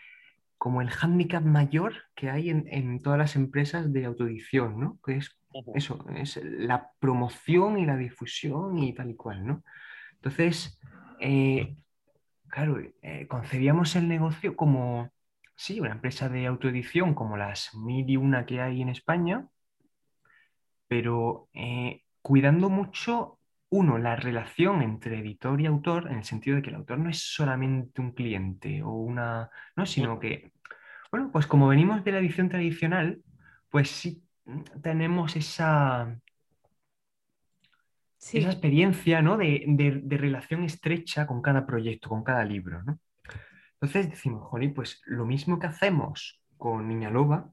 como 0.59 0.83
el 0.83 0.91
hándicap 0.91 1.43
mayor 1.43 1.95
que 2.15 2.29
hay 2.29 2.51
en, 2.51 2.67
en 2.69 3.01
todas 3.01 3.19
las 3.19 3.35
empresas 3.35 3.93
de 3.93 4.05
autoedición, 4.05 4.79
¿no? 4.79 4.99
Que 5.05 5.17
es 5.17 5.38
eso, 5.75 6.05
es 6.15 6.41
la 6.43 6.91
promoción 6.99 7.79
y 7.79 7.87
la 7.87 7.97
difusión 7.97 8.79
y 8.79 8.95
tal 8.95 9.11
y 9.11 9.17
cual, 9.17 9.47
¿no? 9.47 9.65
Entonces, 10.15 10.81
eh, 11.21 11.77
claro, 12.49 12.79
eh, 13.03 13.27
concebíamos 13.29 13.97
el 13.97 14.09
negocio 14.09 14.57
como, 14.57 15.11
sí, 15.57 15.81
una 15.81 15.93
empresa 15.93 16.29
de 16.29 16.47
autoedición 16.47 17.15
como 17.15 17.37
las 17.37 17.75
mil 17.75 18.09
y 18.09 18.17
una 18.17 18.47
que 18.47 18.61
hay 18.61 18.83
en 18.83 18.89
España, 18.89 19.47
pero 20.87 21.49
eh, 21.53 22.03
cuidando 22.23 22.71
mucho, 22.71 23.39
uno, 23.71 23.99
la 23.99 24.17
relación 24.17 24.83
entre 24.83 25.19
editor 25.19 25.61
y 25.61 25.67
autor, 25.67 26.09
en 26.11 26.19
el 26.19 26.25
sentido 26.25 26.57
de 26.57 26.63
que 26.63 26.71
el 26.71 26.77
autor 26.77 26.99
no 26.99 27.11
es 27.11 27.19
solamente 27.19 28.01
un 28.01 28.13
cliente 28.13 28.83
o 28.83 28.93
una, 28.93 29.51
no, 29.77 29.87
sino 29.87 30.19
que, 30.19 30.53
bueno, 31.11 31.31
pues 31.31 31.47
como 31.47 31.69
venimos 31.69 32.03
de 32.05 32.13
la 32.13 32.19
edición 32.19 32.49
tradicional, 32.49 33.23
pues 33.71 33.91
sí 33.91 34.23
tenemos 34.83 35.37
esa, 35.37 36.19
Sí, 38.19 38.39
esa 38.39 38.51
experiencia 38.51 39.23
¿no? 39.23 39.37
de, 39.37 39.65
de- 39.67 40.01
de 40.03 40.17
relación 40.19 40.65
estrecha 40.65 41.27
con 41.27 41.43
cada 41.43 41.67
proyecto, 41.67 42.09
con 42.09 42.25
cada 42.25 42.45
libro. 42.45 42.83
¿no? 42.83 42.99
Entonces 43.75 44.11
decimos, 44.11 44.49
jolín, 44.49 44.75
pues 44.75 45.03
lo 45.07 45.27
mismo 45.27 45.59
que 45.59 45.69
hacemos 45.69 46.41
con 46.57 46.89
Niña 46.89 47.11
Loba, 47.11 47.53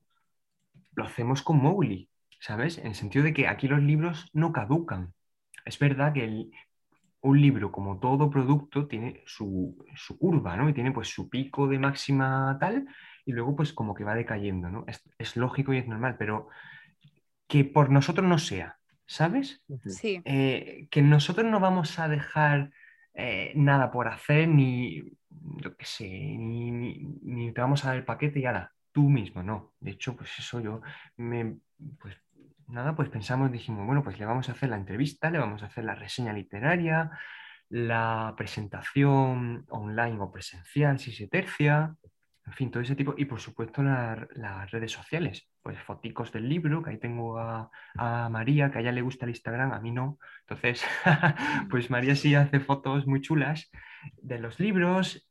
lo 0.95 1.05
hacemos 1.05 1.41
con 1.41 1.57
Mowgli, 1.57 2.09
¿sabes? 2.39 2.77
En 2.77 2.87
el 2.87 2.95
sentido 2.95 3.25
de 3.25 3.33
que 3.33 3.47
aquí 3.47 3.67
los 3.67 3.81
libros 3.81 4.29
no 4.33 4.51
caducan. 4.53 5.13
Es 5.65 5.79
verdad 5.79 6.13
que 6.13 6.25
el- 6.25 6.51
un 7.21 7.41
libro, 7.41 7.71
como 7.71 7.99
todo 7.99 8.29
producto, 8.29 8.87
tiene 8.87 9.23
su, 9.25 9.77
su 9.95 10.17
curva, 10.19 10.55
¿no? 10.57 10.69
Y 10.69 10.73
tiene 10.73 10.91
pues 10.91 11.09
su 11.09 11.29
pico 11.29 11.67
de 11.67 11.79
máxima 11.79 12.57
tal, 12.59 12.87
y 13.25 13.31
luego 13.33 13.55
pues 13.55 13.73
como 13.73 13.95
que 13.95 14.03
va 14.03 14.15
decayendo, 14.15 14.69
¿no? 14.69 14.85
Es, 14.87 15.03
es 15.17 15.35
lógico 15.37 15.73
y 15.73 15.79
es 15.79 15.87
normal, 15.87 16.17
pero 16.19 16.49
que 17.47 17.65
por 17.65 17.89
nosotros 17.91 18.27
no 18.27 18.37
sea, 18.39 18.79
¿sabes? 19.05 19.61
sí, 19.87 20.21
eh, 20.25 20.87
que 20.91 21.01
nosotros 21.01 21.45
no 21.45 21.59
vamos 21.59 21.99
a 21.99 22.07
dejar 22.07 22.71
eh, 23.13 23.53
nada 23.55 23.91
por 23.91 24.07
hacer, 24.07 24.47
ni, 24.47 25.03
yo 25.29 25.75
qué 25.77 25.85
sé, 25.85 26.05
ni, 26.09 26.71
ni- 26.71 26.97
ni 27.21 27.53
te 27.53 27.61
vamos 27.61 27.83
a 27.85 27.89
dar 27.89 27.97
el 27.97 28.05
paquete 28.05 28.39
y 28.39 28.45
ahora, 28.45 28.73
tú 28.91 29.09
mismo, 29.09 29.43
no. 29.43 29.73
De 29.79 29.91
hecho, 29.91 30.15
pues 30.15 30.31
eso 30.39 30.59
yo, 30.59 30.81
me, 31.17 31.57
pues 31.99 32.15
nada, 32.67 32.95
pues 32.95 33.09
pensamos, 33.09 33.51
dijimos, 33.51 33.85
bueno, 33.85 34.03
pues 34.03 34.19
le 34.19 34.25
vamos 34.25 34.49
a 34.49 34.53
hacer 34.53 34.69
la 34.69 34.77
entrevista, 34.77 35.29
le 35.29 35.39
vamos 35.39 35.63
a 35.63 35.67
hacer 35.67 35.83
la 35.85 35.95
reseña 35.95 36.33
literaria, 36.33 37.11
la 37.69 38.33
presentación 38.37 39.65
online 39.69 40.17
o 40.19 40.31
presencial, 40.31 40.99
si 40.99 41.11
se 41.11 41.27
tercia, 41.27 41.95
en 42.47 42.53
fin, 42.53 42.71
todo 42.71 42.83
ese 42.83 42.95
tipo, 42.95 43.15
y 43.17 43.25
por 43.25 43.39
supuesto 43.39 43.81
la- 43.81 44.27
las 44.35 44.69
redes 44.71 44.91
sociales, 44.91 45.49
pues 45.63 45.81
foticos 45.81 46.31
del 46.31 46.47
libro, 46.47 46.83
que 46.83 46.91
ahí 46.91 46.97
tengo 46.99 47.39
a, 47.39 47.71
a 47.97 48.29
María, 48.29 48.69
que 48.71 48.77
a 48.77 48.81
ella 48.81 48.91
le 48.91 49.01
gusta 49.01 49.25
el 49.25 49.31
Instagram, 49.31 49.71
a 49.73 49.79
mí 49.79 49.91
no. 49.91 50.19
Entonces, 50.41 50.85
pues 51.69 51.89
María 51.89 52.15
sí 52.15 52.35
hace 52.35 52.59
fotos 52.59 53.07
muy 53.07 53.21
chulas 53.21 53.71
de 54.21 54.39
los 54.39 54.59
libros, 54.59 55.27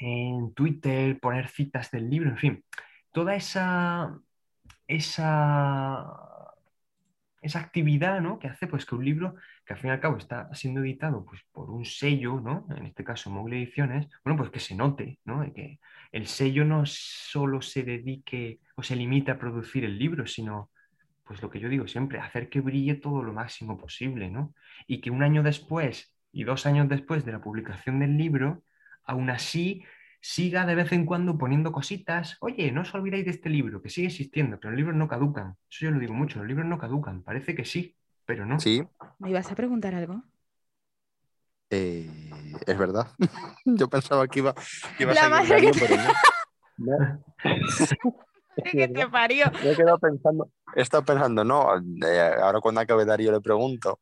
en 0.00 0.54
Twitter, 0.54 1.18
poner 1.18 1.48
citas 1.48 1.90
del 1.90 2.08
libro, 2.08 2.30
en 2.30 2.36
fin, 2.36 2.64
toda 3.12 3.34
esa, 3.34 4.16
esa, 4.86 6.06
esa 7.40 7.58
actividad 7.60 8.20
¿no? 8.20 8.38
que 8.38 8.48
hace 8.48 8.66
pues, 8.66 8.84
que 8.86 8.94
un 8.94 9.04
libro, 9.04 9.34
que 9.68 9.74
al 9.74 9.80
fin 9.80 9.90
y 9.90 9.92
al 9.92 10.00
cabo 10.00 10.16
está 10.16 10.48
siendo 10.54 10.80
editado 10.80 11.26
pues, 11.26 11.42
por 11.52 11.68
un 11.68 11.84
sello, 11.84 12.40
¿no? 12.40 12.66
en 12.74 12.86
este 12.86 13.04
caso 13.04 13.28
Mowgli 13.28 13.58
Ediciones, 13.58 14.08
bueno, 14.24 14.38
pues 14.38 14.50
que 14.50 14.60
se 14.60 14.74
note, 14.74 15.18
¿no? 15.26 15.44
Y 15.44 15.52
que 15.52 15.78
el 16.10 16.26
sello 16.26 16.64
no 16.64 16.84
solo 16.86 17.60
se 17.60 17.82
dedique 17.82 18.60
o 18.76 18.82
se 18.82 18.96
limite 18.96 19.30
a 19.30 19.38
producir 19.38 19.84
el 19.84 19.98
libro, 19.98 20.26
sino 20.26 20.70
pues 21.22 21.42
lo 21.42 21.50
que 21.50 21.60
yo 21.60 21.68
digo 21.68 21.86
siempre, 21.86 22.18
hacer 22.18 22.48
que 22.48 22.62
brille 22.62 22.94
todo 22.94 23.22
lo 23.22 23.34
máximo 23.34 23.76
posible, 23.76 24.30
¿no? 24.30 24.54
Y 24.86 25.02
que 25.02 25.10
un 25.10 25.22
año 25.22 25.42
después 25.42 26.16
y 26.32 26.44
dos 26.44 26.64
años 26.64 26.88
después 26.88 27.26
de 27.26 27.32
la 27.32 27.42
publicación 27.42 27.98
del 27.98 28.16
libro, 28.16 28.62
aún 29.04 29.28
así 29.28 29.84
siga 30.22 30.64
de 30.64 30.76
vez 30.76 30.92
en 30.92 31.04
cuando 31.04 31.36
poniendo 31.36 31.72
cositas. 31.72 32.38
Oye, 32.40 32.72
no 32.72 32.80
os 32.80 32.94
olvidéis 32.94 33.26
de 33.26 33.32
este 33.32 33.50
libro, 33.50 33.82
que 33.82 33.90
sigue 33.90 34.06
existiendo, 34.06 34.58
pero 34.58 34.70
los 34.70 34.78
libros 34.78 34.96
no 34.96 35.08
caducan. 35.08 35.56
Eso 35.70 35.84
yo 35.84 35.90
lo 35.90 35.98
digo 35.98 36.14
mucho, 36.14 36.38
los 36.38 36.48
libros 36.48 36.66
no 36.66 36.78
caducan. 36.78 37.22
Parece 37.22 37.54
que 37.54 37.66
sí, 37.66 37.97
pero 38.28 38.44
no. 38.44 38.60
Sí, 38.60 38.86
¿me 39.18 39.30
ibas 39.30 39.50
a 39.50 39.54
preguntar 39.54 39.94
algo? 39.94 40.22
Eh, 41.70 42.30
es 42.66 42.78
verdad. 42.78 43.06
Yo 43.64 43.88
pensaba 43.88 44.28
que 44.28 44.40
iba, 44.40 44.54
iba 44.98 45.12
a 45.12 45.14
La 45.14 45.20
seguir 45.22 45.30
madre 45.30 45.70
que 45.72 45.80
pero 45.80 45.96
no. 46.76 47.24
Que 48.64 48.88
te 48.88 49.08
parió. 49.08 49.46
Me 49.64 49.70
he 49.70 49.76
quedado 49.76 49.98
pensando, 49.98 50.50
he 50.74 50.82
estado 50.82 51.04
pensando, 51.04 51.42
no, 51.42 51.68
eh, 52.04 52.34
ahora 52.42 52.60
cuando 52.60 52.82
acabe 52.82 53.06
Darío 53.06 53.32
le 53.32 53.40
pregunto. 53.40 53.98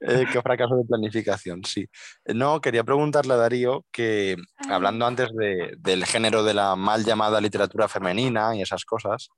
Eh, 0.00 0.26
qué 0.32 0.40
fracaso 0.42 0.74
de 0.76 0.84
planificación, 0.84 1.64
sí. 1.64 1.86
No, 2.24 2.60
quería 2.60 2.82
preguntarle 2.82 3.34
a 3.34 3.36
Darío 3.36 3.84
que, 3.92 4.36
hablando 4.68 5.06
antes 5.06 5.28
de- 5.34 5.74
del 5.78 6.04
género 6.06 6.42
de 6.42 6.54
la 6.54 6.74
mal 6.76 7.04
llamada 7.04 7.40
literatura 7.40 7.88
femenina 7.88 8.56
y 8.56 8.62
esas 8.62 8.84
cosas, 8.84 9.28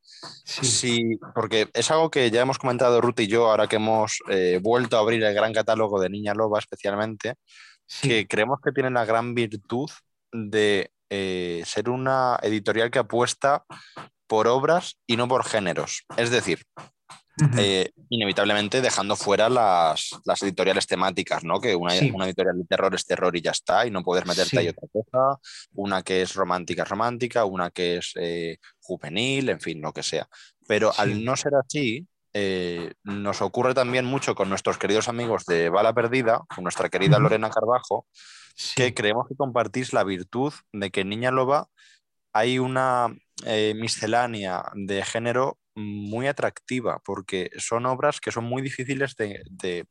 Sí, 0.44 1.18
porque 1.34 1.68
es 1.74 1.90
algo 1.90 2.10
que 2.10 2.30
ya 2.30 2.42
hemos 2.42 2.58
comentado 2.58 3.00
Ruth 3.00 3.20
y 3.20 3.26
yo 3.26 3.50
ahora 3.50 3.66
que 3.66 3.76
hemos 3.76 4.18
eh, 4.28 4.58
vuelto 4.62 4.96
a 4.96 5.00
abrir 5.00 5.22
el 5.24 5.34
gran 5.34 5.52
catálogo 5.52 6.00
de 6.00 6.08
Niña 6.10 6.34
Loba 6.34 6.58
especialmente, 6.58 7.34
sí, 7.86 8.08
que 8.08 8.26
creemos 8.26 8.58
que 8.64 8.72
tiene 8.72 8.90
la 8.90 9.04
gran 9.04 9.34
virtud 9.34 9.90
de 10.32 10.90
eh, 11.10 11.62
ser 11.66 11.90
una 11.90 12.38
editorial 12.42 12.90
que 12.90 12.98
apuesta 13.00 13.64
por 14.26 14.48
obras 14.48 14.98
y 15.06 15.16
no 15.16 15.28
por 15.28 15.44
géneros. 15.44 16.04
Es 16.16 16.30
decir, 16.30 16.62
eh, 17.58 17.90
inevitablemente 18.10 18.80
dejando 18.80 19.16
fuera 19.16 19.48
las, 19.48 20.10
las 20.24 20.42
editoriales 20.42 20.86
temáticas, 20.86 21.42
¿no? 21.42 21.60
Que 21.60 21.74
una, 21.74 21.92
Sí. 21.92 22.10
una 22.14 22.26
editorial 22.26 22.56
de 22.58 22.64
terror 22.64 22.94
es 22.94 23.04
terror 23.04 23.34
y 23.36 23.40
ya 23.42 23.50
está, 23.50 23.86
y 23.86 23.90
no 23.90 24.02
puedes 24.04 24.24
meterte 24.26 24.58
ahí 24.58 24.68
otra 24.68 24.86
cosa, 24.92 25.40
una 25.72 26.02
que 26.02 26.22
es 26.22 26.34
romántica 26.34 26.84
es 26.84 26.88
romántica, 26.88 27.44
una 27.44 27.70
que 27.70 27.96
es 27.96 28.12
eh, 28.16 28.58
juvenil, 28.80 29.48
en 29.48 29.60
fin, 29.60 29.80
lo 29.80 29.92
que 29.92 30.02
sea. 30.02 30.28
Pero 30.68 30.92
Sí. 30.92 31.02
al 31.02 31.24
no 31.24 31.36
ser 31.36 31.52
así, 31.56 32.06
eh, 32.32 32.92
nos 33.02 33.42
ocurre 33.42 33.74
también 33.74 34.04
mucho 34.04 34.34
con 34.34 34.48
nuestros 34.48 34.78
queridos 34.78 35.08
amigos 35.08 35.44
de 35.46 35.70
Bala 35.70 35.92
Perdida, 35.92 36.42
con 36.54 36.64
nuestra 36.64 36.88
querida. 36.88 37.18
Lorena 37.18 37.50
Carbajo, 37.50 38.06
que 38.76 38.94
creemos 38.94 39.26
que 39.28 39.34
compartís 39.36 39.92
la 39.92 40.04
virtud 40.04 40.52
de 40.72 40.90
que 40.90 41.00
en 41.00 41.08
Niña 41.08 41.30
Loba 41.32 41.68
hay 42.32 42.58
una 42.58 43.14
miscelánea 43.74 44.64
de 44.74 45.04
género 45.04 45.58
muy 45.74 46.26
atractiva, 46.26 47.00
porque 47.04 47.50
son 47.58 47.86
obras 47.86 48.20
que 48.20 48.30
son 48.32 48.44
muy 48.44 48.62
difíciles 48.62 49.16
de, 49.16 49.42
de 49.50 49.86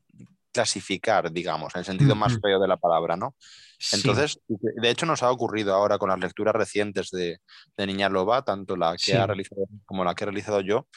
clasificar, 0.52 1.32
digamos, 1.32 1.74
en 1.76 1.80
el 1.80 1.86
sentido 1.86 2.16
más 2.16 2.38
feo 2.40 2.60
de 2.60 2.68
la 2.68 2.78
palabra, 2.78 3.18
¿no? 3.18 3.36
sí, 3.80 3.98
Entonces, 3.98 4.40
de 4.48 4.90
hecho 4.90 5.06
nos 5.06 5.24
ha 5.24 5.32
ocurrido 5.32 5.74
ahora 5.74 5.98
con 5.98 6.10
las 6.10 6.20
lecturas 6.20 6.56
recientes 6.56 7.10
de, 7.12 7.40
de 7.78 7.88
Niña 7.88 8.10
Loba, 8.10 8.44
tanto 8.44 8.76
la 8.76 8.96
que 8.96 9.12
Sí. 9.12 9.12
ha 9.14 9.26
realizado 9.28 9.66
como 9.86 10.04
la 10.04 10.16
que 10.16 10.24
he 10.24 10.28
realizado 10.28 10.62
yo, 10.62 10.88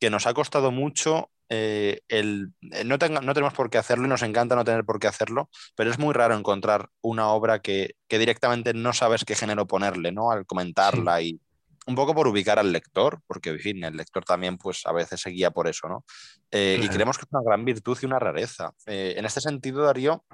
que 0.00 0.10
nos 0.10 0.26
ha 0.26 0.34
costado 0.34 0.70
mucho 0.72 1.30
eh, 1.48 2.00
el... 2.08 2.52
eh, 2.72 2.84
No, 2.84 2.98
tenga- 2.98 3.20
no 3.20 3.34
tenemos 3.34 3.54
por 3.54 3.70
qué 3.70 3.78
hacerlo 3.78 4.06
y 4.06 4.08
nos 4.08 4.22
encanta 4.22 4.56
no 4.56 4.64
tener 4.64 4.84
por 4.84 4.98
qué 4.98 5.06
hacerlo, 5.06 5.48
pero 5.76 5.90
es 5.90 5.98
muy 5.98 6.12
raro 6.14 6.34
encontrar 6.36 6.90
una 7.02 7.28
obra 7.28 7.60
que, 7.60 7.94
que 8.08 8.18
directamente 8.18 8.74
no 8.74 8.92
sabes 8.92 9.24
qué 9.24 9.34
género 9.36 9.66
ponerle, 9.66 10.10
¿no? 10.12 10.30
Al 10.30 10.46
comentarla 10.46 11.22
y 11.22 11.40
un 11.86 11.94
poco 11.94 12.14
por 12.14 12.26
ubicar 12.26 12.58
al 12.58 12.72
lector, 12.72 13.20
porque 13.26 13.50
en 13.50 13.58
fin, 13.60 13.84
el 13.84 13.96
lector 13.96 14.24
también 14.24 14.56
pues 14.56 14.86
a 14.86 14.92
veces 14.92 15.20
se 15.20 15.30
guía 15.30 15.50
por 15.50 15.68
eso, 15.68 15.88
¿no? 15.88 16.04
Eh, 16.50 16.80
Y 16.82 16.88
creemos 16.88 17.18
que 17.18 17.24
es 17.24 17.32
una 17.32 17.42
gran 17.44 17.64
virtud 17.64 17.98
y 18.00 18.06
una 18.06 18.18
rareza. 18.18 18.72
Eh, 18.86 19.14
en 19.16 19.24
este 19.24 19.40
sentido, 19.40 19.82
Darío, 19.82 20.24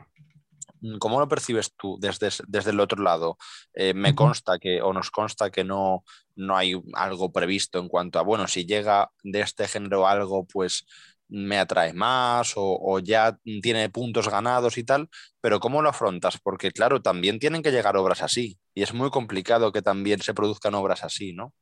Mm, 0.80 0.98
¿Cómo 0.98 1.20
lo 1.20 1.28
percibes 1.28 1.74
tú 1.76 1.98
desde, 2.01 2.28
desde 2.46 2.70
el 2.70 2.80
otro 2.80 3.03
lado? 3.03 3.36
Eh, 3.74 3.94
me 3.94 4.14
consta 4.14 4.59
que, 4.59 4.80
o 4.82 4.92
nos 4.92 5.11
consta 5.11 5.51
que 5.51 5.64
no, 5.64 6.05
no 6.36 6.57
hay 6.57 6.80
algo 6.94 7.32
previsto 7.32 7.78
en 7.78 7.88
cuanto 7.88 8.18
a, 8.18 8.22
bueno, 8.22 8.48
si 8.48 8.64
llega 8.64 9.11
de 9.22 9.40
este 9.40 9.68
género 9.68 10.07
algo, 10.07 10.46
pues 10.46 10.86
me 11.31 11.59
atrae 11.59 11.93
más 11.93 12.57
o, 12.57 12.78
o 12.81 12.99
ya 13.01 13.39
tiene 13.62 13.89
puntos 13.91 14.28
ganados 14.28 14.78
y 14.78 14.85
tal, 14.85 15.09
pero 15.41 15.61
¿cómo 15.61 15.83
lo 15.83 15.89
afrontas? 15.91 16.39
Porque 16.43 16.72
claro, 16.72 17.03
también 17.03 17.39
tienen 17.39 17.62
que 17.62 17.72
llegar 17.72 17.97
obras 17.97 18.22
así 18.22 18.59
y 18.74 18.83
es 18.83 18.95
muy 18.95 19.11
complicado 19.11 19.72
que 19.72 19.83
también 19.83 20.20
se 20.22 20.35
produzcan 20.35 20.74
obras 20.74 21.05
así, 21.05 21.33
¿no? 21.33 21.55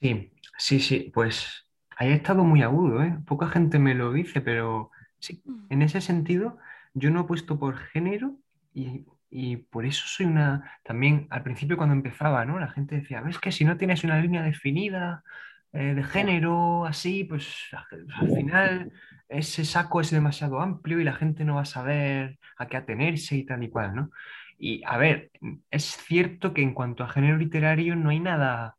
Sí, 0.00 0.32
sí, 0.58 0.80
sí, 0.80 1.10
pues 1.14 1.66
ahí 1.96 2.10
ha 2.12 2.14
estado 2.14 2.44
muy 2.44 2.62
agudo, 2.62 3.02
¿eh? 3.02 3.18
Poca 3.26 3.48
gente 3.48 3.78
me 3.78 3.94
lo 3.94 4.12
dice, 4.12 4.40
pero 4.40 4.90
sí, 5.18 5.42
en 5.70 5.82
ese 5.82 6.00
sentido 6.00 6.58
yo 6.94 7.10
no 7.10 7.22
he 7.22 7.24
puesto 7.24 7.58
por 7.58 7.78
género 7.78 8.36
y, 8.74 9.06
y 9.30 9.56
por 9.56 9.86
eso 9.86 10.04
soy 10.06 10.26
una... 10.26 10.78
También 10.84 11.26
al 11.30 11.42
principio 11.42 11.76
cuando 11.76 11.94
empezaba, 11.94 12.44
¿no? 12.44 12.58
La 12.58 12.70
gente 12.70 12.96
decía, 12.96 13.22
ves 13.22 13.38
que 13.38 13.52
si 13.52 13.64
no 13.64 13.76
tienes 13.78 14.04
una 14.04 14.20
línea 14.20 14.42
definida 14.42 15.24
eh, 15.72 15.94
de 15.94 16.04
género 16.04 16.86
así, 16.86 17.24
pues 17.24 17.68
al 17.72 18.06
al 18.14 18.28
final 18.36 18.92
ese 19.28 19.64
saco 19.64 20.00
es 20.00 20.10
demasiado 20.10 20.60
amplio 20.60 21.00
y 21.00 21.04
la 21.04 21.14
gente 21.14 21.44
no 21.44 21.56
va 21.56 21.62
a 21.62 21.64
saber 21.64 22.38
a 22.58 22.66
qué 22.68 22.76
atenerse 22.76 23.36
y 23.36 23.44
tal 23.44 23.62
y 23.62 23.70
cual, 23.70 23.94
¿no? 23.94 24.10
Y 24.58 24.82
a 24.86 24.96
ver, 24.96 25.30
es 25.70 25.84
cierto 25.84 26.54
que 26.54 26.62
en 26.62 26.74
cuanto 26.74 27.04
a 27.04 27.08
género 27.08 27.36
literario 27.36 27.96
no 27.96 28.10
hay 28.10 28.20
nada 28.20 28.76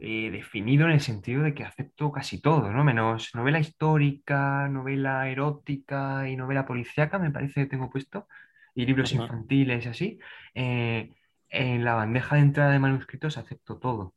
eh, 0.00 0.30
definido 0.30 0.86
en 0.86 0.92
el 0.92 1.00
sentido 1.00 1.42
de 1.42 1.54
que 1.54 1.64
acepto 1.64 2.12
casi 2.12 2.40
todo, 2.40 2.70
¿no? 2.72 2.84
Menos 2.84 3.34
novela 3.34 3.58
histórica, 3.58 4.68
novela 4.68 5.28
erótica 5.28 6.28
y 6.28 6.36
novela 6.36 6.66
policíaca, 6.66 7.18
me 7.18 7.30
parece 7.32 7.62
que 7.62 7.70
tengo 7.70 7.90
puesto, 7.90 8.28
y 8.76 8.86
libros 8.86 9.12
infantiles 9.12 9.86
y 9.86 9.88
así. 9.88 10.18
Eh, 10.54 11.12
en 11.48 11.84
la 11.84 11.94
bandeja 11.94 12.36
de 12.36 12.42
entrada 12.42 12.70
de 12.70 12.78
manuscritos 12.78 13.38
acepto 13.38 13.78
todo. 13.78 14.14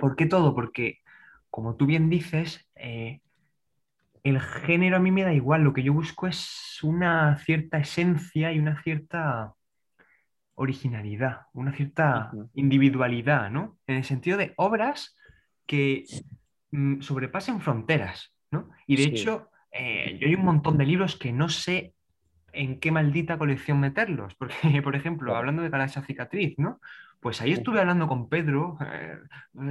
¿Por 0.00 0.16
qué 0.16 0.26
todo? 0.26 0.54
Porque, 0.54 1.01
como 1.52 1.76
tú 1.76 1.84
bien 1.84 2.08
dices, 2.08 2.66
eh, 2.76 3.20
el 4.24 4.40
género 4.40 4.96
a 4.96 5.00
mí 5.00 5.10
me 5.10 5.22
da 5.22 5.34
igual, 5.34 5.62
lo 5.62 5.74
que 5.74 5.82
yo 5.82 5.92
busco 5.92 6.26
es 6.26 6.78
una 6.82 7.36
cierta 7.36 7.76
esencia 7.76 8.52
y 8.52 8.58
una 8.58 8.82
cierta 8.82 9.52
originalidad, 10.54 11.42
una 11.52 11.72
cierta 11.72 12.32
individualidad, 12.54 13.50
¿no? 13.50 13.76
En 13.86 13.96
el 13.96 14.04
sentido 14.04 14.38
de 14.38 14.54
obras 14.56 15.14
que 15.66 16.04
mm, 16.70 17.02
sobrepasen 17.02 17.60
fronteras, 17.60 18.34
¿no? 18.50 18.70
Y 18.86 18.96
de 18.96 19.02
Sí. 19.02 19.08
hecho, 19.10 19.50
eh, 19.72 20.16
yo 20.18 20.28
hay 20.28 20.34
un 20.34 20.46
montón 20.46 20.78
de 20.78 20.86
libros 20.86 21.16
que 21.16 21.32
no 21.32 21.50
sé 21.50 21.92
en 22.54 22.80
qué 22.80 22.90
maldita 22.90 23.36
colección 23.36 23.78
meterlos, 23.78 24.34
porque, 24.36 24.54
por 24.82 24.96
ejemplo, 24.96 25.36
hablando 25.36 25.60
de 25.60 25.68
Galaxia 25.68 26.00
Cicatriz, 26.00 26.54
¿no? 26.58 26.80
Pues 27.22 27.40
ahí 27.40 27.52
estuve 27.52 27.78
hablando 27.78 28.08
con 28.08 28.28
Pedro, 28.28 28.76
eh, 28.84 29.16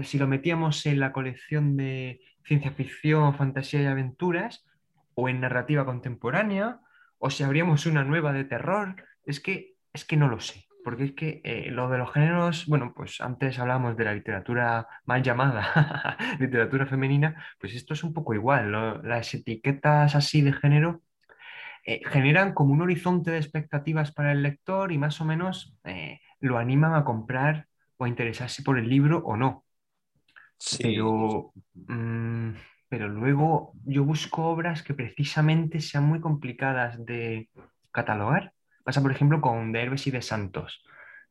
si 0.03 0.17
lo 0.17 0.25
metíamos 0.25 0.85
en 0.85 1.01
la 1.01 1.11
colección 1.11 1.75
de 1.75 2.21
ciencia 2.45 2.71
ficción, 2.71 3.35
fantasía 3.35 3.81
y 3.81 3.87
aventuras, 3.87 4.65
o 5.15 5.27
en 5.27 5.41
narrativa 5.41 5.83
contemporánea, 5.83 6.79
o 7.17 7.29
si 7.29 7.43
abríamos 7.43 7.85
una 7.85 8.05
nueva 8.05 8.31
de 8.31 8.45
terror, 8.45 8.95
es 9.25 9.41
que, 9.41 9.75
es 9.91 10.05
que 10.05 10.15
no 10.15 10.29
lo 10.29 10.39
sé, 10.39 10.65
porque 10.85 11.03
es 11.03 11.11
que 11.11 11.41
eh, 11.43 11.69
lo 11.71 11.89
de 11.89 11.97
los 11.97 12.13
géneros, 12.13 12.67
bueno, 12.67 12.93
pues 12.95 13.19
antes 13.19 13.59
hablábamos 13.59 13.97
de 13.97 14.05
la 14.05 14.13
literatura 14.13 14.87
mal 15.03 15.21
llamada 15.21 16.15
literatura 16.39 16.85
femenina, 16.85 17.35
pues 17.59 17.75
esto 17.75 17.93
es 17.95 18.03
un 18.05 18.13
poco 18.13 18.33
igual, 18.33 18.71
¿no? 18.71 19.01
Las 19.01 19.33
etiquetas 19.33 20.15
así 20.15 20.41
de 20.41 20.53
género 20.53 21.01
eh, 21.85 21.99
generan 22.05 22.53
como 22.53 22.71
un 22.71 22.81
horizonte 22.81 23.31
de 23.31 23.39
expectativas 23.39 24.13
para 24.13 24.31
el 24.31 24.41
lector 24.41 24.93
y 24.93 24.97
más 24.97 25.19
o 25.19 25.25
menos 25.25 25.75
eh, 25.83 26.21
lo 26.41 26.57
animan 26.59 26.95
a 26.95 27.05
comprar 27.05 27.67
o 27.97 28.05
a 28.05 28.09
interesarse 28.09 28.63
por 28.63 28.77
el 28.79 28.89
libro 28.89 29.19
o 29.25 29.37
no. 29.37 29.65
Sí. 30.57 30.83
Pero, 30.83 31.53
mm, 31.87 32.51
pero 32.89 33.07
luego 33.09 33.73
yo 33.85 34.03
busco 34.03 34.45
obras 34.45 34.83
que 34.83 34.93
precisamente 34.93 35.81
sean 35.81 36.05
muy 36.05 36.19
complicadas 36.21 37.03
de 37.05 37.49
catalogar. 37.91 38.53
Pasa, 38.83 39.01
por 39.01 39.11
ejemplo, 39.11 39.41
con 39.41 39.71
De 39.71 39.81
Herbes 39.83 40.07
y 40.07 40.11
de 40.11 40.21
Santos, 40.21 40.83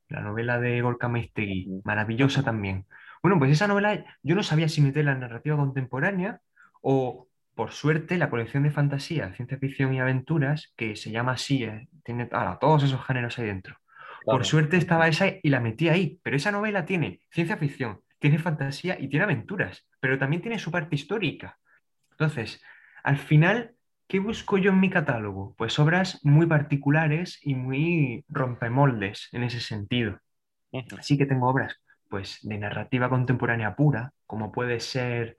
la 0.09 0.21
novela 0.21 0.61
de 0.61 0.81
Gorka 0.83 1.09
Maiztegui, 1.09 1.71
Ujú. 1.71 1.83
maravillosa 1.85 2.43
también. 2.45 2.87
Bueno, 3.23 3.39
pues 3.39 3.53
esa 3.53 3.67
novela 3.69 4.05
yo 4.23 4.35
no 4.35 4.43
sabía 4.43 4.69
si 4.69 4.81
meterla 4.83 5.13
en 5.13 5.21
narrativa 5.21 5.57
contemporánea 5.57 6.41
o, 6.83 7.29
por 7.55 7.73
suerte, 7.73 8.19
la 8.19 8.31
colección 8.31 8.63
de 8.65 8.71
fantasía, 8.71 9.35
ciencia 9.35 9.59
ficción 9.59 9.95
y 9.95 10.01
aventuras, 10.01 10.73
que 10.77 10.97
se 10.97 11.11
llama 11.11 11.33
así, 11.33 11.65
eh, 11.65 11.89
tiene 12.05 12.29
ala, 12.33 12.59
todos 12.61 12.85
esos 12.85 13.05
géneros 13.07 13.39
ahí 13.39 13.47
dentro. 13.47 13.80
Por 14.25 14.45
suerte 14.45 14.77
estaba 14.77 15.09
esa 15.09 15.27
y 15.43 15.49
la 15.49 15.61
metí 15.61 15.89
ahí, 15.89 16.21
pero 16.23 16.37
esa 16.37 16.53
novela 16.53 16.85
tiene 16.85 17.21
ciencia 17.31 17.57
ficción, 17.57 18.01
tiene 18.19 18.39
fantasía 18.39 18.99
y 19.01 19.09
tiene 19.09 19.25
aventuras, 19.25 19.87
pero 20.01 20.19
también 20.19 20.43
tiene 20.43 20.59
su 20.59 20.71
parte 20.71 20.95
histórica. 20.95 21.59
Entonces, 22.13 22.63
al 23.03 23.17
final, 23.17 23.73
¿qué 24.07 24.21
busco 24.21 24.59
yo 24.59 24.73
en 24.73 24.81
mi 24.81 24.91
catálogo? 24.91 25.55
Pues 25.57 25.79
obras 25.79 26.21
muy 26.23 26.47
particulares 26.47 27.39
y 27.43 27.55
muy 27.55 28.25
rompemoldes 28.29 29.29
en 29.33 29.45
ese 29.45 29.61
sentido. 29.61 30.19
Así 30.99 31.17
que 31.17 31.27
tengo 31.27 31.49
obras 31.49 31.81
pues 32.09 32.41
de 32.43 32.59
narrativa 32.59 33.09
contemporánea 33.09 33.77
pura, 33.77 34.13
como 34.27 34.53
puede 34.53 34.81
ser 34.81 35.37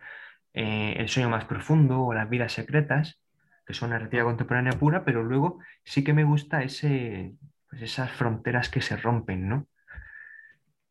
eh, 0.53 0.95
El 0.97 1.09
sueño 1.09 1.29
más 1.29 1.45
profundo 1.45 2.01
o 2.01 2.13
Las 2.13 2.29
vidas 2.29 2.53
secretas, 2.53 3.19
que 3.65 3.73
son 3.73 3.91
narrativa 3.91 4.23
contemporánea 4.23 4.73
pura, 4.73 5.03
pero 5.05 5.23
luego 5.23 5.59
sí 5.83 6.03
que 6.03 6.13
me 6.13 6.23
gusta 6.23 6.63
ese, 6.63 7.33
pues 7.72 7.81
esas 7.81 8.11
fronteras 8.11 8.69
que 8.69 8.81
se 8.81 8.98
rompen, 8.98 9.49
¿no? 9.49 9.68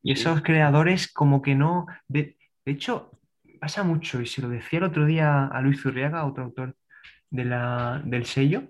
Y 0.02 0.12
esos 0.12 0.42
creadores 0.42 1.12
como 1.12 1.42
que 1.42 1.54
no... 1.54 1.86
De, 2.08 2.38
de 2.64 2.72
hecho, 2.72 3.12
pasa 3.60 3.84
mucho, 3.84 4.20
y 4.22 4.26
se 4.26 4.40
lo 4.40 4.48
decía 4.48 4.78
el 4.78 4.86
otro 4.86 5.04
día 5.04 5.46
a 5.46 5.60
Luis 5.60 5.80
Zurriaga, 5.82 6.24
otro 6.24 6.44
autor 6.44 6.74
de 7.28 7.44
la, 7.44 8.02
del 8.04 8.24
sello, 8.24 8.64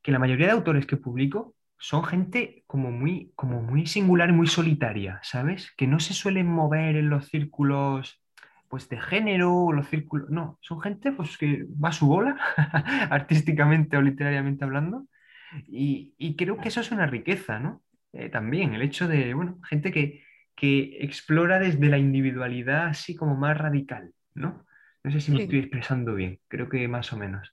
que 0.00 0.12
la 0.12 0.20
mayoría 0.20 0.46
de 0.46 0.52
autores 0.52 0.86
que 0.86 0.96
publico 0.96 1.56
son 1.76 2.04
gente 2.04 2.64
como 2.66 2.90
muy, 2.90 3.32
como 3.34 3.60
muy 3.60 3.86
singular 3.86 4.30
y 4.30 4.32
muy 4.32 4.46
solitaria, 4.46 5.20
¿sabes? 5.22 5.72
Que 5.76 5.86
no 5.86 6.00
se 6.00 6.14
suelen 6.14 6.46
mover 6.46 6.96
en 6.96 7.10
los 7.10 7.26
círculos 7.26 8.22
pues 8.68 8.88
de 8.88 9.00
género 9.00 9.54
o 9.54 9.72
los 9.72 9.88
círculos. 9.88 10.30
No, 10.30 10.58
son 10.60 10.80
gente 10.80 11.10
pues 11.12 11.36
que 11.38 11.66
va 11.82 11.88
a 11.88 11.92
su 11.92 12.06
bola, 12.06 12.36
artísticamente 13.10 13.96
o 13.96 14.02
literariamente 14.02 14.64
hablando. 14.64 15.06
Y, 15.66 16.34
creo 16.36 16.58
que 16.58 16.68
eso 16.68 16.80
es 16.80 16.90
una 16.90 17.06
riqueza, 17.06 17.58
¿no? 17.58 17.82
Eh, 18.12 18.28
también 18.28 18.74
el 18.74 18.82
hecho 18.82 19.08
de, 19.08 19.34
bueno, 19.34 19.60
gente 19.62 19.92
que, 19.92 20.24
que 20.54 20.98
explora 21.00 21.58
desde 21.58 21.88
la 21.88 21.98
individualidad 21.98 22.86
así 22.86 23.14
como 23.14 23.36
más 23.36 23.56
radical, 23.56 24.12
¿no? 24.34 24.66
No 25.04 25.10
sé 25.10 25.20
si 25.20 25.32
me 25.32 25.42
estoy 25.42 25.60
expresando 25.60 26.14
bien, 26.14 26.40
creo 26.48 26.68
que 26.68 26.86
más 26.88 27.12
o 27.12 27.16
menos. 27.16 27.52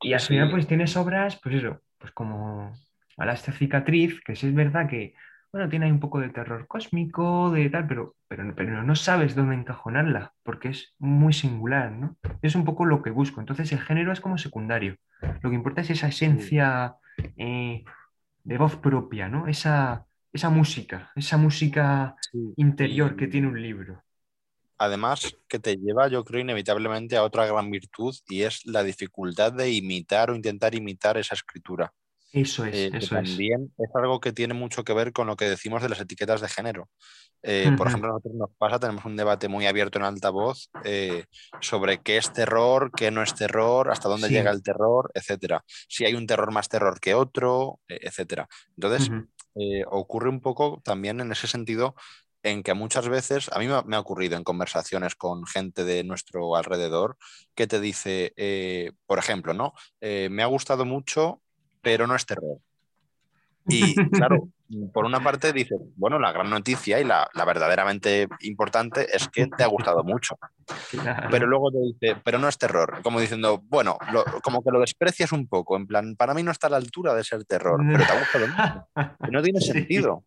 Y 0.00 0.12
al 0.12 0.20
final 0.20 0.50
pues 0.50 0.66
tienes 0.66 0.96
obras, 0.96 1.38
pues 1.42 1.56
eso, 1.56 1.82
pues 1.98 2.12
como 2.12 2.72
esta 3.16 3.52
Cicatriz, 3.52 4.20
que 4.22 4.34
sí 4.36 4.48
es 4.48 4.54
verdad 4.54 4.88
que, 4.88 5.14
bueno, 5.52 5.68
tiene 5.68 5.86
ahí 5.86 5.92
un 5.92 6.00
poco 6.00 6.20
de 6.20 6.30
terror 6.30 6.66
cósmico, 6.66 7.50
de 7.50 7.70
tal, 7.70 7.86
pero, 7.86 8.16
pero, 8.26 8.54
pero 8.56 8.82
no 8.82 8.96
sabes 8.96 9.34
dónde 9.34 9.54
encajonarla, 9.54 10.32
porque 10.42 10.70
es 10.70 10.94
muy 10.98 11.32
singular, 11.32 11.92
¿no? 11.92 12.16
Es 12.42 12.54
un 12.56 12.64
poco 12.64 12.84
lo 12.84 13.02
que 13.02 13.10
busco. 13.10 13.40
Entonces 13.40 13.70
el 13.72 13.80
género 13.80 14.12
es 14.12 14.20
como 14.20 14.36
secundario. 14.36 14.96
Lo 15.42 15.50
que 15.50 15.56
importa 15.56 15.82
es 15.82 15.90
esa 15.90 16.08
esencia 16.08 16.96
eh, 17.36 17.84
de 18.44 18.58
voz 18.58 18.76
propia, 18.76 19.28
¿no? 19.28 19.46
Esa, 19.48 20.06
esa 20.32 20.50
música, 20.50 21.12
esa 21.16 21.36
música 21.36 22.16
interior 22.56 23.16
que 23.16 23.28
tiene 23.28 23.48
un 23.48 23.60
libro. 23.60 24.02
Además, 24.76 25.36
que 25.48 25.58
te 25.58 25.76
lleva, 25.76 26.08
yo 26.08 26.24
creo, 26.24 26.40
inevitablemente 26.40 27.16
a 27.16 27.22
otra 27.22 27.46
gran 27.46 27.70
virtud 27.70 28.14
y 28.28 28.42
es 28.42 28.66
la 28.66 28.82
dificultad 28.82 29.52
de 29.52 29.70
imitar 29.70 30.30
o 30.30 30.34
intentar 30.34 30.74
imitar 30.74 31.16
esa 31.16 31.34
escritura. 31.34 31.92
Eso 32.34 32.64
es, 32.64 32.74
eh, 32.74 32.90
eso 32.92 33.14
también 33.14 33.72
es. 33.78 33.90
algo 33.94 34.18
que 34.18 34.32
tiene 34.32 34.54
mucho 34.54 34.82
que 34.82 34.92
ver 34.92 35.12
con 35.12 35.28
lo 35.28 35.36
que 35.36 35.48
decimos 35.48 35.82
de 35.82 35.88
las 35.88 36.00
etiquetas 36.00 36.40
de 36.40 36.48
género. 36.48 36.88
Eh, 37.44 37.70
por 37.78 37.86
ejemplo, 37.86 38.08
a 38.08 38.12
nosotros 38.14 38.34
nos 38.34 38.50
pasa, 38.58 38.80
tenemos 38.80 39.04
un 39.04 39.14
debate 39.14 39.46
muy 39.46 39.66
abierto 39.66 40.00
en 40.00 40.04
altavoz 40.04 40.68
eh, 40.82 41.26
sobre 41.60 42.02
qué 42.02 42.16
es 42.16 42.32
terror, 42.32 42.90
qué 42.96 43.12
no 43.12 43.22
es 43.22 43.36
terror, 43.36 43.88
hasta 43.88 44.08
dónde 44.08 44.30
llega 44.30 44.50
el 44.50 44.64
terror, 44.64 45.12
etcétera. 45.14 45.62
Si 45.66 46.04
hay 46.04 46.14
un 46.14 46.26
terror 46.26 46.50
más 46.50 46.68
terror 46.68 46.98
que 46.98 47.14
otro, 47.14 47.78
etcétera. 47.86 48.48
Entonces, 48.76 49.10
ocurre 49.86 50.28
un 50.28 50.40
poco 50.40 50.80
también 50.84 51.20
en 51.20 51.30
ese 51.30 51.46
sentido 51.46 51.94
en 52.42 52.64
que 52.64 52.74
muchas 52.74 53.08
veces, 53.08 53.48
a 53.52 53.60
mí 53.60 53.68
me 53.86 53.96
ha 53.96 54.00
ocurrido 54.00 54.36
en 54.36 54.42
conversaciones 54.42 55.14
con 55.14 55.46
gente 55.46 55.84
de 55.84 56.02
nuestro 56.02 56.56
alrededor, 56.56 57.16
que 57.54 57.68
te 57.68 57.78
dice, 57.78 58.92
por 59.06 59.20
ejemplo, 59.20 59.54
¿no? 59.54 59.72
me 60.00 60.42
ha 60.42 60.46
gustado 60.46 60.84
mucho 60.84 61.43
pero 61.84 62.08
no 62.08 62.16
es 62.16 62.26
terror. 62.26 62.58
Y 63.68 63.94
claro, 64.10 64.48
por 64.92 65.04
una 65.04 65.22
parte 65.22 65.52
dices, 65.52 65.78
bueno, 65.96 66.18
la 66.18 66.32
gran 66.32 66.50
noticia 66.50 67.00
y 67.00 67.04
la, 67.04 67.28
verdaderamente 67.34 68.28
importante 68.40 69.06
es 69.14 69.28
que 69.28 69.46
te 69.46 69.62
ha 69.62 69.68
gustado 69.68 70.02
mucho. 70.02 70.36
Pero 71.30 71.46
luego 71.46 71.70
te 71.70 71.78
dice, 71.78 72.20
pero 72.24 72.38
no 72.38 72.48
es 72.48 72.58
terror. 72.58 73.00
Como 73.02 73.20
diciendo, 73.20 73.62
bueno, 73.68 73.98
como 74.42 74.62
que 74.62 74.70
lo 74.70 74.80
desprecias 74.80 75.32
un 75.32 75.46
poco. 75.46 75.76
En 75.76 75.86
plan, 75.86 76.16
para 76.16 76.34
mí 76.34 76.42
no 76.42 76.50
está 76.50 76.66
a 76.66 76.70
la 76.70 76.76
altura 76.78 77.14
de 77.14 77.24
ser 77.24 77.44
terror, 77.44 77.80
pero 77.86 78.04
te 78.04 78.12
ha 78.12 78.18
gustado 78.18 78.46
mucho. 78.48 78.88
No 79.30 79.42
tiene 79.42 79.60
sentido. 79.60 80.24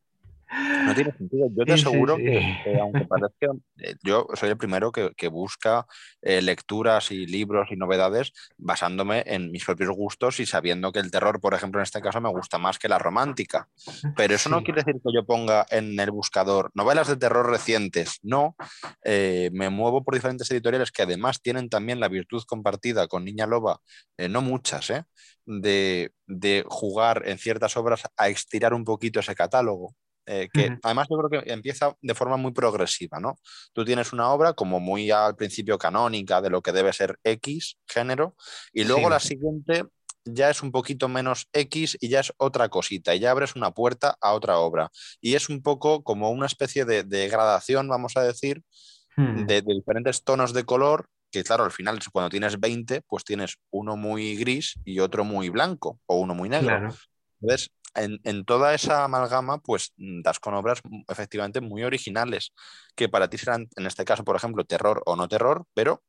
No 0.49 0.95
tiene 0.95 1.11
sentido. 1.11 1.47
Yo 1.51 1.65
te 1.65 1.73
aseguro 1.73 2.15
Que, 2.17 2.77
aunque 2.79 3.05
parezca, 3.05 3.47
eh, 3.77 3.95
yo 4.03 4.27
soy 4.33 4.49
el 4.49 4.57
primero 4.57 4.91
que, 4.91 5.27
busca 5.27 5.85
eh, 6.21 6.41
lecturas 6.41 7.11
y 7.11 7.25
libros 7.27 7.67
y 7.69 7.75
novedades 7.75 8.31
basándome 8.57 9.23
en 9.25 9.51
mis 9.51 9.65
propios 9.65 9.89
gustos 9.89 10.39
y 10.39 10.45
sabiendo 10.45 10.93
que 10.93 10.99
el 10.99 11.11
terror, 11.11 11.41
por 11.41 11.53
ejemplo, 11.53 11.81
en 11.81 11.83
este 11.83 12.01
caso 12.01 12.21
me 12.21 12.29
gusta 12.29 12.57
más 12.57 12.79
que 12.79 12.87
la 12.87 12.97
romántica. 12.97 13.67
Pero 14.15 14.35
eso 14.35 14.49
no 14.49 14.63
quiere 14.63 14.83
decir 14.83 15.01
que 15.03 15.13
yo 15.13 15.25
ponga 15.25 15.65
en 15.69 15.99
el 15.99 16.11
buscador 16.11 16.71
novelas 16.73 17.09
de 17.09 17.17
terror 17.17 17.49
recientes. 17.49 18.19
No, 18.23 18.55
eh, 19.03 19.49
me 19.51 19.69
muevo 19.69 20.03
por 20.03 20.13
diferentes 20.13 20.49
editoriales 20.49 20.91
que 20.91 21.03
además 21.03 21.41
tienen 21.41 21.69
también 21.69 21.99
la 21.99 22.07
virtud 22.07 22.43
compartida 22.47 23.07
con 23.07 23.25
Niña 23.25 23.47
Loba, 23.47 23.79
no 24.29 24.41
muchas, 24.41 24.93
de, 25.45 26.11
de 26.25 26.63
jugar 26.67 27.23
en 27.25 27.37
ciertas 27.37 27.75
obras 27.77 28.03
a 28.15 28.29
estirar 28.29 28.73
un 28.73 28.85
poquito 28.85 29.19
ese 29.19 29.35
catálogo. 29.35 29.93
Eh, 30.29 30.49
que 30.51 30.77
además 30.83 31.07
yo 31.09 31.17
creo 31.17 31.41
que 31.41 31.53
empieza 31.53 31.95
de 32.01 32.13
forma 32.13 32.35
muy 32.35 32.51
progresiva, 32.51 33.17
¿no? 33.19 33.39
Tú 33.71 33.85
tienes 33.85 34.11
una 34.11 34.29
obra 34.29 34.51
como 34.51 34.81
muy 34.81 35.09
al 35.09 35.37
principio 35.37 35.77
canónica 35.77 36.41
de 36.41 36.49
lo 36.49 36.61
que 36.61 36.73
debe 36.73 36.91
ser 36.91 37.17
X 37.23 37.77
género, 37.87 38.35
y 38.73 38.83
luego 38.83 39.09
la 39.09 39.21
siguiente 39.21 39.85
ya 40.25 40.49
es 40.49 40.61
un 40.61 40.73
poquito 40.73 41.07
menos 41.07 41.47
X 41.53 41.97
y 42.01 42.09
ya 42.09 42.19
es 42.19 42.33
otra 42.35 42.67
cosita, 42.67 43.15
y 43.15 43.19
ya 43.19 43.31
abres 43.31 43.55
una 43.55 43.71
puerta 43.71 44.17
a 44.19 44.33
otra 44.33 44.57
obra. 44.59 44.91
Y 45.21 45.35
es 45.35 45.47
un 45.47 45.61
poco 45.61 46.03
como 46.03 46.29
una 46.29 46.45
especie 46.45 46.83
de, 46.83 47.29
gradación, 47.29 47.87
vamos 47.87 48.17
a 48.17 48.23
decir, 48.23 48.63
hmm. 49.15 49.45
de, 49.45 49.61
diferentes 49.61 50.25
tonos 50.25 50.51
de 50.53 50.65
color 50.65 51.07
que 51.31 51.43
claro, 51.43 51.65
al 51.65 51.71
final 51.71 51.99
cuando 52.11 52.29
tienes 52.29 52.59
20, 52.59 53.01
pues 53.01 53.23
tienes 53.23 53.57
uno 53.69 53.97
muy 53.97 54.35
gris 54.37 54.75
y 54.85 54.99
otro 54.99 55.25
muy 55.25 55.49
blanco 55.49 55.99
o 56.05 56.19
uno 56.19 56.33
muy 56.33 56.49
negro. 56.49 56.89
Entonces, 57.41 57.69
en, 57.97 58.45
toda 58.45 58.73
esa 58.73 59.03
amalgama, 59.03 59.59
pues 59.59 59.93
mm, 59.97 60.21
das 60.21 60.39
con 60.39 60.53
obras 60.53 60.81
mm, 60.83 61.03
efectivamente 61.07 61.61
muy 61.61 61.83
originales, 61.83 62.53
que 62.95 63.09
para 63.09 63.29
ti 63.29 63.37
serán, 63.37 63.67
en 63.75 63.85
este 63.85 64.05
caso, 64.05 64.23
por 64.23 64.35
ejemplo, 64.35 64.63
terror 64.65 65.01
o 65.05 65.15
no 65.15 65.27
terror, 65.27 65.65
pero 65.73 66.03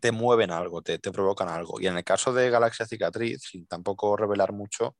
te 0.00 0.12
mueven 0.12 0.50
algo, 0.50 0.82
te, 0.82 0.98
provocan 0.98 1.48
algo. 1.48 1.80
Y 1.80 1.86
en 1.86 1.96
el 1.96 2.04
caso 2.04 2.32
de 2.32 2.50
Galaxia 2.50 2.86
Cicatriz, 2.86 3.42
sin 3.42 3.66
tampoco 3.66 4.16
revelar 4.16 4.52
mucho, 4.52 4.96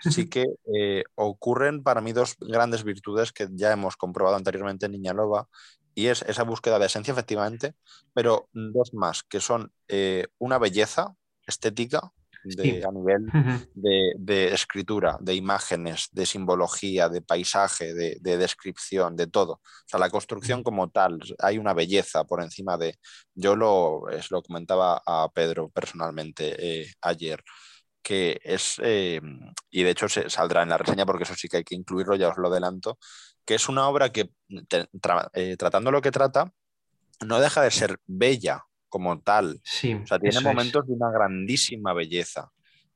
sí 0.00 0.28
que 0.28 0.44
eh, 0.74 1.04
ocurren 1.14 1.82
para 1.82 2.00
mí 2.00 2.12
dos 2.12 2.36
grandes 2.40 2.82
virtudes 2.82 3.32
que 3.32 3.46
ya 3.52 3.72
hemos 3.72 3.96
comprobado 3.96 4.36
anteriormente 4.36 4.86
en 4.86 4.92
Niña 4.92 5.12
Loba, 5.12 5.48
y 5.94 6.06
es 6.06 6.22
esa 6.22 6.42
búsqueda 6.42 6.78
de 6.78 6.86
esencia, 6.86 7.12
efectivamente, 7.12 7.74
pero 8.14 8.48
dos 8.52 8.94
más, 8.94 9.22
que 9.22 9.40
son 9.40 9.72
eh, 9.88 10.26
una 10.38 10.58
belleza 10.58 11.14
estética 11.46 12.12
a 12.44 12.92
nivel 12.92 13.26
de, 13.74 14.52
escritura, 14.52 15.16
de 15.20 15.34
imágenes, 15.34 16.08
de 16.12 16.26
simbología, 16.26 17.08
de 17.08 17.22
paisaje, 17.22 17.94
de, 17.94 18.36
descripción, 18.36 19.16
de 19.16 19.26
todo. 19.26 19.52
O 19.52 19.60
sea, 19.86 20.00
la 20.00 20.10
construcción 20.10 20.62
como 20.62 20.90
tal, 20.90 21.20
hay 21.38 21.58
una 21.58 21.74
belleza 21.74 22.24
por 22.24 22.42
encima 22.42 22.76
de... 22.76 22.96
Yo 23.34 23.56
lo, 23.56 24.08
es, 24.10 24.30
lo 24.30 24.42
comentaba 24.42 25.02
a 25.06 25.30
Pedro 25.32 25.70
personalmente 25.70 26.56
eh, 26.58 26.92
ayer 27.00 27.42
que 28.02 28.40
es, 28.42 28.80
eh, 28.82 29.20
y 29.70 29.82
de 29.84 29.90
hecho 29.90 30.08
se 30.08 30.28
saldrá 30.28 30.62
en 30.62 30.70
la 30.70 30.78
reseña 30.78 31.06
porque 31.06 31.22
eso 31.22 31.36
sí 31.36 31.48
que 31.48 31.58
hay 31.58 31.64
que 31.64 31.76
incluirlo, 31.76 32.16
ya 32.16 32.30
os 32.30 32.36
lo 32.36 32.48
adelanto, 32.48 32.98
que 33.44 33.54
es 33.54 33.68
una 33.68 33.88
obra 33.88 34.10
que 34.10 34.30
eh, 35.34 35.56
tratando 35.56 35.90
lo 35.90 36.02
que 36.02 36.10
trata, 36.10 36.52
no 37.24 37.40
deja 37.40 37.62
de 37.62 37.70
ser 37.70 37.98
bella, 38.06 38.64
como 38.92 39.18
tal. 39.22 39.58
Sí, 39.64 39.94
o 39.94 40.06
sea, 40.06 40.18
tiene 40.18 40.38
momentos 40.40 40.86
de 40.86 40.92
una 40.92 41.10
grandísima 41.10 41.94
belleza. 41.94 42.50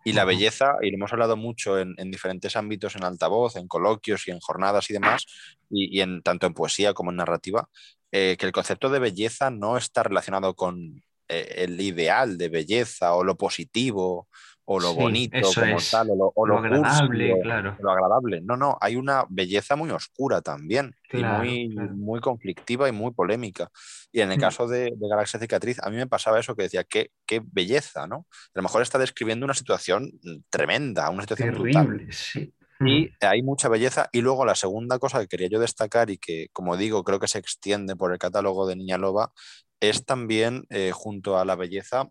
Y 0.05 0.12
la 0.12 0.27
belleza, 0.27 0.74
y 0.82 0.90
lo 0.90 0.98
hemos 0.98 1.12
hablado 1.14 1.39
mucho 1.39 1.81
en, 1.81 1.97
diferentes 2.10 2.55
ámbitos, 2.55 2.94
en 2.94 3.02
altavoz, 3.02 3.56
en 3.56 3.66
coloquios 3.66 4.28
y 4.28 4.31
en 4.31 4.39
jornadas 4.39 4.90
y 4.90 4.93
demás, 4.93 5.24
y, 5.70 6.01
en, 6.01 6.23
tanto 6.23 6.47
en 6.47 6.52
poesía 6.52 6.93
como 6.93 7.10
en 7.10 7.16
narrativa, 7.16 7.68
eh, 8.12 8.36
que 8.39 8.44
el 8.44 8.52
concepto 8.52 8.90
de 8.90 9.01
belleza 9.01 9.51
no 9.51 9.78
está 9.78 10.02
relacionado 10.02 10.55
con 10.55 11.02
eh, 11.28 11.64
el 11.64 11.81
ideal 11.81 12.36
de 12.36 12.51
belleza 12.51 13.14
o 13.14 13.24
lo 13.24 13.36
positivo 13.36 14.28
o 14.68 14.80
lo 14.80 14.94
bonito 14.94 15.38
como 15.55 15.76
tal, 15.90 16.09
o 16.10 16.47
lo, 16.47 16.59
agradable, 16.59 17.40
claro. 17.40 17.76
Lo 17.78 17.90
agradable. 17.90 18.40
No, 18.43 18.56
no, 18.56 18.76
hay 18.80 18.97
una 18.97 19.24
belleza 19.28 19.76
muy 19.76 19.90
oscura 19.90 20.43
también, 20.43 20.94
y 21.12 21.22
muy, 21.22 21.68
muy 21.68 22.20
conflictiva 22.20 22.88
y 22.88 22.93
muy 22.93 23.12
polémica. 23.12 23.70
Y 24.10 24.20
en 24.20 24.32
el 24.32 24.38
mm. 24.38 24.40
caso 24.40 24.66
de, 24.66 24.93
de, 24.97 25.09
Galaxia 25.09 25.38
Cicatriz, 25.38 25.78
a 25.82 25.88
mí 25.88 25.97
me 25.97 26.09
pasaba 26.09 26.40
eso 26.40 26.56
que 26.56 26.64
decía, 26.64 26.82
qué, 26.82 27.10
qué 27.26 27.40
belleza, 27.44 28.09
¿no? 28.09 28.26
A 28.30 28.51
lo 28.55 28.62
mejor 28.62 28.82
está 28.82 28.98
describiendo 28.98 29.44
una 29.44 29.55
situación 29.55 30.10
tremenda, 30.51 31.09
una 31.10 31.22
situación 31.22 31.55
Terrible, 31.55 32.09
Sí. 32.10 32.52
Y 32.80 33.10
hay 33.20 33.43
mucha 33.43 33.68
belleza. 33.68 34.10
Y 34.12 34.20
luego 34.20 34.44
la 34.44 34.55
segunda 34.55 34.98
cosa 34.98 35.20
que 35.20 35.28
quería 35.28 35.48
yo 35.48 35.60
destacar 35.60 36.10
y 36.10 36.18
que, 36.18 36.48
como 36.52 36.76
digo, 36.76 37.05
creo 37.05 37.18
que 37.18 37.28
se 37.28 37.38
extiende 37.38 37.97
por 37.97 38.12
el 38.12 38.18
catálogo 38.18 38.66
de 38.66 38.76
Niña 38.76 38.98
Loba, 38.98 39.32
es 39.80 40.05
también, 40.05 40.66
eh, 40.70 40.90
junto 40.93 41.38
a 41.38 41.44
la 41.44 41.56
belleza, 41.56 42.10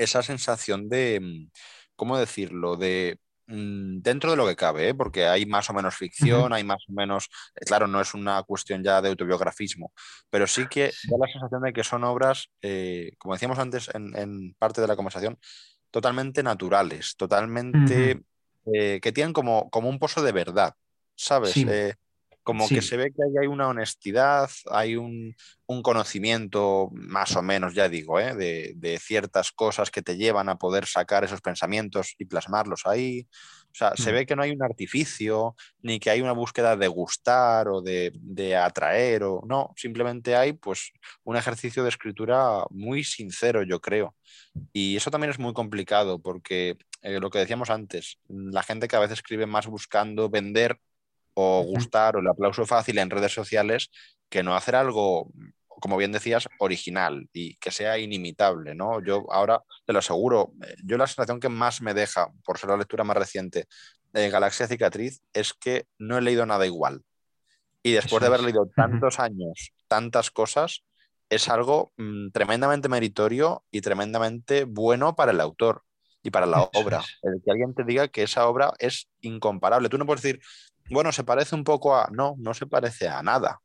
esa 0.00 0.22
sensación 0.22 0.88
de, 0.88 1.20
mm, 1.20 1.50
¿cómo 1.94 2.18
decirlo? 2.18 2.76
De 2.76 3.18
mm, 3.46 4.00
dentro 4.00 4.30
de 4.30 4.36
lo 4.36 4.46
que 4.46 4.56
cabe, 4.56 4.88
¿eh? 4.88 4.94
porque 4.94 5.26
hay 5.26 5.44
más 5.44 5.68
o 5.70 5.74
menos 5.74 5.94
ficción, 5.94 6.52
hay 6.52 6.64
más 6.64 6.82
o 6.88 6.92
menos, 6.92 7.28
eh, 7.54 7.64
claro, 7.64 7.86
no 7.86 8.00
es 8.00 8.14
una 8.14 8.42
cuestión 8.44 8.82
ya 8.82 9.02
de 9.02 9.10
autobiografismo, 9.10 9.92
pero 10.30 10.46
sí 10.46 10.66
que 10.68 10.92
da 11.08 11.18
la 11.18 11.30
sensación 11.30 11.62
de 11.62 11.72
que 11.72 11.84
son 11.84 12.04
obras, 12.04 12.48
eh, 12.62 13.12
como 13.18 13.34
decíamos 13.34 13.58
antes 13.58 13.90
en, 13.92 14.54
parte 14.54 14.80
de 14.80 14.86
la 14.86 14.96
conversación, 14.96 15.38
totalmente 15.90 16.42
naturales, 16.42 17.16
totalmente, 17.16 18.22
que 18.64 19.12
tienen 19.12 19.32
como, 19.32 19.68
como 19.70 19.88
un 19.88 19.98
pozo 19.98 20.22
de 20.22 20.32
verdad, 20.32 20.74
¿sabes? 21.16 21.52
Como 22.50 22.68
que 22.68 22.82
se 22.82 22.96
ve 22.96 23.12
que 23.12 23.22
hay 23.40 23.46
una 23.46 23.68
honestidad, 23.68 24.50
hay 24.72 24.96
un, 24.96 25.36
conocimiento 25.84 26.88
más 26.92 27.36
o 27.36 27.42
menos, 27.42 27.74
ya 27.74 27.88
digo, 27.88 28.18
¿eh? 28.18 28.34
de, 28.34 28.98
ciertas 28.98 29.52
cosas 29.52 29.92
que 29.92 30.02
te 30.02 30.16
llevan 30.16 30.48
a 30.48 30.58
poder 30.58 30.84
sacar 30.84 31.22
esos 31.22 31.40
pensamientos 31.40 32.16
y 32.18 32.24
plasmarlos 32.24 32.86
ahí. 32.86 33.28
O 33.66 33.74
sea, 33.74 33.92
se 33.94 34.10
mm. 34.10 34.14
ve 34.14 34.26
que 34.26 34.34
no 34.34 34.42
hay 34.42 34.50
un 34.50 34.64
artificio, 34.64 35.54
ni 35.80 36.00
que 36.00 36.10
hay 36.10 36.22
una 36.22 36.32
búsqueda 36.32 36.76
de 36.76 36.88
gustar 36.88 37.68
o 37.68 37.82
de, 37.82 38.56
atraer, 38.56 39.22
o 39.22 39.42
no, 39.46 39.72
simplemente 39.76 40.34
hay 40.34 40.54
pues 40.54 40.90
un 41.22 41.36
ejercicio 41.36 41.84
de 41.84 41.90
escritura 41.90 42.64
muy 42.70 43.04
sincero, 43.04 43.62
yo 43.62 43.80
creo. 43.80 44.16
Y 44.72 44.96
eso 44.96 45.12
también 45.12 45.30
es 45.30 45.38
muy 45.38 45.52
complicado 45.52 46.20
porque 46.20 46.78
eh, 47.02 47.20
lo 47.20 47.30
que 47.30 47.38
decíamos 47.38 47.70
antes, 47.70 48.18
la 48.26 48.64
gente 48.64 48.88
que 48.88 48.96
a 48.96 49.00
veces 49.00 49.18
escribe 49.18 49.46
más 49.46 49.68
buscando 49.68 50.28
vender 50.28 50.80
o 51.40 51.62
gustar 51.62 52.16
o 52.16 52.20
el 52.20 52.28
aplauso 52.28 52.66
fácil 52.66 52.98
en 52.98 53.10
redes 53.10 53.32
sociales 53.32 53.90
que 54.28 54.42
no 54.42 54.54
hacer 54.54 54.76
algo, 54.76 55.30
como 55.68 55.96
bien 55.96 56.12
decías, 56.12 56.48
original 56.58 57.28
y 57.32 57.56
que 57.56 57.70
sea 57.70 57.98
inimitable, 57.98 58.74
¿no? 58.74 59.02
Yo 59.02 59.26
ahora 59.30 59.62
te 59.86 59.92
lo 59.92 59.98
aseguro, 59.98 60.52
eh, 60.62 60.74
yo 60.84 60.96
la 60.96 61.06
sensación 61.06 61.40
que 61.40 61.48
más 61.48 61.82
me 61.82 61.94
deja, 61.94 62.30
por 62.44 62.58
ser 62.58 62.70
la 62.70 62.76
lectura 62.76 63.04
más 63.04 63.16
reciente 63.16 63.66
de 64.12 64.30
Galaxia 64.30 64.68
Cicatriz, 64.68 65.20
es 65.32 65.54
que 65.54 65.86
no 65.98 66.18
he 66.18 66.22
leído 66.22 66.46
nada 66.46 66.66
igual. 66.66 67.02
Y 67.82 67.92
después 67.92 68.20
de 68.20 68.26
haber 68.26 68.42
leído 68.42 68.70
tantos 68.76 69.18
años, 69.18 69.72
tantas 69.88 70.30
cosas, 70.30 70.84
es 71.30 71.48
algo 71.48 71.92
mm, 71.96 72.30
tremendamente 72.30 72.88
meritorio 72.88 73.64
y 73.70 73.80
tremendamente 73.80 74.64
bueno 74.64 75.14
para 75.14 75.32
el 75.32 75.40
autor 75.40 75.84
y 76.22 76.30
para 76.30 76.46
la 76.46 76.68
obra. 76.74 77.02
El 77.22 77.40
que 77.42 77.50
alguien 77.50 77.74
te 77.74 77.84
diga 77.84 78.08
que 78.08 78.22
esa 78.22 78.46
obra 78.46 78.72
es 78.78 79.08
incomparable. 79.20 79.88
Tú 79.88 79.96
no 79.96 80.06
puedes 80.06 80.22
decir, 80.22 80.40
bueno, 80.90 81.12
se 81.12 81.24
parece 81.24 81.54
un 81.54 81.64
poco 81.64 81.96
a. 81.96 82.08
No, 82.12 82.34
no 82.38 82.54
se 82.54 82.66
parece 82.66 83.08
a 83.08 83.22
nada. 83.22 83.60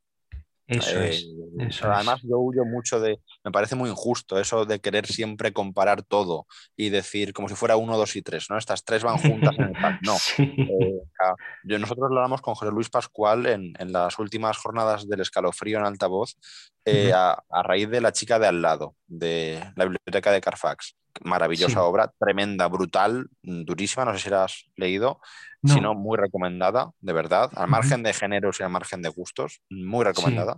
Eso 0.67 0.99
es. 0.99 1.23
Eh, 1.23 1.69
además, 1.83 2.21
yo 2.23 2.39
huyo 2.39 2.65
mucho 2.65 2.99
de. 2.99 3.19
Me 3.43 3.51
parece 3.51 3.75
muy 3.75 3.89
injusto 3.89 4.39
eso 4.39 4.65
de 4.65 4.79
querer 4.79 5.05
siempre 5.05 5.53
comparar 5.53 6.01
todo 6.01 6.47
y 6.75 6.89
decir 6.89 7.33
como 7.33 7.47
si 7.47 7.55
fuera 7.55 7.77
uno, 7.77 7.97
dos 7.97 8.15
y 8.15 8.23
tres, 8.23 8.49
¿no? 8.49 8.57
Estas 8.57 8.83
tres 8.83 9.03
van 9.03 9.17
juntas 9.19 9.55
en 9.57 9.65
el 9.65 9.71
pack. 9.73 9.99
No. 10.05 10.15
Eh, 10.37 11.01
yo, 11.63 11.79
nosotros 11.79 12.09
lo 12.09 12.17
hablamos 12.17 12.41
con 12.41 12.55
José 12.55 12.71
Luis 12.71 12.89
Pascual 12.89 13.45
en, 13.45 13.73
las 13.91 14.17
últimas 14.17 14.57
jornadas 14.57 15.07
del 15.07 15.21
escalofrío 15.21 15.77
en 15.77 15.85
altavoz 15.85 16.35
eh, 16.85 17.11
a, 17.13 17.43
raíz 17.63 17.89
de 17.89 18.01
La 18.01 18.11
chica 18.11 18.39
de 18.39 18.47
al 18.47 18.61
lado, 18.61 18.95
de 19.07 19.59
la 19.75 19.85
biblioteca 19.85 20.31
de 20.31 20.41
Carfax. 20.41 20.95
Maravillosa 21.23 21.83
obra, 21.83 22.11
tremenda, 22.19 22.67
brutal, 22.67 23.27
durísima, 23.41 24.03
no 24.03 24.13
sé 24.13 24.19
si 24.19 24.29
la 24.29 24.43
has 24.43 24.65
leído 24.75 25.19
sino 25.73 25.93
muy 25.93 26.17
recomendada, 26.17 26.91
de 26.99 27.13
verdad, 27.13 27.51
al 27.55 27.67
margen 27.67 28.03
de 28.03 28.13
géneros 28.13 28.59
y 28.59 28.63
al 28.63 28.69
margen 28.69 29.01
de 29.01 29.09
gustos, 29.09 29.61
muy 29.69 30.05
recomendada. 30.05 30.57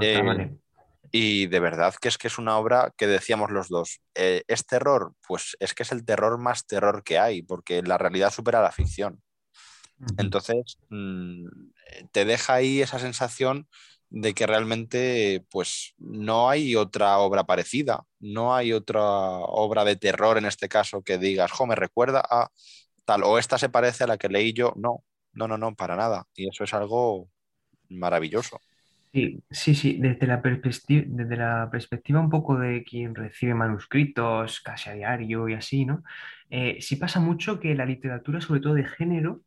Eh, 0.00 0.56
y 1.10 1.46
de 1.46 1.60
verdad 1.60 1.94
que 2.00 2.08
es 2.08 2.18
que 2.18 2.28
es 2.28 2.38
una 2.38 2.56
obra 2.58 2.92
que 2.96 3.06
decíamos 3.06 3.50
los 3.50 3.68
dos, 3.68 4.00
eh, 4.14 4.42
¿es 4.48 4.66
terror? 4.66 5.12
Pues 5.26 5.56
es 5.60 5.74
que 5.74 5.82
es 5.82 5.92
el 5.92 6.04
terror 6.04 6.38
más 6.38 6.66
terror 6.66 7.02
que 7.02 7.18
hay, 7.18 7.42
porque 7.42 7.82
la 7.82 7.98
realidad 7.98 8.32
supera 8.32 8.62
la 8.62 8.72
ficción. 8.72 9.22
Entonces, 10.16 10.78
mm, 10.88 11.46
te 12.10 12.24
deja 12.24 12.54
ahí 12.54 12.82
esa 12.82 12.98
sensación 12.98 13.68
de 14.14 14.34
que 14.34 14.46
realmente 14.46 15.42
pues 15.50 15.94
no 15.96 16.50
hay 16.50 16.76
otra 16.76 17.18
obra 17.18 17.44
parecida, 17.44 18.04
no 18.20 18.54
hay 18.54 18.74
otra 18.74 19.02
obra 19.02 19.86
de 19.86 19.96
terror 19.96 20.36
en 20.36 20.44
este 20.44 20.68
caso 20.68 21.02
que 21.02 21.16
digas, 21.16 21.50
jo, 21.50 21.66
me 21.66 21.74
recuerda 21.74 22.22
a 22.28 22.50
tal, 23.06 23.22
o 23.24 23.38
esta 23.38 23.56
se 23.56 23.70
parece 23.70 24.04
a 24.04 24.06
la 24.06 24.18
que 24.18 24.28
leí 24.28 24.52
yo, 24.52 24.74
no, 24.76 25.02
no, 25.32 25.48
no, 25.48 25.56
no, 25.56 25.74
para 25.74 25.96
nada. 25.96 26.26
Y 26.34 26.46
eso 26.46 26.64
es 26.64 26.74
algo 26.74 27.30
maravilloso. 27.88 28.60
Sí, 29.14 29.42
sí, 29.50 29.74
sí, 29.74 29.98
desde 29.98 30.26
la, 30.26 30.42
perspectiva, 30.42 31.04
desde 31.06 31.36
la 31.36 31.68
perspectiva 31.70 32.20
un 32.20 32.30
poco 32.30 32.58
de 32.58 32.84
quien 32.84 33.14
recibe 33.14 33.54
manuscritos 33.54 34.60
casi 34.60 34.90
a 34.90 34.94
diario 34.94 35.48
y 35.48 35.54
así, 35.54 35.86
¿no? 35.86 36.02
Eh, 36.50 36.78
sí 36.82 36.96
pasa 36.96 37.18
mucho 37.18 37.60
que 37.60 37.74
la 37.74 37.86
literatura, 37.86 38.42
sobre 38.42 38.60
todo 38.60 38.74
de 38.74 38.84
género, 38.84 39.40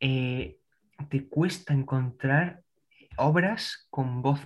eh, 0.00 0.58
te 1.08 1.28
cuesta 1.28 1.74
encontrar 1.74 2.62
obras 3.18 3.86
con 3.90 4.22
voz 4.22 4.40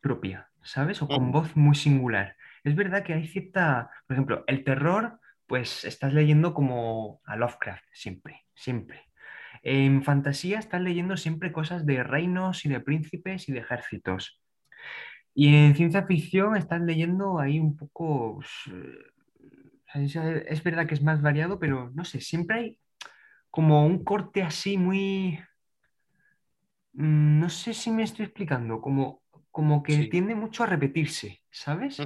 propia, 0.00 0.50
¿sabes? 0.62 1.02
O 1.02 1.08
con 1.08 1.32
voz 1.32 1.56
muy 1.56 1.74
singular. 1.74 2.36
Es 2.64 2.74
verdad 2.74 3.04
que 3.04 3.14
hay 3.14 3.26
cierta, 3.26 3.90
por 4.06 4.14
ejemplo, 4.14 4.44
el 4.46 4.64
terror 4.64 5.20
pues 5.46 5.84
estás 5.84 6.12
leyendo 6.12 6.54
como 6.54 7.20
a 7.24 7.36
Lovecraft, 7.36 7.84
siempre, 7.92 8.44
siempre. 8.54 9.04
En 9.62 10.02
fantasía 10.02 10.58
estás 10.58 10.80
leyendo 10.80 11.16
siempre 11.16 11.52
cosas 11.52 11.86
de 11.86 12.02
reinos 12.02 12.64
y 12.64 12.68
de 12.68 12.80
príncipes 12.80 13.48
y 13.48 13.52
de 13.52 13.60
ejércitos. 13.60 14.40
Y 15.34 15.54
en 15.54 15.74
ciencia 15.76 16.06
ficción 16.06 16.56
estás 16.56 16.80
leyendo 16.80 17.38
ahí 17.38 17.60
un 17.60 17.76
poco... 17.76 18.36
Pues, 18.36 18.50
eh, 18.74 20.44
es 20.48 20.62
verdad 20.62 20.86
que 20.86 20.94
es 20.94 21.02
más 21.02 21.22
variado, 21.22 21.58
pero 21.58 21.90
no 21.94 22.04
sé, 22.04 22.20
siempre 22.20 22.58
hay 22.58 22.78
como 23.50 23.86
un 23.86 24.04
corte 24.04 24.42
así 24.42 24.76
muy... 24.76 25.38
Mm, 26.96 27.40
no 27.40 27.50
sé 27.50 27.74
si 27.74 27.90
me 27.90 28.02
estoy 28.02 28.24
explicando, 28.24 28.80
como, 28.80 29.22
como 29.50 29.82
que 29.82 30.06
tiende 30.06 30.34
mucho 30.34 30.64
a 30.64 30.66
repetirse, 30.66 31.42
¿sabes? 31.50 32.00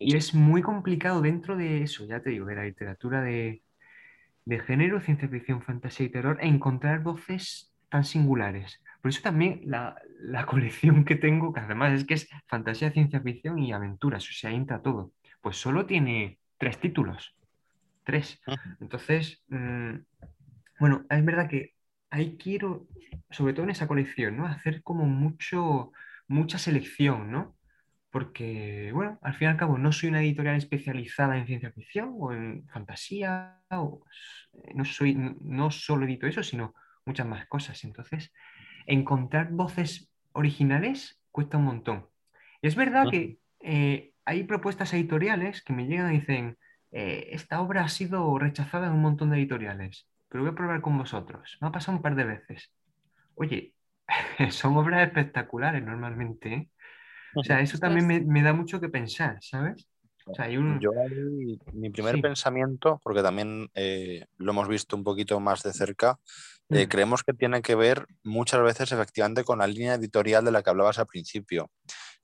y 0.00 0.16
es 0.16 0.34
muy 0.34 0.60
complicado 0.62 1.20
dentro 1.20 1.56
de 1.56 1.82
eso, 1.82 2.04
ya 2.06 2.20
te 2.20 2.30
digo, 2.30 2.46
de 2.46 2.56
la 2.56 2.64
literatura 2.64 3.20
de, 3.22 3.62
género, 4.66 5.00
ciencia 5.00 5.28
ficción, 5.28 5.62
fantasía 5.62 6.06
y 6.06 6.08
terror, 6.08 6.38
encontrar 6.40 7.02
voces 7.02 7.70
tan 7.90 8.04
singulares. 8.04 8.82
Por 9.02 9.10
eso 9.10 9.20
también 9.22 9.60
la, 9.66 9.94
colección 10.48 11.04
que 11.04 11.16
tengo, 11.16 11.52
que 11.52 11.60
además 11.60 11.92
es 11.92 12.04
que 12.04 12.14
es 12.14 12.28
fantasía, 12.46 12.90
ciencia 12.92 13.20
ficción 13.20 13.58
y 13.58 13.72
aventuras, 13.72 14.26
o 14.26 14.32
sea, 14.32 14.50
entra 14.50 14.80
todo, 14.80 15.12
pues 15.42 15.58
solo 15.58 15.84
tiene 15.84 16.38
tres 16.56 16.78
títulos. 16.78 17.36
Tres. 18.04 18.40
Entonces, 18.80 19.44
mm, 19.48 19.94
bueno, 20.80 21.04
es 21.08 21.24
verdad 21.24 21.48
que 21.48 21.74
ahí 22.12 22.36
quiero, 22.36 22.86
sobre 23.30 23.52
todo 23.52 23.64
en 23.64 23.70
esa 23.70 23.88
colección, 23.88 24.36
¿no? 24.36 24.46
Hacer 24.46 24.82
como 24.84 25.06
mucho, 25.06 25.92
mucha 26.28 26.58
selección, 26.58 27.32
¿no? 27.32 27.56
porque, 28.12 28.90
bueno, 28.92 29.18
al 29.22 29.34
fin 29.34 29.48
y 29.48 29.50
al 29.50 29.56
cabo 29.56 29.78
no 29.78 29.90
soy 29.90 30.10
una 30.10 30.20
editorial 30.20 30.56
especializada 30.56 31.38
en 31.38 31.46
ciencia 31.46 31.72
ficción 31.72 32.14
o 32.18 32.32
en 32.32 32.68
fantasía, 32.68 33.58
o, 33.70 34.04
eh, 34.52 34.72
no, 34.74 34.84
soy, 34.84 35.14
no 35.40 35.70
solo 35.70 36.04
edito 36.04 36.26
eso, 36.26 36.42
sino 36.42 36.74
muchas 37.06 37.26
más 37.26 37.46
cosas. 37.46 37.82
Entonces, 37.84 38.30
encontrar 38.86 39.50
voces 39.50 40.12
originales 40.32 41.18
cuesta 41.30 41.56
un 41.56 41.64
montón. 41.64 42.06
Y 42.60 42.66
es 42.66 42.76
verdad 42.76 43.06
que 43.10 43.38
eh, 43.60 44.12
hay 44.26 44.44
propuestas 44.44 44.92
editoriales 44.92 45.62
que 45.62 45.72
me 45.72 45.86
llegan 45.86 46.12
y 46.12 46.18
dicen, 46.18 46.58
eh, 46.90 47.30
esta 47.30 47.62
obra 47.62 47.82
ha 47.82 47.88
sido 47.88 48.38
rechazada 48.38 48.88
en 48.88 48.92
un 48.92 49.00
montón 49.00 49.30
de 49.30 49.38
editoriales, 49.38 50.06
pero 50.32 50.44
voy 50.44 50.52
a 50.52 50.56
probar 50.56 50.80
con 50.80 50.96
vosotros. 50.96 51.58
Me 51.60 51.68
ha 51.68 51.72
pasado 51.72 51.98
un 51.98 52.02
par 52.02 52.16
de 52.16 52.24
veces. 52.24 52.72
Oye, 53.34 53.74
son 54.50 54.78
obras 54.78 55.06
espectaculares 55.06 55.84
normalmente, 55.84 56.54
¿eh? 56.54 56.68
O 57.34 57.44
sea, 57.44 57.60
eso 57.60 57.78
también 57.78 58.26
me, 58.26 58.42
da 58.42 58.52
mucho 58.52 58.80
que 58.80 58.88
pensar, 58.88 59.38
¿sabes? 59.40 59.88
Yo 60.80 60.92
mi 61.72 61.90
primer 61.90 62.20
pensamiento, 62.20 63.00
porque 63.02 63.22
también 63.22 63.70
eh, 63.74 64.26
lo 64.36 64.52
hemos 64.52 64.68
visto 64.68 64.96
un 64.96 65.02
poquito 65.02 65.40
más 65.40 65.62
de 65.62 65.72
cerca, 65.72 66.18
eh, 66.68 66.84
mm. 66.84 66.88
creemos 66.88 67.22
que 67.24 67.32
tiene 67.32 67.62
que 67.62 67.74
ver 67.74 68.06
muchas 68.22 68.62
veces 68.62 68.92
efectivamente 68.92 69.44
con 69.44 69.60
la 69.60 69.66
línea 69.66 69.94
editorial 69.94 70.44
de 70.44 70.52
la 70.52 70.62
que 70.62 70.70
hablabas 70.70 70.98
al 70.98 71.06
principio, 71.06 71.70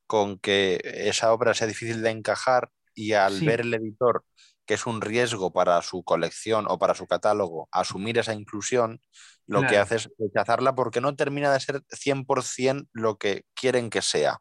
con 0.07 0.39
que 0.39 0.79
esa 0.85 1.33
obra 1.33 1.55
sea 1.55 1.67
difícil 1.67 2.03
de 2.03 2.11
encajar 2.11 2.71
y 2.95 3.13
al 3.13 3.41
ver 3.41 3.63
el 3.63 3.73
editor 3.73 4.25
que 4.69 4.75
es 4.75 4.87
un 4.87 5.01
riesgo 5.01 5.51
para 5.51 5.81
su 5.81 6.05
colección 6.05 6.67
o 6.69 6.79
para 6.79 6.95
su 6.95 7.07
catálogo 7.07 7.71
asumir 7.73 8.19
esa 8.19 8.35
inclusión, 8.35 9.01
lo 9.47 9.67
que 9.67 9.79
hace 9.79 9.97
es 9.97 10.11
rechazarla 10.19 10.75
porque 10.75 11.01
no 11.01 11.17
termina 11.17 11.51
de 11.51 11.59
ser 11.59 11.83
100% 11.89 12.87
lo 12.93 13.17
que 13.17 13.45
quieren 13.55 13.89
que 13.89 14.03
sea. 14.03 14.41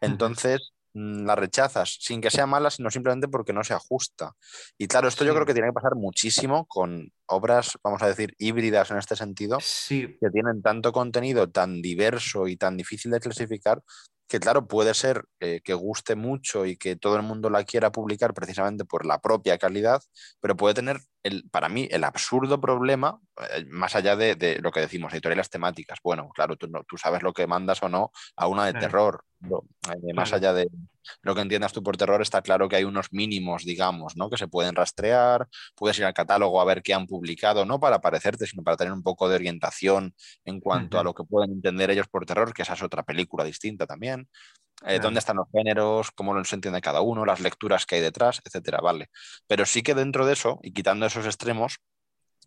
Entonces, 0.00 0.72
mm, 0.94 1.26
la 1.26 1.34
rechazas 1.36 1.98
sin 2.00 2.22
que 2.22 2.30
sea 2.30 2.46
mala, 2.46 2.70
sino 2.70 2.90
simplemente 2.90 3.28
porque 3.28 3.52
no 3.52 3.62
se 3.64 3.74
ajusta. 3.74 4.32
Y 4.78 4.86
claro, 4.86 5.08
esto 5.08 5.26
yo 5.26 5.34
creo 5.34 5.44
que 5.44 5.52
tiene 5.52 5.68
que 5.68 5.74
pasar 5.74 5.94
muchísimo 5.94 6.64
con 6.64 7.12
obras, 7.26 7.76
vamos 7.84 8.00
a 8.00 8.08
decir, 8.08 8.34
híbridas 8.38 8.90
en 8.90 8.96
este 8.96 9.14
sentido, 9.14 9.58
que 10.18 10.30
tienen 10.32 10.62
tanto 10.62 10.90
contenido 10.90 11.50
tan 11.50 11.82
diverso 11.82 12.48
y 12.48 12.56
tan 12.56 12.78
difícil 12.78 13.10
de 13.10 13.20
clasificar, 13.20 13.82
que 14.28 14.40
claro, 14.40 14.66
puede 14.66 14.94
ser 14.94 15.24
eh, 15.40 15.60
que 15.62 15.74
guste 15.74 16.16
mucho 16.16 16.66
y 16.66 16.76
que 16.76 16.96
todo 16.96 17.16
el 17.16 17.22
mundo 17.22 17.50
la 17.50 17.64
quiera 17.64 17.92
publicar 17.92 18.34
precisamente 18.34 18.84
por 18.84 19.06
la 19.06 19.20
propia 19.20 19.58
calidad, 19.58 20.00
pero 20.40 20.56
puede 20.56 20.74
tener, 20.74 20.98
el, 21.22 21.48
para 21.50 21.68
mí, 21.68 21.88
el 21.90 22.04
absurdo 22.04 22.60
problema, 22.60 23.18
eh, 23.52 23.64
más 23.68 23.96
allá 23.96 24.16
de, 24.16 24.58
lo 24.62 24.70
que 24.70 24.80
decimos, 24.80 25.12
editoriales 25.12 25.50
temáticas. 25.50 25.98
Bueno, 26.02 26.28
claro, 26.34 26.56
tú, 26.56 26.68
tú 26.88 26.96
sabes 26.96 27.22
lo 27.22 27.32
que 27.32 27.46
mandas 27.46 27.82
o 27.82 27.88
no 27.88 28.12
a 28.36 28.46
una 28.46 28.66
de 28.66 28.74
terror, 28.74 29.24
Eh, 29.40 30.14
más 30.14 30.32
allá 30.32 30.52
de 30.52 30.68
lo 31.22 31.34
que 31.34 31.40
entiendas 31.40 31.72
tú 31.72 31.82
por 31.82 31.96
terror, 31.96 32.20
está 32.22 32.42
claro 32.42 32.68
que 32.68 32.76
hay 32.76 32.84
unos 32.84 33.12
mínimos, 33.12 33.64
digamos, 33.64 34.16
¿no? 34.16 34.30
Que 34.30 34.36
se 34.36 34.48
pueden 34.48 34.74
rastrear, 34.74 35.46
puedes 35.74 35.98
ir 35.98 36.04
al 36.04 36.14
catálogo 36.14 36.60
a 36.60 36.64
ver 36.64 36.82
qué 36.82 36.94
han 36.94 37.06
publicado, 37.06 37.64
no 37.64 37.78
para 37.78 38.00
parecerte, 38.00 38.46
sino 38.46 38.62
para 38.62 38.76
tener 38.76 38.92
un 38.92 39.02
poco 39.02 39.28
de 39.28 39.36
orientación 39.36 40.14
en 40.44 40.60
cuanto 40.60 40.98
a 40.98 41.04
lo 41.04 41.14
que 41.14 41.24
pueden 41.24 41.52
entender 41.52 41.90
ellos 41.90 42.08
por 42.08 42.26
terror, 42.26 42.52
que 42.52 42.62
esa 42.62 42.74
es 42.74 42.82
otra 42.82 43.02
película 43.02 43.44
distinta 43.44 43.86
también. 43.86 44.28
Eh, 44.84 44.98
dónde 45.00 45.20
están 45.20 45.36
los 45.36 45.48
géneros, 45.50 46.10
cómo 46.10 46.34
lo 46.34 46.40
entiende 46.40 46.80
cada 46.80 47.00
uno, 47.00 47.24
las 47.24 47.40
lecturas 47.40 47.86
que 47.86 47.96
hay 47.96 48.02
detrás, 48.02 48.42
etcétera, 48.44 48.78
vale. 48.82 49.08
Pero 49.46 49.64
sí 49.64 49.82
que 49.82 49.94
dentro 49.94 50.26
de 50.26 50.34
eso, 50.34 50.60
y 50.62 50.72
quitando 50.72 51.06
esos 51.06 51.24
extremos, 51.24 51.78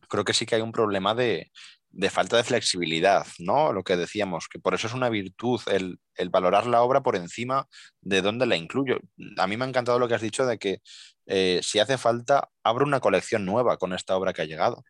creo 0.08 0.24
que 0.24 0.34
sí 0.34 0.46
que 0.46 0.56
hay 0.56 0.62
un 0.62 0.72
problema 0.72 1.16
de, 1.16 1.52
de 1.92 2.10
falta 2.10 2.38
de 2.38 2.44
flexibilidad, 2.44 3.26
¿no? 3.40 3.74
Lo 3.74 3.84
que 3.84 3.98
decíamos, 3.98 4.48
que 4.48 4.60
por 4.60 4.74
eso 4.74 4.88
es 4.88 4.94
una 4.94 5.10
virtud 5.10 5.60
el, 5.68 6.00
valorar 6.30 6.68
la 6.68 6.84
obra 6.84 7.02
por 7.02 7.16
encima 7.16 7.68
de 8.02 8.22
dónde 8.22 8.46
la 8.46 8.56
incluyo. 8.56 9.00
A 9.38 9.48
mí 9.48 9.58
me 9.58 9.66
ha 9.66 9.68
encantado 9.68 9.98
lo 9.98 10.08
que 10.08 10.14
has 10.14 10.22
dicho 10.22 10.46
de 10.46 10.60
que 10.60 10.82
eh, 11.26 11.62
si 11.64 11.80
hace 11.80 11.98
falta, 11.98 12.50
abro 12.64 12.86
una 12.86 13.00
colección 13.00 13.46
nueva 13.46 13.78
con 13.78 13.94
esta 13.94 14.16
obra 14.16 14.34
que 14.34 14.44
ha 14.44 14.46
llegado. 14.46 14.84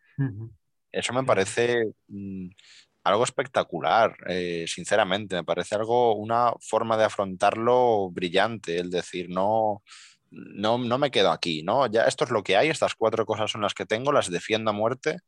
Eso 0.92 1.12
me 1.12 1.24
parece 1.24 1.92
mm, 2.08 2.48
algo 3.04 3.24
espectacular, 3.24 4.16
eh, 4.28 4.64
sinceramente, 4.66 5.36
me 5.36 5.44
parece 5.44 5.74
algo, 5.74 6.14
una 6.14 6.52
forma 6.60 6.96
de 6.96 7.04
afrontarlo 7.04 8.10
brillante, 8.10 8.78
el 8.78 8.90
decir, 8.90 9.28
no, 9.30 9.82
no, 10.30 10.78
no 10.78 10.98
me 10.98 11.10
quedo 11.10 11.30
aquí, 11.30 11.62
¿no? 11.62 11.86
Ya 11.86 12.04
esto 12.04 12.24
es 12.24 12.30
lo 12.30 12.42
que 12.42 12.56
hay, 12.56 12.68
estas 12.68 12.94
cuatro 12.94 13.26
cosas 13.26 13.50
son 13.50 13.62
las 13.62 13.74
que 13.74 13.86
tengo, 13.86 14.12
las 14.12 14.30
defiendo 14.30 14.70
a 14.70 14.74
muerte 14.74 15.18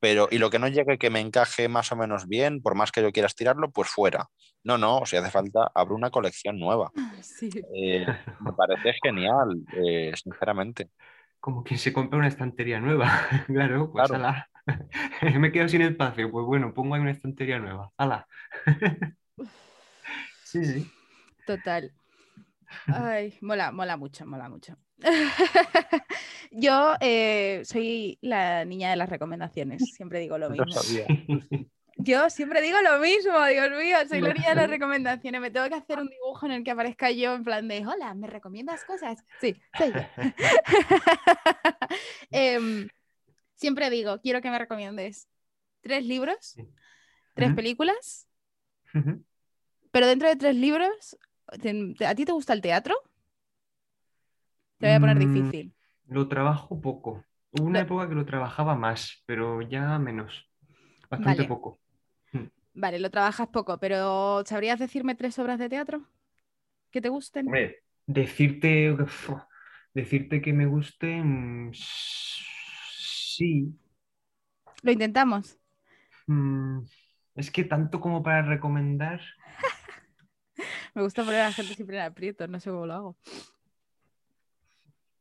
pero 0.00 0.28
y 0.30 0.38
lo 0.38 0.50
que 0.50 0.58
no 0.58 0.68
llegue 0.68 0.98
que 0.98 1.10
me 1.10 1.20
encaje 1.20 1.68
más 1.68 1.90
o 1.92 1.96
menos 1.96 2.28
bien, 2.28 2.62
por 2.62 2.74
más 2.74 2.92
que 2.92 3.02
yo 3.02 3.12
quiera 3.12 3.26
estirarlo, 3.26 3.70
pues 3.70 3.88
fuera. 3.88 4.28
No, 4.64 4.78
no, 4.78 5.04
si 5.06 5.16
hace 5.16 5.30
falta, 5.30 5.70
abro 5.74 5.94
una 5.94 6.10
colección 6.10 6.58
nueva. 6.58 6.90
Eh, 7.74 8.06
me 8.40 8.52
parece 8.52 8.92
genial, 9.02 9.64
eh, 9.72 10.12
sinceramente. 10.14 10.90
Como 11.40 11.62
quien 11.64 11.78
se 11.78 11.92
compra 11.92 12.18
una 12.18 12.28
estantería 12.28 12.80
nueva, 12.80 13.10
claro, 13.46 13.90
pues. 13.90 14.10
me 15.38 15.52
quedo 15.52 15.68
sin 15.68 15.82
espacio, 15.82 16.30
pues 16.30 16.46
bueno, 16.46 16.72
pongo 16.74 16.94
ahí 16.94 17.00
una 17.00 17.10
estantería 17.10 17.58
nueva, 17.58 17.90
ala. 17.96 18.26
sí, 20.44 20.64
sí. 20.64 20.90
Total. 21.46 21.92
Ay, 22.86 23.34
mola, 23.40 23.72
mola 23.72 23.96
mucho, 23.96 24.26
mola 24.26 24.48
mucho. 24.48 24.76
Yo 26.50 26.94
eh, 27.00 27.62
soy 27.64 28.18
la 28.20 28.64
niña 28.64 28.90
de 28.90 28.96
las 28.96 29.08
recomendaciones, 29.08 29.82
siempre 29.94 30.20
digo 30.20 30.38
lo 30.38 30.50
mismo. 30.50 30.66
Yo 32.00 32.30
siempre 32.30 32.62
digo 32.62 32.78
lo 32.80 33.00
mismo, 33.00 33.44
Dios 33.46 33.70
mío, 33.70 33.96
soy 34.08 34.20
la 34.20 34.32
niña 34.32 34.50
de 34.50 34.54
las 34.54 34.70
recomendaciones. 34.70 35.40
Me 35.40 35.50
tengo 35.50 35.68
que 35.68 35.74
hacer 35.74 35.98
un 35.98 36.08
dibujo 36.08 36.46
en 36.46 36.52
el 36.52 36.64
que 36.64 36.70
aparezca 36.70 37.10
yo 37.10 37.34
en 37.34 37.42
plan 37.42 37.66
de, 37.66 37.84
hola, 37.84 38.14
¿me 38.14 38.28
recomiendas 38.28 38.84
cosas? 38.84 39.24
Sí, 39.40 39.60
soy 39.76 39.92
em, 42.30 42.88
siempre 43.58 43.90
digo, 43.90 44.20
quiero 44.20 44.40
que 44.40 44.50
me 44.50 44.58
recomiendes 44.58 45.28
tres 45.80 46.06
libros, 46.06 46.56
tres 47.34 47.54
películas, 47.54 48.28
pero 49.90 50.06
dentro 50.06 50.28
de 50.28 50.36
tres 50.36 50.54
libros, 50.54 51.18
¿a 51.46 52.14
ti 52.14 52.24
te 52.24 52.32
gusta 52.32 52.52
el 52.52 52.60
teatro? 52.60 52.96
Te 54.78 54.86
voy 54.86 54.94
a 54.94 55.00
poner 55.00 55.16
mm, 55.16 55.34
difícil. 55.34 55.74
Lo 56.06 56.28
trabajo 56.28 56.80
poco. 56.80 57.24
Hubo 57.50 57.64
una 57.64 57.80
época 57.80 58.08
que 58.08 58.14
lo 58.14 58.24
trabajaba 58.24 58.76
más, 58.76 59.22
pero 59.26 59.60
ya 59.62 59.98
menos. 59.98 60.48
Bastante 61.10 61.44
poco. 61.44 61.80
Mm. 62.32 62.44
Vale, 62.74 62.98
lo 63.00 63.10
trabajas 63.10 63.48
poco, 63.48 63.78
pero 63.78 64.44
¿sabrías 64.46 64.78
decirme 64.78 65.16
tres 65.16 65.38
obras 65.38 65.58
de 65.58 65.68
teatro 65.68 66.06
que 66.90 67.00
te 67.00 67.08
gusten? 67.08 67.46
Hombre, 67.46 67.82
decirte, 68.06 68.96
decirte 69.94 70.40
que 70.40 70.52
me 70.52 70.66
gusten, 70.66 71.72
sí. 73.38 73.72
¿Lo 74.82 74.92
intentamos? 74.92 75.58
Mm, 76.26 76.80
es 77.36 77.50
que 77.50 77.64
tanto 77.64 78.00
como 78.00 78.22
para 78.22 78.42
recomendar. 78.42 79.20
me 80.94 81.02
gusta 81.02 81.24
poner 81.24 81.40
a 81.40 81.44
la 81.44 81.52
gente 81.52 81.74
siempre 81.74 81.96
en 81.96 82.02
aprieto, 82.02 82.46
no 82.48 82.58
sé 82.58 82.70
cómo 82.70 82.86
lo 82.86 82.94
hago. 82.94 83.16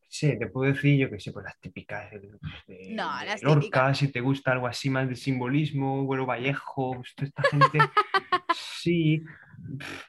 Sí, 0.09 0.37
te 0.39 0.47
puedo 0.47 0.73
decir, 0.73 0.97
yo 0.97 1.11
que 1.11 1.19
sé, 1.19 1.31
pues 1.31 1.45
las 1.45 1.59
típicas 1.59 2.09
de, 2.11 2.95
no, 2.95 3.23
las 3.23 3.43
Lorca, 3.43 3.93
si 3.93 4.07
te 4.07 4.19
gusta 4.19 4.53
algo 4.53 4.65
así 4.65 4.89
más 4.89 5.07
de 5.07 5.15
simbolismo, 5.15 6.05
Güero 6.05 6.25
Vallejo, 6.25 6.93
pues, 6.95 7.13
esta 7.21 7.43
gente, 7.43 7.77
sí, 8.55 9.21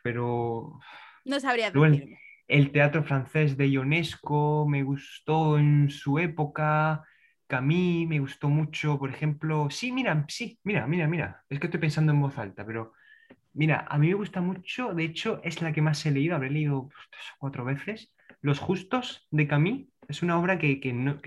pero... 0.02 0.80
No 1.26 1.40
sabría 1.40 1.70
decirlo. 1.70 2.16
El, 2.46 2.70
teatro 2.72 3.04
francés 3.04 3.58
de 3.58 3.68
Ionesco 3.68 4.66
me 4.66 4.82
gustó 4.82 5.58
en 5.58 5.90
su 5.90 6.18
época, 6.18 7.04
Camille 7.48 8.06
me 8.06 8.20
gustó 8.20 8.48
mucho, 8.48 8.98
por 8.98 9.10
ejemplo, 9.10 9.68
sí, 9.70 9.90
mira, 9.90 10.24
sí, 10.28 10.58
mira, 10.64 10.86
mira, 10.86 11.08
mira, 11.08 11.42
es 11.48 11.58
que 11.58 11.66
estoy 11.66 11.80
pensando 11.80 12.12
en 12.12 12.20
voz 12.20 12.36
alta, 12.38 12.64
pero 12.64 12.92
mira, 13.54 13.86
a 13.88 13.98
mí 13.98 14.08
me 14.08 14.14
gusta 14.14 14.40
mucho, 14.40 14.94
de 14.94 15.04
hecho 15.04 15.40
es 15.42 15.62
la 15.62 15.72
que 15.72 15.82
más 15.82 16.04
he 16.04 16.10
leído, 16.10 16.36
habré 16.36 16.50
leído 16.50 16.88
pues, 16.88 17.06
tres 17.10 17.24
o 17.34 17.36
cuatro 17.38 17.64
veces, 17.64 18.12
los 18.42 18.58
Justos 18.58 19.26
de 19.30 19.48
Camille 19.48 19.88
es 20.08 20.22
una 20.22 20.38
obra 20.38 20.58
que, 20.58 20.80
no, 20.92 21.18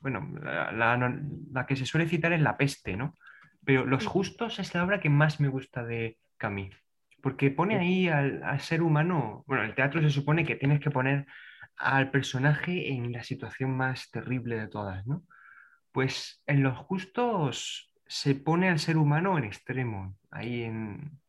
bueno, 0.00 0.32
la, 0.42 1.66
que 1.66 1.76
se 1.76 1.86
suele 1.86 2.08
citar 2.08 2.32
es 2.32 2.40
La 2.40 2.56
Peste, 2.56 2.96
¿no? 2.96 3.14
Pero 3.64 3.84
Los 3.84 4.06
Justos 4.06 4.58
es 4.60 4.74
la 4.74 4.84
obra 4.84 5.00
que 5.00 5.10
más 5.10 5.40
me 5.40 5.48
gusta 5.48 5.84
de 5.84 6.18
Camille, 6.36 6.76
porque 7.20 7.50
pone 7.50 7.78
ahí 7.78 8.08
al, 8.08 8.60
ser 8.60 8.80
humano, 8.80 9.44
bueno, 9.46 9.64
el 9.64 9.74
teatro 9.74 10.00
se 10.00 10.10
supone 10.10 10.44
que 10.44 10.56
tienes 10.56 10.80
que 10.80 10.90
poner 10.90 11.26
al 11.76 12.10
personaje 12.12 12.92
en 12.92 13.10
la 13.12 13.24
situación 13.24 13.76
más 13.76 14.10
terrible 14.10 14.56
de 14.56 14.68
todas, 14.68 15.04
¿no? 15.06 15.24
Pues 15.94 16.42
en 16.48 16.64
Los 16.64 16.76
Justos 16.76 17.92
se 18.04 18.34
pone 18.34 18.68
al 18.68 18.80
ser 18.80 18.96
humano 18.96 19.38
en 19.38 19.44
extremo, 19.44 20.16
ahí 20.28 20.64
en, 20.64 21.20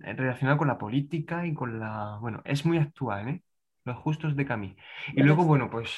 relacionado 0.00 0.56
con 0.56 0.68
la 0.68 0.78
política 0.78 1.46
y 1.46 1.52
con 1.52 1.78
la... 1.78 2.16
Bueno, 2.22 2.40
es 2.46 2.64
muy 2.64 2.78
actual, 2.78 3.28
¿eh? 3.28 3.42
Los 3.84 3.98
justos 3.98 4.34
de 4.34 4.46
Camille. 4.46 4.76
Y 5.12 5.22
luego, 5.22 5.44
bueno, 5.44 5.68
pues 5.68 5.94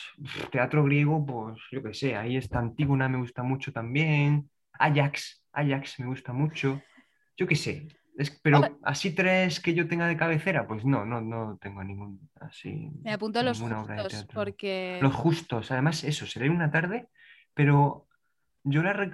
teatro 0.51 0.83
griego, 0.83 1.25
pues 1.25 1.61
yo 1.71 1.85
qué 1.85 1.95
sé, 1.95 2.17
ahí 2.17 2.37
está 2.37 2.59
Antígona, 2.59 3.09
me 3.09 3.19
gusta 3.19 3.45
mucho 3.45 3.73
también. 3.73 4.51
Ajax, 4.73 5.45
Ajax 5.53 6.01
me 6.01 6.07
gusta 6.07 6.33
mucho. 6.33 6.83
Yo 7.37 7.47
qué 7.47 7.55
sé. 7.55 7.87
Pero 8.43 8.79
así 8.83 9.15
tres 9.15 9.61
que 9.61 9.75
yo 9.75 9.89
tenga 9.89 10.07
de 10.07 10.17
cabecera, 10.17 10.67
pues 10.67 10.85
no, 10.85 11.05
no, 11.05 11.21
no 11.21 11.59
tengo 11.61 11.83
ningún 11.83 12.29
así. 12.41 12.91
Me 13.03 13.13
apunto 13.13 13.41
a 13.41 13.43
los 13.43 13.61
justos 13.61 14.27
porque. 14.33 14.99
Los 15.03 15.15
justos, 15.15 15.71
además, 15.71 16.05
eso, 16.05 16.27
seré 16.27 16.51
una 16.51 16.71
tarde, 16.71 17.09
pero 17.55 18.07
yo 18.63 18.83
la 18.83 19.11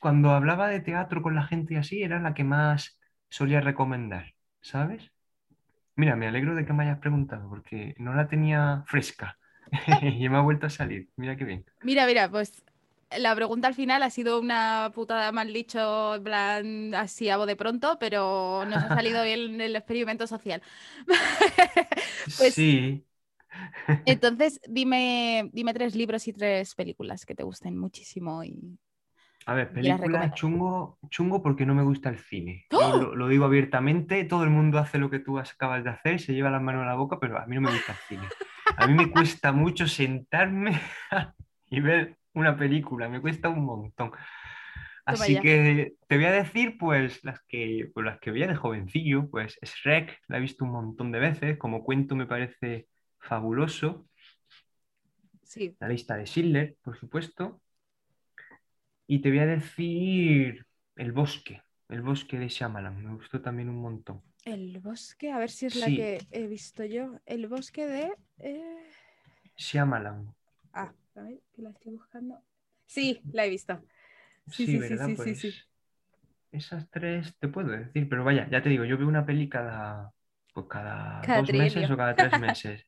cuando 0.00 0.30
hablaba 0.30 0.68
de 0.68 0.80
teatro 0.80 1.22
con 1.22 1.34
la 1.34 1.42
gente 1.42 1.76
así, 1.76 2.02
era 2.02 2.20
la 2.20 2.34
que 2.34 2.44
más 2.44 3.00
solía 3.28 3.60
recomendar, 3.60 4.34
¿sabes? 4.60 5.10
Mira, 5.96 6.14
me 6.14 6.28
alegro 6.28 6.54
de 6.54 6.64
que 6.64 6.72
me 6.72 6.84
hayas 6.84 7.00
preguntado 7.00 7.48
porque 7.48 7.94
no 7.98 8.14
la 8.14 8.28
tenía 8.28 8.84
fresca 8.86 9.36
y 10.02 10.28
me 10.28 10.36
ha 10.36 10.42
vuelto 10.42 10.66
a 10.66 10.70
salir. 10.70 11.08
Mira 11.16 11.36
qué 11.36 11.44
bien. 11.44 11.64
Mira, 11.82 12.06
mira, 12.06 12.30
pues 12.30 12.64
la 13.16 13.34
pregunta 13.34 13.68
al 13.68 13.74
final 13.74 14.02
ha 14.02 14.10
sido 14.10 14.40
una 14.40 14.90
putada 14.94 15.32
mal 15.32 15.52
dicho, 15.52 16.16
en 16.16 16.24
plan 16.24 16.94
así 16.94 17.28
a 17.28 17.38
de 17.38 17.56
pronto, 17.56 17.96
pero 17.98 18.64
nos 18.66 18.84
ha 18.84 18.88
salido 18.88 19.22
bien 19.24 19.60
el 19.60 19.76
experimento 19.76 20.26
social. 20.26 20.62
pues, 22.38 22.54
sí. 22.54 23.04
entonces, 24.04 24.60
dime, 24.68 25.48
dime 25.52 25.74
tres 25.74 25.94
libros 25.94 26.26
y 26.28 26.32
tres 26.32 26.74
películas 26.74 27.24
que 27.24 27.34
te 27.34 27.44
gusten 27.44 27.78
muchísimo 27.78 28.44
y, 28.44 28.78
a 29.46 29.54
ver, 29.54 29.72
película 29.72 30.34
chungo, 30.34 30.98
chungo 31.08 31.42
porque 31.42 31.64
no 31.64 31.74
me 31.74 31.82
gusta 31.82 32.10
el 32.10 32.18
cine. 32.18 32.66
¡Oh! 32.70 32.98
Lo, 32.98 33.28
digo 33.28 33.46
abiertamente, 33.46 34.22
todo 34.24 34.44
el 34.44 34.50
mundo 34.50 34.78
hace 34.78 34.98
lo 34.98 35.08
que 35.08 35.20
tú 35.20 35.38
acabas 35.38 35.82
de 35.84 35.90
hacer, 35.90 36.20
se 36.20 36.34
lleva 36.34 36.50
las 36.50 36.60
manos 36.60 36.82
a 36.82 36.86
la 36.86 36.96
boca, 36.96 37.18
pero 37.18 37.38
a 37.38 37.46
mí 37.46 37.54
no 37.54 37.62
me 37.62 37.70
gusta 37.70 37.92
el 37.92 37.98
cine. 38.08 38.28
A 38.76 38.86
mí 38.86 38.92
me 38.92 39.10
cuesta 39.10 39.52
mucho 39.52 39.88
sentarme 39.88 40.78
y 41.70 41.80
ver 41.80 42.17
una 42.34 42.56
película, 42.56 43.08
me 43.08 43.20
cuesta 43.20 43.48
un 43.48 43.64
montón. 43.64 44.12
Así 45.04 45.40
que 45.40 45.94
te 46.06 46.16
voy 46.16 46.26
a 46.26 46.32
decir, 46.32 46.76
pues, 46.78 47.24
las 47.24 47.40
que, 47.48 47.90
pues, 47.94 48.04
las 48.04 48.20
que 48.20 48.30
veía 48.30 48.46
de 48.46 48.56
jovencillo, 48.56 49.30
pues 49.30 49.58
Shrek, 49.62 50.20
la 50.28 50.36
he 50.36 50.40
visto 50.40 50.66
un 50.66 50.72
montón 50.72 51.12
de 51.12 51.18
veces, 51.18 51.56
como 51.56 51.82
cuento 51.82 52.14
me 52.14 52.26
parece 52.26 52.88
fabuloso. 53.18 54.06
Sí. 55.42 55.74
La 55.80 55.88
lista 55.88 56.14
de 56.16 56.26
Schindler, 56.26 56.76
por 56.82 56.98
supuesto. 56.98 57.62
Y 59.06 59.20
te 59.20 59.30
voy 59.30 59.38
a 59.38 59.46
decir 59.46 60.66
El 60.94 61.12
Bosque, 61.12 61.62
El 61.88 62.02
Bosque 62.02 62.38
de 62.38 62.48
Shyamalan. 62.48 63.02
Me 63.02 63.14
gustó 63.14 63.40
también 63.40 63.70
un 63.70 63.80
montón. 63.80 64.22
El 64.44 64.78
Bosque, 64.78 65.32
a 65.32 65.38
ver 65.38 65.48
si 65.50 65.66
es 65.66 65.76
la 65.76 65.86
que 65.86 66.20
he 66.30 66.46
visto 66.46 66.84
yo. 66.84 67.18
El 67.24 67.48
Bosque 67.48 67.86
de... 67.86 68.12
Eh... 68.38 68.90
Shyamalan. 69.56 70.34
Ah, 70.74 70.92
a 71.18 71.24
ver, 71.24 71.40
que 71.54 71.62
la 71.62 71.70
estoy 71.70 71.92
buscando. 71.92 72.42
Sí, 72.86 73.20
la 73.32 73.44
he 73.46 73.50
visto. 73.50 73.80
Sí, 74.50 74.66
sí, 74.66 74.78
¿verdad? 74.78 75.08
Sí, 75.08 75.14
pues 75.14 75.68
Esas 76.50 76.88
tres 76.90 77.36
te 77.38 77.48
puedo 77.48 77.68
decir, 77.68 78.08
pero 78.08 78.24
vaya, 78.24 78.48
ya 78.50 78.62
te 78.62 78.68
digo, 78.70 78.84
yo 78.84 78.96
veo 78.96 79.06
una 79.08 79.26
peli 79.26 79.48
cada, 79.48 80.10
Pues 80.54 80.66
cada, 80.66 81.20
Cada 81.22 81.40
dos 81.40 81.52
meses 81.52 81.90
o 81.90 81.96
cada 81.96 82.14
tres 82.16 82.32
meses. 82.40 82.86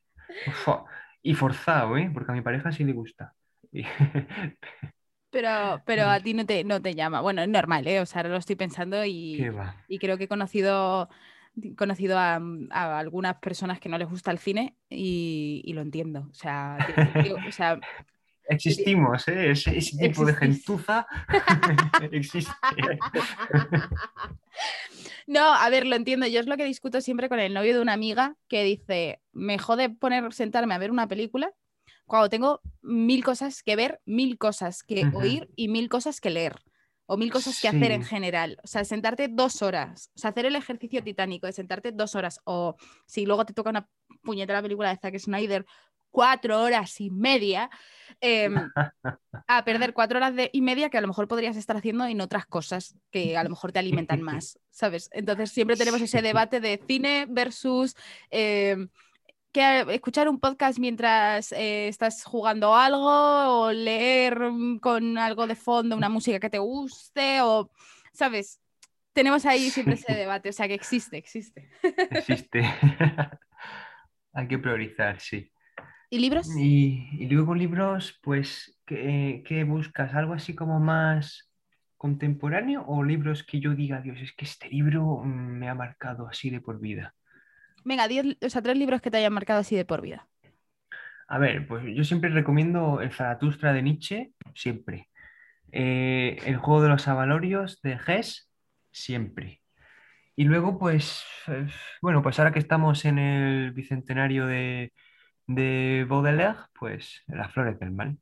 Y 1.23 1.35
forzado, 1.35 1.97
¿eh? 1.97 2.09
Porque 2.13 2.31
a 2.31 2.35
mi 2.35 2.41
pareja 2.41 2.71
sí 2.71 2.83
le 2.83 2.93
gusta. 2.93 3.35
Pero, 5.29 5.81
pero 5.85 6.09
a 6.09 6.19
ti 6.19 6.33
no 6.33 6.45
te, 6.45 6.63
no 6.65 6.81
te 6.81 6.93
llama. 6.93 7.21
Bueno, 7.21 7.41
es 7.41 7.47
normal, 7.49 7.87
¿eh? 7.87 8.01
O 8.01 8.05
sea, 8.05 8.19
ahora 8.21 8.31
lo 8.31 8.37
estoy 8.37 8.57
pensando 8.57 9.05
y, 9.05 9.53
y 9.87 9.97
creo 9.99 10.17
que 10.17 10.25
he 10.25 10.27
conocido, 10.27 11.07
conocido 11.77 12.17
a, 12.17 12.35
a 12.71 12.99
algunas 12.99 13.37
personas 13.37 13.79
que 13.79 13.87
no 13.89 13.97
les 13.97 14.09
gusta 14.09 14.31
el 14.31 14.39
cine 14.39 14.75
y, 14.89 15.61
y 15.65 15.73
lo 15.73 15.81
entiendo. 15.81 16.27
O 16.29 16.33
sea, 16.33 16.83
o 17.47 17.51
sea, 17.51 17.79
Existimos, 18.47 19.27
¿eh? 19.27 19.51
Ese, 19.51 19.77
ese 19.77 19.97
tipo 19.97 20.25
de 20.25 20.33
gentuza 20.33 21.07
existe. 22.11 22.51
No, 25.27 25.53
a 25.53 25.69
ver, 25.69 25.85
lo 25.85 25.95
entiendo. 25.95 26.27
Yo 26.27 26.41
es 26.41 26.47
lo 26.47 26.57
que 26.57 26.65
discuto 26.65 26.99
siempre 26.99 27.29
con 27.29 27.39
el 27.39 27.53
novio 27.53 27.73
de 27.73 27.79
una 27.81 27.93
amiga 27.93 28.35
que 28.49 28.63
dice, 28.65 29.21
me 29.31 29.57
jode 29.59 29.89
poner, 29.89 30.33
sentarme 30.33 30.73
a 30.73 30.77
ver 30.77 30.91
una 30.91 31.07
película 31.07 31.53
cuando 32.05 32.29
tengo 32.29 32.59
mil 32.81 33.23
cosas 33.23 33.63
que 33.63 33.77
ver, 33.77 34.01
mil 34.03 34.37
cosas 34.37 34.83
que 34.83 35.09
oír 35.13 35.49
y 35.55 35.69
mil 35.69 35.87
cosas 35.87 36.19
que 36.19 36.29
leer. 36.29 36.57
O 37.05 37.15
mil 37.15 37.31
cosas 37.31 37.61
que 37.61 37.69
hacer 37.69 37.91
en 37.91 38.03
general. 38.03 38.57
O 38.63 38.67
sea, 38.67 38.83
sentarte 38.83 39.29
dos 39.29 39.61
horas. 39.61 40.11
O 40.15 40.19
sea, 40.19 40.31
hacer 40.31 40.45
el 40.45 40.57
ejercicio 40.57 41.01
titánico 41.01 41.47
de 41.47 41.53
sentarte 41.53 41.93
dos 41.93 42.15
horas. 42.15 42.41
O 42.43 42.75
si 43.05 43.25
luego 43.25 43.45
te 43.45 43.53
toca 43.53 43.69
una 43.69 43.87
puñetera 44.23 44.61
película 44.61 44.89
de 44.89 44.97
Zack 44.97 45.17
Snyder, 45.19 45.65
cuatro 46.11 46.61
horas 46.61 46.99
y 47.01 47.09
media. 47.09 47.69
em, 48.19 48.53
a 49.47 49.65
perder 49.65 49.93
cuatro 49.93 50.17
horas 50.17 50.35
de- 50.35 50.49
y 50.53 50.61
media 50.61 50.89
que 50.89 50.97
a 50.97 51.01
lo 51.01 51.07
mejor 51.07 51.27
podrías 51.27 51.57
estar 51.57 51.75
haciendo 51.75 52.05
en 52.05 52.21
otras 52.21 52.45
cosas 52.45 52.95
que 53.09 53.35
a 53.37 53.43
lo 53.43 53.49
mejor 53.49 53.71
te 53.71 53.79
alimentan 53.79 54.21
más, 54.21 54.59
¿sabes? 54.69 55.09
Entonces 55.13 55.51
siempre 55.51 55.75
tenemos 55.77 56.01
ese 56.01 56.21
debate 56.21 56.59
de 56.59 56.79
cine 56.87 57.25
versus 57.27 57.95
eh, 58.29 58.77
que 59.51 59.85
escuchar 59.89 60.29
un 60.29 60.39
podcast 60.39 60.77
mientras 60.79 61.51
eh, 61.51 61.87
estás 61.87 62.23
jugando 62.23 62.75
algo 62.75 63.63
o 63.65 63.71
leer 63.71 64.39
mm, 64.39 64.79
con 64.79 65.17
algo 65.17 65.47
de 65.47 65.55
fondo 65.55 65.97
una 65.97 66.09
música 66.09 66.39
que 66.39 66.49
te 66.49 66.59
guste 66.59 67.41
o, 67.41 67.71
¿sabes? 68.13 68.59
Tenemos 69.13 69.45
ahí 69.45 69.69
siempre 69.71 69.95
ese 69.95 70.13
debate, 70.13 70.49
o 70.49 70.53
sea 70.53 70.67
que 70.67 70.73
existe, 70.75 71.17
existe. 71.17 71.69
Existe. 72.11 72.61
Hay 74.33 74.47
que 74.47 74.57
priorizar, 74.59 75.19
sí. 75.19 75.51
¿Y 76.13 76.19
libros? 76.19 76.53
Y, 76.57 77.07
y 77.13 77.27
luego 77.27 77.55
libros, 77.55 78.19
pues, 78.21 78.77
¿qué, 78.85 79.43
qué 79.47 79.63
buscas? 79.63 80.13
¿Algo 80.13 80.33
así 80.33 80.53
como 80.53 80.77
más 80.77 81.49
contemporáneo 81.95 82.83
o 82.85 83.01
libros 83.01 83.43
que 83.43 83.61
yo 83.61 83.75
diga, 83.75 84.01
Dios, 84.01 84.19
es 84.19 84.33
que 84.33 84.43
este 84.43 84.67
libro 84.67 85.21
mm, 85.23 85.57
me 85.57 85.69
ha 85.69 85.73
marcado 85.73 86.27
así 86.27 86.49
de 86.49 86.59
por 86.59 86.81
vida? 86.81 87.15
Venga, 87.85 88.09
diez, 88.09 88.25
o 88.41 88.49
sea, 88.49 88.61
tres 88.61 88.77
libros 88.77 89.01
que 89.01 89.09
te 89.09 89.17
hayan 89.17 89.31
marcado 89.31 89.61
así 89.61 89.77
de 89.77 89.85
por 89.85 90.01
vida. 90.01 90.27
A 91.29 91.39
ver, 91.39 91.65
pues 91.65 91.85
yo 91.95 92.03
siempre 92.03 92.29
recomiendo 92.29 92.99
el 92.99 93.13
Zaratustra 93.13 93.71
de 93.71 93.81
Nietzsche, 93.81 94.33
siempre. 94.53 95.07
Eh, 95.71 96.37
el 96.45 96.57
juego 96.57 96.83
de 96.83 96.89
los 96.89 97.07
avalorios 97.07 97.81
de 97.83 97.97
Hess, 98.05 98.51
siempre. 98.91 99.61
Y 100.35 100.43
luego, 100.43 100.77
pues, 100.77 101.23
eh, 101.47 101.67
bueno, 102.01 102.21
pues 102.21 102.37
ahora 102.37 102.51
que 102.51 102.59
estamos 102.59 103.05
en 103.05 103.17
el 103.17 103.71
bicentenario 103.71 104.45
de, 104.45 104.91
de 105.55 106.05
Baudelaire, 106.09 106.57
pues 106.79 107.21
Las 107.27 107.53
flores 107.53 107.79
del 107.79 107.91
mal, 107.91 108.17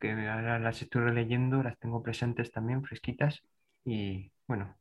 que 0.00 0.12
ahora 0.12 0.58
las 0.58 0.82
estoy 0.82 1.02
releyendo, 1.02 1.62
las 1.62 1.78
tengo 1.78 2.02
presentes 2.02 2.52
también, 2.52 2.84
fresquitas. 2.84 3.42
Y 3.84 4.32
bueno, 4.48 4.76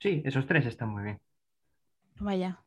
sí, 0.00 0.22
esos 0.26 0.46
tres 0.46 0.66
están 0.66 0.90
muy 0.90 1.04
bien. 1.04 1.20
Vaya. 2.20 2.62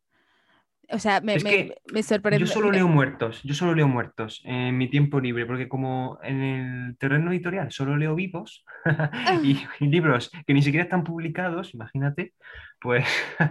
O 0.91 0.99
sea, 0.99 1.21
me, 1.21 1.39
sorprende. 1.39 2.39
Yo 2.39 2.47
solo 2.47 2.71
leo 2.71 2.87
muertos, 2.87 3.41
yo 3.43 3.53
solo 3.53 3.75
leo 3.75 3.87
muertos 3.87 4.41
en 4.45 4.77
mi 4.77 4.89
tiempo 4.89 5.19
libre, 5.19 5.45
porque 5.45 5.67
como 5.67 6.19
en 6.23 6.41
el 6.41 6.97
terreno 6.97 7.31
editorial 7.31 7.71
solo 7.71 7.95
leo 7.97 8.15
vivos 8.15 8.65
y, 9.43 9.57
y 9.79 9.87
libros 9.87 10.31
que 10.45 10.53
ni 10.53 10.61
siquiera 10.61 10.83
están 10.83 11.03
publicados, 11.03 11.73
imagínate, 11.73 12.33
pues, 12.79 13.05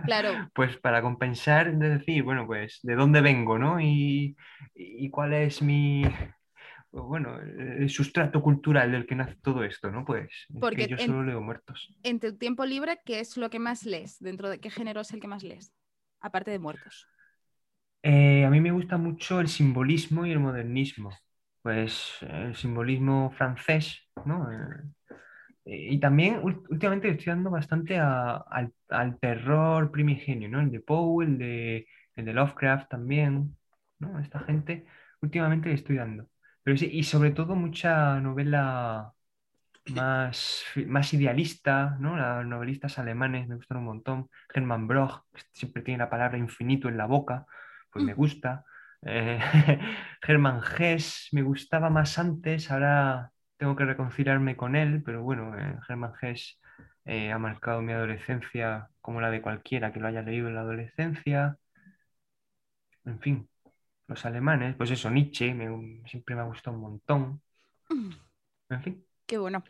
Claro, 0.05 0.49
pues 0.55 0.77
para 0.79 1.03
compensar, 1.03 1.77
de 1.77 1.99
decir, 1.99 2.23
bueno, 2.23 2.47
pues 2.47 2.81
de 2.83 2.95
dónde 2.95 3.21
vengo, 3.21 3.59
¿no? 3.59 3.81
Y, 3.81 4.37
y 4.75 5.11
cuál 5.11 5.35
es 5.35 5.63
mi, 5.63 6.03
bueno, 6.91 7.39
el 7.41 7.89
sustrato 7.91 8.43
cultural 8.43 8.93
del 8.93 9.07
que 9.07 9.15
nace 9.15 9.37
todo 9.43 9.63
esto, 9.65 9.91
¿no? 9.91 10.05
Pues 10.05 10.27
es 10.27 10.47
que 10.55 10.61
Porque 10.61 10.89
yo 10.89 10.97
en- 10.97 11.07
solo 11.07 11.23
leo 11.23 11.41
muertos. 11.41 11.93
en 12.03 12.21
tu 12.21 12.37
tiempo 12.37 12.65
libre, 12.65 13.01
¿qué 13.05 13.21
es 13.21 13.37
lo 13.37 13.51
que 13.51 13.59
más 13.59 13.85
lees? 13.85 14.19
¿Dentro 14.19 14.49
de 14.49 14.59
qué 14.61 14.71
género 14.71 15.01
es 15.03 15.13
el 15.13 15.21
que 15.21 15.29
más 15.29 15.43
lees? 15.43 15.73
Aparte 16.21 16.51
de 16.51 16.59
muertos. 16.59 17.07
Eh, 18.03 18.45
a 18.45 18.51
mí 18.51 18.61
me 18.61 18.71
gusta 18.71 18.97
mucho 18.97 19.41
el 19.41 19.49
simbolismo 19.49 20.25
y 20.27 20.33
el 20.33 20.41
modernismo. 20.41 21.11
Pues 21.63 22.17
el 22.23 22.55
simbolismo 22.57 23.31
francés, 23.33 24.01
¿no? 24.25 24.51
Eh, 24.53 24.85
y 25.65 26.01
también 26.01 26.41
últimamente 26.43 27.09
estoy 27.11 27.27
dando 27.27 27.51
bastante 27.51 27.99
a- 27.99 28.37
al, 28.39 28.73
al 28.89 29.19
terror 29.19 29.91
primigenio, 29.91 30.49
¿no? 30.49 30.61
El 30.61 30.71
de 30.71 30.81
Poe, 30.81 31.25
el 31.27 31.39
de, 31.39 31.87
el 32.17 32.25
de 32.25 32.33
Lovecraft 32.33 32.89
también, 32.91 33.57
¿no? 33.99 34.19
Esta 34.21 34.41
gente 34.41 34.87
últimamente 35.23 35.69
le 35.69 35.75
estoy 35.77 35.97
dando. 35.97 36.29
Pero 36.63 36.77
sí, 36.77 36.89
y 36.93 37.05
sobre 37.05 37.31
todo 37.33 37.55
mucha 37.57 38.21
novela 38.21 39.13
más, 39.95 40.65
más 40.87 41.15
idealista, 41.15 41.97
¿no? 42.01 42.17
Los 42.17 42.47
novelistas 42.47 42.99
alemanes 42.99 43.49
me 43.49 43.57
gustan 43.57 43.79
un 43.79 43.85
montón. 43.85 44.31
Hermann 44.55 44.87
Broch, 44.89 45.23
que 45.35 45.43
siempre 45.53 45.83
tiene 45.83 45.99
la 45.99 46.11
palabra 46.11 46.39
infinito 46.39 46.89
en 46.89 46.97
la 46.99 47.07
boca, 47.07 47.47
pues 47.99 48.05
me 48.05 48.15
Mm. 48.15 48.17
gusta. 48.17 48.65
Eh, 49.03 49.39
Hermann 50.23 50.63
Hesse 50.79 51.29
me 51.33 51.43
gustaba 51.43 51.91
más 51.91 52.19
antes, 52.19 52.71
ahora 52.71 53.33
tengo 53.57 53.77
que 53.77 53.85
reconciliarme 53.85 54.57
con 54.57 54.77
él, 54.77 55.03
pero 55.05 55.23
bueno, 55.23 55.57
eh, 55.59 55.77
Hermann 55.89 56.13
Hesse 56.21 56.59
eh, 57.05 57.33
ha 57.33 57.39
marcado 57.39 57.83
mi 57.83 57.93
adolescencia 57.93 58.89
como 59.01 59.21
la 59.21 59.31
de 59.31 59.43
cualquiera 59.43 59.93
que 59.93 60.01
lo 60.01 60.09
haya 60.09 60.23
leído 60.23 60.49
en 60.49 60.55
la 60.57 60.61
adolescencia. 60.63 61.59
En 63.05 63.19
fin, 63.21 63.49
los 64.09 64.25
alemanes, 64.27 64.77
pues 64.77 64.91
eso, 64.93 65.11
Nietzsche, 65.11 65.55
me- 65.55 66.03
siempre 66.09 66.35
me 66.37 66.43
ha 66.43 66.45
gustado 66.45 66.77
un 66.77 66.83
montón. 66.83 67.43
Mm, 67.91 68.13
En 68.71 68.83
fin. 68.83 69.05
Qué 69.27 69.39
bueno. 69.39 69.63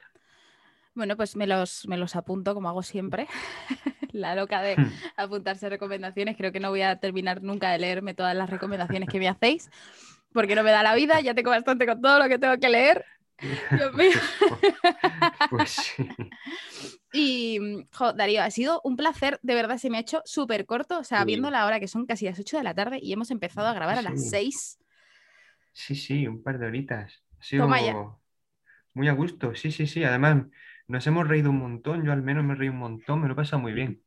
Bueno, 0.99 1.17
pues 1.17 1.37
me 1.37 1.47
los, 1.47 1.87
me 1.87 1.97
los 1.97 2.17
apunto 2.17 2.55
como 2.55 2.69
hago 2.69 2.83
siempre. 2.83 3.29
La 4.13 4.35
loca 4.35 4.61
de 4.63 4.75
Hmm. 4.77 4.89
apuntarse 5.17 5.69
recomendaciones. 5.69 6.37
Creo 6.37 6.51
que 6.51 6.59
no 6.59 6.71
voy 6.71 6.83
a 6.83 6.97
terminar 6.97 7.41
nunca 7.41 7.71
de 7.71 7.79
leerme 7.79 8.15
todas 8.15 8.35
las 8.35 8.51
recomendaciones 8.51 9.09
que 9.09 9.21
me 9.21 9.29
hacéis, 9.29 9.71
porque 10.33 10.57
no 10.57 10.65
me 10.65 10.73
da 10.73 10.83
la 10.83 10.97
vida. 10.97 11.21
Ya 11.21 11.35
tengo 11.35 11.51
bastante 11.51 11.87
con 11.87 12.01
todo 12.03 12.19
lo 12.19 12.29
que 12.29 12.37
tengo 12.41 12.59
que 12.59 12.69
leer. 12.69 13.05
Dios 13.77 13.95
mío. 13.95 14.11
Pues 15.51 15.71
sí. 15.71 16.17
Y, 17.13 17.59
mm, 17.61 17.87
jo, 17.93 18.13
Darío, 18.13 18.43
ha 18.43 18.51
sido 18.51 18.81
un 18.85 18.97
placer, 18.97 19.39
de 19.43 19.55
verdad 19.55 19.79
se 19.79 19.89
me 19.89 19.97
ha 19.99 20.01
hecho 20.01 20.21
súper 20.25 20.67
corto, 20.67 20.99
o 20.99 21.05
sea, 21.05 21.21
Sí. 21.21 21.27
viendo 21.27 21.51
la 21.51 21.65
hora 21.65 21.81
que 21.81 21.89
son 21.89 22.07
casi 22.07 22.27
las 22.27 22.39
8 22.39 22.59
de 22.59 22.65
la 22.65 22.75
tarde 22.75 22.99
y 23.01 23.13
hemos 23.13 23.31
empezado 23.31 23.69
a 23.69 23.73
grabar 23.73 23.99
a 23.99 24.03
las 24.03 24.21
Sí. 24.25 24.31
6. 24.31 24.79
Sí, 25.73 25.95
sí, 25.95 26.27
un 26.27 26.43
par 26.43 26.59
de 26.59 26.67
horitas. 26.67 27.23
Ha 27.39 27.43
sido 27.43 27.65
Toma 27.65 27.81
ya. 27.81 27.95
muy 28.95 29.09
a 29.09 29.13
gusto, 29.13 29.55
sí, 29.55 29.71
sí, 29.71 29.87
sí. 29.87 30.05
Además, 30.05 30.45
nos 30.89 31.07
hemos 31.07 31.29
reído 31.29 31.51
un 31.51 31.59
montón, 31.59 32.05
yo 32.05 32.13
al 32.13 32.23
menos 32.23 32.45
me 32.45 32.55
reí 32.55 32.69
un 32.69 32.79
montón, 32.79 33.21
me 33.21 33.29
lo 33.29 33.35
he 33.35 33.37
pasado 33.37 33.61
muy 33.63 33.73
bien. 33.73 34.03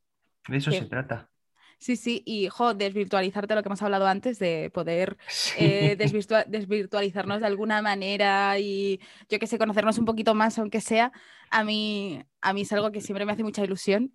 De 0.48 0.58
eso 0.58 0.72
Sí. 0.72 0.80
se 0.80 0.86
trata. 0.86 1.30
Sí, 1.78 1.96
sí, 1.96 2.22
y 2.28 2.48
jo, 2.48 2.76
desvirtualizarte 2.76 3.56
lo 3.56 3.64
que 3.64 3.70
hemos 3.70 3.82
hablado 3.82 4.06
antes 4.06 4.38
de 4.38 4.70
poder 4.72 5.18
Sí. 5.28 5.56
eh, 5.60 5.96
desvirtua- 5.98 6.46
desvirtualizarnos 6.46 7.40
de 7.42 7.48
alguna 7.48 7.82
manera 7.82 8.60
y 8.60 9.00
yo 9.30 9.40
que 9.40 9.48
sé, 9.48 9.58
conocernos 9.58 9.98
un 9.98 10.06
poquito 10.06 10.36
más, 10.36 10.60
aunque 10.60 10.80
sea, 10.80 11.12
a 11.50 11.64
mí, 11.64 12.24
a 12.40 12.54
mí 12.54 12.62
es 12.62 12.72
algo 12.74 12.92
que 12.92 13.02
siempre 13.02 13.26
me 13.26 13.32
hace 13.32 13.42
mucha 13.44 13.64
ilusión. 13.64 14.12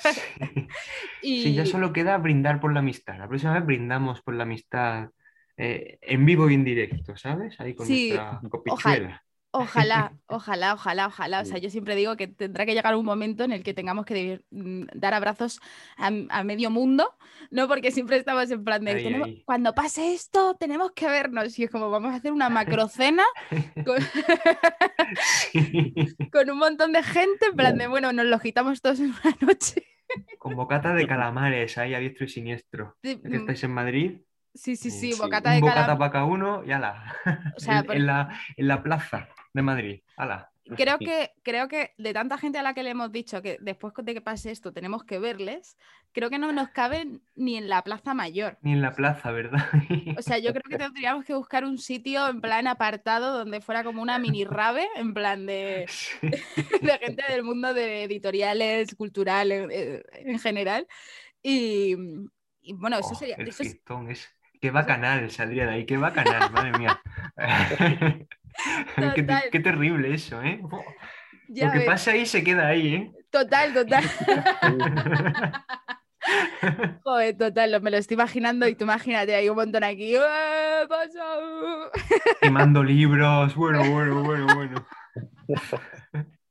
Sí. 0.00 0.20
y 1.22 1.42
Sí, 1.44 1.54
ya 1.54 1.64
solo 1.64 1.94
queda 1.94 2.18
brindar 2.18 2.60
por 2.60 2.74
la 2.74 2.80
amistad. 2.80 3.16
La 3.18 3.26
próxima 3.28 3.54
vez 3.54 3.64
brindamos 3.64 4.20
por 4.20 4.34
la 4.34 4.42
amistad 4.42 5.08
eh, 5.56 5.98
en 6.02 6.26
vivo 6.26 6.50
y 6.50 6.54
en 6.54 6.64
directo, 6.64 7.16
¿sabes? 7.16 7.58
Ahí 7.60 7.74
con 7.74 7.86
Sí, 7.86 8.08
nuestra 8.08 8.40
copichuela. 8.50 8.74
Ojalá, 8.74 9.24
ojalá, 10.26 10.74
ojalá, 10.74 11.06
ojalá. 11.08 11.40
O 11.40 11.44
sea, 11.44 11.58
yo 11.58 11.68
siempre 11.70 11.94
digo 11.94 12.16
que 12.16 12.26
tendrá 12.26 12.64
que 12.66 12.74
llegar 12.74 12.94
un 12.96 13.04
momento 13.04 13.44
en 13.44 13.52
el 13.52 13.62
que 13.62 13.74
tengamos 13.74 14.04
que 14.06 14.40
mm, 14.50 14.84
dar 14.94 15.14
abrazos 15.14 15.60
a, 15.96 16.10
a 16.30 16.44
medio 16.44 16.70
mundo, 16.70 17.14
¿no? 17.50 17.68
Porque 17.68 17.90
siempre 17.90 18.16
estamos 18.16 18.50
en 18.50 18.64
plan 18.64 18.84
de, 18.84 18.92
Ahí, 18.92 19.02
"Tenemos- 19.04 19.28
ahí. 19.28 19.42
cuando 19.44 19.74
pase 19.74 20.14
esto, 20.14 20.56
tenemos 20.58 20.92
que 20.92 21.06
vernos. 21.06 21.58
Y 21.58 21.64
es 21.64 21.70
como, 21.70 21.90
vamos 21.90 22.12
a 22.12 22.16
hacer 22.16 22.32
una 22.32 22.48
macrocena 22.48 23.24
con, 23.84 23.98
Sí. 25.24 25.94
con 26.32 26.50
un 26.50 26.58
montón 26.58 26.92
de 26.92 27.02
gente, 27.02 27.46
en 27.46 27.56
plan 27.56 27.76
de, 27.78 27.86
bueno, 27.86 28.12
nos 28.12 28.26
lo 28.26 28.38
quitamos 28.40 28.80
todos 28.80 29.00
en 29.00 29.06
una 29.10 29.36
noche. 29.40 29.84
Con 30.38 30.54
bocata 30.56 30.92
de 30.94 31.06
calamares 31.06 31.78
ahí 31.78 31.94
a 31.94 31.98
diestro 31.98 32.26
y 32.26 32.28
siniestro. 32.28 32.96
Sí, 33.02 33.16
que 33.22 33.28
mm, 33.30 33.34
estáis 33.34 33.64
en 33.64 33.70
Madrid, 33.72 34.20
Sí, 34.54 34.76
sí, 34.76 34.88
eh, 34.88 34.90
sí, 34.90 35.12
sí, 35.14 35.18
bocata 35.18 35.48
un 35.48 35.54
de 35.56 35.60
bocata 35.62 35.86
calam- 35.94 35.98
para 35.98 36.10
cada 36.12 36.24
uno 36.26 36.62
y 36.66 36.72
ala. 36.72 37.16
O 37.56 37.60
sea, 37.60 37.78
en, 37.78 37.86
por- 37.86 37.96
en 37.96 38.06
la, 38.06 38.38
en 38.58 38.68
la 38.68 38.82
plaza 38.82 39.28
de 39.52 39.62
Madrid. 39.62 40.02
Ala. 40.16 40.50
creo 40.76 40.98
que, 40.98 41.30
creo 41.42 41.68
que 41.68 41.92
de 41.98 42.12
tanta 42.12 42.38
gente 42.38 42.58
a 42.58 42.62
la 42.62 42.72
que 42.72 42.82
le 42.82 42.90
hemos 42.90 43.10
dicho 43.12 43.42
que 43.42 43.58
después 43.60 43.92
de 44.02 44.14
que 44.14 44.20
pase 44.20 44.50
esto 44.50 44.72
tenemos 44.72 45.04
que 45.04 45.18
verles, 45.18 45.76
creo 46.12 46.30
que 46.30 46.38
no 46.38 46.52
nos 46.52 46.68
caben 46.70 47.22
ni 47.34 47.56
en 47.56 47.68
la 47.68 47.82
Plaza 47.82 48.14
Mayor. 48.14 48.58
Ni 48.62 48.72
en 48.72 48.80
la 48.82 48.92
plaza, 48.94 49.30
¿verdad? 49.32 49.66
O 50.16 50.22
sea, 50.22 50.38
yo 50.38 50.52
creo 50.52 50.62
que 50.68 50.78
tendríamos 50.78 51.24
que 51.24 51.34
buscar 51.34 51.64
un 51.64 51.78
sitio 51.78 52.28
en 52.28 52.40
plan 52.40 52.66
apartado 52.66 53.36
donde 53.38 53.60
fuera 53.60 53.82
como 53.84 54.00
una 54.02 54.18
mini 54.18 54.44
rave, 54.46 54.86
en 54.96 55.12
plan 55.14 55.46
de, 55.46 55.84
Sí. 55.88 56.18
de 56.82 56.98
gente 56.98 57.24
del 57.28 57.42
mundo 57.42 57.74
de 57.74 58.04
editoriales, 58.04 58.94
culturales 58.94 59.68
eh, 59.70 60.02
en 60.14 60.38
general. 60.38 60.86
Y, 61.42 61.96
y 62.60 62.72
bueno, 62.74 62.98
eso 62.98 63.10
Oh, 63.12 63.14
sería. 63.16 63.34
el 63.36 63.48
eso 63.48 63.62
es... 63.64 63.76
Qué 64.60 64.70
bacanal 64.70 65.28
saldría 65.32 65.66
de 65.66 65.72
ahí, 65.72 65.86
qué 65.86 65.96
bacanal, 65.96 66.52
madre 66.52 66.78
mía. 66.78 67.02
qué, 68.96 69.22
te- 69.22 69.22
Total. 69.22 69.42
qué 69.50 69.60
terrible 69.60 70.14
eso, 70.14 70.42
¿eh? 70.42 70.60
ya 71.48 71.66
Lo 71.66 71.72
que 71.72 71.78
ves, 71.78 71.86
pasa 71.86 72.10
ahí 72.12 72.26
se 72.26 72.42
queda 72.44 72.68
ahí, 72.68 72.94
¿eh? 72.94 73.12
Total, 73.30 73.72
total. 73.72 74.04
Joder, 77.04 77.36
total, 77.36 77.82
me 77.82 77.90
lo 77.90 77.96
estoy 77.96 78.14
imaginando 78.14 78.68
y 78.68 78.74
tú 78.74 78.84
imagínate, 78.84 79.34
hay 79.34 79.48
un 79.48 79.56
montón 79.56 79.82
aquí. 79.82 80.14
¡Eh! 80.14 80.86
Quemando 82.40 82.82
libros, 82.84 83.54
bueno, 83.54 83.90
bueno, 83.90 84.22
bueno, 84.22 84.54
bueno. 84.54 84.86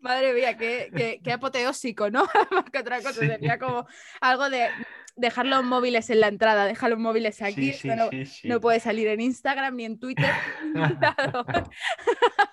Madre 0.00 0.32
mía, 0.34 0.56
qué, 0.56 0.90
qué- 0.96 1.20
qué 1.22 1.32
apoteósico, 1.32 2.10
¿no? 2.10 2.24
Más 2.50 2.64
que 2.72 2.78
otra 2.78 2.98
cosa, 2.98 3.12
Sí. 3.20 3.26
sería 3.26 3.58
como 3.58 3.86
algo 4.20 4.48
de 4.50 4.68
dejar 5.16 5.44
los 5.46 5.62
móviles 5.64 6.08
en 6.10 6.20
la 6.20 6.28
entrada, 6.28 6.64
dejar 6.64 6.90
los 6.90 6.98
móviles 6.98 7.42
aquí, 7.42 7.72
Sí, 7.72 7.72
sí, 7.72 7.88
esto 7.88 7.96
no, 8.04 8.10
sí, 8.10 8.24
sí. 8.26 8.48
no 8.48 8.60
puede 8.60 8.80
salir 8.80 9.08
en 9.08 9.20
Instagram 9.20 9.76
ni 9.76 9.84
en 9.84 9.98
Twitter. 9.98 10.30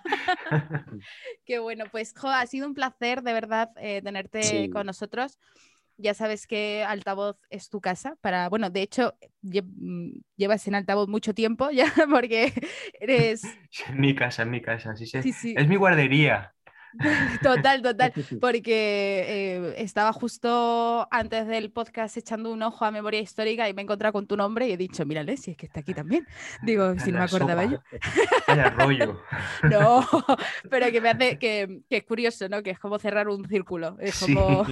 Qué 1.46 1.60
bueno, 1.60 1.86
pues 1.92 2.14
jo, 2.18 2.28
ha 2.30 2.46
sido 2.48 2.68
un 2.68 2.74
placer 2.74 3.22
de 3.22 3.34
verdad 3.34 3.72
eh, 3.78 4.02
tenerte 4.02 4.42
Sí. 4.44 4.70
con 4.70 4.86
nosotros. 4.86 5.38
Ya 6.00 6.14
sabes 6.14 6.46
que 6.46 6.84
Altavoz 6.88 7.38
es 7.50 7.70
tu 7.70 7.82
casa 7.82 8.18
para, 8.22 8.50
bueno, 8.50 8.70
de 8.70 8.84
hecho, 8.84 9.16
lle- 9.42 9.64
mm, 9.66 10.20
llevas 10.36 10.68
en 10.68 10.76
Altavoz 10.76 11.08
mucho 11.08 11.34
tiempo 11.34 11.72
ya 11.72 11.92
porque 12.10 12.54
eres, 13.00 13.42
En 13.88 14.00
mi 14.00 14.14
casa, 14.16 14.44
en 14.44 14.52
mi 14.52 14.62
casa, 14.62 14.96
sí, 14.96 15.08
sí. 15.08 15.20
sí, 15.22 15.34
sí, 15.34 15.56
Es 15.58 15.68
mi 15.68 15.76
guardería. 15.76 16.54
total, 17.44 17.82
total, 17.82 18.14
porque 18.42 19.26
eh, 19.28 19.74
estaba 19.78 20.12
justo 20.14 21.08
antes 21.12 21.48
del 21.48 21.72
podcast 21.72 22.18
echando 22.18 22.52
un 22.52 22.62
ojo 22.64 22.86
a 22.86 22.92
memoria 22.92 23.20
histórica 23.20 23.68
y 23.70 23.74
me 23.74 23.82
he 23.82 23.84
encontrado 23.84 24.14
con 24.14 24.28
tu 24.28 24.36
nombre 24.38 24.68
y 24.68 24.72
he 24.72 24.78
dicho, 24.78 25.06
mírale, 25.06 25.38
si 25.38 25.52
es 25.52 25.58
que 25.58 25.66
está 25.66 25.80
aquí 25.82 25.94
también. 25.94 26.26
Digo, 26.64 26.94
si 27.00 27.12
no 27.12 27.20
me 27.20 27.26
acordaba 27.26 27.64
sopa. 27.64 27.76
yo. 27.76 28.00
Vaya 28.48 28.70
rollo. 28.72 29.22
No, 29.64 30.06
pero 30.70 30.92
que 30.92 31.02
me 31.02 31.10
hace 31.10 31.38
que, 31.40 31.82
que 31.90 31.98
es 31.98 32.04
curioso, 32.04 32.48
¿no? 32.50 32.64
Que 32.64 32.72
es 32.72 32.80
como 32.80 33.00
cerrar 33.00 33.28
un 33.30 33.48
círculo. 33.48 33.98
Es 34.00 34.16
Sí. 34.16 34.34
como. 34.34 34.66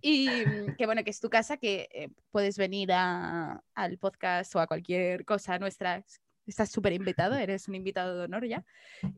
y 0.00 0.28
mm, 0.28 0.76
que 0.76 0.86
bueno, 0.86 1.04
que 1.04 1.10
es 1.10 1.20
tu 1.20 1.30
casa, 1.30 1.56
que 1.56 1.88
eh, 1.92 2.08
puedes 2.30 2.56
venir 2.58 2.92
a- 2.92 3.62
al 3.74 3.98
podcast 3.98 4.54
o 4.56 4.60
a 4.60 4.66
cualquier 4.66 5.24
cosa 5.24 5.58
nuestra. 5.58 6.02
Estás 6.46 6.70
súper 6.70 6.92
invitado, 6.92 7.34
eres 7.36 7.68
un 7.68 7.74
invitado 7.74 8.16
de 8.18 8.24
honor 8.24 8.46
ya. 8.46 8.64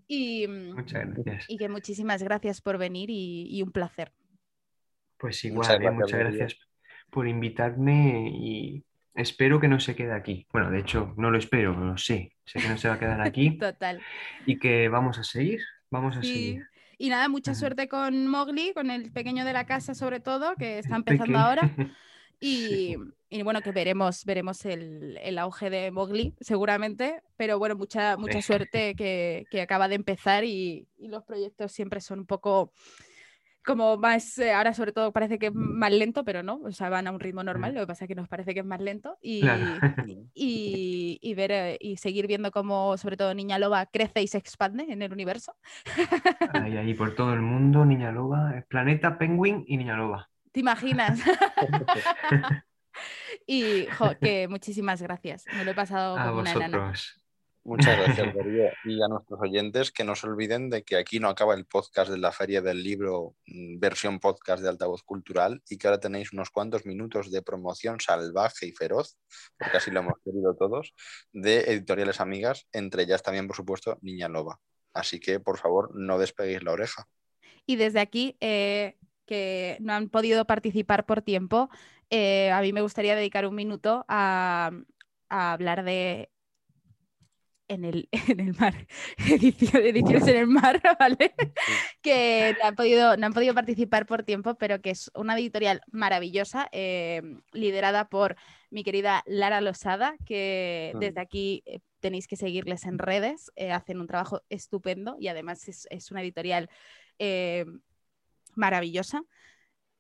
Y, 0.07 0.47
mm, 0.47 0.75
Muchas 0.75 1.07
gracias. 1.15 1.45
y 1.49 1.57
que 1.59 1.69
muchísimas 1.69 2.23
gracias 2.23 2.61
por 2.61 2.79
venir 2.79 3.11
y, 3.11 3.47
y 3.51 3.63
un 3.63 3.73
placer. 3.73 4.13
Pues 5.19 5.45
Muchas 5.45 5.45
igual, 5.45 5.71
¿eh? 5.71 5.79
gracias, 5.79 5.95
muchas 5.95 6.19
gracias 6.21 6.59
por 7.11 7.27
invitarme 7.27 8.31
y 8.33 8.85
espero 9.15 9.59
que 9.61 9.69
no 9.69 9.81
se 9.81 9.97
quede 9.97 10.13
aquí. 10.13 10.47
Bueno, 10.53 10.71
de 10.71 10.81
hecho, 10.81 11.15
no 11.17 11.31
lo 11.31 11.39
espero, 11.39 11.73
lo 11.75 11.97
sé. 11.97 12.33
Sé 12.45 12.61
que 12.61 12.69
no 12.69 12.77
se 12.79 12.89
va 12.89 12.95
a 12.95 12.99
quedar 12.99 13.21
aquí 13.23 13.57
Total. 13.59 14.01
y 14.45 14.59
que 14.59 14.89
vamos 14.89 15.19
a 15.19 15.25
seguir. 15.25 15.61
Vamos 15.91 16.17
a 16.17 16.23
Sí. 16.23 16.33
seguir. 16.33 16.67
Y 16.99 17.09
nada, 17.11 17.29
mucha 17.29 17.51
Ajá. 17.51 17.61
suerte 17.61 17.89
con 17.89 18.27
Mowgli, 18.29 18.73
con 18.73 18.91
el 18.91 19.13
pequeño 19.13 19.45
de 19.45 19.53
la 19.53 19.67
casa 19.67 19.95
sobre 19.95 20.21
todo, 20.21 20.55
que 20.57 20.79
está 20.79 20.97
empezando 20.97 21.39
ahora. 21.39 21.63
Sí. 22.39 22.97
Y, 23.29 23.43
bueno, 23.43 23.61
que 23.61 23.73
veremos, 23.73 24.25
veremos 24.25 24.65
el, 24.65 25.19
el 25.23 25.39
auge 25.39 25.71
de 25.71 25.91
Mowgli, 25.91 26.35
seguramente, 26.41 27.23
pero 27.37 27.59
bueno, 27.59 27.75
mucha, 27.77 28.17
mucha 28.17 28.41
suerte 28.41 28.95
que, 28.95 29.47
que 29.51 29.61
acaba 29.61 29.89
de 29.89 29.97
empezar 29.97 30.45
y, 30.45 30.87
y 30.97 31.09
los 31.09 31.25
proyectos 31.25 31.73
siempre 31.73 32.01
son 32.01 32.21
un 32.21 32.27
poco 32.27 32.73
como 33.67 33.97
más, 33.97 34.39
eh, 34.39 34.53
ahora 34.53 34.73
sobre 34.73 34.93
todo 34.93 35.13
parece 35.13 35.41
que 35.41 35.47
es 35.47 35.55
más 35.55 35.91
lento, 35.93 36.25
pero 36.25 36.45
no, 36.45 36.61
o 36.63 36.71
sea, 36.71 36.89
van 36.89 37.09
a 37.09 37.11
un 37.11 37.19
ritmo 37.19 37.43
normal, 37.43 37.75
lo 37.75 37.81
que 37.81 37.87
pasa 37.89 38.05
es 38.05 38.09
que 38.09 38.15
nos 38.15 38.29
parece 38.29 38.55
que 38.55 38.61
es 38.61 38.67
más 38.67 38.81
lento 38.81 39.19
y, 39.21 39.41
Claro. 39.41 39.65
y, 40.35 41.19
y 41.21 41.35
ver 41.35 41.51
eh, 41.51 41.77
y 41.81 41.97
seguir 41.97 42.29
viendo 42.29 42.53
cómo 42.53 42.97
sobre 42.97 43.17
todo 43.17 43.35
Niña 43.35 43.59
Loba 43.59 43.87
crece 43.87 44.23
y 44.23 44.29
se 44.29 44.39
expande 44.39 44.87
en 44.89 45.03
el 45.03 45.13
universo. 45.13 45.57
Ahí, 46.53 46.77
ahí, 46.77 46.95
por 46.95 47.17
todo 47.17 47.35
el 47.35 47.43
mundo, 47.43 47.85
Niña 47.85 48.13
Loba, 48.13 48.65
Planeta, 48.69 49.19
Penguin 49.19 49.65
y 49.67 49.77
Niña 49.77 49.97
Loba. 49.97 50.31
¿Te 50.53 50.61
imaginas? 50.61 51.21
y 53.47 53.87
jo, 53.87 54.11
que 54.21 54.49
muchísimas 54.49 55.01
gracias, 55.01 55.45
me 55.57 55.65
lo 55.65 55.71
he 55.71 55.75
pasado 55.75 56.17
A 56.19 56.27
como 56.27 56.41
una 56.41 56.53
enana. 56.53 56.93
Muchas 57.67 57.99
gracias, 57.99 58.35
Darío. 58.35 58.71
Y 58.85 59.03
a 59.03 59.09
nuestros 59.09 59.41
oyentes 59.41 59.91
que 59.91 60.05
no 60.05 60.15
se 60.15 60.29
olviden 60.29 60.71
de 60.71 60.85
que 60.85 60.97
aquí 60.97 61.19
no 61.19 61.29
acaba 61.29 61.55
el 61.55 61.67
podcast 61.67 62.11
de 62.11 62.19
la 62.19 62.31
Feria 62.31 62.63
del 62.63 62.83
Libro, 62.83 63.35
mm, 63.47 63.81
versión 63.81 64.21
podcast 64.21 64.63
de 64.63 64.69
altavoz 64.69 65.03
cultural, 65.03 65.61
y 65.69 65.77
que 65.77 65.89
ahora 65.89 65.99
tenéis 65.99 66.33
unos 66.33 66.51
cuantos 66.51 66.87
minutos 66.87 67.33
de 67.33 67.43
promoción 67.43 67.99
salvaje 67.99 68.67
y 68.67 68.73
feroz, 68.73 69.19
porque 69.59 69.79
así 69.79 69.91
lo 69.91 70.01
hemos 70.01 70.15
querido 70.25 70.55
todos, 70.55 70.95
de 71.33 71.73
editoriales 71.73 72.21
amigas, 72.21 72.69
entre 72.73 73.03
ellas 73.03 73.25
también, 73.25 73.49
por 73.49 73.57
supuesto, 73.57 73.99
Niña 74.01 74.29
Loba. 74.29 74.61
Así 74.95 75.19
que, 75.19 75.41
por 75.41 75.59
favor, 75.59 75.91
no 75.95 76.19
despeguéis 76.19 76.63
la 76.63 76.73
oreja. 76.73 77.09
Y 77.67 77.75
desde 77.75 77.99
aquí, 77.99 78.37
eh, 78.41 78.97
que 79.27 79.77
no 79.81 79.93
han 79.93 80.09
podido 80.09 80.45
participar 80.45 81.05
por 81.05 81.21
tiempo, 81.21 81.69
eh, 82.11 82.51
a 82.51 82.61
mí 82.61 82.73
me 82.73 82.83
gustaría 82.83 83.17
dedicar 83.17 83.47
un 83.47 83.55
minuto 83.55 84.05
a, 84.09 84.71
a 85.29 85.53
hablar 85.53 85.85
de 85.85 86.31
en 87.69 87.85
el, 87.85 88.09
en 88.29 88.41
el 88.41 88.55
mar, 88.55 88.87
ediciones 89.19 90.29
en 90.29 90.37
el 90.37 90.47
mar, 90.47 90.81
¿vale? 91.01 91.35
que 92.03 92.55
no 92.61 92.69
han, 92.69 92.75
podido, 92.75 93.17
no 93.17 93.27
han 93.27 93.33
podido 93.33 93.55
participar 93.55 94.07
por 94.07 94.23
tiempo, 94.23 94.55
pero 94.55 94.81
que 94.81 94.91
es 94.91 95.11
una 95.15 95.35
editorial 95.35 95.81
maravillosa, 95.91 96.69
eh, 96.73 97.23
liderada 97.53 98.09
por 98.09 98.37
mi 98.71 98.85
querida 98.85 99.23
Lara 99.27 99.61
Losada, 99.61 100.17
que 100.25 100.93
Mm. 100.95 100.99
desde 101.01 101.21
aquí 101.21 101.63
eh, 101.67 101.81
tenéis 102.01 102.27
que 102.27 102.37
seguirles 102.37 102.85
en 102.85 102.99
redes, 102.99 103.51
eh, 103.57 103.73
hacen 103.73 104.01
un 104.01 104.07
trabajo 104.07 104.43
estupendo 104.49 105.17
y 105.19 105.29
además 105.29 105.67
es, 105.69 105.87
es 105.91 106.11
una 106.11 106.23
editorial 106.23 106.69
eh, 107.19 107.65
maravillosa. 108.55 109.23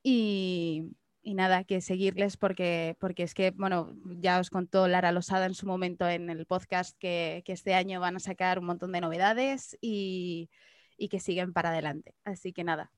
Y, 0.03 0.85
y 1.27 1.35
nada, 1.35 1.65
que 1.65 1.81
seguirles 1.81 2.37
porque, 2.37 2.97
porque 3.01 3.25
es 3.25 3.35
que, 3.35 3.51
bueno, 3.51 3.97
ya 4.21 4.39
os 4.39 4.49
contó 4.49 4.87
Lara 4.87 5.11
Losada 5.11 5.47
en 5.47 5.55
su 5.55 5.67
momento 5.67 6.09
en 6.09 6.31
el 6.31 6.47
podcast 6.47 6.97
que, 7.01 7.43
que 7.45 7.53
este 7.53 7.75
año 7.75 7.99
van 7.99 8.15
a 8.15 8.21
sacar 8.21 8.61
un 8.61 8.67
montón 8.67 8.93
de 8.93 9.01
novedades 9.01 9.77
y, 9.81 10.49
y 10.97 11.09
que 11.09 11.19
siguen 11.19 11.53
para 11.53 11.71
adelante. 11.71 12.15
Así 12.25 12.53
que 12.53 12.63
nada. 12.63 12.93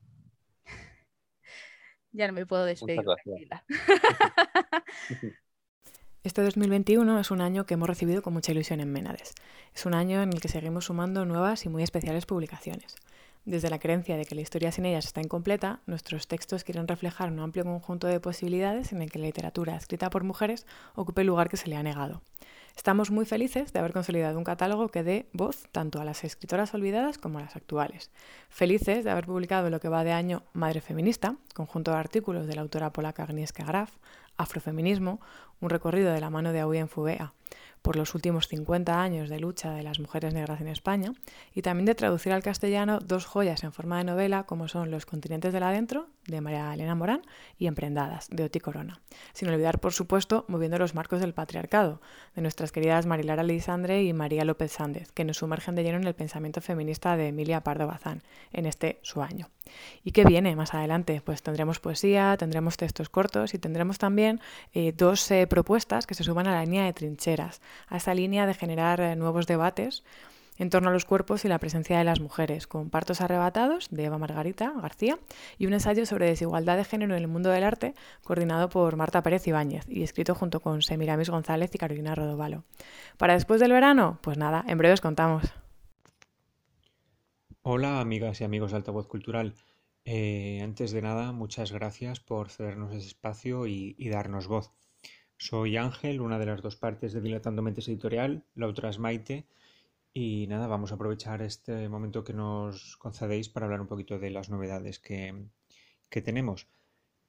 Ya 2.13 2.27
no 2.27 2.35
me 2.35 2.45
puedo 2.45 2.67
despedir. 2.67 3.01
Este 6.23 6.43
2021 6.43 7.21
es 7.21 7.31
un 7.31 7.41
año 7.41 7.65
que 7.65 7.75
hemos 7.75 7.89
recibido 7.89 8.21
con 8.21 8.35
mucha 8.35 8.53
ilusión 8.53 8.81
en 8.81 8.93
Ménades. 8.93 9.35
Es 9.75 9.87
un 9.87 9.95
año 9.95 10.21
en 10.23 10.35
el 10.35 10.41
que 10.43 10.49
seguimos 10.49 10.87
sumando 10.87 11.25
nuevas 11.25 11.65
y 11.65 11.71
muy 11.71 11.83
especiales 11.83 12.27
publicaciones. 12.27 12.97
Desde 13.49 13.71
la 13.71 13.79
creencia 13.79 14.19
de 14.19 14.27
que 14.27 14.35
la 14.35 14.43
historia 14.43 14.71
sin 14.71 14.85
ellas 14.85 15.07
está 15.07 15.23
incompleta, 15.23 15.81
nuestros 15.87 16.29
textos 16.29 16.65
quieren 16.65 16.87
reflejar 16.87 17.33
un 17.33 17.41
amplio 17.41 17.65
conjunto 17.65 18.07
de 18.07 18.21
posibilidades 18.21 18.93
en 18.93 19.01
el 19.01 19.11
que 19.11 19.19
la 19.19 19.25
literatura 19.25 19.75
escrita 19.75 20.11
por 20.11 20.23
mujeres 20.23 20.67
ocupe 20.95 21.23
el 21.23 21.29
lugar 21.29 21.49
que 21.49 21.57
se 21.57 21.67
le 21.67 21.77
ha 21.77 21.83
negado. 21.83 22.21
Estamos 22.77 23.11
muy 23.11 23.25
felices 23.25 23.73
de 23.73 23.79
haber 23.79 23.95
consolidado 23.95 24.37
un 24.37 24.45
catálogo 24.45 24.91
que 24.91 25.03
dé 25.03 25.31
voz 25.33 25.67
tanto 25.73 25.99
a 25.99 26.05
las 26.05 26.25
escritoras 26.25 26.75
olvidadas 26.75 27.17
como 27.17 27.39
a 27.39 27.41
las 27.41 27.57
actuales. 27.57 28.11
Felices 28.51 29.03
de 29.03 29.11
haber 29.11 29.25
publicado 29.25 29.71
lo 29.71 29.81
que 29.81 29.89
va 29.89 30.05
de 30.05 30.13
año 30.13 30.43
Madre 30.53 30.83
Feminista, 30.83 31.37
conjunto 31.55 31.93
de 31.93 31.97
artículos 31.97 32.47
de 32.47 32.55
la 32.55 32.61
autora 32.61 32.93
polaca 32.93 33.23
Agnieszka 33.23 33.65
Graf, 33.65 33.97
Afrofeminismo, 34.37 35.23
un 35.61 35.71
recorrido 35.71 36.13
de 36.13 36.21
la 36.21 36.29
mano 36.29 36.53
de 36.53 36.61
Audien 36.61 36.91
Fubea 36.91 37.33
por 37.83 37.97
los 37.97 38.15
últimos 38.15 38.49
50 38.49 39.01
años 39.01 39.29
de 39.29 39.41
lucha 39.41 39.73
de 39.73 39.83
las 39.83 40.01
mujeres 40.01 40.35
negras 40.35 40.61
en 40.61 40.69
España 40.69 41.13
y 41.55 41.63
también 41.63 41.87
de 41.87 41.95
traducir 41.95 42.33
al 42.33 42.43
castellano 42.43 42.99
dos 42.99 43.27
joyas 43.27 43.65
en 43.65 43.73
forma 43.73 43.99
de 43.99 44.05
novela 44.05 44.45
como 44.45 44.69
son 44.69 44.91
Los 44.91 45.07
continentes 45.07 45.53
del 45.53 45.63
adentro 45.63 46.09
de 46.27 46.41
María 46.41 46.73
Elena 46.75 46.95
Morán 46.95 47.23
y 47.59 47.67
Emprendadas 47.67 48.29
de 48.31 48.45
Oti 48.45 48.61
Corona. 48.61 49.01
Sin 49.33 49.49
olvidar, 49.49 49.81
por 49.81 49.93
supuesto, 49.93 50.45
Moviendo 50.49 50.79
los 50.79 50.95
marcos 50.95 51.21
del 51.21 51.35
patriarcado 51.35 52.01
de 52.35 52.43
nuestras 52.43 52.73
queridas 52.73 53.07
Marilara 53.07 53.43
Lisandre 53.43 54.03
y 54.03 54.13
María 54.13 54.45
López 54.45 54.73
Sández, 54.73 55.13
que 55.13 55.25
nos 55.25 55.39
sumergen 55.39 55.75
de 55.75 55.83
lleno 55.83 55.99
en 55.99 56.07
el 56.07 56.15
pensamiento 56.15 56.61
feminista 56.61 57.17
de 57.17 57.29
Emilia 57.29 57.63
Pardo 57.63 57.87
Bazán 57.87 58.23
en 58.53 58.67
este 58.67 58.99
su 59.03 59.23
año. 59.23 59.49
¿Y 60.05 60.13
qué 60.13 60.25
viene 60.25 60.55
más 60.57 60.75
adelante? 60.75 61.21
Pues 61.25 61.43
tendremos 61.43 61.81
poesía, 61.81 62.37
tendremos 62.39 62.77
textos 62.77 63.09
cortos 63.09 63.55
y 63.55 63.59
tendremos 63.59 63.99
también 63.99 64.41
eh, 64.75 64.93
dos 64.97 65.31
eh, 65.31 65.47
propuestas 65.47 66.07
que 66.07 66.15
se 66.15 66.25
suban 66.25 66.47
a 66.47 66.53
la 66.53 66.65
línea 66.65 66.85
de 66.85 66.93
trincheras, 66.93 67.61
a 67.89 67.97
esa 67.97 68.15
línea 68.15 68.47
de 68.47 68.55
generar 68.55 69.01
eh, 69.01 69.17
nuevos 69.17 69.47
debates 69.47 70.03
en 70.59 70.71
torno 70.71 70.91
a 70.91 70.93
los 70.93 71.05
cuerpos 71.05 71.45
y 71.45 71.49
la 71.49 71.59
presencia 71.59 71.99
de 71.99 72.05
las 72.05 72.21
mujeres, 72.21 72.67
con 72.67 72.91
Partos 72.91 73.21
arrebatados 73.21 73.89
de 73.91 74.05
Eva 74.05 74.19
Margarita 74.19 74.73
García 74.81 75.19
y 75.57 75.67
un 75.67 75.73
ensayo 75.73 76.05
sobre 76.05 76.27
desigualdad 76.27 76.77
de 76.77 76.85
género 76.85 77.15
en 77.15 77.23
el 77.23 77.29
mundo 77.29 77.51
del 77.51 77.65
arte, 77.65 77.95
coordinado 78.25 78.69
por 78.69 78.97
Marta 78.97 79.23
Pérez 79.23 79.47
Ibáñez 79.47 79.85
y 79.89 80.03
escrito 80.03 80.35
junto 80.35 80.61
con 80.61 80.83
Semiramis 80.83 81.31
González 81.31 81.71
y 81.75 81.79
Carolina 81.79 82.15
Rodovalo. 82.15 82.65
Para 83.17 83.35
después 83.35 83.61
del 83.61 83.73
verano, 83.73 84.19
pues 84.21 84.37
nada, 84.37 84.65
en 84.67 84.79
breve 84.79 84.95
os 84.95 85.01
contamos. 85.01 85.45
Hola 87.63 88.01
amigas 88.01 88.41
y 88.41 88.45
amigos 88.45 88.71
de 88.71 88.77
Altavoz 88.79 89.09
Cultural. 89.09 89.55
Eh, 90.05 90.61
antes 90.63 90.93
de 90.93 91.03
nada, 91.03 91.33
muchas 91.33 91.73
gracias 91.73 92.21
por 92.21 92.51
cedernos 92.51 92.95
ese 92.95 93.09
espacio 93.09 93.67
y, 93.67 94.09
darnos 94.09 94.47
voz. 94.47 94.73
Soy 95.37 95.77
Ángel, 95.77 96.21
una 96.21 96.39
de 96.39 96.47
las 96.47 96.63
dos 96.63 96.77
partes 96.77 97.13
de 97.13 97.21
Dilatando 97.21 97.61
Mentes 97.61 97.89
Editorial, 97.89 98.45
la 98.55 98.69
otra 98.69 98.89
es 98.91 98.99
Maite, 98.99 99.47
y 100.15 100.47
nada, 100.47 100.67
vamos 100.69 100.93
a 100.93 100.95
aprovechar 100.95 101.43
este 101.43 101.89
momento 101.89 102.25
que 102.25 102.33
nos 102.33 102.97
concedéis 102.97 103.49
para 103.49 103.67
hablar 103.67 103.81
un 103.81 103.89
poquito 103.89 104.19
de 104.19 104.31
las 104.31 104.49
novedades 104.51 104.99
que, 105.01 105.49
tenemos. 106.11 106.69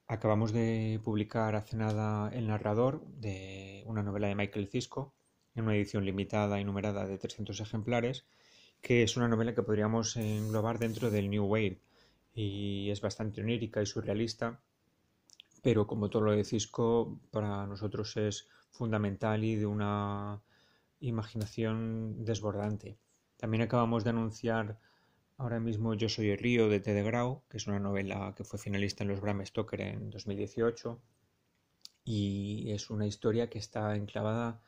Acabamos 0.06 0.52
de 0.52 1.00
publicar 1.04 1.54
hace 1.56 1.76
nada 1.76 2.30
El 2.32 2.46
narrador 2.46 3.04
de 3.06 3.82
una 3.86 4.02
novela 4.02 4.28
de 4.28 4.36
Michael 4.36 4.68
Cisco, 4.68 5.12
en 5.54 5.64
una 5.64 5.76
edición 5.76 6.04
limitada 6.04 6.60
y 6.60 6.64
numerada 6.64 7.06
de 7.06 7.18
300 7.18 7.60
ejemplares, 7.60 8.24
que 8.80 9.02
es 9.02 9.16
una 9.16 9.28
novela 9.28 9.54
que 9.54 9.62
podríamos 9.62 10.16
englobar 10.16 10.78
dentro 10.78 11.10
del 11.10 11.30
New 11.30 11.44
Wave 11.44 11.80
y 12.34 12.90
es 12.90 13.00
bastante 13.00 13.40
onírica 13.40 13.82
y 13.82 13.86
surrealista, 13.86 14.60
pero 15.62 15.86
como 15.86 16.08
todo 16.08 16.22
lo 16.22 16.32
de 16.32 16.44
Cisco, 16.44 17.20
para 17.30 17.66
nosotros 17.66 18.16
es 18.16 18.48
fundamental 18.70 19.44
y 19.44 19.56
de 19.56 19.66
una 19.66 20.40
imaginación 21.00 22.24
desbordante. 22.24 22.98
También 23.36 23.62
acabamos 23.62 24.04
de 24.04 24.10
anunciar 24.10 24.78
ahora 25.36 25.60
mismo 25.60 25.94
Yo 25.94 26.08
soy 26.08 26.30
el 26.30 26.38
río 26.38 26.68
de 26.68 26.80
T. 26.80 26.92
de 26.92 27.02
Grau, 27.02 27.42
que 27.48 27.56
es 27.56 27.66
una 27.66 27.78
novela 27.78 28.34
que 28.36 28.44
fue 28.44 28.58
finalista 28.58 29.04
en 29.04 29.08
los 29.10 29.20
Bram 29.20 29.44
Stoker 29.44 29.80
en 29.80 30.10
2018 30.10 31.00
y 32.04 32.72
es 32.72 32.90
una 32.90 33.06
historia 33.06 33.48
que 33.50 33.58
está 33.58 33.94
enclavada 33.96 34.60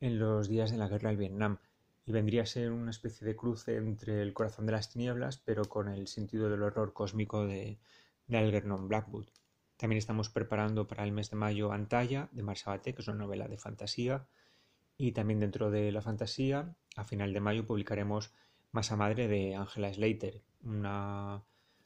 en 0.00 0.18
los 0.18 0.48
días 0.48 0.70
de 0.70 0.78
la 0.78 0.88
guerra 0.88 1.10
del 1.10 1.18
Vietnam 1.18 1.58
y 2.06 2.12
vendría 2.12 2.42
a 2.42 2.46
ser 2.46 2.70
una 2.70 2.92
especie 2.92 3.26
de 3.26 3.34
cruce 3.34 3.76
entre 3.76 4.22
El 4.22 4.32
corazón 4.32 4.64
de 4.66 4.72
las 4.72 4.88
tinieblas, 4.90 5.38
pero 5.38 5.64
con 5.64 5.88
el 5.88 6.06
sentido 6.06 6.48
del 6.48 6.62
horror 6.62 6.92
cósmico 6.92 7.46
de, 7.46 7.78
Algernon 8.30 8.88
Blackwood. 8.88 9.26
También 9.76 9.98
estamos 9.98 10.30
preparando 10.30 10.86
para 10.86 11.04
el 11.04 11.12
mes 11.12 11.30
de 11.30 11.36
mayo 11.36 11.72
Antalla, 11.72 12.28
de 12.32 12.42
Marsabate, 12.42 12.94
que 12.94 13.02
es 13.02 13.08
una 13.08 13.18
novela 13.18 13.48
de 13.48 13.58
fantasía, 13.58 14.26
y 14.96 15.12
también 15.12 15.40
dentro 15.40 15.70
de 15.70 15.92
la 15.92 16.00
fantasía, 16.00 16.74
a 16.94 17.04
final 17.04 17.32
de 17.32 17.40
mayo 17.40 17.66
publicaremos 17.66 18.32
Masa 18.70 18.96
Madre 18.96 19.28
de 19.28 19.56
Angela 19.56 19.92
Slater, 19.92 20.42
una 20.62 21.44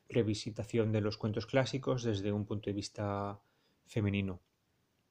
revisitación 0.08 0.92
de 0.92 1.00
los 1.00 1.16
cuentos 1.16 1.46
clásicos 1.46 2.02
desde 2.02 2.30
un 2.30 2.44
punto 2.44 2.68
de 2.68 2.74
vista 2.74 3.40
femenino. 3.86 4.40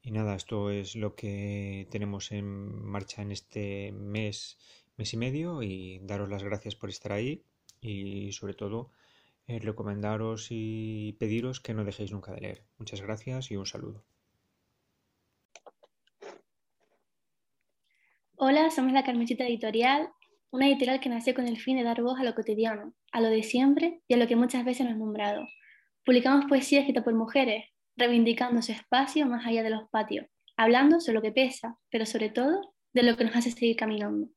Y 0.01 0.11
nada, 0.11 0.35
esto 0.35 0.69
es 0.71 0.95
lo 0.95 1.15
que 1.15 1.87
tenemos 1.91 2.31
en 2.31 2.45
marcha 2.85 3.21
en 3.21 3.31
este 3.31 3.91
mes, 3.91 4.57
mes 4.99 5.13
y 5.13 5.17
medio 5.17 5.63
y 5.63 5.99
daros 6.03 6.29
las 6.29 6.43
gracias 6.43 6.75
por 6.75 6.89
estar 6.89 7.13
ahí 7.13 7.41
y 7.79 8.33
sobre 8.33 8.53
todo 8.53 8.91
eh, 9.47 9.57
recomendaros 9.59 10.47
y 10.49 11.13
pediros 11.13 11.61
que 11.61 11.73
no 11.73 11.85
dejéis 11.85 12.11
nunca 12.11 12.33
de 12.33 12.41
leer. 12.41 12.65
Muchas 12.77 13.01
gracias 13.01 13.49
y 13.49 13.55
un 13.55 13.65
saludo. 13.65 14.03
Hola, 18.35 18.69
somos 18.71 18.91
la 18.91 19.05
Carmencita 19.05 19.45
Editorial, 19.45 20.09
una 20.51 20.67
editorial 20.67 20.99
que 20.99 21.07
nació 21.07 21.33
con 21.33 21.47
el 21.47 21.57
fin 21.57 21.77
de 21.77 21.83
dar 21.83 22.01
voz 22.01 22.19
a 22.19 22.23
lo 22.25 22.35
cotidiano, 22.35 22.93
a 23.13 23.21
lo 23.21 23.29
de 23.29 23.43
siempre 23.43 24.01
y 24.09 24.15
a 24.15 24.17
lo 24.17 24.27
que 24.27 24.35
muchas 24.35 24.65
veces 24.65 24.85
nos 24.85 24.97
nombrado. 24.97 25.47
Publicamos 26.05 26.45
poesía 26.45 26.81
escrita 26.81 27.05
por 27.05 27.13
mujeres, 27.13 27.65
reivindicando 27.95 28.61
su 28.61 28.73
espacio 28.73 29.25
más 29.27 29.45
allá 29.45 29.63
de 29.63 29.69
los 29.69 29.89
patios, 29.89 30.25
hablando 30.57 30.99
sobre 30.99 31.15
lo 31.15 31.21
que 31.21 31.31
pesa, 31.31 31.77
pero 31.89 32.05
sobre 32.05 32.29
todo 32.29 32.73
de 32.91 33.03
lo 33.03 33.15
que 33.15 33.23
nos 33.23 33.35
hace 33.37 33.51
seguir 33.51 33.77
caminando. 33.77 34.29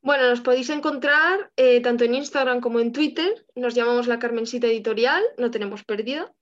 Bueno, 0.00 0.28
nos 0.28 0.40
podéis 0.40 0.70
encontrar 0.70 1.50
eh, 1.56 1.80
tanto 1.80 2.04
en 2.04 2.14
Instagram 2.14 2.60
como 2.60 2.78
en 2.80 2.92
Twitter. 2.92 3.46
Nos 3.56 3.74
llamamos 3.74 4.06
la 4.06 4.18
Carmencita 4.18 4.68
Editorial, 4.68 5.22
no 5.38 5.50
tenemos 5.50 5.84
pérdida. 5.84 6.32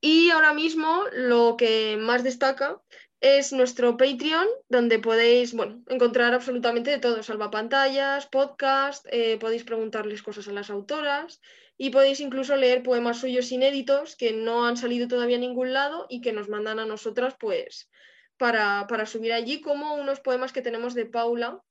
Y 0.00 0.30
ahora 0.30 0.52
mismo 0.52 1.04
lo 1.12 1.56
que 1.56 1.96
más 1.98 2.22
destaca 2.22 2.82
es 3.20 3.52
nuestro 3.52 3.96
Patreon, 3.96 4.46
donde 4.68 4.98
podéis 4.98 5.54
bueno, 5.54 5.82
encontrar 5.88 6.34
absolutamente 6.34 6.90
de 6.90 6.98
todo, 6.98 7.22
salvapantallas, 7.22 8.26
podcast, 8.26 9.06
eh, 9.10 9.38
podéis 9.38 9.64
preguntarles 9.64 10.22
cosas 10.22 10.48
a 10.48 10.52
las 10.52 10.70
autoras 10.70 11.40
y 11.78 11.90
podéis 11.90 12.20
incluso 12.20 12.56
leer 12.56 12.82
poemas 12.82 13.20
suyos 13.20 13.52
inéditos 13.52 14.16
que 14.16 14.32
no 14.32 14.66
han 14.66 14.76
salido 14.76 15.06
todavía 15.08 15.36
a 15.36 15.40
ningún 15.40 15.72
lado 15.72 16.06
y 16.10 16.20
que 16.20 16.32
nos 16.32 16.48
mandan 16.48 16.80
a 16.80 16.86
nosotras 16.86 17.36
pues 17.38 17.88
para, 18.36 18.86
para 18.88 19.06
subir 19.06 19.32
allí, 19.32 19.60
como 19.60 19.94
unos 19.94 20.20
poemas 20.20 20.52
que 20.52 20.62
tenemos 20.62 20.94
de 20.94 21.06
Paula, 21.06 21.62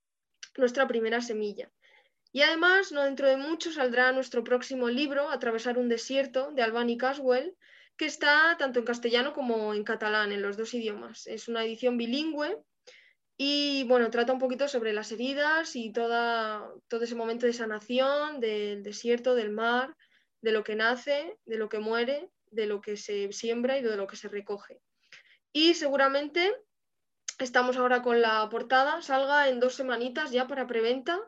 nuestra 0.57 0.87
primera 0.87 1.21
semilla. 1.21 1.71
Y 2.33 2.41
además, 2.41 2.91
no 2.91 3.03
dentro 3.03 3.27
de 3.27 3.37
mucho, 3.37 3.71
saldrá 3.71 4.11
nuestro 4.11 4.43
próximo 4.43 4.87
libro, 4.87 5.29
Atravesar 5.29 5.77
un 5.77 5.89
desierto, 5.89 6.51
de 6.51 6.61
Albany 6.61 6.97
Caswell, 6.97 7.55
que 7.97 8.05
está 8.05 8.55
tanto 8.57 8.79
en 8.79 8.85
castellano 8.85 9.33
como 9.33 9.73
en 9.73 9.83
catalán, 9.83 10.31
en 10.31 10.41
los 10.41 10.57
dos 10.57 10.73
idiomas. 10.73 11.27
Es 11.27 11.47
una 11.47 11.63
edición 11.63 11.97
bilingüe 11.97 12.57
y 13.37 13.85
bueno, 13.85 14.09
trata 14.09 14.33
un 14.33 14.39
poquito 14.39 14.67
sobre 14.67 14.93
las 14.93 15.11
heridas 15.11 15.75
y 15.75 15.91
toda, 15.91 16.67
todo 16.87 17.03
ese 17.03 17.15
momento 17.15 17.45
de 17.45 17.53
sanación 17.53 18.39
del 18.39 18.83
desierto, 18.83 19.35
del 19.35 19.49
mar, 19.49 19.95
de 20.41 20.51
lo 20.51 20.63
que 20.63 20.75
nace, 20.75 21.37
de 21.45 21.57
lo 21.57 21.67
que 21.67 21.79
muere, 21.79 22.29
de 22.51 22.65
lo 22.65 22.81
que 22.81 22.97
se 22.97 23.31
siembra 23.31 23.77
y 23.77 23.81
de 23.81 23.97
lo 23.97 24.07
que 24.07 24.15
se 24.15 24.27
recoge. 24.27 24.79
Y 25.53 25.73
seguramente 25.73 26.53
estamos 27.41 27.77
ahora 27.77 28.01
con 28.01 28.21
la 28.21 28.47
portada, 28.49 29.01
salga 29.01 29.49
en 29.49 29.59
dos 29.59 29.75
semanitas 29.75 30.31
ya 30.31 30.47
para 30.47 30.67
preventa. 30.67 31.19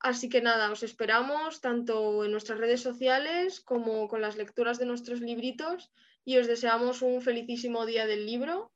Así 0.00 0.28
que 0.28 0.40
nada, 0.40 0.72
os 0.72 0.82
esperamos 0.82 1.60
tanto 1.60 2.24
en 2.24 2.32
nuestras 2.32 2.58
redes 2.58 2.80
sociales 2.80 3.60
como 3.60 4.08
con 4.08 4.20
las 4.20 4.36
lecturas 4.36 4.78
de 4.78 4.86
nuestros 4.86 5.20
libritos 5.20 5.92
y 6.24 6.38
os 6.38 6.46
deseamos 6.46 7.02
un 7.02 7.20
felicísimo 7.20 7.86
día 7.86 8.06
del 8.06 8.26
libro. 8.26 8.72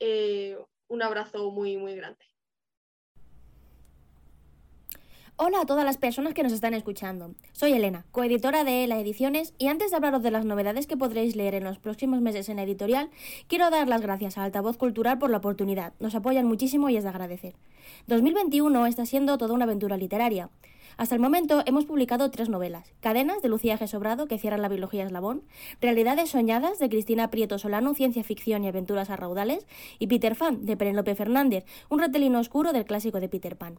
Eh, 0.00 0.58
un 0.88 1.02
abrazo 1.02 1.50
muy, 1.52 1.76
muy 1.76 1.94
grande. 1.94 2.24
Hola 5.40 5.60
a 5.60 5.66
todas 5.66 5.84
las 5.84 5.98
personas 5.98 6.34
que 6.34 6.42
nos 6.42 6.50
están 6.50 6.74
escuchando. 6.74 7.30
Soy 7.52 7.72
Elena, 7.72 8.04
coeditora 8.10 8.64
de 8.64 8.82
ELA 8.82 8.98
Ediciones, 8.98 9.54
y 9.56 9.68
antes 9.68 9.92
de 9.92 9.96
hablaros 9.96 10.20
de 10.24 10.32
las 10.32 10.44
novedades 10.44 10.88
que 10.88 10.96
podréis 10.96 11.36
leer 11.36 11.54
en 11.54 11.62
los 11.62 11.78
próximos 11.78 12.20
meses 12.20 12.48
en 12.48 12.56
la 12.56 12.64
editorial, 12.64 13.08
quiero 13.46 13.70
dar 13.70 13.86
las 13.86 14.00
gracias 14.00 14.36
a 14.36 14.42
Altavoz 14.42 14.76
Cultural 14.76 15.20
por 15.20 15.30
la 15.30 15.36
oportunidad. 15.36 15.92
Nos 16.00 16.16
apoyan 16.16 16.46
muchísimo 16.46 16.90
y 16.90 16.96
es 16.96 17.04
de 17.04 17.10
agradecer. 17.10 17.54
2021 18.08 18.84
está 18.86 19.06
siendo 19.06 19.38
toda 19.38 19.54
una 19.54 19.62
aventura 19.62 19.96
literaria. 19.96 20.50
Hasta 20.96 21.14
el 21.14 21.20
momento 21.20 21.62
hemos 21.66 21.84
publicado 21.84 22.32
tres 22.32 22.48
novelas. 22.48 22.92
Cadenas, 22.98 23.40
de 23.40 23.48
Lucía 23.48 23.78
G. 23.78 23.86
Sobrado, 23.86 24.26
que 24.26 24.38
cierra 24.38 24.58
la 24.58 24.68
biología 24.68 25.04
eslabón. 25.04 25.44
Realidades 25.80 26.30
soñadas, 26.30 26.80
de 26.80 26.88
Cristina 26.88 27.30
Prieto 27.30 27.60
Solano, 27.60 27.94
ciencia 27.94 28.24
ficción 28.24 28.64
y 28.64 28.68
aventuras 28.68 29.08
a 29.08 29.14
raudales. 29.14 29.68
Y 30.00 30.08
Peter 30.08 30.34
Pan, 30.34 30.66
de 30.66 30.76
Penélope 30.76 31.14
Fernández, 31.14 31.64
un 31.88 32.00
retelino 32.00 32.40
oscuro 32.40 32.72
del 32.72 32.86
clásico 32.86 33.20
de 33.20 33.28
Peter 33.28 33.54
Pan. 33.54 33.78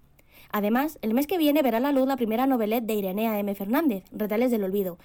Además, 0.51 0.97
el 1.01 1.13
mes 1.13 1.27
que 1.27 1.38
viene 1.38 1.61
verá 1.61 1.80
la 1.80 1.91
luz 1.91 2.07
la 2.07 2.17
primera 2.17 2.47
novelette 2.47 2.85
de 2.85 2.95
Irenea 2.95 3.39
M. 3.39 3.53
Fernández, 3.55 4.03
Retales 4.11 4.51
del 4.51 4.63
Olvido. 4.63 4.97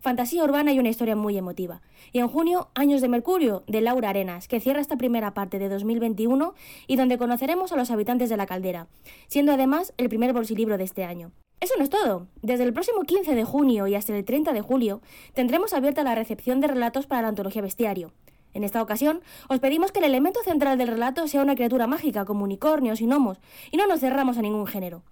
Fantasía 0.00 0.42
urbana 0.42 0.72
y 0.72 0.80
una 0.80 0.88
historia 0.88 1.14
muy 1.14 1.36
emotiva. 1.36 1.80
Y 2.12 2.18
en 2.18 2.28
junio, 2.28 2.70
Años 2.74 3.00
de 3.00 3.08
Mercurio, 3.08 3.62
de 3.68 3.80
Laura 3.80 4.10
Arenas, 4.10 4.48
que 4.48 4.58
cierra 4.58 4.80
esta 4.80 4.96
primera 4.96 5.32
parte 5.32 5.60
de 5.60 5.68
2021 5.68 6.54
y 6.88 6.96
donde 6.96 7.18
conoceremos 7.18 7.72
a 7.72 7.76
los 7.76 7.90
habitantes 7.92 8.28
de 8.28 8.36
la 8.36 8.46
caldera, 8.46 8.88
siendo 9.28 9.52
además 9.52 9.94
el 9.98 10.08
primer 10.08 10.32
bolsilibro 10.32 10.76
de 10.76 10.84
este 10.84 11.04
año. 11.04 11.30
Eso 11.60 11.74
no 11.78 11.84
es 11.84 11.90
todo. 11.90 12.26
Desde 12.42 12.64
el 12.64 12.72
próximo 12.72 13.02
15 13.02 13.36
de 13.36 13.44
junio 13.44 13.86
y 13.86 13.94
hasta 13.94 14.16
el 14.16 14.24
30 14.24 14.52
de 14.52 14.60
julio 14.60 15.00
tendremos 15.34 15.72
abierta 15.72 16.02
la 16.02 16.16
recepción 16.16 16.60
de 16.60 16.66
relatos 16.66 17.06
para 17.06 17.22
la 17.22 17.28
antología 17.28 17.62
Bestiario. 17.62 18.12
En 18.54 18.64
esta 18.64 18.82
ocasión, 18.82 19.20
os 19.48 19.60
pedimos 19.60 19.92
que 19.92 20.00
el 20.00 20.04
elemento 20.04 20.40
central 20.42 20.78
del 20.78 20.88
relato 20.88 21.26
sea 21.26 21.42
una 21.42 21.54
criatura 21.54 21.86
mágica 21.86 22.24
como 22.24 22.44
unicornios 22.44 23.00
y 23.00 23.06
gnomos, 23.06 23.38
y 23.70 23.76
no 23.76 23.86
nos 23.86 24.00
cerramos 24.00 24.38
a 24.38 24.42
ningún 24.42 24.66
género. 24.66 25.02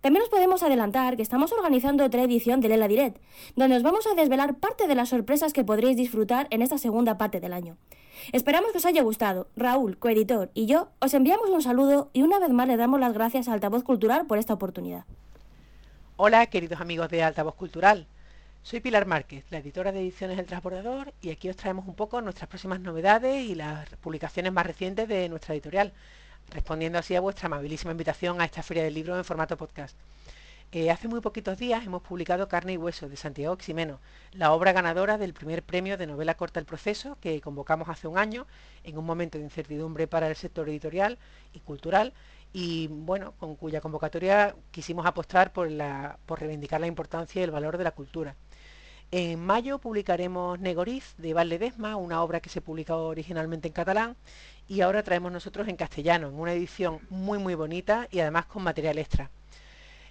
También 0.00 0.22
os 0.22 0.28
podemos 0.28 0.62
adelantar 0.62 1.16
que 1.16 1.22
estamos 1.22 1.52
organizando 1.52 2.04
otra 2.04 2.22
edición 2.22 2.60
de 2.60 2.68
Lela 2.68 2.86
Direct, 2.86 3.20
donde 3.56 3.76
os 3.76 3.82
vamos 3.82 4.06
a 4.06 4.14
desvelar 4.14 4.54
parte 4.54 4.86
de 4.86 4.94
las 4.94 5.08
sorpresas 5.08 5.52
que 5.52 5.64
podréis 5.64 5.96
disfrutar 5.96 6.46
en 6.50 6.62
esta 6.62 6.78
segunda 6.78 7.18
parte 7.18 7.40
del 7.40 7.52
año. 7.52 7.76
Esperamos 8.32 8.70
que 8.72 8.78
os 8.78 8.86
haya 8.86 9.02
gustado. 9.02 9.48
Raúl, 9.56 9.98
coeditor, 9.98 10.50
y 10.54 10.66
yo 10.66 10.88
os 11.00 11.14
enviamos 11.14 11.50
un 11.50 11.62
saludo 11.62 12.10
y 12.12 12.22
una 12.22 12.38
vez 12.38 12.50
más 12.50 12.68
le 12.68 12.76
damos 12.76 13.00
las 13.00 13.12
gracias 13.12 13.48
a 13.48 13.52
Altavoz 13.52 13.82
Cultural 13.82 14.26
por 14.26 14.38
esta 14.38 14.54
oportunidad. 14.54 15.04
Hola, 16.16 16.46
queridos 16.46 16.80
amigos 16.80 17.08
de 17.10 17.22
Altavoz 17.22 17.54
Cultural. 17.54 18.06
Soy 18.68 18.80
Pilar 18.80 19.06
Márquez, 19.06 19.46
la 19.48 19.60
editora 19.60 19.92
de 19.92 20.00
Ediciones 20.00 20.38
El 20.38 20.44
Transbordador, 20.44 21.14
y 21.22 21.30
aquí 21.30 21.48
os 21.48 21.56
traemos 21.56 21.88
un 21.88 21.94
poco 21.94 22.20
nuestras 22.20 22.50
próximas 22.50 22.80
novedades 22.80 23.42
y 23.42 23.54
las 23.54 23.88
publicaciones 24.02 24.52
más 24.52 24.66
recientes 24.66 25.08
de 25.08 25.26
nuestra 25.30 25.54
editorial. 25.54 25.94
respondiendo 26.50 26.98
así 26.98 27.16
a 27.16 27.22
vuestra 27.22 27.46
amabilísima 27.46 27.92
invitación 27.92 28.42
a 28.42 28.44
esta 28.44 28.62
feria 28.62 28.84
del 28.84 28.92
libro 28.92 29.16
en 29.16 29.24
formato 29.24 29.56
podcast. 29.56 29.96
Eh, 30.72 30.90
hace 30.90 31.08
muy 31.08 31.22
poquitos 31.22 31.56
días 31.56 31.86
hemos 31.86 32.02
publicado 32.02 32.46
Carne 32.46 32.74
y 32.74 32.76
Hueso 32.76 33.08
de 33.08 33.16
Santiago 33.16 33.56
Ximeno, 33.56 34.00
la 34.32 34.52
obra 34.52 34.72
ganadora 34.72 35.16
del 35.16 35.32
primer 35.32 35.62
premio 35.62 35.96
de 35.96 36.06
novela 36.06 36.34
corta 36.34 36.60
El 36.60 36.66
Proceso 36.66 37.16
que 37.22 37.40
convocamos 37.40 37.88
hace 37.88 38.06
un 38.06 38.18
año 38.18 38.46
en 38.84 38.98
un 38.98 39.06
momento 39.06 39.38
de 39.38 39.44
incertidumbre 39.44 40.06
para 40.08 40.28
el 40.28 40.36
sector 40.36 40.68
editorial 40.68 41.16
y 41.54 41.60
cultural 41.60 42.12
y 42.52 42.88
bueno, 42.88 43.32
con 43.38 43.56
cuya 43.56 43.80
convocatoria 43.80 44.54
quisimos 44.70 45.06
apostar 45.06 45.54
por, 45.54 45.70
la, 45.70 46.18
por 46.26 46.40
reivindicar 46.40 46.82
la 46.82 46.86
importancia 46.86 47.40
y 47.40 47.44
el 47.44 47.50
valor 47.50 47.78
de 47.78 47.84
la 47.84 47.92
cultura. 47.92 48.36
En 49.10 49.40
mayo 49.40 49.78
publicaremos 49.78 50.60
Negoriz 50.60 51.14
de 51.16 51.58
Desma, 51.58 51.96
una 51.96 52.22
obra 52.22 52.40
que 52.40 52.50
se 52.50 52.60
publicó 52.60 53.06
originalmente 53.06 53.66
en 53.66 53.72
catalán 53.72 54.16
y 54.68 54.82
ahora 54.82 55.02
traemos 55.02 55.32
nosotros 55.32 55.66
en 55.68 55.76
castellano, 55.76 56.28
en 56.28 56.38
una 56.38 56.52
edición 56.52 57.00
muy 57.08 57.38
muy 57.38 57.54
bonita 57.54 58.06
y 58.10 58.20
además 58.20 58.44
con 58.44 58.62
material 58.62 58.98
extra. 58.98 59.30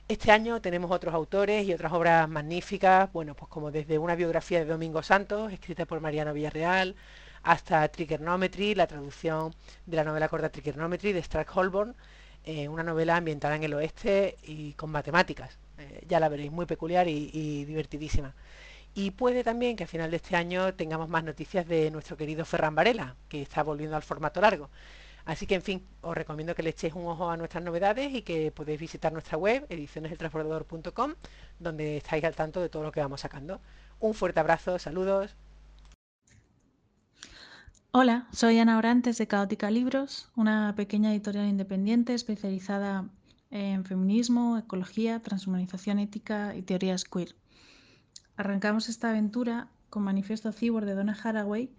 Este 0.07 0.31
año 0.31 0.61
tenemos 0.61 0.89
otros 0.89 1.13
autores 1.13 1.67
y 1.67 1.73
otras 1.73 1.93
obras 1.93 2.27
magníficas, 2.27 3.11
bueno, 3.13 3.35
pues 3.35 3.49
como 3.49 3.69
desde 3.69 3.99
una 3.99 4.15
biografía 4.15 4.59
de 4.59 4.65
Domingo 4.65 5.03
Santos, 5.03 5.53
escrita 5.53 5.85
por 5.85 5.99
Mariano 6.01 6.33
Villarreal, 6.33 6.95
hasta 7.43 7.87
Trigonometry, 7.89 8.73
la 8.73 8.87
traducción 8.87 9.53
de 9.85 9.97
la 9.97 10.05
novela 10.05 10.27
corta 10.27 10.49
Trigonometry 10.49 11.13
de 11.13 11.21
Strack 11.21 11.55
Holborn, 11.55 11.95
eh, 12.45 12.67
una 12.67 12.83
novela 12.83 13.17
ambientada 13.17 13.57
en 13.57 13.63
el 13.63 13.73
oeste 13.75 14.37
y 14.43 14.73
con 14.73 14.89
matemáticas. 14.89 15.59
Eh, 15.77 16.05
ya 16.07 16.19
la 16.19 16.29
veréis, 16.29 16.51
muy 16.51 16.65
peculiar 16.65 17.07
y, 17.07 17.65
divertidísima. 17.65 18.33
Y 18.97 19.11
puede 19.11 19.43
también 19.43 19.75
que 19.75 19.83
a 19.83 19.87
final 19.87 20.09
de 20.09 20.17
este 20.17 20.35
año 20.35 20.73
tengamos 20.73 21.07
más 21.07 21.23
noticias 21.23 21.67
de 21.67 21.91
nuestro 21.91 22.17
querido 22.17 22.45
Ferran 22.45 22.73
Varela, 22.73 23.15
que 23.29 23.43
está 23.43 23.61
volviendo 23.61 23.95
al 23.95 24.01
formato 24.01 24.41
largo. 24.41 24.71
Así 25.23 25.45
que, 25.45 25.53
en 25.53 25.61
fin, 25.61 25.83
os 26.01 26.17
recomiendo 26.17 26.55
que 26.55 26.63
le 26.63 26.71
echéis 26.71 26.95
un 26.95 27.05
ojo 27.05 27.29
a 27.29 27.37
nuestras 27.37 27.63
novedades 27.63 28.11
y 28.11 28.23
que 28.23 28.51
podéis 28.51 28.79
visitar 28.79 29.13
nuestra 29.13 29.37
web, 29.37 29.67
edicioneseltransbordador.com, 29.69 31.13
donde 31.59 31.97
estáis 31.97 32.23
al 32.23 32.33
tanto 32.33 32.59
de 32.59 32.69
todo 32.69 32.81
lo 32.81 32.91
que 32.91 32.99
vamos 32.99 33.21
sacando. 33.21 33.61
Un 33.99 34.15
fuerte 34.15 34.39
abrazo, 34.39 34.79
saludos. 34.79 35.35
Hola, 37.91 38.27
soy 38.31 38.57
Ana 38.57 38.79
Orantes 38.79 39.19
de 39.19 39.27
Caótica 39.27 39.69
Libros, 39.69 40.31
una 40.35 40.73
pequeña 40.75 41.11
editorial 41.11 41.45
independiente 41.45 42.15
especializada 42.15 43.05
en 43.51 43.85
feminismo, 43.85 44.57
ecología, 44.57 45.19
transhumanización 45.19 45.99
ética 45.99 46.55
y 46.55 46.63
teorías 46.63 47.03
queer. 47.03 47.35
Arrancamos 48.37 48.87
esta 48.87 49.09
aventura 49.09 49.67
con 49.89 50.03
Manifiesto 50.03 50.51
Cibor 50.51 50.85
de 50.85 50.95
Donna 50.95 51.17
Haraway 51.21 51.71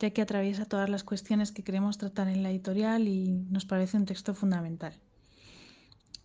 ya 0.00 0.10
que 0.10 0.22
atraviesa 0.22 0.64
todas 0.64 0.88
las 0.88 1.04
cuestiones 1.04 1.52
que 1.52 1.62
queremos 1.62 1.98
tratar 1.98 2.28
en 2.28 2.42
la 2.42 2.50
editorial 2.50 3.06
y 3.06 3.44
nos 3.50 3.66
parece 3.66 3.98
un 3.98 4.06
texto 4.06 4.34
fundamental. 4.34 4.94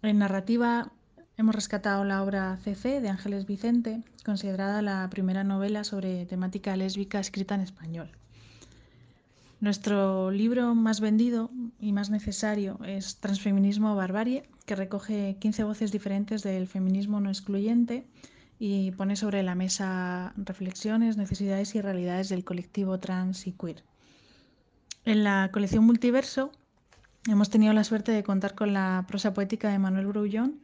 En 0.02 0.20
narrativa 0.20 0.92
hemos 1.38 1.54
rescatado 1.54 2.06
la 2.06 2.24
obra 2.24 2.58
CC 2.64 3.02
de 3.02 3.10
Ángeles 3.10 3.46
Vicente, 3.46 4.02
considerada 4.24 4.82
la 4.82 5.08
primera 5.10 5.44
novela 5.44 5.84
sobre 5.84 6.26
temática 6.26 6.76
lésbica 6.78 7.20
escrita 7.20 7.56
en 7.56 7.62
español. 7.62 8.12
Nuestro 9.60 10.32
libro 10.32 10.74
más 10.74 11.02
vendido 11.02 11.52
y 11.80 11.92
más 11.92 12.10
necesario 12.10 12.80
es 12.86 13.18
Transfeminismo 13.18 13.96
Barbarie, 13.96 14.48
que 14.66 14.76
recoge 14.76 15.38
15 15.40 15.64
voces 15.64 15.92
diferentes 15.92 16.44
del 16.44 16.68
feminismo 16.68 17.20
no 17.20 17.30
excluyente 17.30 18.08
y 18.60 18.92
pone 18.92 19.16
sobre 19.16 19.44
la 19.44 19.56
mesa 19.56 20.34
reflexiones, 20.38 21.18
necesidades 21.18 21.76
y 21.76 21.82
realidades 21.82 22.30
del 22.30 22.44
colectivo 22.44 23.00
trans 23.00 23.48
y 23.48 23.52
queer. 23.52 23.84
En 25.04 25.24
la 25.24 25.50
colección 25.52 25.86
Multiverso 25.86 26.52
hemos 27.28 27.50
tenido 27.50 27.74
la 27.74 27.84
suerte 27.84 28.12
de 28.12 28.24
contar 28.24 28.56
con 28.56 28.74
la 28.74 29.06
prosa 29.08 29.34
poética 29.34 29.70
de 29.70 29.80
Manuel 29.80 30.08
Brullón, 30.08 30.62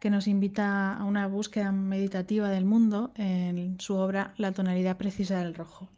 que 0.00 0.10
nos 0.10 0.26
invita 0.26 0.96
a 0.96 1.04
una 1.04 1.26
búsqueda 1.26 1.72
meditativa 1.72 2.48
del 2.48 2.64
mundo 2.64 3.12
en 3.16 3.78
su 3.80 3.94
obra 3.94 4.32
La 4.36 4.52
tonalidad 4.52 4.96
precisa 4.96 5.38
del 5.38 5.54
rojo. 5.54 5.88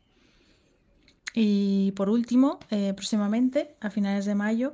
Y 1.35 1.93
por 1.93 2.11
último, 2.11 2.59
eh, 2.71 2.93
próximamente, 2.95 3.75
a 3.81 3.91
finales 3.91 4.27
de 4.27 4.35
mayo, 4.35 4.73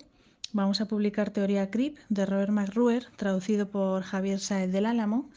vamos 0.53 0.81
a 0.81 0.87
publicar 0.87 1.31
Teoría 1.31 1.71
Crip 1.71 1.99
de 2.09 2.27
Robert 2.27 2.51
McRuer, 2.51 3.07
traducido 3.17 3.71
por 3.71 4.03
Javier 4.03 4.41
Saez 4.41 4.73
del 4.73 4.87
Álamo, 4.87 5.31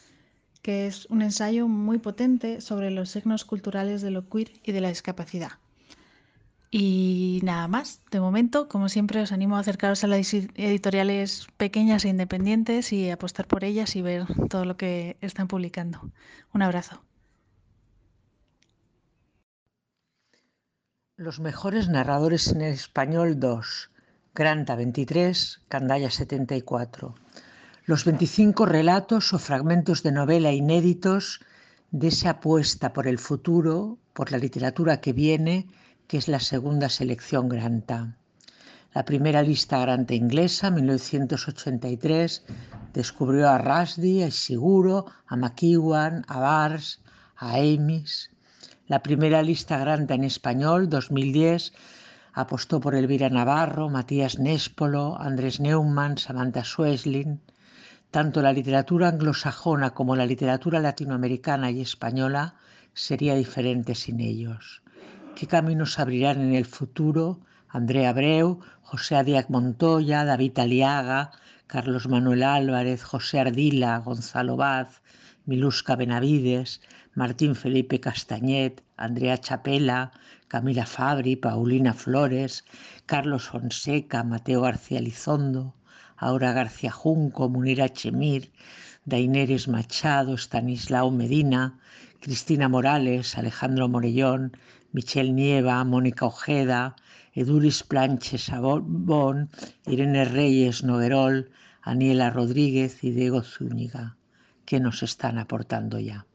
que 0.61 0.87
es 0.87 1.05
un 1.07 1.21
ensayo 1.21 1.67
muy 1.67 1.99
potente 1.99 2.61
sobre 2.61 2.91
los 2.91 3.09
signos 3.09 3.45
culturales 3.45 4.01
de 4.01 4.11
lo 4.11 4.29
queer 4.29 4.51
y 4.63 4.71
de 4.71 4.81
la 4.81 4.89
discapacidad. 4.89 5.53
Y 6.73 7.41
nada 7.43 7.67
más, 7.67 7.99
de 8.11 8.21
momento, 8.21 8.69
como 8.69 8.87
siempre, 8.87 9.21
os 9.21 9.33
animo 9.33 9.57
a 9.57 9.59
acercaros 9.59 10.05
a 10.05 10.07
las 10.07 10.33
editoriales 10.33 11.47
pequeñas 11.57 12.05
e 12.05 12.09
independientes 12.09 12.93
y 12.93 13.09
apostar 13.09 13.45
por 13.45 13.65
ellas 13.65 13.95
y 13.97 14.01
ver 14.01 14.25
todo 14.49 14.63
lo 14.63 14.77
que 14.77 15.17
están 15.19 15.49
publicando. 15.49 15.99
Un 16.53 16.61
abrazo. 16.61 17.03
Los 21.17 21.41
mejores 21.41 21.89
narradores 21.89 22.47
en 22.47 22.61
español 22.61 23.39
2. 23.39 23.91
Granta 24.33 24.75
23, 24.75 25.61
Candaya 25.67 26.09
74 26.09 27.15
los 27.91 28.05
25 28.05 28.65
relatos 28.65 29.33
o 29.33 29.37
fragmentos 29.37 30.01
de 30.01 30.13
novela 30.13 30.53
inéditos 30.53 31.41
de 31.91 32.07
esa 32.07 32.29
apuesta 32.39 32.93
por 32.93 33.05
el 33.05 33.19
futuro, 33.19 33.97
por 34.13 34.31
la 34.31 34.37
literatura 34.37 35.01
que 35.01 35.11
viene, 35.11 35.67
que 36.07 36.15
es 36.15 36.29
la 36.29 36.39
segunda 36.39 36.87
selección 36.87 37.49
Granta. 37.49 38.15
La 38.93 39.03
primera 39.03 39.43
lista 39.43 39.77
Granta 39.81 40.13
inglesa, 40.13 40.71
1983, 40.71 42.45
descubrió 42.93 43.49
a 43.49 43.57
Rushdie, 43.57 44.23
a 44.23 44.27
Isiguro, 44.27 45.07
a 45.27 45.35
McEwan, 45.35 46.23
a 46.29 46.39
Bars, 46.39 47.01
a 47.35 47.55
Amis. 47.55 48.31
La 48.87 49.03
primera 49.03 49.43
lista 49.43 49.77
Granta 49.77 50.13
en 50.13 50.23
español, 50.23 50.89
2010, 50.89 51.73
apostó 52.31 52.79
por 52.79 52.95
Elvira 52.95 53.29
Navarro, 53.29 53.89
Matías 53.89 54.39
Néspolo, 54.39 55.19
Andrés 55.19 55.59
Neumann, 55.59 56.17
Samantha 56.17 56.63
Sueslin. 56.63 57.41
Tanto 58.11 58.41
la 58.41 58.51
literatura 58.51 59.07
anglosajona 59.07 59.91
como 59.91 60.17
la 60.17 60.25
literatura 60.25 60.81
latinoamericana 60.81 61.71
y 61.71 61.79
española 61.79 62.55
sería 62.93 63.35
diferente 63.35 63.95
sin 63.95 64.19
ellos. 64.19 64.83
¿Qué 65.33 65.47
caminos 65.47 65.97
abrirán 65.97 66.41
en 66.41 66.53
el 66.53 66.65
futuro 66.65 67.39
Andrea 67.69 68.09
Abreu, 68.09 68.59
José 68.81 69.15
Adiac 69.15 69.49
Montoya, 69.49 70.25
David 70.25 70.59
Aliaga, 70.59 71.31
Carlos 71.67 72.09
Manuel 72.09 72.43
Álvarez, 72.43 73.01
José 73.01 73.39
Ardila, 73.39 73.99
Gonzalo 73.99 74.57
Baz, 74.57 75.01
Milusca 75.45 75.95
Benavides, 75.95 76.81
Martín 77.15 77.55
Felipe 77.55 78.01
Castañet, 78.01 78.83
Andrea 78.97 79.37
Chapela, 79.37 80.11
Camila 80.49 80.85
Fabri, 80.85 81.37
Paulina 81.37 81.93
Flores, 81.93 82.65
Carlos 83.05 83.47
Fonseca, 83.47 84.25
Mateo 84.25 84.61
García 84.63 84.99
Lizondo, 84.99 85.75
Aura 86.21 86.53
García 86.53 86.91
Junco, 86.91 87.49
Munira 87.49 87.89
Chemir, 87.89 88.51
Daineres 89.05 89.67
Machado, 89.67 90.37
Stanislao 90.37 91.09
Medina, 91.09 91.79
Cristina 92.21 92.69
Morales, 92.69 93.37
Alejandro 93.39 93.89
Morellón, 93.89 94.55
Michelle 94.93 95.33
Nieva, 95.33 95.83
Mónica 95.83 96.27
Ojeda, 96.27 96.95
Eduris 97.33 97.81
Planches 97.81 98.43
Sabón, 98.45 99.49
Irene 99.87 100.25
Reyes 100.25 100.83
Noguerol, 100.83 101.49
Aniela 101.81 102.29
Rodríguez 102.29 103.03
y 103.03 103.09
Diego 103.09 103.41
Zúñiga, 103.41 104.15
que 104.65 104.79
nos 104.79 105.01
están 105.01 105.39
aportando 105.39 105.97
ya. 105.99 106.27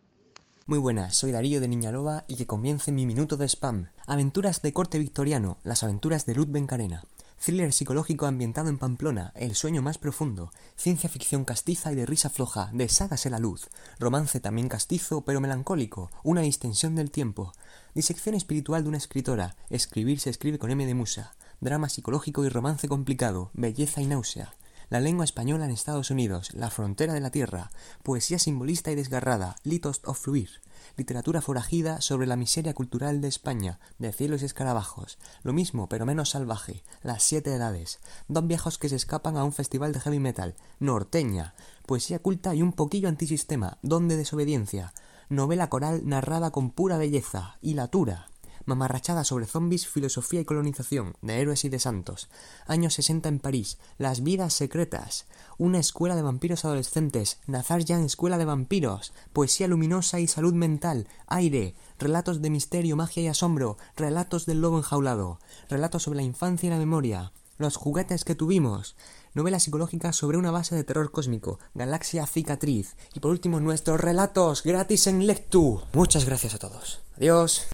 Muy 0.66 0.80
buenas, 0.80 1.14
soy 1.14 1.30
Darío 1.30 1.60
de 1.60 1.68
Niña 1.68 1.92
Loba 1.92 2.24
y 2.26 2.34
que 2.34 2.48
comience 2.48 2.90
mi 2.90 3.06
minuto 3.06 3.36
de 3.36 3.46
spam. 3.46 3.90
Aventuras 4.08 4.62
de 4.62 4.72
corte 4.72 4.98
victoriano, 4.98 5.58
las 5.62 5.84
aventuras 5.84 6.26
de 6.26 6.34
Luz 6.34 6.50
Bencarena 6.50 7.04
thriller 7.38 7.72
psicológico 7.72 8.26
ambientado 8.26 8.68
en 8.68 8.78
Pamplona, 8.78 9.32
El 9.34 9.54
sueño 9.54 9.82
más 9.82 9.98
profundo, 9.98 10.50
ciencia 10.76 11.08
ficción 11.08 11.44
castiza 11.44 11.92
y 11.92 11.94
de 11.94 12.06
risa 12.06 12.30
floja, 12.30 12.70
de 12.72 12.88
Ságase 12.88 13.30
la 13.30 13.38
luz, 13.38 13.68
romance 13.98 14.40
también 14.40 14.68
castizo 14.68 15.24
pero 15.24 15.40
melancólico, 15.40 16.10
una 16.22 16.40
distensión 16.40 16.94
del 16.94 17.10
tiempo, 17.10 17.52
disección 17.94 18.34
espiritual 18.34 18.82
de 18.82 18.88
una 18.88 18.98
escritora, 18.98 19.56
escribir 19.70 20.20
se 20.20 20.30
escribe 20.30 20.58
con 20.58 20.70
M 20.70 20.86
de 20.86 20.94
musa, 20.94 21.34
drama 21.60 21.88
psicológico 21.88 22.44
y 22.44 22.48
romance 22.48 22.88
complicado, 22.88 23.50
belleza 23.54 24.00
y 24.00 24.06
náusea, 24.06 24.54
la 24.88 25.00
lengua 25.00 25.24
española 25.24 25.64
en 25.64 25.70
Estados 25.70 26.10
Unidos, 26.10 26.54
la 26.54 26.70
frontera 26.70 27.12
de 27.12 27.20
la 27.20 27.30
tierra, 27.30 27.70
poesía 28.02 28.38
simbolista 28.38 28.90
y 28.90 28.94
desgarrada, 28.94 29.56
litos 29.64 30.00
of 30.04 30.18
fluir, 30.18 30.50
literatura 30.96 31.40
forajida 31.40 32.00
sobre 32.00 32.26
la 32.26 32.36
miseria 32.36 32.74
cultural 32.74 33.20
de 33.20 33.28
España, 33.28 33.80
de 33.98 34.12
cielos 34.12 34.42
y 34.42 34.44
escarabajos, 34.44 35.18
lo 35.42 35.52
mismo 35.52 35.88
pero 35.88 36.06
menos 36.06 36.30
salvaje, 36.30 36.84
las 37.02 37.22
siete 37.22 37.52
edades, 37.52 37.98
dos 38.28 38.46
viejos 38.46 38.78
que 38.78 38.88
se 38.88 38.96
escapan 38.96 39.36
a 39.36 39.44
un 39.44 39.52
festival 39.52 39.92
de 39.92 40.00
heavy 40.00 40.20
metal, 40.20 40.54
norteña, 40.78 41.54
poesía 41.86 42.20
culta 42.20 42.54
y 42.54 42.62
un 42.62 42.72
poquillo 42.72 43.08
antisistema, 43.08 43.78
don 43.82 44.08
de 44.08 44.16
desobediencia, 44.16 44.92
novela 45.28 45.68
coral 45.68 46.02
narrada 46.04 46.50
con 46.50 46.70
pura 46.70 46.96
belleza, 46.98 47.58
y 47.60 47.74
latura, 47.74 48.28
Mamarrachada 48.66 49.24
sobre 49.24 49.46
zombies, 49.46 49.86
filosofía 49.86 50.40
y 50.40 50.44
colonización, 50.44 51.14
de 51.22 51.40
héroes 51.40 51.64
y 51.64 51.68
de 51.68 51.78
santos. 51.78 52.28
Años 52.66 52.94
60 52.94 53.28
en 53.28 53.38
París, 53.38 53.78
Las 53.96 54.22
vidas 54.22 54.52
secretas. 54.52 55.26
Una 55.56 55.78
escuela 55.78 56.16
de 56.16 56.22
vampiros 56.22 56.64
adolescentes, 56.64 57.38
Nazarjan 57.46 58.04
Escuela 58.04 58.38
de 58.38 58.44
Vampiros. 58.44 59.12
Poesía 59.32 59.68
luminosa 59.68 60.20
y 60.20 60.26
salud 60.26 60.52
mental, 60.52 61.08
aire. 61.28 61.74
Relatos 61.98 62.42
de 62.42 62.50
misterio, 62.50 62.96
magia 62.96 63.22
y 63.22 63.28
asombro. 63.28 63.78
Relatos 63.96 64.44
del 64.46 64.60
lobo 64.60 64.78
enjaulado. 64.78 65.38
Relatos 65.70 66.02
sobre 66.02 66.16
la 66.16 66.24
infancia 66.24 66.66
y 66.66 66.70
la 66.70 66.78
memoria. 66.78 67.32
Los 67.58 67.76
juguetes 67.76 68.24
que 68.24 68.34
tuvimos 68.34 68.96
novela 69.36 69.60
psicológica 69.60 70.12
sobre 70.14 70.38
una 70.38 70.50
base 70.50 70.74
de 70.74 70.82
terror 70.82 71.12
cósmico, 71.12 71.58
Galaxia 71.74 72.26
Cicatriz 72.26 72.96
y 73.12 73.20
por 73.20 73.30
último 73.30 73.60
nuestros 73.60 74.00
relatos 74.00 74.62
gratis 74.62 75.06
en 75.06 75.26
Lectu. 75.26 75.82
Muchas 75.92 76.24
gracias 76.24 76.54
a 76.54 76.58
todos. 76.58 77.00
Adiós. 77.16 77.66